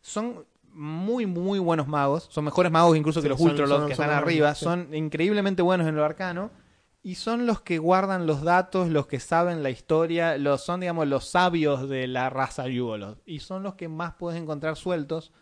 son 0.00 0.44
muy, 0.72 1.24
muy 1.26 1.58
buenos 1.58 1.88
magos. 1.88 2.28
Son 2.30 2.44
mejores 2.44 2.70
magos 2.70 2.96
incluso 2.96 3.22
que 3.22 3.28
los 3.30 3.38
son- 3.38 3.50
Ultraloth 3.50 3.78
son- 3.80 3.88
que 3.88 3.94
son 3.94 4.04
están 4.06 4.18
arriba. 4.22 4.54
sí. 4.54 4.64
Son 4.64 4.94
increíblemente 4.94 5.62
buenos 5.62 5.86
en 5.88 5.96
lo 5.96 6.04
arcano. 6.04 6.50
Y 7.02 7.14
son 7.14 7.46
los 7.46 7.60
que 7.60 7.78
guardan 7.78 8.26
los 8.26 8.42
datos, 8.42 8.88
los 8.88 9.06
que 9.06 9.20
saben 9.20 9.62
la 9.62 9.70
historia, 9.70 10.36
los 10.38 10.64
son, 10.64 10.80
digamos, 10.80 11.06
los 11.06 11.30
sabios 11.30 11.88
de 11.88 12.08
la 12.08 12.30
raza 12.30 12.66
Yugoloth. 12.66 13.18
Y 13.24 13.38
son 13.38 13.62
los 13.62 13.74
que 13.74 13.88
más 13.88 14.14
puedes 14.14 14.40
encontrar 14.42 14.74
sueltos, 14.76 15.32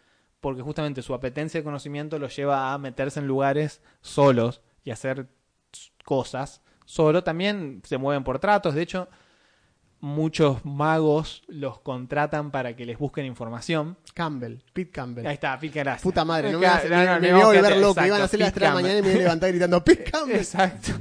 porque 0.44 0.60
justamente 0.60 1.00
su 1.00 1.14
apetencia 1.14 1.58
de 1.58 1.64
conocimiento 1.64 2.18
los 2.18 2.36
lleva 2.36 2.74
a 2.74 2.76
meterse 2.76 3.18
en 3.18 3.26
lugares 3.26 3.80
solos 4.02 4.60
y 4.84 4.90
hacer 4.90 5.26
cosas 6.04 6.60
solo. 6.84 7.24
También 7.24 7.80
se 7.82 7.96
mueven 7.96 8.24
por 8.24 8.38
tratos. 8.38 8.74
De 8.74 8.82
hecho, 8.82 9.08
muchos 10.00 10.62
magos 10.66 11.44
los 11.48 11.80
contratan 11.80 12.50
para 12.50 12.76
que 12.76 12.84
les 12.84 12.98
busquen 12.98 13.24
información. 13.24 13.96
Campbell, 14.12 14.58
Pete 14.74 14.90
Campbell. 14.90 15.26
Ahí 15.26 15.32
está, 15.32 15.58
Pete, 15.58 15.80
gracias. 15.80 16.02
Puta 16.02 16.26
madre, 16.26 16.52
no 16.52 16.58
me, 16.58 16.66
me, 16.66 16.88
no, 16.90 17.14
no, 17.14 17.20
me 17.20 17.30
no, 17.30 17.46
voy 17.46 17.56
a 17.56 17.62
volver 17.62 17.76
loco. 17.78 18.04
Iban 18.04 18.20
a 18.20 18.24
hacer 18.24 18.40
las 18.40 18.52
Pete 18.52 18.60
3 18.60 18.60
de 18.60 18.60
la 18.60 18.68
Campbell. 18.68 18.82
mañana 18.82 18.98
y 18.98 19.02
me 19.02 19.08
voy 19.08 19.20
a 19.20 19.22
levantar 19.22 19.48
gritando 19.48 19.82
Pete 19.82 20.04
Campbell. 20.12 20.36
Exacto. 20.36 20.92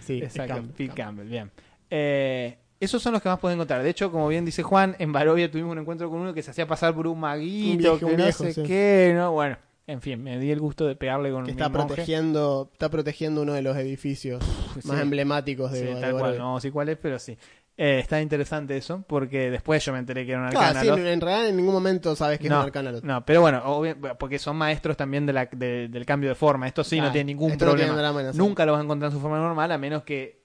Sí, 0.00 0.18
Exacto, 0.20 0.54
Campbell, 0.54 0.72
Pete 0.72 0.94
Campbell. 0.94 1.04
Campbell, 1.04 1.28
bien. 1.28 1.52
Eh, 1.90 2.58
esos 2.80 3.02
son 3.02 3.12
los 3.12 3.22
que 3.22 3.28
más 3.28 3.38
pueden 3.38 3.56
encontrar. 3.58 3.82
De 3.82 3.90
hecho, 3.90 4.10
como 4.10 4.26
bien 4.28 4.44
dice 4.44 4.62
Juan, 4.62 4.96
en 4.98 5.12
Barovia 5.12 5.50
tuvimos 5.50 5.72
un 5.72 5.78
encuentro 5.78 6.08
con 6.10 6.20
uno 6.20 6.32
que 6.34 6.42
se 6.42 6.50
hacía 6.50 6.66
pasar 6.66 6.94
por 6.94 7.06
un 7.06 7.20
maguito, 7.20 7.72
Un 7.72 7.78
viejo, 7.78 7.98
que 7.98 8.04
un 8.06 8.10
no 8.16 8.24
viejo, 8.24 8.44
sé 8.44 8.54
sí. 8.54 8.62
qué, 8.62 9.12
¿no? 9.14 9.32
Bueno, 9.32 9.58
en 9.86 10.00
fin, 10.00 10.22
me 10.22 10.38
di 10.38 10.50
el 10.50 10.60
gusto 10.60 10.86
de 10.86 10.96
pegarle 10.96 11.30
con 11.30 11.44
Que 11.44 11.52
mi 11.52 11.60
está 11.60 11.68
monje. 11.68 11.86
protegiendo, 11.88 12.70
está 12.72 12.88
protegiendo 12.88 13.42
uno 13.42 13.52
de 13.52 13.62
los 13.62 13.76
edificios 13.76 14.42
más 14.84 14.96
sí. 14.96 15.02
emblemáticos 15.02 15.72
de, 15.72 15.78
Sí, 15.80 15.84
de 15.94 16.00
tal 16.00 16.12
cual, 16.18 16.38
no 16.38 16.58
sé 16.60 16.70
cuál 16.72 16.88
es, 16.88 16.96
pero 16.96 17.18
sí. 17.18 17.36
Eh, 17.76 17.98
está 17.98 18.20
interesante 18.20 18.76
eso, 18.76 19.02
porque 19.06 19.50
después 19.50 19.82
yo 19.82 19.92
me 19.94 19.98
enteré 20.00 20.26
que 20.26 20.32
era 20.32 20.42
un 20.42 20.50
Claro, 20.50 20.80
sí, 20.80 20.88
arcana. 20.88 21.10
en, 21.12 21.20
realidad 21.20 21.48
en 21.48 21.56
ningún 21.56 21.72
momento 21.72 22.14
sabes 22.14 22.38
que 22.38 22.46
no, 22.48 22.56
es 22.56 22.60
un 22.60 22.66
arcana. 22.66 22.92
no, 23.02 23.24
pero 23.24 23.40
bueno, 23.40 23.62
obvia- 23.64 23.96
porque 24.18 24.38
son 24.38 24.56
maestros 24.56 24.98
también 24.98 25.24
de 25.24 25.32
la- 25.32 25.46
de- 25.46 25.88
del 25.88 26.04
cambio 26.04 26.28
de 26.28 26.34
forma. 26.34 26.66
Esto 26.66 26.84
sí 26.84 26.96
no 26.96 27.04
Claro, 27.04 27.12
tiene 27.14 27.24
ningún 27.32 27.52
no 27.52 27.58
problema. 27.58 27.94
tiene 27.94 27.96
drama. 28.02 28.22
Nunca 28.34 28.66
lo 28.66 28.72
vas 28.72 28.80
a 28.82 28.84
encontrar 28.84 29.10
en 29.10 29.16
su 29.16 29.20
forma 29.22 29.38
normal, 29.38 29.72
a 29.72 29.78
menos 29.78 30.02
que 30.02 30.39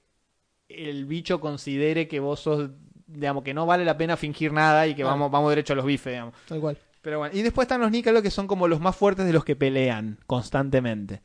el 0.70 1.06
bicho 1.06 1.40
considere 1.40 2.08
que 2.08 2.20
vos 2.20 2.40
sos, 2.40 2.70
digamos, 3.08 3.44
que 3.44 3.54
no 3.54 3.66
vale 3.66 3.86
la 3.86 3.98
pena 3.98 4.18
fingir 4.18 4.52
nada 4.52 4.88
y 4.88 4.96
que 4.96 5.04
vamos, 5.04 5.32
vamos 5.32 5.50
derecho 5.50 5.74
a 5.74 5.76
los 5.76 5.86
bifes, 5.86 6.14
digamos. 6.14 6.34
Tal 6.48 6.60
cual. 6.60 6.78
Pero 7.02 7.20
bueno, 7.20 7.38
y 7.38 7.44
después 7.44 7.66
están 7.66 7.82
los 7.82 7.92
Nícalos 7.92 8.24
que 8.24 8.32
son 8.32 8.48
como 8.48 8.68
los 8.68 8.80
más 8.80 8.96
fuertes 8.96 9.26
de 9.26 9.34
los 9.34 9.46
que 9.46 9.56
pelean 9.56 10.18
constantemente. 10.26 11.22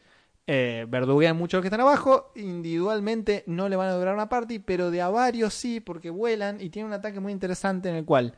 Eh, 0.46 0.84
verduguean 0.88 1.36
mucho 1.36 1.56
los 1.56 1.62
que 1.62 1.68
están 1.68 1.80
abajo. 1.80 2.32
Individualmente 2.34 3.44
no 3.46 3.68
le 3.68 3.76
van 3.76 3.88
a 3.88 3.94
durar 3.94 4.14
una 4.14 4.28
party, 4.28 4.58
pero 4.58 4.90
de 4.90 5.00
a 5.00 5.08
varios 5.08 5.54
sí, 5.54 5.80
porque 5.80 6.10
vuelan 6.10 6.60
y 6.60 6.70
tienen 6.70 6.88
un 6.88 6.92
ataque 6.92 7.20
muy 7.20 7.32
interesante 7.32 7.88
en 7.88 7.94
el 7.94 8.04
cual 8.04 8.34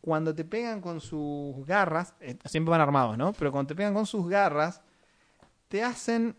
cuando 0.00 0.34
te 0.34 0.44
pegan 0.44 0.80
con 0.80 1.00
sus 1.00 1.66
garras, 1.66 2.14
eh, 2.20 2.36
siempre 2.44 2.70
van 2.70 2.80
armados, 2.80 3.18
¿no? 3.18 3.32
Pero 3.32 3.50
cuando 3.50 3.66
te 3.66 3.74
pegan 3.74 3.92
con 3.92 4.06
sus 4.06 4.28
garras, 4.28 4.80
te 5.66 5.82
hacen 5.82 6.36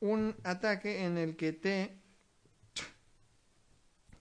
un 0.00 0.34
ataque 0.42 1.04
en 1.04 1.16
el 1.16 1.36
que 1.36 1.52
te... 1.52 1.96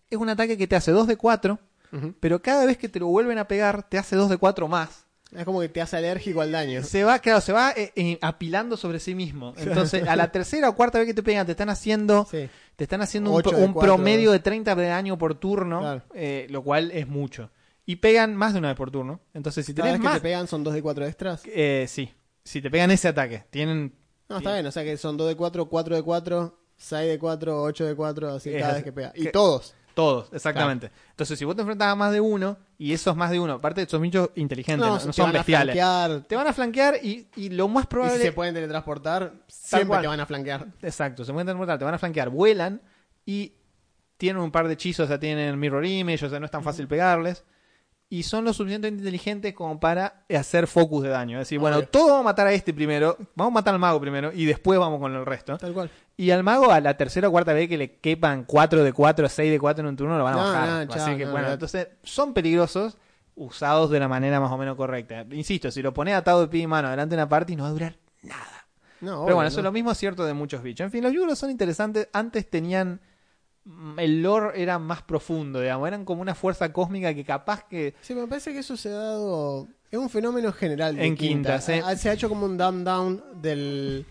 Es 0.09 0.17
un 0.17 0.29
ataque 0.29 0.57
que 0.57 0.67
te 0.67 0.75
hace 0.75 0.91
2 0.91 1.07
de 1.07 1.17
4, 1.17 1.59
Ujú. 1.91 2.13
pero 2.19 2.41
cada 2.41 2.65
vez 2.65 2.77
que 2.77 2.89
te 2.89 2.99
lo 2.99 3.07
vuelven 3.07 3.37
a 3.37 3.47
pegar, 3.47 3.87
te 3.89 3.97
hace 3.97 4.15
2 4.15 4.29
de 4.29 4.37
4 4.37 4.67
más 4.67 5.05
Es 5.35 5.43
como 5.45 5.59
que 5.61 5.69
te 5.69 5.81
hace 5.81 5.97
alérgico 5.97 6.41
al 6.41 6.51
daño. 6.51 6.83
se 6.83 7.03
va, 7.03 7.19
claro, 7.19 7.41
se 7.41 7.51
va 7.51 7.71
eh, 7.71 7.91
eh, 7.95 8.17
apilando 8.21 8.77
sobre 8.77 8.99
sí 8.99 9.15
mismo. 9.15 9.53
Entonces, 9.57 10.07
a 10.07 10.15
la 10.15 10.31
tercera 10.31 10.69
o 10.69 10.75
cuarta 10.75 10.99
vez 10.99 11.07
que 11.07 11.13
te 11.13 11.23
pegan, 11.23 11.45
te 11.45 11.51
están 11.53 11.69
haciendo, 11.69 12.27
Sí. 12.29 12.47
te 12.75 12.83
están 12.83 13.01
haciendo 13.01 13.31
un, 13.31 13.41
un 13.55 13.73
promedio 13.73 14.31
de 14.31 14.39
30 14.39 14.75
de 14.75 14.87
daño 14.87 15.17
por 15.17 15.35
turno, 15.35 15.79
Claro. 15.79 16.01
eh, 16.13 16.47
lo 16.49 16.63
cual 16.63 16.91
es 16.91 17.07
mucho. 17.07 17.49
Y 17.87 17.97
pegan 17.97 18.35
más 18.35 18.53
de 18.53 18.59
una 18.59 18.69
vez 18.69 18.77
por 18.77 18.89
turno. 18.91 19.19
Entonces, 19.33 19.65
si 19.65 19.73
tenés 19.73 19.93
vez 19.93 20.01
que 20.01 20.05
más, 20.05 20.15
te 20.15 20.21
pegan 20.21 20.47
son 20.47 20.63
2 20.63 20.73
de 20.73 20.81
4 20.81 21.05
extras. 21.05 21.41
eh, 21.45 21.85
sí, 21.87 22.11
si 22.43 22.61
te 22.61 22.69
pegan 22.71 22.91
ese 22.91 23.07
ataque, 23.07 23.43
tienen 23.49 23.93
No, 24.29 24.37
está 24.37 24.53
bien, 24.53 24.65
o 24.65 24.71
sea 24.71 24.83
que 24.83 24.97
son 24.97 25.17
2 25.17 25.27
de 25.29 25.35
4, 25.35 25.67
4 25.67 25.95
de 25.95 26.01
4, 26.03 26.59
6 26.77 27.09
de 27.09 27.19
4, 27.19 27.61
8 27.63 27.85
de 27.85 27.95
4, 27.95 28.29
así 28.33 28.49
Es 28.51 28.55
cada 28.61 28.67
así. 28.73 28.75
vez 28.77 28.83
que 28.85 28.91
pega. 28.93 29.11
Y 29.15 29.23
Que- 29.25 29.31
todos. 29.31 29.75
Todos, 29.95 30.31
exactamente. 30.31 30.91
Entonces, 31.09 31.39
si 31.39 31.45
vos 31.45 31.55
te 31.55 31.61
enfrentas 31.63 31.87
a 31.87 31.95
más 31.95 32.11
de 32.11 32.21
uno, 32.21 32.57
y 32.77 32.93
esos 32.93 33.15
más 33.15 33.31
de 33.31 33.39
uno, 33.39 33.53
aparte 33.53 33.87
son 33.87 34.03
bichos 34.03 34.29
inteligentes, 34.35 34.85
no, 34.85 34.93
no 34.93 34.99
te 34.99 35.13
son 35.13 35.25
van 35.25 35.35
a 35.35 35.39
bestiales. 35.39 35.75
flanquear. 35.75 36.21
Te 36.27 36.35
van 36.35 36.47
a 36.47 36.53
flanquear 36.53 36.99
y, 37.01 37.27
y 37.35 37.49
lo 37.49 37.67
más 37.67 37.85
Y 37.85 37.87
probable 37.87 38.17
si 38.17 38.21
se 38.23 38.31
pueden 38.33 38.53
teletransportar, 38.53 39.33
siempre 39.47 39.99
te 39.99 40.07
van 40.07 40.19
a 40.19 40.25
flanquear. 40.27 40.67
Exacto, 40.83 41.25
se 41.25 41.31
pueden 41.33 41.47
teletransportar, 41.47 41.79
te 41.79 41.85
van 41.85 41.93
a 41.95 41.97
flanquear, 41.97 42.29
vuelan 42.29 42.81
y 43.25 43.53
tienen 44.17 44.41
un 44.43 44.51
par 44.51 44.67
de 44.67 44.73
hechizos, 44.73 45.05
o 45.05 45.07
sea, 45.07 45.19
tienen 45.19 45.59
mirror 45.59 45.85
image, 45.85 46.25
o 46.25 46.29
sea, 46.29 46.39
no 46.39 46.45
es 46.45 46.51
tan 46.51 46.63
fácil 46.63 46.87
pegarles. 46.87 47.43
Y 48.07 48.21
son 48.23 48.45
lo 48.45 48.53
suficientemente 48.53 49.01
inteligentes 49.01 49.53
como 49.55 49.79
para 49.79 50.23
hacer 50.29 50.67
focus 50.67 51.03
de 51.03 51.09
daño. 51.09 51.37
Es 51.39 51.47
decir, 51.47 51.57
bueno, 51.59 51.77
Obvio. 51.77 51.87
todos 51.89 52.07
vamos 52.09 52.21
a 52.21 52.23
matar 52.25 52.47
a 52.47 52.53
este 52.53 52.73
primero, 52.73 53.17
vamos 53.35 53.51
a 53.51 53.55
matar 53.55 53.73
al 53.73 53.79
mago 53.79 53.99
primero 53.99 54.31
y 54.33 54.45
después 54.45 54.79
vamos 54.79 54.99
con 54.99 55.13
el 55.15 55.25
resto. 55.25 55.57
Tal 55.57 55.73
cual. 55.73 55.89
Y 56.15 56.29
al 56.29 56.43
mago 56.43 56.71
a 56.71 56.79
la 56.79 56.95
tercera 56.95 57.27
o 57.27 57.31
cuarta 57.31 57.51
vez 57.53 57.67
que 57.67 57.77
le 57.77 57.95
quepan 57.97 58.43
4 58.45 58.83
de 58.83 58.93
4, 58.93 59.27
6 59.27 59.51
de 59.51 59.59
4 59.59 59.81
en 59.81 59.87
un 59.87 59.95
turno, 59.97 60.17
lo 60.17 60.23
van 60.23 60.33
a 60.35 60.37
No, 60.37 60.43
bajar. 60.43 60.87
no, 60.87 60.93
Así 60.93 61.17
que 61.17 61.25
no, 61.25 61.31
bueno, 61.31 61.47
no. 61.47 61.53
entonces 61.53 61.87
son 62.03 62.33
peligrosos 62.33 62.95
usados 63.33 63.89
de 63.89 63.99
la 63.99 64.07
manera 64.07 64.39
más 64.39 64.51
o 64.51 64.57
menos 64.57 64.77
correcta. 64.77 65.25
Insisto, 65.31 65.71
si 65.71 65.81
lo 65.81 65.93
pones 65.93 66.13
atado 66.13 66.41
de 66.41 66.47
pie 66.47 66.61
y 66.61 66.67
mano 66.67 66.89
delante 66.89 67.15
de 67.15 67.21
una 67.21 67.27
party 67.27 67.55
no 67.55 67.63
va 67.63 67.69
a 67.69 67.73
durar 67.73 67.97
nada. 68.21 68.67
No, 69.01 69.25
Pero 69.25 69.35
bueno, 69.35 69.47
eso 69.49 69.59
es 69.59 69.63
lo 69.63 69.71
mismo 69.73 69.93
cierto 69.93 70.23
de 70.25 70.33
muchos 70.33 70.61
bichos. 70.63 70.85
En 70.85 70.91
fin, 70.91 71.03
los 71.03 71.11
yugolos 71.11 71.37
son 71.37 71.49
interesantes. 71.49 72.07
Antes 72.13 72.49
tenían. 72.49 73.01
El 73.97 74.21
lore 74.21 74.61
era 74.61 74.77
más 74.77 75.01
profundo, 75.01 75.59
digamos. 75.59 75.87
Eran 75.87 76.05
como 76.05 76.21
una 76.21 76.35
fuerza 76.35 76.71
cósmica 76.71 77.13
que 77.13 77.23
capaz 77.25 77.63
que. 77.67 77.95
Sí, 78.01 78.13
me 78.13 78.27
parece 78.27 78.53
que 78.53 78.59
eso 78.59 78.77
se 78.77 78.89
ha 78.89 78.93
dado. 78.97 79.67
Es 79.89 79.97
un 79.99 80.09
fenómeno 80.09 80.51
general. 80.53 80.95
De 80.95 81.05
En 81.05 81.15
Quinta, 81.15 81.57
Quinta, 81.57 81.61
sí. 81.61 81.73
Ha- 81.83 81.95
Se 81.95 82.09
ha 82.09 82.13
hecho 82.13 82.29
como 82.29 82.45
un 82.45 82.57
dumb 82.57 82.83
down 82.83 83.23
del. 83.41 84.05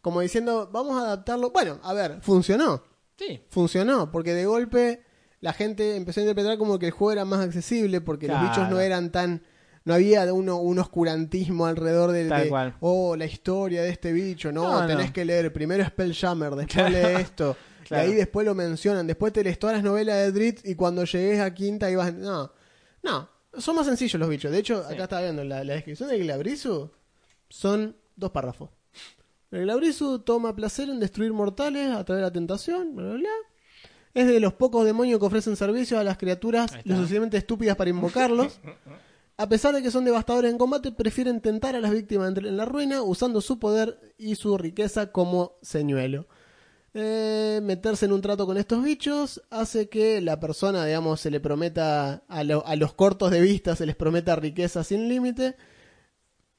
Como 0.00 0.20
diciendo, 0.20 0.68
vamos 0.72 1.00
a 1.00 1.06
adaptarlo. 1.06 1.50
Bueno, 1.50 1.78
a 1.82 1.92
ver, 1.94 2.18
funcionó. 2.22 2.82
Sí. 3.18 3.40
Funcionó, 3.48 4.10
porque 4.10 4.34
de 4.34 4.46
golpe 4.46 5.02
la 5.40 5.52
gente 5.52 5.96
empezó 5.96 6.20
a 6.20 6.22
interpretar 6.24 6.56
como 6.58 6.78
que 6.78 6.86
el 6.86 6.92
juego 6.92 7.12
era 7.12 7.24
más 7.24 7.40
accesible, 7.40 8.00
porque 8.00 8.28
los 8.28 8.40
bichos 8.40 8.68
no 8.70 8.78
eran 8.80 9.10
tan. 9.10 9.42
No 9.84 9.94
había 9.94 10.32
uno, 10.32 10.58
un 10.58 10.78
oscurantismo 10.78 11.66
alrededor 11.66 12.12
de, 12.12 12.28
Tal 12.28 12.44
de, 12.44 12.48
cual. 12.50 12.76
oh, 12.78 13.16
la 13.16 13.24
historia 13.24 13.82
de 13.82 13.88
este 13.90 14.12
bicho, 14.12 14.52
no, 14.52 14.80
No, 14.80 14.86
tenés 14.86 15.08
no. 15.08 15.12
que 15.12 15.24
leer 15.24 15.52
primero 15.52 15.84
Spelljammer, 15.84 16.54
después 16.54 16.88
lee 16.92 17.20
esto, 17.20 17.56
Claro. 17.84 18.04
y 18.04 18.10
ahí 18.10 18.14
después 18.16 18.46
lo 18.46 18.54
mencionan, 18.54 19.06
después 19.06 19.32
te 19.32 19.42
lees 19.44 19.58
todas 19.58 19.76
las 19.76 19.84
novelas 19.84 20.16
de 20.16 20.32
Dritz 20.32 20.64
y 20.64 20.74
cuando 20.74 21.04
llegues 21.04 21.40
a 21.40 21.52
quinta 21.54 21.90
ibas, 21.90 22.12
no, 22.14 22.52
no, 23.02 23.28
son 23.58 23.76
más 23.76 23.86
sencillos 23.86 24.18
los 24.20 24.28
bichos, 24.28 24.50
de 24.52 24.58
hecho, 24.58 24.84
Sí. 24.88 24.94
acá 24.94 25.04
estaba 25.04 25.22
viendo 25.22 25.44
la, 25.44 25.62
la 25.64 25.74
descripción 25.74 26.08
de 26.08 26.18
Glabrizu, 26.18 26.90
son 27.48 27.96
dos 28.16 28.30
párrafos. 28.30 28.70
El 29.50 29.62
Glabrizu 29.64 30.20
toma 30.20 30.56
placer 30.56 30.88
en 30.88 30.98
destruir 31.00 31.32
mortales 31.32 31.90
a 31.90 32.04
través 32.04 32.20
de 32.20 32.26
la 32.26 32.32
tentación, 32.32 32.96
bla, 32.96 33.04
bla, 33.04 33.14
bla. 33.18 33.28
Es 34.14 34.26
de 34.26 34.40
los 34.40 34.52
pocos 34.54 34.84
demonios 34.84 35.18
que 35.20 35.26
ofrecen 35.26 35.56
servicios 35.56 35.98
a 36.00 36.04
las 36.04 36.18
criaturas 36.18 36.66
está. 36.74 36.82
lo 36.84 36.96
suficientemente 36.96 37.36
estúpidas 37.38 37.76
para 37.76 37.90
invocarlos. 37.90 38.60
A 39.38 39.48
pesar 39.48 39.74
de 39.74 39.82
que 39.82 39.90
son 39.90 40.04
devastadores 40.04 40.50
en 40.50 40.58
combate, 40.58 40.92
prefieren 40.92 41.40
tentar 41.40 41.74
a 41.74 41.80
las 41.80 41.90
víctimas 41.90 42.36
en 42.36 42.56
la 42.56 42.64
ruina 42.66 43.02
usando 43.02 43.40
su 43.40 43.58
poder 43.58 44.14
y 44.18 44.34
su 44.36 44.56
riqueza 44.58 45.12
como 45.12 45.56
señuelo. 45.62 46.26
Eh, 46.94 47.60
meterse 47.62 48.04
en 48.04 48.12
un 48.12 48.20
trato 48.20 48.44
con 48.44 48.58
estos 48.58 48.84
bichos 48.84 49.42
hace 49.48 49.88
que 49.88 50.20
la 50.20 50.38
persona, 50.38 50.84
digamos, 50.84 51.20
se 51.22 51.30
le 51.30 51.40
prometa 51.40 52.22
a, 52.28 52.44
lo- 52.44 52.66
a 52.66 52.76
los 52.76 52.92
cortos 52.92 53.30
de 53.30 53.40
vista, 53.40 53.74
se 53.76 53.86
les 53.86 53.96
prometa 53.96 54.36
riqueza 54.36 54.84
sin 54.84 55.08
límite. 55.08 55.56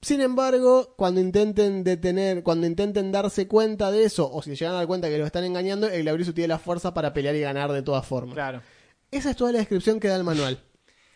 Sin 0.01 0.21
embargo, 0.21 0.95
cuando 0.97 1.21
intenten 1.21 1.83
detener, 1.83 2.41
cuando 2.43 2.65
intenten 2.67 3.11
darse 3.11 3.47
cuenta 3.47 3.91
de 3.91 4.03
eso, 4.05 4.29
o 4.29 4.41
si 4.41 4.55
llegan 4.55 4.73
a 4.73 4.77
dar 4.79 4.87
cuenta 4.87 5.07
que 5.07 5.17
los 5.19 5.27
están 5.27 5.43
engañando, 5.45 5.87
el 5.87 6.01
Glabrizu 6.01 6.33
tiene 6.33 6.47
la 6.49 6.59
fuerza 6.59 6.93
para 6.93 7.13
pelear 7.13 7.35
y 7.35 7.41
ganar 7.41 7.71
de 7.71 7.83
todas 7.83 8.05
formas. 8.05 8.33
Claro. 8.33 8.61
Esa 9.11 9.29
es 9.29 9.35
toda 9.37 9.51
la 9.51 9.59
descripción 9.59 9.99
que 9.99 10.07
da 10.07 10.15
el 10.15 10.23
manual. 10.23 10.59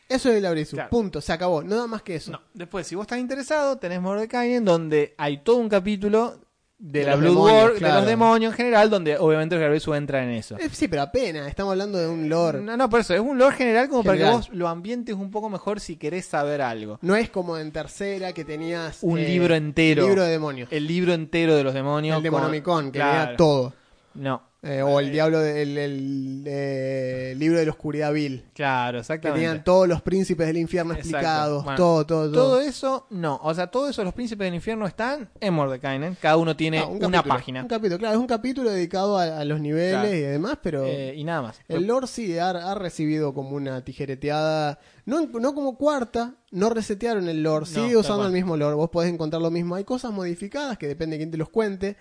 Eso 0.07 0.29
es 0.29 0.35
el 0.35 0.41
Glabrizu. 0.41 0.75
Claro. 0.77 0.89
Punto. 0.91 1.19
Se 1.21 1.33
acabó. 1.33 1.63
Nada 1.63 1.85
más 1.87 2.01
que 2.03 2.15
eso. 2.15 2.31
No. 2.31 2.41
Después, 2.53 2.85
si 2.87 2.95
vos 2.95 3.03
estás 3.03 3.19
interesado, 3.19 3.77
tenés 3.77 3.99
Mordecai, 3.99 4.53
en 4.53 4.63
donde 4.63 5.15
hay 5.17 5.39
todo 5.43 5.57
un 5.57 5.67
capítulo 5.67 6.39
de, 6.79 6.99
De 6.99 7.05
la 7.05 7.15
Blood 7.15 7.29
demonios, 7.31 7.63
War, 7.63 7.73
de 7.73 7.93
los 7.95 8.05
demonios 8.05 8.51
en 8.53 8.57
general, 8.57 8.89
donde 8.89 9.17
obviamente 9.17 9.55
el 9.55 9.61
Garbesu 9.61 9.93
entra 9.95 10.23
en 10.23 10.29
eso. 10.29 10.57
Eh, 10.59 10.69
sí, 10.71 10.87
pero 10.87 11.01
apenas, 11.01 11.47
estamos 11.47 11.71
hablando 11.71 11.97
de 11.97 12.07
un 12.07 12.29
lore. 12.29 12.61
No, 12.61 12.77
no, 12.77 12.87
por 12.89 12.99
eso, 12.99 13.15
es 13.15 13.19
un 13.19 13.37
lore 13.39 13.55
general 13.55 13.89
como 13.89 14.03
para 14.03 14.17
que 14.17 14.23
vos 14.25 14.49
lo 14.51 14.67
ambientes 14.67 15.15
un 15.15 15.31
poco 15.31 15.49
mejor 15.49 15.79
si 15.79 15.95
querés 15.95 16.25
saber 16.27 16.61
algo. 16.61 16.99
No 17.01 17.15
es 17.15 17.29
como 17.31 17.57
en 17.57 17.71
tercera 17.71 18.31
que 18.33 18.45
tenías 18.45 18.99
Un 19.01 19.17
eh, 19.19 19.25
libro 19.27 19.55
entero. 19.55 20.05
libro 20.05 20.23
de 20.23 20.29
demonios. 20.29 20.69
El 20.71 20.85
libro 20.87 21.13
entero 21.13 21.55
de 21.55 21.63
los 21.63 21.73
demonios. 21.73 22.15
El 22.17 22.21
con- 22.21 22.23
Demonomicon, 22.41 22.85
que 22.91 22.99
Claro. 22.99 23.21
tenía 23.21 23.37
todo. 23.37 23.73
No, 24.13 24.41
Eh, 24.63 24.81
o 24.81 24.99
el 24.99 25.11
diablo 25.11 25.39
del 25.39 25.77
el, 25.77 26.43
eh, 26.47 27.35
libro 27.37 27.59
de 27.59 27.65
la 27.65 27.71
oscuridad 27.71 28.11
vil. 28.11 28.43
claro, 28.55 28.97
Que 28.97 29.01
exactamente. 29.01 29.39
tenían 29.45 29.63
todos 29.63 29.87
los 29.87 30.01
príncipes 30.01 30.47
del 30.47 30.57
infierno 30.57 30.93
explicados. 30.95 31.63
Bueno, 31.63 31.77
todo, 31.77 32.05
todo, 32.07 32.31
todo. 32.31 32.33
Todo 32.43 32.61
eso, 32.61 33.05
no. 33.11 33.39
O 33.43 33.53
sea, 33.53 33.67
todo 33.67 33.87
eso, 33.87 34.03
los 34.03 34.15
príncipes 34.15 34.45
del 34.45 34.55
infierno 34.55 34.87
están 34.87 35.29
en 35.39 35.53
Mordekainen. 35.53 36.17
Cada 36.19 36.37
uno 36.37 36.55
tiene 36.55 36.79
No, 36.79 36.89
un 36.89 36.97
una 36.97 37.19
capítulo, 37.19 37.35
página. 37.35 37.61
Un 37.61 37.67
capítulo, 37.67 37.99
claro, 37.99 38.15
es 38.15 38.19
un 38.19 38.27
capítulo 38.27 38.71
dedicado 38.71 39.17
a, 39.19 39.39
a 39.39 39.45
los 39.45 39.61
niveles 39.61 39.91
Claro. 40.01 40.13
y 40.13 40.19
demás, 40.21 40.57
pero 40.63 40.85
Eh, 40.85 41.13
y 41.15 41.23
nada 41.23 41.43
más. 41.43 41.59
el 41.67 41.85
lore 41.85 42.07
sí 42.07 42.37
ha, 42.39 42.49
ha 42.49 42.73
recibido 42.75 43.35
como 43.35 43.51
una 43.51 43.83
tijereteada. 43.83 44.79
No, 45.05 45.27
no 45.27 45.53
como 45.53 45.77
cuarta, 45.77 46.33
no 46.51 46.69
resetearon 46.71 47.29
el 47.29 47.43
lore, 47.43 47.65
No, 47.73 47.83
sigue 47.83 47.95
usando 47.95 48.25
el 48.25 48.33
mismo 48.33 48.57
lore. 48.57 48.75
Vos 48.75 48.89
podés 48.89 49.13
encontrar 49.13 49.41
lo 49.41 49.51
mismo. 49.51 49.75
Hay 49.75 49.83
cosas 49.83 50.11
modificadas 50.11 50.77
que 50.79 50.87
depende 50.87 51.13
de 51.15 51.19
quién 51.19 51.31
te 51.31 51.37
los 51.37 51.49
cuente. 51.49 51.95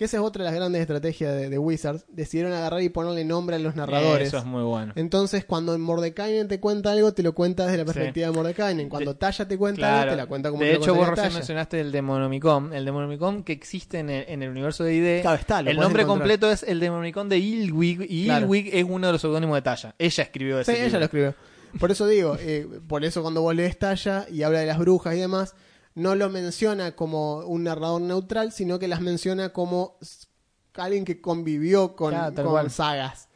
Que 0.00 0.06
esa 0.06 0.16
es 0.16 0.22
otra 0.22 0.44
de 0.44 0.50
las 0.50 0.58
grandes 0.58 0.80
estrategias 0.80 1.34
de, 1.34 1.50
de 1.50 1.58
Wizards. 1.58 2.06
Decidieron 2.08 2.54
agarrar 2.54 2.80
y 2.80 2.88
ponerle 2.88 3.22
nombre 3.22 3.56
a 3.56 3.58
los 3.58 3.76
narradores. 3.76 4.28
Eso 4.28 4.38
es 4.38 4.46
muy 4.46 4.62
bueno. 4.62 4.94
Entonces, 4.96 5.44
cuando 5.44 5.74
en 5.74 5.82
Mordekainen 5.82 6.48
te 6.48 6.58
cuenta 6.58 6.92
algo, 6.92 7.12
te 7.12 7.22
lo 7.22 7.34
cuenta 7.34 7.66
desde 7.66 7.76
la 7.76 7.84
perspectiva 7.84 8.28
de 8.28 8.32
Mordekainen. 8.32 8.88
Cuando 8.88 9.16
Talla 9.16 9.46
te 9.46 9.58
cuenta 9.58 10.00
algo, 10.00 10.12
te 10.12 10.16
la 10.16 10.24
cuenta 10.24 10.50
como 10.50 10.62
de 10.62 10.76
hecho, 10.76 10.94
vos 10.94 11.06
recién 11.06 11.34
mencionaste 11.34 11.82
el 11.82 11.92
Demonomicon. 11.92 12.72
El 12.72 12.86
Demonomicon 12.86 13.44
que 13.44 13.52
existe 13.52 13.98
en 13.98 14.08
el, 14.08 14.24
en 14.26 14.42
el 14.42 14.48
universo 14.48 14.84
de 14.84 14.94
ID. 14.94 15.20
Claro, 15.20 15.38
está, 15.38 15.60
el 15.60 15.66
nombre 15.76 16.04
encontrar. 16.04 16.06
completo 16.06 16.50
es 16.50 16.62
el 16.62 16.80
Demonomicon 16.80 17.28
de 17.28 17.36
Ilwig. 17.36 18.06
Y 18.08 18.24
Claro. 18.24 18.46
Ilwig 18.46 18.70
es 18.74 18.86
uno 18.88 19.06
de 19.06 19.12
los 19.12 19.20
seudónimos 19.20 19.54
de 19.58 19.60
Talla. 19.60 19.94
Ella 19.98 20.24
escribió 20.24 20.60
ese 20.60 20.76
Sí, 20.76 20.80
ella 20.82 20.98
lo 20.98 21.04
escribió. 21.04 21.34
Por 21.78 21.90
eso 21.90 22.06
digo, 22.06 22.38
eh, 22.40 22.66
por 22.88 23.04
eso 23.04 23.20
cuando 23.20 23.42
vos 23.42 23.54
lees 23.54 23.78
Talla 23.78 24.24
y 24.32 24.44
habla 24.44 24.60
de 24.60 24.66
las 24.66 24.78
brujas 24.78 25.14
y 25.14 25.18
demás, 25.18 25.54
no 25.94 26.14
lo 26.14 26.28
menciona 26.30 26.92
como 26.96 27.38
un 27.40 27.64
narrador 27.64 28.00
neutral, 28.00 28.52
sino 28.52 28.78
que 28.78 28.88
las 28.88 29.00
menciona 29.00 29.50
como 29.50 29.96
alguien 30.74 31.04
que 31.04 31.20
convivió 31.20 31.96
con, 31.96 32.10
Claro, 32.12 32.44
con 32.44 32.70
sagas 32.70 33.28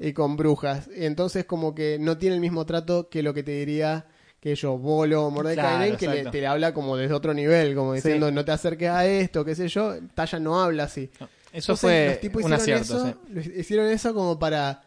y 0.00 0.12
con 0.12 0.36
brujas. 0.36 0.88
Y 0.94 1.06
entonces 1.06 1.46
como 1.46 1.74
que 1.74 1.96
no 1.98 2.18
tiene 2.18 2.34
el 2.34 2.40
mismo 2.40 2.66
trato 2.66 3.08
que 3.08 3.22
lo 3.22 3.32
que 3.32 3.42
te 3.42 3.52
diría 3.52 4.06
que 4.38 4.54
yo, 4.54 4.76
Bolo 4.76 5.26
o 5.26 5.34
Claro, 5.54 5.96
que 5.96 6.08
le, 6.08 6.24
te 6.26 6.40
le 6.40 6.46
habla 6.46 6.74
como 6.74 6.96
desde 6.96 7.14
otro 7.14 7.32
nivel, 7.32 7.74
como 7.74 7.92
Sí. 7.92 7.96
diciendo 7.96 8.30
no 8.30 8.44
te 8.44 8.52
acerques 8.52 8.90
a 8.90 9.06
esto, 9.06 9.44
qué 9.44 9.54
sé 9.54 9.68
yo. 9.68 9.94
Talla 10.14 10.38
no 10.40 10.60
habla 10.60 10.84
así. 10.84 11.10
Eso 11.52 11.72
Entonces, 11.72 11.78
fue 11.80 12.06
los 12.10 12.20
tipos 12.20 12.44
un 12.44 12.52
hicieron 12.52 12.82
acierto. 12.82 13.06
eso, 13.06 13.18
sí. 13.42 13.52
hicieron 13.56 13.86
eso 13.88 14.12
como 14.14 14.38
para 14.38 14.82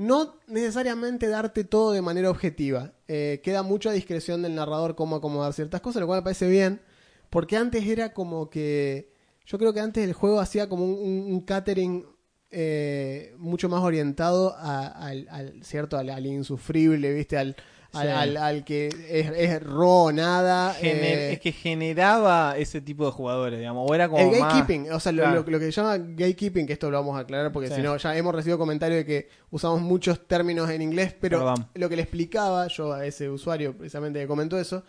no 0.00 0.36
necesariamente 0.46 1.28
darte 1.28 1.62
todo 1.62 1.92
de 1.92 2.00
manera 2.00 2.30
objetiva. 2.30 2.94
Eh, 3.06 3.42
queda 3.44 3.62
mucha 3.62 3.92
discreción 3.92 4.40
del 4.40 4.54
narrador 4.54 4.94
cómo 4.94 5.16
acomodar 5.16 5.52
ciertas 5.52 5.82
cosas, 5.82 6.00
lo 6.00 6.06
cual 6.06 6.20
me 6.20 6.24
parece 6.24 6.48
bien, 6.48 6.80
porque 7.28 7.58
antes 7.58 7.86
era 7.86 8.14
como 8.14 8.48
que 8.48 9.12
yo 9.44 9.58
creo 9.58 9.74
que 9.74 9.80
antes 9.80 10.02
el 10.02 10.14
juego 10.14 10.40
hacía 10.40 10.70
como 10.70 10.86
un, 10.86 11.38
catering 11.42 12.06
eh, 12.50 13.34
mucho 13.36 13.68
más 13.68 13.82
orientado 13.82 14.56
al, 14.56 15.60
cierto 15.62 15.98
al 15.98 16.24
insufrible, 16.24 17.12
viste, 17.12 17.36
al, 17.36 17.54
al, 17.92 18.06
Sí. 18.06 18.12
al- 18.12 18.36
al 18.36 18.64
que 18.64 18.86
es, 19.08 19.30
es 19.36 19.62
ro 19.62 20.12
nada. 20.12 20.74
Gener- 20.74 21.02
eh, 21.18 21.32
es 21.32 21.40
que 21.40 21.52
generaba 21.52 22.56
ese 22.56 22.80
tipo 22.80 23.04
de 23.06 23.12
jugadores, 23.12 23.58
digamos. 23.58 23.90
O 23.90 23.94
era 23.94 24.08
como 24.08 24.20
el 24.32 24.40
más- 24.40 24.54
gatekeeping, 24.54 24.92
o 24.92 25.00
sea, 25.00 25.12
lo, 25.12 25.22
Claro. 25.22 25.42
lo- 25.44 25.50
lo 25.50 25.58
que 25.58 25.64
se 25.66 25.72
llama 25.72 25.96
gatekeeping, 25.98 26.66
que 26.66 26.72
esto 26.74 26.90
lo 26.90 26.98
vamos 26.98 27.16
a 27.16 27.20
aclarar 27.20 27.50
porque 27.52 27.68
Sí. 27.68 27.74
si 27.74 27.82
no, 27.82 27.96
ya 27.96 28.16
hemos 28.16 28.34
recibido 28.34 28.58
comentarios 28.58 28.98
de 28.98 29.04
que 29.06 29.28
usamos 29.50 29.80
muchos 29.80 30.26
términos 30.28 30.70
en 30.70 30.82
inglés, 30.82 31.14
pero 31.20 31.38
Perdón. 31.38 31.66
lo 31.74 31.88
que 31.88 31.96
le 31.96 32.02
explicaba 32.02 32.66
yo 32.68 32.92
a 32.92 33.04
ese 33.06 33.28
usuario 33.28 33.76
precisamente 33.76 34.20
que 34.20 34.26
comentó 34.26 34.58
eso, 34.58 34.84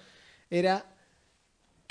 era 0.50 0.86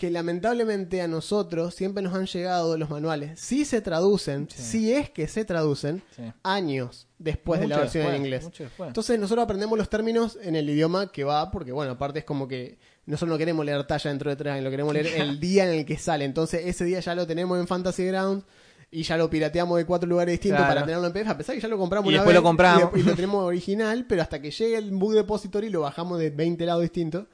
que 0.01 0.11
lamentablemente 0.11 1.03
a 1.03 1.09
nosotros 1.09 1.75
siempre 1.75 2.03
nos 2.03 2.15
han 2.15 2.25
llegado 2.25 2.79
los 2.79 2.89
manuales. 2.89 3.39
Si 3.39 3.67
se 3.67 3.83
traducen, 3.83 4.49
Sí. 4.51 4.63
si 4.63 4.93
es 4.95 5.11
que 5.11 5.29
se 5.29 5.45
traducen, 5.45 6.03
Sí. 6.17 6.23
años 6.43 7.07
después 7.19 7.61
de 7.61 7.69
la 7.69 7.81
versión 7.81 8.07
en 8.07 8.17
inglés. 8.17 8.49
Entonces 8.79 9.21
nosotros 9.21 9.45
aprendemos 9.45 9.77
los 9.77 9.91
términos 9.91 10.39
en 10.43 10.57
el 10.57 10.71
idioma 10.71 11.13
que 11.13 11.23
va, 11.23 11.51
porque 11.51 11.71
bueno, 11.71 11.93
aparte 11.93 12.21
es 12.21 12.25
como 12.25 12.49
que 12.49 12.79
nosotros 13.05 13.29
no 13.35 13.37
queremos 13.37 13.63
leer 13.67 13.87
talla 13.87 14.09
dentro 14.09 14.31
de 14.31 14.37
tres 14.37 14.53
años, 14.55 14.65
lo 14.65 14.71
queremos 14.71 14.95
leer 14.95 15.09
el 15.21 15.39
día 15.39 15.71
en 15.71 15.81
el 15.81 15.85
que 15.85 15.99
sale. 15.99 16.25
Entonces 16.25 16.63
ese 16.65 16.87
día 16.87 17.01
ya 17.01 17.15
lo 17.15 17.27
tenemos 17.27 17.61
en 17.61 17.67
Fantasy 17.67 18.07
Grounds 18.07 18.47
y 18.91 19.03
ya 19.03 19.19
lo 19.19 19.29
pirateamos 19.29 19.77
de 19.77 19.85
cuatro 19.85 20.09
lugares 20.09 20.33
distintos 20.33 20.61
Claro. 20.61 20.75
para 20.77 20.87
tenerlo 20.87 21.09
en 21.09 21.13
PDF, 21.13 21.29
a 21.29 21.37
pesar 21.37 21.55
que 21.57 21.61
ya 21.61 21.69
lo 21.69 21.77
compramos 21.77 22.07
Y 22.11 22.15
una 22.15 22.23
después 22.23 22.35
vez 22.35 22.43
lo 22.43 22.43
compramos. 22.43 22.91
y 22.97 23.03
lo 23.03 23.15
tenemos 23.15 23.45
original, 23.45 24.07
pero 24.09 24.23
hasta 24.23 24.41
que 24.41 24.51
llegue 24.51 24.79
el 24.79 24.93
Book 24.93 25.13
Depository 25.13 25.69
lo 25.69 25.83
bajamos 25.83 26.19
de 26.19 26.31
20 26.31 26.65
lados 26.65 26.81
distintos. 26.81 27.27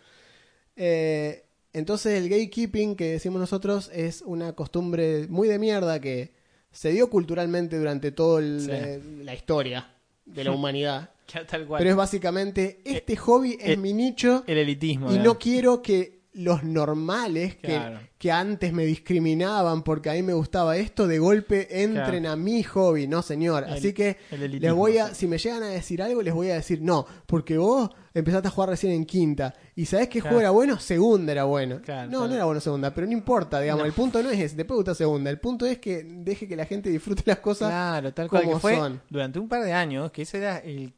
Eh, 0.75 1.45
entonces 1.79 2.15
el 2.23 2.29
gatekeeping 2.29 2.97
que 2.97 3.13
decimos 3.13 3.41
nosotros 3.41 3.91
es 3.93 4.23
una 4.23 4.53
costumbre 4.55 5.27
muy 5.29 5.47
de 5.49 5.59
mierda 5.59 6.01
que 6.01 6.33
se 6.73 6.91
dio 6.91 7.09
culturalmente 7.09 7.79
durante 7.79 8.11
toda 8.13 8.41
Sí. 8.43 9.23
la 9.25 9.35
historia 9.35 9.89
de 10.25 10.45
la 10.45 10.51
humanidad. 10.57 11.11
Tal 11.49 11.67
cual. 11.67 11.79
Pero 11.79 11.91
es 11.91 11.97
básicamente, 11.97 12.81
este 12.85 13.17
hobby 13.17 13.57
es 13.61 13.71
eh, 13.71 13.77
mi 13.77 13.93
nicho 13.93 14.45
el 14.47 14.59
elitismo. 14.59 15.13
y 15.13 15.19
no 15.19 15.39
quiero 15.39 15.83
que 15.83 16.21
los 16.35 16.63
normales 16.63 17.57
Claro. 17.57 17.99
que 18.16 18.16
antes 18.31 18.73
me 18.73 18.85
discriminaban 18.87 19.83
porque 19.83 20.11
a 20.11 20.15
mí 20.15 20.23
me 20.23 20.33
gustaba 20.33 20.77
esto, 20.77 21.07
de 21.07 21.19
golpe 21.19 21.83
entren 21.83 22.23
Claro. 22.23 22.31
a 22.33 22.37
mi 22.37 22.63
hobby. 22.63 23.07
No, 23.07 23.23
señor. 23.23 23.65
El- 23.67 23.75
Así 23.75 23.93
que 23.93 24.17
les 24.31 24.73
voy 24.73 24.99
a, 24.99 25.09
sí. 25.09 25.15
si 25.15 25.27
me 25.27 25.39
llegan 25.39 25.63
a 25.63 25.69
decir 25.69 26.03
algo, 26.03 26.23
les 26.23 26.35
voy 26.35 26.51
a 26.51 26.55
decir 26.55 26.81
no, 26.81 27.07
porque 27.27 27.59
vos 27.59 27.91
empezaste 28.15 28.49
a 28.49 28.51
jugar 28.51 28.71
recién 28.71 28.93
en 28.95 29.05
quinta 29.05 29.53
y 29.75 29.85
sabés 29.85 30.09
qué 30.09 30.21
Claro. 30.21 30.29
juego 30.37 30.41
era 30.41 30.51
bueno, 30.51 30.79
segunda 30.79 31.33
era 31.33 31.45
bueno. 31.45 31.83
Claro, 31.83 32.11
no, 32.11 32.27
no 32.27 32.35
era 32.35 32.47
bueno 32.47 32.61
segunda, 32.63 32.95
pero 32.95 33.07
no 33.07 33.13
importa, 33.13 33.61
digamos, 33.61 33.85
el 33.85 33.93
punto 33.93 34.23
no 34.23 34.31
es 34.31 34.41
ese, 34.41 34.57
después 34.57 34.77
gusta 34.77 34.95
segunda, 34.95 35.29
el 35.29 35.39
punto 35.39 35.67
es 35.67 35.79
que 35.79 36.03
deje 36.03 36.49
que 36.49 36.57
la 36.57 36.65
gente 36.65 36.89
disfrute 36.89 37.23
las 37.27 37.41
cosas 37.41 37.69
Claro, 37.69 38.15
tal 38.15 38.31
cual 38.31 38.45
como 38.45 38.55
que 38.55 38.61
fue 38.61 38.75
son. 38.77 39.03
durante 39.11 39.39
un 39.39 39.49
par 39.51 39.63
de 39.63 39.75
años, 39.75 40.11
que 40.13 40.23
esa 40.23 40.39
era 40.39 40.59
el- 40.59 40.95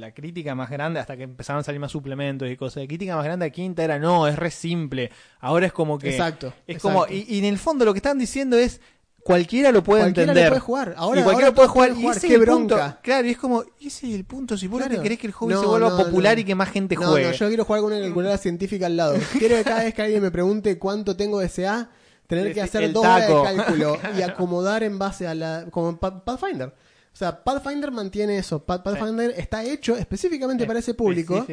la 0.00 0.12
crítica 0.12 0.54
más 0.54 0.68
grande, 0.68 1.00
hasta 1.00 1.16
que 1.16 1.22
empezaron 1.22 1.60
a 1.60 1.62
salir 1.62 1.80
más 1.80 1.90
suplementos 1.92 2.46
y 2.50 2.56
cosas. 2.56 2.82
La 2.82 2.86
crítica 2.86 3.16
más 3.16 3.24
grande 3.24 3.46
a 3.46 3.50
Quinta 3.50 3.82
era, 3.82 3.98
no, 3.98 4.26
es 4.28 4.36
re 4.36 4.50
simple. 4.50 5.10
Ahora 5.40 5.64
es 5.66 5.72
como 5.72 5.98
que... 5.98 6.10
Exacto, 6.10 6.52
Es 6.68 6.76
exacto. 6.76 7.00
como, 7.00 7.12
y, 7.12 7.24
y 7.28 7.38
en 7.40 7.46
el 7.46 7.58
fondo 7.58 7.84
lo 7.84 7.92
que 7.92 7.98
están 7.98 8.18
diciendo 8.18 8.56
es, 8.56 8.80
cualquiera 9.24 9.72
lo 9.72 9.82
puede 9.82 10.02
Cualquiera 10.02 10.30
entender. 10.32 10.44
lo 10.44 10.50
puede 10.50 10.60
jugar. 10.60 10.94
Ahora, 10.96 11.20
y 11.20 11.24
cualquiera 11.24 11.48
ahora 11.48 11.56
puede 11.56 11.68
jugar. 11.68 11.90
Y 11.96 12.06
ese 12.06 12.20
Qué 12.20 12.34
es 12.34 12.40
el 12.40 12.46
punto. 12.46 12.74
bronca. 12.76 13.00
Claro, 13.02 13.26
y 13.26 13.30
es 13.30 13.36
como, 13.38 13.62
ese 13.80 14.08
es 14.08 14.14
el 14.14 14.24
punto. 14.24 14.56
Si 14.56 14.68
vos 14.68 14.80
Claro. 14.82 15.02
querés 15.02 15.18
que 15.18 15.26
el 15.26 15.32
hobby 15.32 15.54
No, 15.54 15.60
se 15.60 15.66
vuelva 15.66 15.90
no, 15.90 15.96
popular 15.96 16.36
no. 16.36 16.40
y 16.40 16.44
que 16.44 16.54
más 16.54 16.70
gente 16.70 16.94
No, 16.94 17.08
juegue. 17.08 17.26
no, 17.28 17.32
yo 17.34 17.48
quiero 17.48 17.64
jugar 17.64 17.82
con 17.82 17.92
una 17.92 18.00
calculadora 18.02 18.38
científica 18.38 18.86
al 18.86 18.96
lado. 18.96 19.16
Quiero 19.38 19.56
que 19.56 19.64
cada 19.64 19.82
vez 19.84 19.94
que 19.94 20.02
alguien 20.02 20.22
me 20.22 20.30
pregunte 20.30 20.78
cuánto 20.78 21.16
tengo 21.16 21.40
de 21.40 21.48
SA, 21.48 21.90
tener 22.26 22.52
que 22.54 22.60
hacer 22.62 22.92
dos 22.92 23.04
horas 23.04 23.26
de 23.28 23.42
cálculo 23.42 23.98
y 24.18 24.22
acomodar 24.22 24.82
en 24.82 24.98
base 24.98 25.26
a 25.26 25.34
la. 25.34 25.66
como 25.70 25.88
en 25.90 25.96
Pathfinder. 25.98 26.68
O 26.68 27.16
sea, 27.18 27.42
Pathfinder 27.42 27.90
mantiene 27.90 28.38
eso. 28.38 28.62
Pa- 28.64 28.82
Pathfinder 28.82 29.34
está 29.36 29.64
hecho 29.64 29.96
específicamente 29.96 30.66
para 30.66 30.78
ese 30.78 30.94
público. 30.94 31.44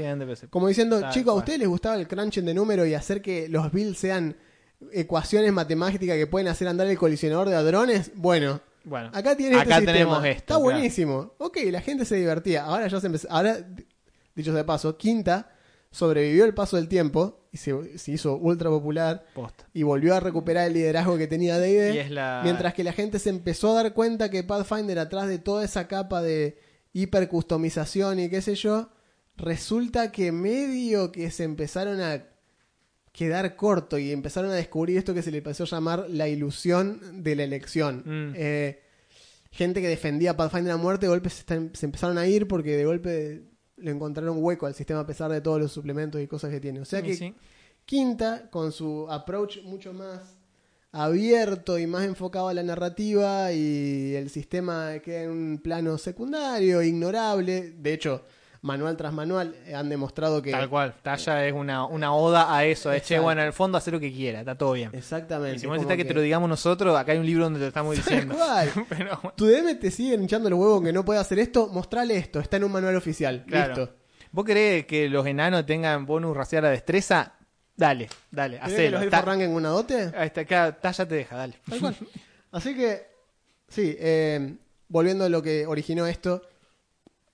Como 0.49 0.67
diciendo, 0.67 1.01
chicos, 1.09 1.33
¿a 1.33 1.37
ustedes 1.37 1.59
les 1.59 1.67
gustaba 1.67 1.95
el 1.95 2.07
crunching 2.07 2.45
de 2.45 2.53
número 2.53 2.85
y 2.85 2.93
hacer 2.93 3.21
que 3.21 3.47
los 3.49 3.71
builds 3.71 3.97
sean 3.97 4.35
ecuaciones 4.91 5.51
matemáticas 5.53 6.15
que 6.17 6.27
pueden 6.27 6.47
hacer 6.47 6.67
andar 6.67 6.87
el 6.87 6.97
colisionador 6.97 7.49
de 7.49 7.55
hadrones? 7.55 8.11
Bueno, 8.15 8.61
Bueno, 8.83 9.09
acá 9.13 9.35
tiene 9.35 9.55
acá 9.57 9.75
este 9.79 9.85
tenemos 9.91 10.15
sistema. 10.15 10.29
esto. 10.29 10.39
Está 10.39 10.45
claro. 10.55 10.63
buenísimo. 10.63 11.33
Ok, 11.39 11.57
la 11.71 11.81
gente 11.81 12.05
se 12.05 12.15
divertía. 12.15 12.65
Ahora 12.65 12.87
ya 12.87 12.99
se 12.99 13.07
empezó. 13.07 13.27
Ahora, 13.31 13.57
dicho 14.35 14.53
de 14.53 14.63
paso, 14.63 14.97
Quinta 14.97 15.51
sobrevivió 15.91 16.43
el 16.45 16.53
paso 16.53 16.75
del 16.75 16.87
tiempo 16.89 17.47
y 17.53 17.57
se, 17.57 17.97
se 17.97 18.11
hizo 18.11 18.35
ultra 18.35 18.69
popular 18.69 19.25
Posta. 19.33 19.65
y 19.73 19.83
volvió 19.83 20.13
a 20.13 20.19
recuperar 20.19 20.67
el 20.67 20.73
liderazgo 20.73 21.17
que 21.17 21.25
tenía 21.27 21.57
D&D. 21.57 22.09
La- 22.09 22.41
Mientras 22.43 22.73
que 22.73 22.83
la 22.83 22.91
gente 22.91 23.17
se 23.17 23.29
empezó 23.29 23.71
a 23.71 23.81
dar 23.83 23.93
cuenta 23.93 24.29
que 24.29 24.43
Pathfinder, 24.43 24.99
atrás 24.99 25.29
de 25.29 25.39
toda 25.39 25.63
esa 25.63 25.87
capa 25.87 26.21
de 26.21 26.57
hipercustomización 26.91 28.19
y 28.19 28.29
qué 28.29 28.41
sé 28.41 28.55
yo, 28.55 28.89
resulta 29.37 30.11
que 30.11 30.31
medio 30.33 31.11
que 31.11 31.31
se 31.31 31.43
empezaron 31.45 32.01
a 32.01 32.25
quedar 33.15 33.55
corto 33.55 33.97
y 33.97 34.11
empezaron 34.11 34.51
a 34.51 34.55
descubrir 34.55 34.97
esto 34.97 35.13
que 35.13 35.21
se 35.21 35.31
le 35.31 35.37
empezó 35.37 35.63
a 35.63 35.67
llamar 35.67 36.07
la 36.09 36.27
ilusión 36.27 37.23
de 37.23 37.37
la 37.37 37.43
elección. 37.43 38.03
Mm. 38.05 38.33
Eh, 38.35 38.81
gente 39.51 39.81
que 39.81 39.87
defendía 39.87 40.35
Pathfinder 40.35 40.73
a 40.73 40.77
muerte, 40.77 41.05
de 41.05 41.11
golpe 41.11 41.29
se, 41.29 41.45
se 41.45 41.85
empezaron 41.85 42.17
a 42.17 42.27
ir 42.27 42.45
porque 42.45 42.75
de 42.75 42.83
golpe 42.83 43.43
le 43.77 43.91
encontraron 43.91 44.43
hueco 44.43 44.65
al 44.65 44.75
sistema 44.75 44.99
a 44.99 45.07
pesar 45.07 45.31
de 45.31 45.39
todos 45.39 45.61
los 45.61 45.71
suplementos 45.71 46.21
y 46.21 46.27
cosas 46.27 46.51
que 46.51 46.59
tiene. 46.59 46.81
O 46.81 46.85
sea 46.85 46.99
Y 46.99 47.03
que 47.03 47.15
sí. 47.15 47.33
Quinta, 47.85 48.49
con 48.49 48.73
su 48.73 49.07
approach 49.09 49.61
mucho 49.63 49.93
más 49.93 50.19
abierto 50.91 51.79
y 51.79 51.87
más 51.87 52.03
enfocado 52.03 52.49
a 52.49 52.53
la 52.53 52.63
narrativa 52.63 53.53
y 53.53 54.13
el 54.15 54.29
sistema 54.29 54.99
queda 54.99 55.23
en 55.23 55.29
un 55.29 55.59
plano 55.59 55.97
secundario, 55.97 56.81
ignorable. 56.81 57.75
De 57.77 57.93
hecho, 57.93 58.25
manual 58.65 58.97
tras 58.97 59.13
manual, 59.13 59.55
eh, 59.67 59.75
han 59.75 59.87
demostrado 59.89 60.41
que... 60.41 60.51
Tal 60.51 60.67
cual. 60.69 60.95
Talla 61.01 61.45
es 61.45 61.53
una, 61.53 61.85
una 61.85 62.13
oda 62.13 62.53
a 62.55 62.65
eso. 62.65 62.91
Es, 62.91 63.03
che, 63.03 63.19
bueno, 63.19 63.41
en 63.41 63.47
el 63.47 63.53
fondo 63.53 63.77
hacer 63.77 63.93
lo 63.93 63.99
que 63.99 64.11
quiera, 64.11 64.39
está 64.39 64.57
todo 64.57 64.73
bien. 64.73 64.89
Exactamente. 64.93 65.57
Y 65.57 65.59
si 65.59 65.67
vos 65.67 65.75
necesitas 65.75 65.97
que 65.97 66.05
te 66.05 66.13
lo 66.13 66.21
digamos 66.21 66.49
nosotros, 66.49 66.97
acá 66.97 67.11
hay 67.11 67.19
un 67.19 67.25
libro 67.25 67.43
donde 67.45 67.59
te 67.59 67.65
lo 67.65 67.67
estamos 67.69 67.95
Tal 67.95 68.03
diciendo. 68.03 68.35
cual. 68.35 68.71
Pero 68.89 69.19
bueno. 69.21 69.33
Tu 69.37 69.45
DM 69.45 69.79
te 69.79 69.91
sigue 69.91 70.15
hinchando 70.15 70.49
los 70.49 70.59
huevos 70.59 70.83
que 70.83 70.91
no 70.91 71.05
puede 71.05 71.19
hacer 71.19 71.39
esto, 71.39 71.67
mostrale 71.67 72.17
esto, 72.17 72.39
está 72.39 72.57
en 72.57 72.63
un 72.63 72.71
manual 72.71 72.95
oficial. 72.95 73.45
Claro. 73.47 73.75
Listo. 73.75 73.95
¿Vos 74.31 74.43
querés 74.43 74.85
que 74.85 75.07
los 75.07 75.25
enanos 75.27 75.65
tengan 75.65 76.05
bonus 76.05 76.35
racial 76.35 76.65
a 76.65 76.69
destreza? 76.69 77.33
Dale, 77.77 78.09
dale, 78.31 78.57
¿Querés 78.57 78.73
que 78.75 78.87
hacelo. 78.87 79.05
los 79.05 79.13
arranquen 79.13 79.51
una 79.51 79.69
dote? 79.69 80.11
Ahí 80.17 80.27
está, 80.27 80.41
acá 80.41 80.77
Talla 80.81 81.07
te 81.07 81.15
deja, 81.15 81.35
dale. 81.37 81.53
Tal 81.69 81.79
cual. 81.79 81.95
Así 82.51 82.75
que, 82.75 83.05
sí, 83.67 83.95
eh, 83.99 84.55
volviendo 84.87 85.25
a 85.25 85.29
lo 85.29 85.41
que 85.41 85.67
originó 85.67 86.07
esto, 86.07 86.41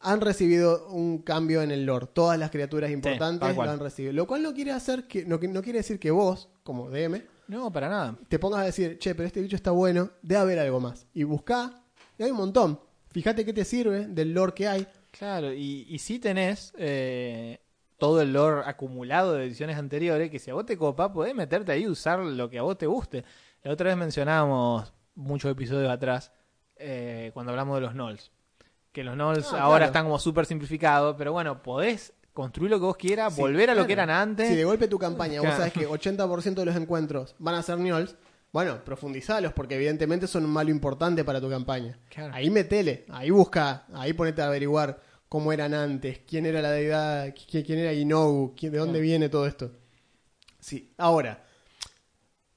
han 0.01 0.21
recibido 0.21 0.87
un 0.89 1.19
cambio 1.21 1.61
en 1.61 1.71
el 1.71 1.85
lore. 1.85 2.07
Todas 2.13 2.37
las 2.39 2.51
criaturas 2.51 2.89
importantes 2.91 3.55
lo 3.55 3.61
han 3.63 3.79
recibido. 3.79 4.13
Lo 4.13 4.27
cual 4.27 4.43
no 4.43 4.53
quiere 4.53 4.71
hacer 4.71 5.07
que, 5.07 5.25
no, 5.25 5.39
que- 5.39 5.47
no 5.47 5.61
quiere 5.61 5.79
decir 5.79 5.99
que 5.99 6.11
vos, 6.11 6.49
como 6.63 6.89
DM, 6.89 7.23
No, 7.47 7.71
para 7.71 7.89
nada. 7.89 8.17
te 8.27 8.39
pongas 8.39 8.61
a 8.61 8.65
decir, 8.65 8.97
che, 8.99 9.13
pero 9.15 9.27
este 9.27 9.41
bicho 9.41 9.55
está 9.55 9.71
bueno, 9.71 10.09
debe 10.21 10.41
haber 10.41 10.59
algo 10.59 10.79
más. 10.79 11.05
Y 11.13 11.23
buscá, 11.23 11.83
y 12.17 12.23
hay 12.23 12.31
un 12.31 12.37
montón. 12.37 12.79
Fíjate 13.11 13.43
qué 13.45 13.53
te 13.53 13.65
sirve 13.65 14.07
del 14.07 14.33
lore 14.33 14.53
que 14.53 14.67
hay. 14.67 14.87
Claro, 15.11 15.51
y, 15.53 15.85
y 15.89 15.99
si 15.99 16.19
tenés 16.19 16.73
eh, 16.77 17.59
todo 17.97 18.21
el 18.21 18.31
lore 18.33 18.61
acumulado 18.65 19.33
de 19.33 19.45
ediciones 19.45 19.77
anteriores, 19.77 20.31
que 20.31 20.39
si 20.39 20.49
a 20.49 20.53
vos 20.53 20.65
te 20.65 20.77
copa, 20.77 21.11
podés 21.11 21.35
meterte 21.35 21.73
ahí 21.73 21.83
y 21.83 21.87
usar 21.87 22.19
lo 22.19 22.49
que 22.49 22.57
a 22.57 22.61
vos 22.61 22.77
te 22.77 22.87
guste. 22.87 23.23
La 23.63 23.71
otra 23.73 23.89
vez 23.89 23.97
mencionábamos, 23.97 24.93
muchos 25.13 25.51
episodios 25.51 25.91
atrás, 25.91 26.31
eh, 26.77 27.31
cuando 27.33 27.51
hablamos 27.51 27.75
de 27.75 27.81
los 27.81 27.93
Nolls. 27.93 28.31
Que 28.91 29.03
los 29.03 29.15
Nolls 29.15 29.47
Ah, 29.53 29.61
ahora 29.61 29.77
claro. 29.79 29.85
están 29.85 30.03
como 30.05 30.19
súper 30.19 30.45
simplificados, 30.45 31.15
pero 31.17 31.31
bueno, 31.31 31.61
podés 31.63 32.13
construir 32.33 32.71
lo 32.71 32.77
que 32.79 32.85
vos 32.85 32.97
quieras, 32.97 33.33
Sí, 33.35 33.41
volver 33.41 33.69
a 33.69 33.75
lo 33.75 33.85
que 33.87 33.93
eran 33.93 34.09
antes. 34.09 34.47
Si 34.49 34.55
de 34.55 34.63
golpe 34.65 34.87
tu 34.87 34.97
campaña, 34.99 35.35
vos 35.39 35.45
Claro. 35.47 35.57
sabes 35.57 35.73
que 35.73 35.87
80% 35.87 36.61
de 36.61 36.65
los 36.65 36.75
encuentros 36.75 37.35
van 37.39 37.55
a 37.55 37.63
ser 37.63 37.77
Niols, 37.77 38.15
bueno, 38.53 38.83
profundizalos 38.83 39.53
porque 39.53 39.75
evidentemente 39.75 40.27
son 40.27 40.43
un 40.45 40.51
malo 40.51 40.69
importante 40.71 41.23
para 41.23 41.39
tu 41.39 41.49
campaña. 41.49 41.97
Claro. 42.09 42.33
Ahí 42.33 42.49
metele, 42.49 43.05
ahí 43.09 43.29
busca, 43.29 43.85
ahí 43.93 44.11
ponete 44.13 44.41
a 44.41 44.47
averiguar 44.47 44.99
cómo 45.29 45.53
eran 45.53 45.73
antes, 45.73 46.19
quién 46.27 46.45
era 46.45 46.61
la 46.61 46.71
deidad, 46.71 47.27
qui- 47.27 47.65
quién, 47.65 47.79
era 47.79 47.93
Inogu, 47.93 48.53
quién- 48.57 48.73
de 48.73 48.77
dónde 48.79 48.93
Claro. 48.99 49.03
viene 49.03 49.29
todo 49.29 49.45
esto. 49.47 49.71
Sí, 50.59 50.93
ahora, 50.97 51.43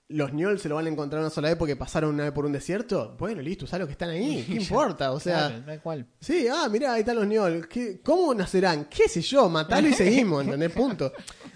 ¿los 0.09 0.33
Niols 0.33 0.61
se 0.63 0.69
lo 0.69 0.75
van 0.77 0.87
a 0.87 0.91
encontrar 0.91 1.21
una 1.21 1.31
sola 1.31 1.49
vez 1.49 1.57
porque 1.57 1.77
pasaron 1.77 2.15
una 2.15 2.25
vez 2.25 2.33
por 2.33 2.45
un 2.47 2.53
desierto? 2.53 3.17
Bueno, 3.19 3.41
listo, 3.43 3.65
usá 3.65 3.79
los 3.79 3.87
que 3.89 3.93
están 3.93 4.11
ahí, 4.11 4.45
¿qué 4.47 4.55
importa? 4.55 5.13
O 5.13 5.21
sea, 5.21 5.49
Claro, 5.49 5.65
tal 5.65 5.83
cual. 5.83 6.07
Sí, 6.21 6.47
ah, 6.53 6.69
mirá, 6.71 6.93
ahí 6.95 7.01
están 7.01 7.17
los 7.17 7.27
Niols. 7.27 7.67
¿Qué- 7.67 8.01
¿Cómo 8.03 8.35
nacerán? 8.35 8.87
¿Qué 8.91 9.09
sé 9.09 9.21
yo? 9.23 9.49
Matalo 9.49 9.89
y 9.89 9.93
seguimos, 9.95 10.45
¿entendés? 10.45 10.73
Punto. 10.73 11.13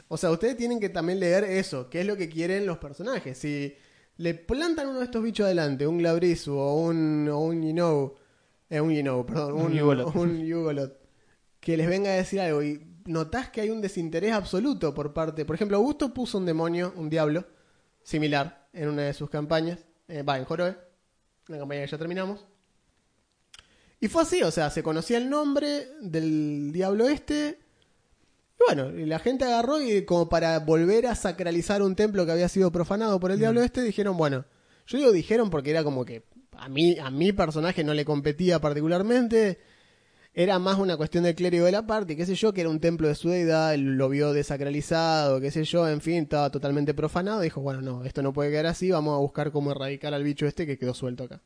O 0.09 0.17
sea, 0.17 0.31
ustedes 0.31 0.57
tienen 0.57 0.81
que 0.81 0.89
también 0.89 1.21
leer 1.21 1.45
eso, 1.45 1.89
qué 1.91 2.01
es 2.01 2.07
lo 2.07 2.17
que 2.17 2.29
quieren 2.29 2.65
los 2.67 2.79
personajes. 2.79 3.37
Si 3.37 3.75
le 4.17 4.35
plantan 4.35 4.89
uno 4.89 4.99
de 5.01 5.05
estos 5.05 5.23
bichos 5.23 5.45
adelante, 5.45 5.87
un 5.87 5.99
Glabrizu 5.99 6.55
o 6.57 6.81
un, 6.81 7.29
o 7.29 7.39
un 7.41 7.63
eh, 8.71 8.81
un 8.81 8.91
Yinou, 8.91 9.25
perdón, 9.27 9.53
Un 9.55 9.63
un, 9.67 9.73
Yugolot. 9.73 10.15
un 10.17 10.45
Yugolot, 10.45 10.99
que 11.61 11.77
les 11.77 11.87
venga 11.89 12.11
a 12.11 12.15
decir 12.15 12.41
algo 12.41 12.63
y 12.63 12.83
notás 13.07 13.51
que 13.51 13.61
hay 13.61 13.71
un 13.71 13.81
desinterés 13.81 14.33
absoluto 14.33 14.93
por 14.95 15.13
parte. 15.13 15.45
Por 15.45 15.55
ejemplo, 15.57 15.77
Augusto 15.77 16.13
puso 16.13 16.39
un 16.39 16.47
demonio, 16.47 16.93
un 16.97 17.09
diablo, 17.11 17.47
similar 18.09 18.67
en 18.73 18.89
una 18.89 19.03
de 19.03 19.13
sus 19.13 19.29
campañas, 19.29 19.81
eh, 20.09 20.23
va, 20.23 20.39
en 20.39 20.47
Joroe, 20.47 20.79
una 21.51 21.59
campaña 21.59 21.83
que 21.83 21.91
ya 21.91 21.99
terminamos. 21.99 22.47
Y 24.01 24.09
fue 24.09 24.23
así, 24.23 24.43
o 24.43 24.51
sea, 24.51 24.71
se 24.71 24.83
conocía 24.83 25.19
el 25.19 25.29
nombre 25.29 25.89
del 26.01 26.73
diablo 26.73 27.07
este. 27.07 27.59
Y 28.59 28.63
bueno, 28.67 28.99
y 28.99 29.05
la 29.05 29.19
gente 29.19 29.45
agarró 29.45 29.83
y 29.83 30.07
como 30.07 30.31
para 30.31 30.59
volver 30.61 31.07
a 31.07 31.15
sacralizar 31.15 31.83
un 31.83 31.97
templo 31.97 32.25
que 32.25 32.33
había 32.33 32.49
sido 32.49 32.73
profanado 32.73 33.21
por 33.21 33.31
el 33.31 33.39
diablo 33.39 33.63
este, 33.63 33.83
dijeron, 33.83 34.17
bueno, 34.17 34.47
yo 34.87 34.97
digo 34.97 35.13
dijeron 35.13 35.51
porque 35.51 35.71
era 35.71 35.85
como 35.85 36.07
que 36.07 36.25
a 36.57 36.71
mí, 36.71 36.97
a 36.99 37.11
mi 37.11 37.33
personaje 37.33 37.85
no 37.85 37.93
le 37.93 38.07
competía 38.07 38.59
particularmente. 38.59 39.59
Era 40.39 40.61
más 40.61 40.79
una 40.79 40.97
cuestión 40.97 41.25
del 41.25 41.35
clérigo 41.35 41.67
de 41.67 41.73
la 41.73 41.85
parte, 41.85 42.17
qué 42.17 42.25
sé 42.25 42.37
yo, 42.37 42.53
que 42.53 42.61
era 42.61 42.71
un 42.71 42.79
templo 42.79 43.09
de 43.09 43.17
su 43.17 43.29
deidad, 43.29 43.75
lo 43.77 44.09
vio 44.09 44.33
desacralizado, 44.33 45.41
qué 45.41 45.51
sé 45.51 45.65
yo, 45.65 45.89
en 45.89 46.01
fin, 46.01 46.23
estaba 46.23 46.49
totalmente 46.49 46.95
profanado. 46.95 47.41
Dijo, 47.41 47.61
bueno, 47.61 47.83
no, 47.83 48.05
esto 48.05 48.23
no 48.23 48.33
puede 48.33 48.53
quedar 48.53 48.67
así, 48.67 48.89
vamos 48.93 49.17
a 49.17 49.19
buscar 49.19 49.51
cómo 49.51 49.73
erradicar 49.73 50.15
al 50.15 50.23
bicho 50.23 50.47
este 50.47 50.65
que 50.65 50.79
quedó 50.79 50.95
suelto 50.95 51.25
acá. 51.25 51.43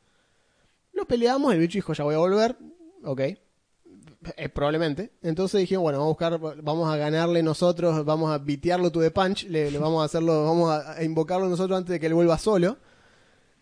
Lo 0.93 1.07
peleamos, 1.07 1.55
el 1.55 1.61
bicho 1.61 1.79
dijo, 1.79 1.95
ya 1.95 2.05
voy 2.05 2.17
a 2.17 2.19
volver. 2.19 2.55
Ok. 3.03 3.21
Eh, 3.21 4.49
probablemente. 4.53 5.13
Entonces 5.23 5.61
dijimos, 5.61 5.85
bueno, 5.85 6.01
vamos 6.01 6.21
a 6.21 6.29
buscar, 6.29 6.63
vamos 6.63 6.93
a 6.93 6.97
ganarle 6.99 7.43
nosotros, 7.43 8.05
vamos 8.05 8.31
a 8.31 8.37
vitearlo 8.37 8.93
to 8.93 9.01
the 9.01 9.11
punch, 9.11 9.45
le, 9.45 9.71
le 9.71 9.79
vamos 9.79 10.03
a 10.03 10.05
hacerlo, 10.05 10.45
vamos 10.45 10.71
a 10.71 11.03
invocarlo 11.03 11.49
nosotros 11.49 11.79
antes 11.79 11.95
de 11.95 11.99
que 11.99 12.09
él 12.09 12.15
vuelva 12.15 12.37
solo. 12.37 12.77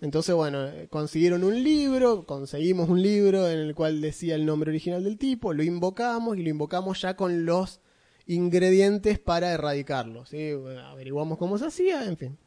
Entonces, 0.01 0.35
bueno, 0.35 0.67
eh, 0.67 0.89
consiguieron 0.89 1.45
un 1.45 1.63
libro, 1.63 2.25
conseguimos 2.25 2.89
un 2.89 3.03
libro 3.03 3.49
en 3.49 3.59
el 3.59 3.75
cual 3.75 4.01
decía 4.01 4.35
el 4.35 4.47
nombre 4.47 4.71
original 4.71 5.05
del 5.05 5.19
tipo, 5.19 5.53
lo 5.53 5.63
invocamos 5.63 6.39
y 6.39 6.43
lo 6.43 6.49
invocamos 6.49 7.03
ya 7.03 7.17
con 7.17 7.45
los 7.45 7.81
ingredientes 8.27 9.19
para 9.19 9.53
erradicarlo. 9.53 10.25
¿sí? 10.25 10.55
Bueno, 10.55 10.87
Averiguamos 10.87 11.37
cómo 11.37 11.59
se 11.59 11.67
hacía, 11.67 12.05
en 12.05 12.17
fin. 12.17 12.39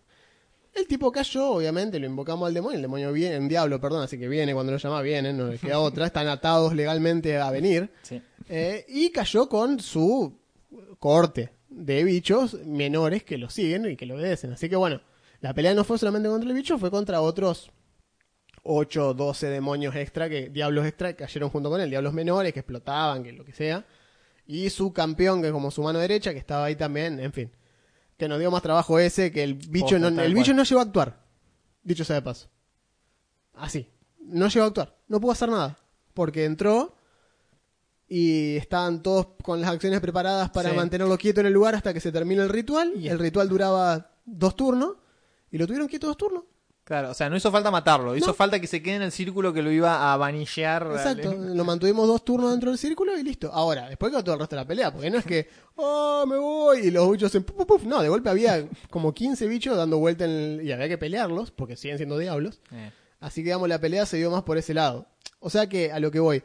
El 0.74 0.88
tipo 0.88 1.12
cayó, 1.12 1.52
obviamente, 1.52 2.00
lo 2.00 2.08
invocamos 2.08 2.48
al 2.48 2.54
demonio, 2.56 2.78
el 2.78 2.82
demonio 2.82 3.12
viene, 3.12 3.38
un 3.38 3.48
diablo, 3.48 3.80
perdón, 3.80 4.02
así 4.02 4.18
que 4.18 4.28
viene, 4.28 4.56
cuando 4.56 4.72
lo 4.72 4.80
llama 4.80 5.04
viene, 5.04 5.32
no 5.32 5.48
le 5.48 5.60
queda 5.60 5.78
otra, 5.80 6.08
están 6.08 6.28
atados 6.28 6.74
legalmente 6.74 7.38
a 7.38 7.52
venir. 7.52 7.92
Sí. 8.02 8.20
Eh, 8.50 8.84
y 8.90 9.12
cayó 9.12 9.48
con 9.48 9.80
su 9.80 10.40
corte 10.98 11.52
de 11.70 12.04
bichos 12.04 12.56
menores 12.66 13.24
que 13.24 13.38
lo 13.38 13.52
siguen 13.52 13.86
y 13.86 13.96
que 13.96 14.08
lo 14.08 14.16
obedecen. 14.16 14.54
Así 14.54 14.68
que 14.68 14.76
bueno, 14.76 15.02
la 15.44 15.54
pelea 15.54 15.74
no 15.74 15.84
fue 15.84 15.98
solamente 15.98 16.30
contra 16.30 16.50
el 16.50 16.56
bicho, 16.56 16.78
fue 16.80 16.90
contra 16.90 17.20
otros 17.22 17.70
8 18.64 19.10
o 19.10 19.14
12 19.14 19.48
demonios 19.48 19.94
extra, 19.96 20.30
que 20.30 20.48
diablos 20.50 20.86
extra 20.86 21.10
que 21.14 21.18
cayeron 21.26 21.50
junto 21.50 21.70
con 21.70 21.82
él, 21.82 21.90
diablos 21.90 22.14
menores 22.14 22.54
que 22.54 22.62
explotaban, 22.62 23.24
que 23.24 23.34
lo 23.34 23.44
que 23.44 23.52
sea. 23.52 23.86
Y 24.48 24.70
su 24.70 24.94
campeón, 24.94 25.42
que 25.42 25.48
es 25.48 25.54
como 25.54 25.70
su 25.70 25.84
mano 25.84 26.00
derecha, 26.00 26.32
que 26.32 26.40
estaba 26.40 26.64
ahí 26.66 26.76
también, 26.78 27.20
en 27.20 27.34
fin. 27.34 27.52
Que 28.18 28.28
nos 28.30 28.40
dio 28.40 28.52
más 28.52 28.62
trabajo 28.62 29.00
ese, 29.00 29.32
que 29.34 29.44
el 29.44 29.56
bicho, 29.56 30.00
no, 30.00 30.08
el 30.08 30.34
bicho 30.34 30.54
no 30.54 30.64
llegó 30.64 30.80
a 30.80 30.84
actuar. 30.84 31.20
Dicho 31.84 32.06
sea 32.06 32.16
de 32.16 32.22
paso. 32.22 32.48
Así. 33.56 33.90
No 34.22 34.48
llegó 34.48 34.64
a 34.64 34.68
actuar. 34.70 34.98
No 35.10 35.20
pudo 35.20 35.34
hacer 35.34 35.50
nada. 35.50 35.78
Porque 36.14 36.46
entró 36.46 36.96
y 38.08 38.56
estaban 38.58 39.02
todos 39.04 39.28
con 39.44 39.60
las 39.60 39.70
acciones 39.72 40.00
preparadas 40.00 40.50
para 40.52 40.70
Sí. 40.70 40.76
mantenerlo 40.76 41.18
quieto 41.18 41.42
en 41.42 41.48
el 41.48 41.54
lugar 41.54 41.76
hasta 41.76 41.94
que 41.94 42.00
se 42.00 42.12
termine 42.14 42.42
el 42.44 42.50
ritual. 42.50 42.94
Y- 42.96 43.08
El 43.10 43.20
ritual 43.20 43.50
duraba 43.50 44.12
dos 44.26 44.56
turnos 44.56 44.94
y 45.54 45.58
lo 45.58 45.66
tuvieron 45.68 45.88
quieto 45.88 46.08
dos 46.08 46.18
turnos. 46.18 46.44
Claro, 46.84 47.12
o 47.12 47.14
sea, 47.14 47.30
no 47.30 47.38
hizo 47.38 47.50
falta 47.50 47.72
matarlo, 47.72 48.14
hizo 48.14 48.34
falta 48.34 48.60
que 48.60 48.68
se 48.68 48.84
quede 48.84 48.96
en 48.98 49.02
el 49.04 49.12
círculo 49.14 49.54
que 49.54 49.62
lo 49.62 49.72
iba 49.72 50.12
a 50.12 50.18
vanillear. 50.18 50.86
Exacto, 50.92 51.30
dale. 51.32 51.56
lo 51.56 51.64
mantuvimos 51.64 52.06
dos 52.10 52.26
turnos 52.26 52.52
dentro 52.52 52.72
del 52.72 52.78
círculo 52.78 53.18
y 53.18 53.24
listo. 53.24 53.50
Ahora, 53.54 53.88
después 53.88 54.12
quedó 54.12 54.22
todo 54.22 54.34
el 54.34 54.40
resto 54.42 54.58
de 54.58 54.62
la 54.64 54.68
pelea, 54.68 54.92
porque 54.92 55.10
no 55.10 55.18
es 55.18 55.24
que, 55.26 55.48
oh, 55.78 56.26
me 56.28 56.36
voy, 56.38 56.80
y 56.88 56.92
los 56.92 57.10
bichos 57.10 57.32
puf, 57.32 57.56
puf, 57.56 57.66
puf. 57.66 57.84
No, 57.86 58.02
de 58.02 58.10
golpe 58.10 58.30
había 58.30 58.68
como 58.90 59.14
15 59.14 59.48
bichos 59.48 59.78
dando 59.78 59.98
vuelta 59.98 60.26
en 60.26 60.32
el- 60.32 60.62
y 60.68 60.74
había 60.74 60.90
que 60.90 60.98
pelearlos, 60.98 61.52
porque 61.52 61.78
siguen 61.78 61.96
siendo 61.96 62.18
diablos. 62.18 62.60
Eh, 62.72 62.92
Así 63.22 63.40
que, 63.40 63.46
digamos, 63.46 63.70
la 63.70 63.80
pelea 63.80 64.06
se 64.06 64.18
dio 64.18 64.30
más 64.30 64.44
por 64.44 64.58
ese 64.58 64.74
lado. 64.74 65.08
O 65.40 65.50
sea 65.50 65.70
que, 65.70 65.94
a 65.94 66.02
lo 66.02 66.12
que 66.12 66.20
voy. 66.20 66.44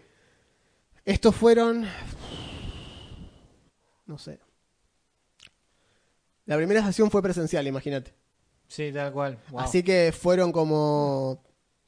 Estos 1.05 1.35
fueron. 1.35 1.85
No 4.07 4.19
sé. 4.19 4.39
La 6.47 6.57
primera 6.57 6.85
sesión 6.87 7.11
fue 7.11 7.23
presencial, 7.23 7.67
imagínate. 7.67 8.15
Sí, 8.69 8.93
tal 8.93 9.13
cual. 9.13 9.39
Wow. 9.51 9.61
Así 9.61 9.83
que 9.83 10.13
fueron 10.17 10.53
como 10.53 11.43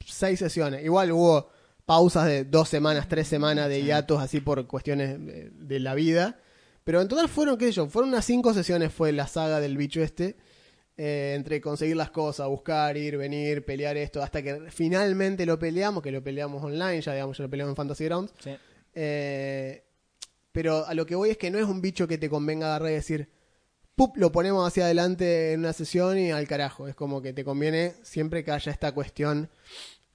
seis 0.05 0.39
sesiones. 0.39 0.83
Igual 0.83 1.11
hubo 1.11 1.49
pausas 1.85 2.25
de 2.25 2.43
dos 2.43 2.67
semanas, 2.67 3.07
tres 3.07 3.27
semanas 3.27 3.69
de 3.69 3.83
hiatos 3.83 4.21
así 4.21 4.41
por 4.41 4.65
cuestiones 4.67 5.23
de, 5.25 5.49
de 5.51 5.79
la 5.79 5.93
vida. 5.95 6.39
Pero 6.83 6.99
en 7.01 7.07
total 7.07 7.29
fueron, 7.29 7.57
qué 7.57 7.65
sé 7.67 7.71
yo, 7.73 7.87
fueron 7.87 8.09
unas 8.09 8.25
cinco 8.25 8.53
sesiones 8.53 8.91
fue 8.91 9.11
la 9.11 9.27
saga 9.27 9.59
del 9.59 9.77
bicho 9.77 10.01
este. 10.01 10.35
eh, 10.97 11.33
entre 11.35 11.61
conseguir 11.61 11.95
las 11.95 12.11
cosas, 12.11 12.47
buscar, 12.47 12.95
ir, 12.97 13.17
venir, 13.17 13.65
pelear 13.65 13.97
esto, 13.97 14.21
hasta 14.21 14.41
que 14.43 14.69
finalmente 14.69 15.45
lo 15.45 15.57
peleamos, 15.57 16.03
que 16.03 16.11
lo 16.11 16.23
peleamos 16.23 16.63
online, 16.63 17.01
ya 17.01 17.13
digamos, 17.13 17.37
ya 17.37 17.43
lo 17.43 17.49
peleamos 17.49 17.71
en 17.71 17.75
Fantasy 17.75 18.05
Grounds. 18.05 18.33
Sí. 18.39 18.51
Eh, 18.93 19.83
pero 20.51 20.85
a 20.85 20.93
lo 20.93 21.05
que 21.05 21.15
voy 21.15 21.29
es 21.31 21.37
que 21.37 21.49
no 21.49 21.57
es 21.57 21.65
un 21.65 21.81
bicho 21.81 22.07
que 22.07 22.17
te 22.17 22.29
convenga 22.29 22.67
agarrar 22.67 22.91
y 22.91 22.95
decir, 22.95 23.29
¡pup! 23.95 24.17
lo 24.17 24.31
ponemos 24.31 24.67
hacia 24.67 24.85
adelante 24.85 25.53
en 25.53 25.61
una 25.61 25.73
sesión 25.73 26.17
y 26.17 26.31
al 26.31 26.47
carajo. 26.47 26.87
Es 26.87 26.95
como 26.95 27.21
que 27.21 27.33
te 27.33 27.43
conviene 27.43 27.93
siempre 28.03 28.43
que 28.43 28.51
haya 28.51 28.71
esta 28.71 28.91
cuestión 28.93 29.49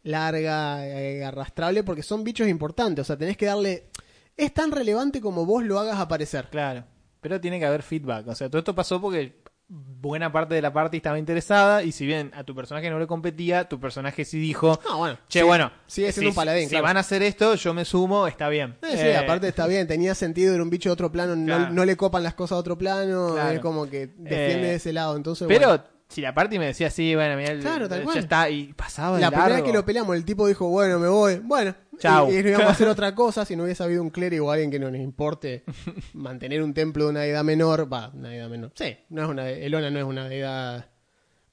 larga, 0.03 0.87
eh, 0.87 1.25
arrastrable, 1.25 1.83
porque 1.83 2.03
son 2.03 2.25
bichos 2.25 2.49
importantes. 2.49 3.03
O 3.03 3.07
sea, 3.07 3.17
tenés 3.17 3.37
que 3.37 3.47
darle. 3.47 3.89
Es 4.37 4.53
tan 4.53 4.71
relevante 4.71 5.21
como 5.21 5.47
vos 5.47 5.65
lo 5.65 5.79
hagas 5.79 5.99
aparecer. 5.99 6.49
Claro. 6.51 6.85
Pero 7.21 7.41
tiene 7.41 7.59
que 7.59 7.67
haber 7.67 7.83
feedback. 7.83 8.29
O 8.29 8.35
sea, 8.35 8.49
todo 8.49 8.59
esto 8.59 8.75
pasó 8.75 9.01
porque 9.01 9.43
buena 9.69 10.31
parte 10.31 10.55
de 10.55 10.63
la 10.63 10.73
party 10.73 10.99
estaba 10.99 11.19
interesada 11.19 11.83
y 11.83 11.91
si 11.91 12.07
bien 12.07 12.31
a 12.35 12.45
tu 12.45 12.55
personaje 12.55 12.89
no 12.89 12.99
le 13.01 13.07
competía, 13.07 13.69
tu 13.69 13.81
personaje 13.81 14.25
sí 14.25 14.39
dijo, 14.39 14.79
No, 14.89 14.99
bueno. 14.99 15.19
che, 15.29 15.41
sí, 15.41 15.45
bueno, 15.45 15.73
Sigue 15.87 16.13
siendo 16.13 16.31
si, 16.31 16.33
un 16.33 16.35
paladín, 16.37 16.65
si 16.65 16.71
claro. 16.71 16.85
van 16.85 16.97
a 16.97 17.01
hacer 17.01 17.23
esto, 17.23 17.55
yo 17.57 17.75
me 17.75 17.85
sumo, 17.85 18.27
está 18.29 18.49
bien. 18.49 18.77
Eh, 18.83 18.93
sí, 18.93 18.99
Eh, 19.07 19.17
aparte 19.17 19.49
está 19.49 19.67
bien, 19.67 19.87
tenía 19.89 20.15
sentido, 20.15 20.55
era 20.55 20.63
un 20.63 20.71
bicho 20.71 20.89
de 20.89 20.93
otro 20.93 21.11
plano, 21.11 21.35
no- 21.35 21.85
le 21.85 21.97
copan 21.97 22.23
las 22.23 22.35
cosas 22.35 22.57
a 22.57 22.59
otro 22.61 22.79
plano, 22.79 23.33
Claro. 23.35 23.51
es 23.55 23.61
como 23.61 23.87
que 23.89 24.07
defiende 24.07 24.67
Eh, 24.67 24.71
de 24.71 24.75
ese 24.77 24.93
lado, 24.93 25.17
entonces 25.17 25.49
Pero 25.49 25.69
bueno. 25.69 25.85
Si 26.09 26.21
la 26.21 26.33
party 26.35 26.59
me 26.59 26.67
decía, 26.67 26.89
sí, 26.91 27.15
bueno, 27.15 27.37
mira, 27.37 27.59
Claro, 27.59 27.89
tal 27.89 27.99
ya 28.01 28.05
cual. 28.05 28.19
está, 28.19 28.49
y 28.51 28.73
pasaba 28.75 29.17
de 29.17 29.23
La 29.23 29.31
primera 29.31 29.55
vez 29.57 29.63
que 29.65 29.73
lo 29.73 29.85
peleamos, 29.85 30.15
el 30.17 30.25
tipo 30.25 30.47
dijo, 30.47 30.69
bueno, 30.69 30.99
me 30.99 31.09
voy, 31.09 31.37
bueno, 31.43 31.75
Chau. 31.99 32.31
y, 32.31 32.37
y 32.37 32.39
íbamos 32.39 32.69
a 32.69 32.71
hacer 32.71 32.89
otra 32.89 33.15
cosa 33.15 33.45
si 33.45 33.57
no 33.57 33.65
hubiese 33.65 33.83
habido 33.83 34.03
un 34.03 34.11
clérigo 34.11 34.47
o 34.47 34.51
alguien 34.51 34.71
que 34.71 34.79
no 34.79 34.91
nos 34.91 35.01
importe 35.01 35.65
mantener 36.15 36.63
un 36.63 36.75
templo 36.75 37.05
de 37.05 37.11
una 37.11 37.21
deidad 37.21 37.43
menor, 37.45 37.93
va, 37.93 38.11
una 38.15 38.29
deidad 38.29 38.49
menor. 38.49 38.73
Sí, 38.77 38.97
no 39.09 39.23
es 39.25 39.29
una, 39.29 39.49
Elona 39.51 39.91
no 39.91 39.99
es 39.99 40.05
una 40.05 40.29
deidad, 40.29 40.87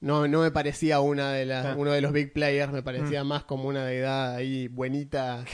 no, 0.00 0.28
no 0.28 0.42
me 0.42 0.50
parecía 0.50 1.00
una 1.00 1.32
de 1.32 1.46
las, 1.46 1.62
Claro. 1.64 1.80
uno 1.80 1.90
de 1.92 2.00
los 2.00 2.12
big 2.12 2.32
players, 2.32 2.72
me 2.72 2.82
parecía 2.82 3.24
más 3.24 3.44
como 3.44 3.68
una 3.68 3.84
deidad 3.84 4.34
ahí 4.36 4.68
buenita. 4.68 5.44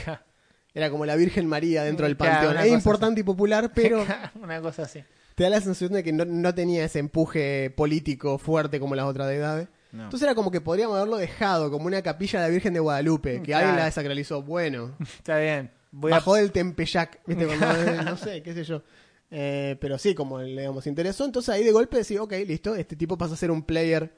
Era 0.75 0.89
como 0.91 1.05
la 1.07 1.17
Virgen 1.17 1.47
María 1.49 1.83
dentro 1.85 2.07
del 2.07 2.17
panteón. 2.17 2.57
Es 2.59 2.71
importante 2.73 3.21
y 3.23 3.25
popular, 3.25 3.73
pero 3.75 4.05
Una 4.43 4.61
cosa 4.61 4.83
así. 4.83 5.03
Te 5.41 5.45
da 5.45 5.51
la 5.51 5.61
sensación 5.63 5.93
de 5.95 6.05
que 6.05 6.13
no, 6.13 6.27
no 6.27 6.55
tenía 6.55 6.85
ese 6.85 6.99
empuje 6.99 7.71
político 7.75 8.37
fuerte 8.37 8.79
como 8.79 8.95
las 8.95 9.07
otras 9.07 9.27
deidades. 9.27 9.69
No. 9.91 10.05
Entonces 10.05 10.27
era 10.27 10.35
como 10.35 10.51
que 10.51 10.61
podríamos 10.61 10.97
haberlo 10.99 11.17
dejado 11.17 11.71
como 11.71 11.87
una 11.87 12.03
capilla 12.03 12.41
de 12.43 12.47
la 12.47 12.53
Virgen 12.53 12.75
de 12.75 12.81
Guadalupe, 12.81 13.37
que 13.39 13.45
Claro. 13.45 13.61
alguien 13.69 13.79
la 13.79 13.87
desacralizó. 13.87 14.43
Bueno, 14.43 14.95
Está 15.01 15.39
bien. 15.39 15.71
Voy 15.93 16.13
a... 16.13 16.17
bajó 16.17 16.35
del 16.35 16.53
Tempeyac, 16.53 17.21
¿viste? 17.27 17.47
Cuando, 17.47 18.03
no 18.03 18.17
sé, 18.19 18.43
qué 18.43 18.53
sé 18.53 18.65
yo. 18.65 18.83
Eh, 19.31 19.79
pero 19.81 19.97
sí, 19.97 20.15
como 20.15 20.41
le 20.43 20.61
digamos, 20.61 20.87
interesó. 20.87 21.25
Entonces 21.25 21.49
ahí 21.55 21.65
de 21.65 21.73
golpe 21.73 21.97
decís, 21.97 22.19
ok, 22.21 22.35
listo, 22.47 22.75
este 22.77 22.95
tipo 22.95 23.17
pasa 23.17 23.33
a 23.33 23.37
ser 23.39 23.51
un 23.51 23.63
player 23.63 24.13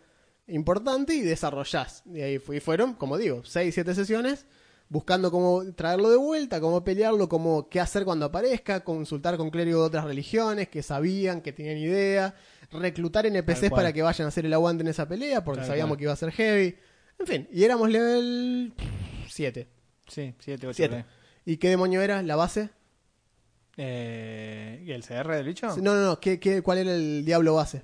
importante 0.49 1.15
y 1.15 1.21
desarrollás. 1.21 2.03
Y 2.13 2.21
ahí 2.21 2.39
fui- 2.41 2.59
fueron, 2.59 2.95
como 2.95 3.17
digo, 3.17 3.43
6, 3.45 3.73
7 3.73 3.95
sesiones 3.95 4.45
buscando 4.93 5.31
cómo 5.31 5.65
traerlo 5.75 6.11
de 6.11 6.19
vuelta, 6.19 6.61
cómo 6.61 6.85
pelearlo, 6.85 7.27
cómo 7.27 7.67
qué 7.71 7.81
hacer 7.81 8.05
cuando 8.05 8.27
aparezca, 8.27 8.85
consultar 8.85 9.39
con 9.39 9.49
clérigos 9.49 9.81
de 9.81 9.87
otras 9.87 10.05
religiones 10.05 10.69
que 10.69 10.83
sabían, 10.83 11.41
que 11.41 11.51
tenían 11.55 11.79
idea, 11.79 12.35
reclutar 12.71 13.25
NPCs 13.25 13.71
para 13.71 13.95
que 13.95 14.03
vayan 14.03 14.27
a 14.27 14.29
hacer 14.29 14.45
el 14.45 14.53
aguante 14.53 14.83
en 14.83 14.89
esa 14.89 15.09
pelea, 15.09 15.43
porque 15.43 15.61
Tal 15.61 15.69
sabíamos 15.69 15.93
cual. 15.93 15.99
que 15.99 16.05
iba 16.05 16.13
a 16.13 16.17
ser 16.17 16.31
heavy. 16.31 16.77
En 17.19 17.27
fin, 17.27 17.49
y 17.51 17.65
éramos 17.65 17.89
level 17.89 18.75
7. 19.29 19.67
Sí, 20.09 20.35
7, 20.39 20.67
8, 20.67 20.75
Siete. 20.77 21.05
¿Y 21.47 21.57
qué 21.57 21.71
demonio 21.71 22.03
era 22.03 22.21
la 22.23 22.37
base? 22.37 22.69
Eh, 23.79 24.83
¿Y 24.85 24.93
el 24.93 25.03
CR 25.05 25.27
del 25.29 25.47
bicho? 25.47 25.69
No, 25.79 25.95
no, 25.95 26.05
no, 26.05 26.21
¿qué, 26.21 26.39
qué, 26.39 26.61
cuál 26.61 26.79
era 26.79 26.93
el 26.95 27.25
diablo 27.25 27.55
base? 27.55 27.83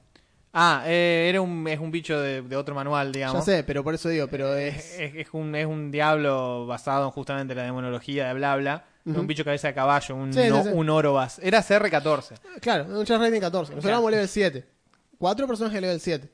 Ah, 0.53 0.83
eh, 0.87 1.27
era 1.29 1.41
un, 1.41 1.67
es 1.69 1.79
un 1.79 1.91
bicho 1.91 2.19
de, 2.21 2.43
de 2.43 2.57
otro 2.57 2.75
manual, 2.75 3.13
digamos. 3.13 3.45
Ya 3.47 3.57
sé, 3.57 3.65
pero 3.65 3.85
por 3.85 3.95
eso 3.95 4.09
digo, 4.09 4.29
pero 4.29 4.55
Es, 4.57 4.99
es... 4.99 5.15
es- 5.15 5.29
un, 5.33 5.55
es 5.55 5.67
un 5.67 5.91
diablo 5.91 6.67
basado 6.67 7.05
en 7.05 7.11
justamente 7.11 7.55
la 7.55 7.63
demonología 7.65 8.29
de 8.29 8.35
bla 8.35 8.57
bla. 8.57 8.85
Ujú. 9.05 9.21
Un 9.21 9.27
bicho 9.27 9.45
cabeza 9.45 9.69
de 9.69 9.75
caballo, 9.75 10.17
un, 10.17 10.33
Sí, 10.33 10.41
no- 10.49 10.63
sí. 10.65 10.71
un 10.73 10.89
Orobas. 10.91 11.39
Era 11.43 11.63
CR14. 11.63 12.35
Claro, 12.61 12.85
un 12.99 13.05
Chess 13.05 13.19
Rating 13.19 13.41
14. 13.41 13.51
Nosotros 13.75 13.83
Claro. 13.83 13.97
éramos 13.97 14.11
level 14.11 14.29
7. 14.29 14.65
Cuatro 15.19 15.47
personajes 15.47 15.75
de 15.77 15.81
level 15.83 16.01
7. 16.01 16.31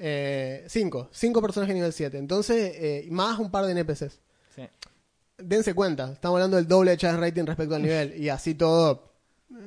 Eh, 0.00 0.64
cinco. 0.68 1.08
Cinco 1.12 1.40
personajes 1.42 1.70
de 1.74 1.80
nivel 1.80 1.92
7. 1.92 2.18
Entonces, 2.18 2.72
eh, 2.76 3.06
más 3.10 3.38
un 3.38 3.50
par 3.50 3.64
de 3.66 3.72
NPCs. 3.72 4.20
Sí. 4.54 4.62
Dense 5.38 5.74
cuenta, 5.74 6.12
estamos 6.12 6.36
hablando 6.36 6.56
del 6.56 6.66
doble 6.68 6.92
de 6.92 6.96
chance 6.96 7.20
rating 7.20 7.44
respecto 7.44 7.74
al 7.74 7.82
nivel. 7.82 8.14
Y 8.20 8.28
así 8.28 8.54
todo. 8.54 9.07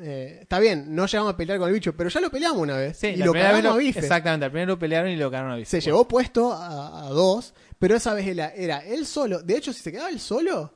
Eh, 0.02 0.40
está 0.42 0.60
bien, 0.60 0.94
no 0.94 1.06
llegamos 1.08 1.34
a 1.34 1.38
pelear 1.38 1.58
con 1.60 1.68
el 1.68 1.74
bicho, 1.74 1.96
pero 1.96 2.10
ya 2.10 2.20
lo 2.22 2.30
peleamos 2.30 2.62
una 2.62 2.78
vez. 2.78 2.98
Sí, 2.98 3.08
y 3.08 3.18
lo 3.18 3.34
cagamos 3.34 3.64
lo- 3.64 3.72
a 3.74 3.78
bife. 3.78 4.00
Exactamente, 4.00 4.46
al 4.46 4.52
primero 4.52 4.74
lo 4.74 4.80
pelearon 4.80 5.10
y 5.12 5.16
lo 5.16 5.32
cagaron 5.32 5.54
a 5.54 5.56
bife. 5.56 5.70
Se 5.70 5.82
llevó 5.82 6.08
puesto 6.08 6.54
a, 6.54 7.06
a 7.08 7.10
dos, 7.10 7.54
pero 7.80 7.96
esa 7.96 8.14
vez 8.14 8.28
era, 8.28 8.50
era 8.54 8.86
él 8.86 9.06
solo. 9.06 9.42
De 9.42 9.58
hecho, 9.58 9.74
si 9.74 9.82
se 9.82 9.92
quedaba 9.92 10.10
él 10.10 10.20
solo, 10.20 10.74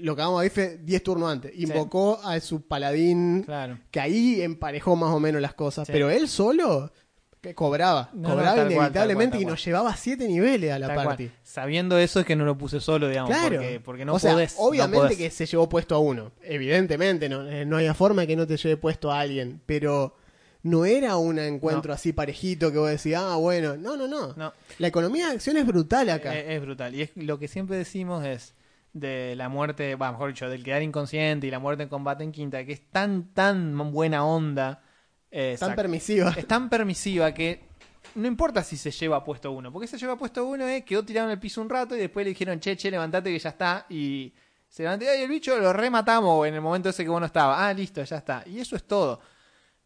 lo 0.00 0.14
cagamos 0.14 0.40
a 0.40 0.44
bife 0.44 0.78
10 0.78 1.02
turnos 1.02 1.30
antes. 1.32 1.52
Invocó 1.58 2.20
a 2.22 2.38
su 2.40 2.62
paladín, 2.68 3.42
Claro. 3.42 3.78
que 3.90 3.98
ahí 4.00 4.42
emparejó 4.42 4.94
más 4.96 5.10
o 5.12 5.18
menos 5.18 5.42
las 5.42 5.54
cosas. 5.54 5.86
Sí. 5.86 5.92
Pero 5.92 6.08
él 6.10 6.28
solo 6.28 6.92
que 7.40 7.54
cobraba. 7.54 8.10
No, 8.12 8.30
cobraba 8.30 8.64
inevitablemente 8.64 9.36
cual, 9.36 9.42
y 9.42 9.46
nos 9.46 9.64
llevaba 9.64 9.94
7 9.94 10.26
niveles 10.26 10.72
a 10.72 10.78
la 10.78 10.92
cual. 10.92 11.06
party. 11.06 11.30
Sabiendo 11.42 11.98
eso 11.98 12.20
es 12.20 12.26
que 12.26 12.36
no 12.36 12.44
lo 12.44 12.58
puse 12.58 12.80
solo, 12.80 13.08
digamos. 13.08 13.30
Claro. 13.30 13.56
Porque, 13.56 13.80
porque 13.80 14.04
no 14.04 14.14
o 14.14 14.18
sea, 14.18 14.32
podés. 14.32 14.56
no 14.56 14.64
obviamente 14.64 14.98
podés. 14.98 15.18
que 15.18 15.30
se 15.30 15.46
llevó 15.46 15.68
puesto 15.68 15.94
a 15.94 15.98
uno. 15.98 16.32
Evidentemente, 16.42 17.28
no, 17.28 17.48
eh, 17.48 17.64
no 17.64 17.76
había 17.76 17.94
forma 17.94 18.26
que 18.26 18.36
no 18.36 18.46
te 18.46 18.56
lleve 18.56 18.76
puesto 18.76 19.12
a 19.12 19.20
alguien. 19.20 19.60
Pero 19.66 20.16
no 20.62 20.84
era 20.84 21.16
un 21.16 21.38
encuentro 21.38 21.92
así 21.92 22.12
parejito 22.12 22.72
que 22.72 22.78
vos 22.78 22.90
decís, 22.90 23.14
ah, 23.16 23.36
bueno. 23.36 23.76
No, 23.76 23.96
no, 23.96 24.08
no. 24.08 24.34
No. 24.34 24.52
La 24.78 24.88
economía 24.88 25.28
de 25.28 25.34
acción 25.34 25.56
es 25.56 25.66
brutal 25.66 26.10
acá. 26.10 26.36
Eh, 26.36 26.56
Es, 26.56 26.60
brutal. 26.60 26.94
Y 26.94 27.02
es 27.02 27.10
lo 27.16 27.38
que 27.38 27.48
siempre 27.48 27.76
decimos 27.76 28.24
es 28.24 28.54
de 28.92 29.34
la 29.36 29.48
muerte, 29.48 29.94
bueno, 29.94 30.12
mejor 30.14 30.30
dicho, 30.30 30.48
del 30.48 30.64
quedar 30.64 30.82
inconsciente 30.82 31.46
y 31.46 31.50
la 31.50 31.58
muerte 31.58 31.84
en 31.84 31.88
combate 31.88 32.24
en 32.24 32.32
quinta, 32.32 32.64
que 32.64 32.72
es 32.72 32.90
tan, 32.90 33.32
tan 33.32 33.92
buena 33.92 34.24
onda. 34.24 34.82
Eh, 35.30 35.56
tan 35.58 35.74
permisiva. 35.74 36.34
es 36.36 36.46
tan 36.46 36.68
permisiva 36.68 37.32
que 37.32 37.68
no 38.14 38.26
importa 38.26 38.62
si 38.62 38.76
se 38.76 38.90
lleva 38.90 39.24
puesto 39.24 39.52
uno. 39.52 39.72
Porque 39.72 39.86
se 39.86 39.98
lleva 39.98 40.16
puesto 40.16 40.44
uno, 40.44 40.66
eh, 40.68 40.84
quedó 40.84 41.04
tirado 41.04 41.28
en 41.28 41.32
el 41.32 41.38
piso 41.38 41.60
un 41.60 41.68
rato 41.68 41.96
y 41.96 42.00
después 42.00 42.24
le 42.24 42.30
dijeron, 42.30 42.60
che, 42.60 42.76
che, 42.76 42.90
levantate 42.90 43.30
que 43.32 43.38
ya 43.38 43.50
está. 43.50 43.86
Y 43.88 44.32
se 44.68 44.82
levantó 44.82 45.04
y 45.04 45.22
el 45.22 45.28
bicho 45.28 45.58
lo 45.58 45.72
rematamos 45.72 46.46
en 46.46 46.54
el 46.54 46.60
momento 46.60 46.88
ese 46.88 47.04
que 47.04 47.10
vos 47.10 47.20
no 47.20 47.26
estaba. 47.26 47.66
Ah, 47.66 47.72
listo, 47.72 48.02
ya 48.02 48.16
está. 48.16 48.42
Y 48.46 48.60
eso 48.60 48.76
es 48.76 48.84
todo. 48.84 49.20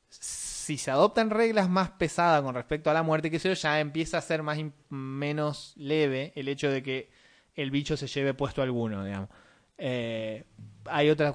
Si 0.09 0.79
se 0.79 0.91
adoptan 0.91 1.31
reglas 1.31 1.69
más 1.69 1.91
pesadas 1.91 2.43
con 2.43 2.55
respecto 2.55 2.91
a 2.91 2.95
la 2.95 3.03
muerte, 3.03 3.31
que 3.31 3.39
sé 3.39 3.49
yo, 3.49 3.55
ya 3.55 3.81
empieza 3.81 4.19
a 4.19 4.23
ser 4.23 4.43
más 4.43 4.59
menos 4.89 5.73
leve 5.77 6.33
el 6.37 6.49
hecho 6.49 6.71
de 6.71 6.83
que 6.83 7.11
el 7.55 7.71
bicho 7.71 7.97
se 7.97 8.07
lleve 8.07 8.35
puesto 8.35 8.63
alguno, 8.63 9.05
digamos. 9.05 9.29
Eh, 9.79 10.45
hay 10.87 11.11
otras 11.11 11.35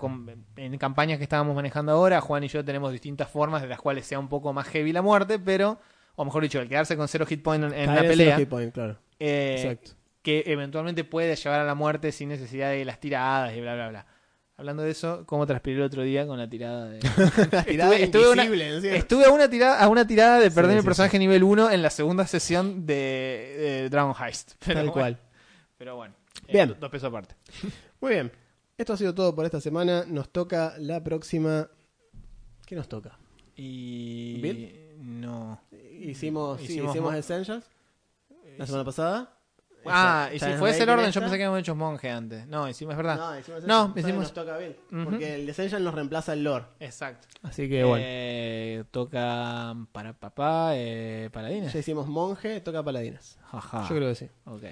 en 0.56 0.78
campañas 0.78 1.18
que 1.18 1.24
estábamos 1.24 1.56
manejando 1.56 1.92
ahora, 1.92 2.22
Juan 2.22 2.44
y 2.44 2.48
yo 2.48 2.64
tenemos 2.66 2.92
distintas 2.92 3.30
formas 3.30 3.62
de 3.62 3.68
las 3.68 3.80
cuales 3.80 4.06
sea 4.06 4.20
un 4.20 4.28
poco 4.30 4.54
más 4.54 4.68
heavy 4.68 4.92
la 4.92 5.02
muerte, 5.02 5.40
pero, 5.40 5.80
o 6.16 6.26
mejor 6.26 6.44
dicho, 6.44 6.60
el 6.60 6.68
quedarse 6.70 6.96
con 6.98 7.08
cero 7.08 7.26
hit 7.26 7.42
point 7.44 7.64
en, 7.64 7.74
en 7.74 7.96
la 7.96 8.02
pelea, 8.02 8.36
cero 8.36 8.38
hit 8.40 8.50
point, 8.50 8.74
claro. 8.74 8.98
eh, 9.20 9.56
Exacto. 9.58 9.92
que 10.22 10.44
eventualmente 10.48 11.04
puede 11.04 11.36
llevar 11.36 11.60
a 11.60 11.64
la 11.66 11.76
muerte 11.76 12.12
sin 12.12 12.30
necesidad 12.30 12.72
de 12.72 12.84
las 12.86 13.00
tiradas 13.00 13.56
y 13.56 13.62
bla, 13.62 13.76
bla, 13.76 13.90
bla. 13.90 14.06
Hablando 14.60 14.82
de 14.82 14.90
eso, 14.90 15.24
¿cómo 15.28 15.46
transpiré 15.46 15.78
el 15.78 15.84
otro 15.84 16.02
día 16.02 16.26
con 16.26 16.40
la 16.40 16.50
tirada 16.50 16.86
de... 16.90 17.00
La 17.52 17.64
tirada 17.64 17.96
estuve, 17.96 18.04
estuve 18.04 18.26
a 18.26 18.32
una, 18.32 18.44
estuve 18.96 19.26
a 19.26 19.30
una 19.30 19.48
tirada, 19.52 19.80
a 19.84 19.88
una 19.88 20.08
tirada 20.08 20.40
de 20.40 20.50
perder 20.50 20.72
Sí, 20.72 20.76
mi 20.78 20.82
sí, 20.82 20.86
personaje 20.88 21.20
nivel 21.20 21.44
1 21.44 21.70
en 21.70 21.82
la 21.84 21.92
segunda 21.92 22.26
sesión 22.26 22.88
de, 22.88 23.84
de 23.84 23.90
Dragon 23.90 24.16
Heist. 24.20 24.54
Pero 24.66 24.74
Tal 24.74 24.86
bueno, 24.90 24.94
cual. 24.94 25.20
Pero 25.78 25.96
bueno. 25.96 26.16
eh, 26.48 26.54
Bien. 26.54 26.76
dos 26.80 26.90
pesos 26.90 27.08
aparte. 27.10 27.36
Muy 28.02 28.14
bien. 28.14 28.32
Esto 28.78 28.94
ha 28.94 28.98
sido 28.98 29.16
todo 29.16 29.34
por 29.34 29.44
esta 29.46 29.60
semana. 29.60 30.06
Nos 30.08 30.30
toca 30.30 30.76
la 30.78 31.04
próxima. 31.04 31.68
¿Qué 32.66 32.76
nos 32.76 32.88
toca? 32.88 33.18
Y... 33.56 34.40
No. 35.00 35.60
Hicimos, 36.00 36.60
sí, 36.60 36.66
Hicimos 36.66 36.92
hicimos 36.92 37.12
mo- 37.12 37.18
Essentials 37.18 37.66
la 38.58 38.66
semana 38.68 38.86
pasada. 38.86 39.34
Ah, 39.90 40.30
y 40.34 40.40
si 40.40 40.46
fue 40.54 40.72
ese 40.72 40.84
el 40.84 40.90
orden, 40.90 41.10
yo 41.12 41.22
pensé 41.22 41.38
que 41.38 41.44
habíamos 41.44 41.60
hecho 41.62 41.74
monje 41.74 42.10
antes. 42.10 42.46
No, 42.48 42.68
hicimos, 42.70 42.92
es 42.94 42.98
verdad. 42.98 43.16
No, 43.18 43.40
hicimos 43.40 43.64
No, 43.64 43.94
hicimos- 43.96 44.24
nos 44.24 44.34
toca 44.34 44.58
Bill. 44.58 44.76
Porque 45.06 45.36
el 45.36 45.50
Essential 45.50 45.84
nos 45.84 45.94
reemplaza 45.96 46.34
el 46.34 46.44
lore. 46.44 46.66
Exacto. 46.80 47.28
Así 47.42 47.68
que 47.70 47.84
bueno. 47.84 48.04
Eh, 48.06 48.84
toca 48.92 49.76
para 49.92 50.14
papá, 50.14 50.72
eh, 50.76 51.30
paladines. 51.32 51.72
Ya 51.74 51.80
hicimos 51.80 52.06
monje, 52.08 52.60
toca 52.62 52.84
paladinas. 52.84 53.40
Jaja. 53.50 53.84
Yo 53.90 53.96
creo 53.96 54.10
que 54.10 54.16
sí. 54.16 54.30
Ok. 54.46 54.64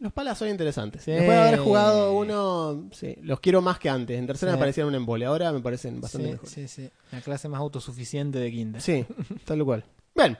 Los 0.00 0.12
palas 0.12 0.38
son 0.38 0.48
interesantes. 0.48 1.02
Sí. 1.02 1.10
Después 1.10 1.30
de 1.36 1.42
haber 1.48 1.58
jugado 1.60 2.12
uno, 2.16 2.88
sí, 2.92 3.16
los 3.22 3.40
quiero 3.40 3.60
más 3.60 3.78
que 3.80 3.88
antes. 3.88 4.16
En 4.18 4.26
tercera 4.26 4.52
Sí. 4.52 4.56
me 4.56 4.60
parecían 4.60 4.86
un 4.86 4.94
embole, 4.94 5.24
ahora 5.26 5.50
me 5.52 5.60
parecen 5.60 6.00
bastante 6.00 6.26
Sí, 6.28 6.32
mejor. 6.32 6.48
sí, 6.48 6.68
sí. 6.68 6.90
La 7.10 7.20
clase 7.20 7.48
más 7.48 7.60
autosuficiente 7.60 8.38
de 8.38 8.50
quinta. 8.50 8.80
Sí, 8.80 9.04
tal 9.44 9.64
cual. 9.64 9.84
Bien, 10.14 10.38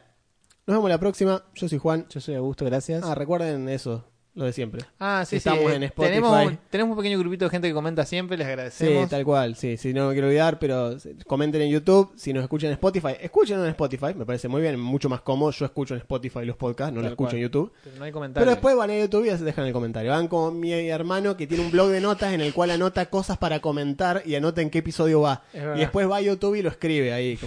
nos 0.67 0.77
vemos 0.77 0.89
la 0.89 0.99
próxima. 0.99 1.43
Yo 1.55 1.69
soy 1.69 1.79
Juan. 1.79 2.07
Yo 2.09 2.21
soy 2.21 2.37
Augusto, 2.37 2.65
gracias. 2.67 3.03
Ah, 3.05 3.15
recuerden 3.17 3.69
eso, 3.69 4.05
lo 4.39 4.45
de 4.45 4.53
siempre. 4.53 4.83
Ah, 5.01 5.25
sí, 5.27 5.37
Estamos 5.37 5.69
sí. 5.71 5.77
en 5.77 5.83
Spotify. 5.83 6.13
Tenemos, 6.15 6.53
tenemos 6.71 6.91
un 6.93 7.03
pequeño 7.03 7.19
grupito 7.19 7.45
de 7.45 7.51
gente 7.51 7.69
que 7.69 7.75
comenta 7.75 8.05
siempre, 8.07 8.37
les 8.37 8.47
Sí, 8.47 8.51
agradecemos. 8.53 9.11
tal 9.11 9.25
cual, 9.25 9.57
sí, 9.57 9.77
sí, 9.77 9.93
no 9.93 10.07
me 10.09 10.13
quiero 10.13 10.29
olvidar, 10.29 10.59
pero 10.59 10.97
comenten 11.27 11.61
en 11.63 11.71
YouTube, 11.71 12.13
si 12.17 12.33
nos 12.33 12.43
escuchan 12.45 12.69
en 12.69 12.75
Spotify, 12.75 13.15
escuchen 13.21 13.59
en 13.59 13.67
Spotify, 13.67 14.15
me 14.17 14.25
parece 14.25 14.49
muy 14.49 14.63
bien, 14.63 14.79
mucho 14.79 15.09
más 15.09 15.21
cómodo, 15.23 15.51
yo 15.51 15.65
escucho 15.67 15.95
en 15.95 16.01
Spotify 16.01 16.45
los 16.45 16.57
podcasts, 16.57 16.93
no 16.95 17.01
lo 17.01 17.07
Tal 17.07 17.13
escucho 17.13 17.37
en 17.37 17.43
YouTube. 17.43 17.73
Pero 17.85 17.97
no 17.97 18.05
hay 18.05 18.13
comentarios. 18.13 18.45
Pero 18.45 18.51
después 18.55 18.77
van 18.77 18.91
a 18.91 18.99
YouTube 18.99 19.25
y 19.27 19.45
dejan 19.45 19.67
el 19.67 19.73
comentario. 19.73 20.11
Van 20.13 20.29
con 20.29 20.61
mi 20.61 20.73
hermano 20.73 21.37
que 21.37 21.47
tiene 21.47 21.65
un 21.65 21.71
blog 21.71 21.89
de 21.89 22.01
notas 22.01 22.33
en 22.33 22.41
el 22.41 22.55
cual 22.55 22.71
anota 22.71 23.07
cosas 23.07 23.39
para 23.39 23.61
comentar 23.61 24.23
y 24.25 24.35
anota 24.37 24.63
en 24.63 24.71
qué 24.71 24.79
episodio 24.79 25.21
va. 25.21 25.43
Y 25.53 25.79
después 25.81 26.09
va 26.09 26.17
a 26.17 26.21
YouTube 26.21 26.55
y 26.55 26.63
lo 26.63 26.69
escribe 26.69 27.13
ahí. 27.13 27.39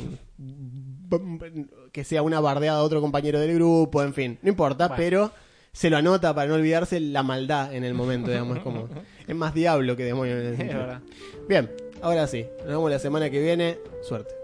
Que 1.91 2.03
sea 2.03 2.21
una 2.21 2.39
bardeada 2.39 2.79
de 2.79 2.83
otro 2.85 3.01
compañero 3.01 3.39
del 3.39 3.55
grupo, 3.55 4.01
en 4.01 4.13
fin. 4.13 4.39
No 4.41 4.49
importa, 4.49 4.87
Bueno. 4.87 4.97
pero 4.97 5.31
se 5.73 5.89
lo 5.89 5.97
anota 5.97 6.33
para 6.33 6.47
no 6.47 6.55
olvidarse 6.55 6.99
la 6.99 7.23
maldad 7.23 7.73
en 7.73 7.83
el 7.83 7.93
momento, 7.93 8.29
digamos. 8.29 8.57
Es 8.57 8.63
como. 8.63 8.89
Es 9.27 9.35
más 9.35 9.53
diablo 9.53 9.95
que 9.95 10.03
demonio 10.03 10.37
en 10.37 10.47
Es 10.47 10.57
sentido. 10.57 10.99
Bien, 11.47 11.71
ahora 12.01 12.27
sí. 12.27 12.45
Nos 12.59 12.67
vemos 12.67 12.91
la 12.91 12.99
semana 12.99 13.29
que 13.29 13.41
viene. 13.41 13.77
Suerte. 14.01 14.40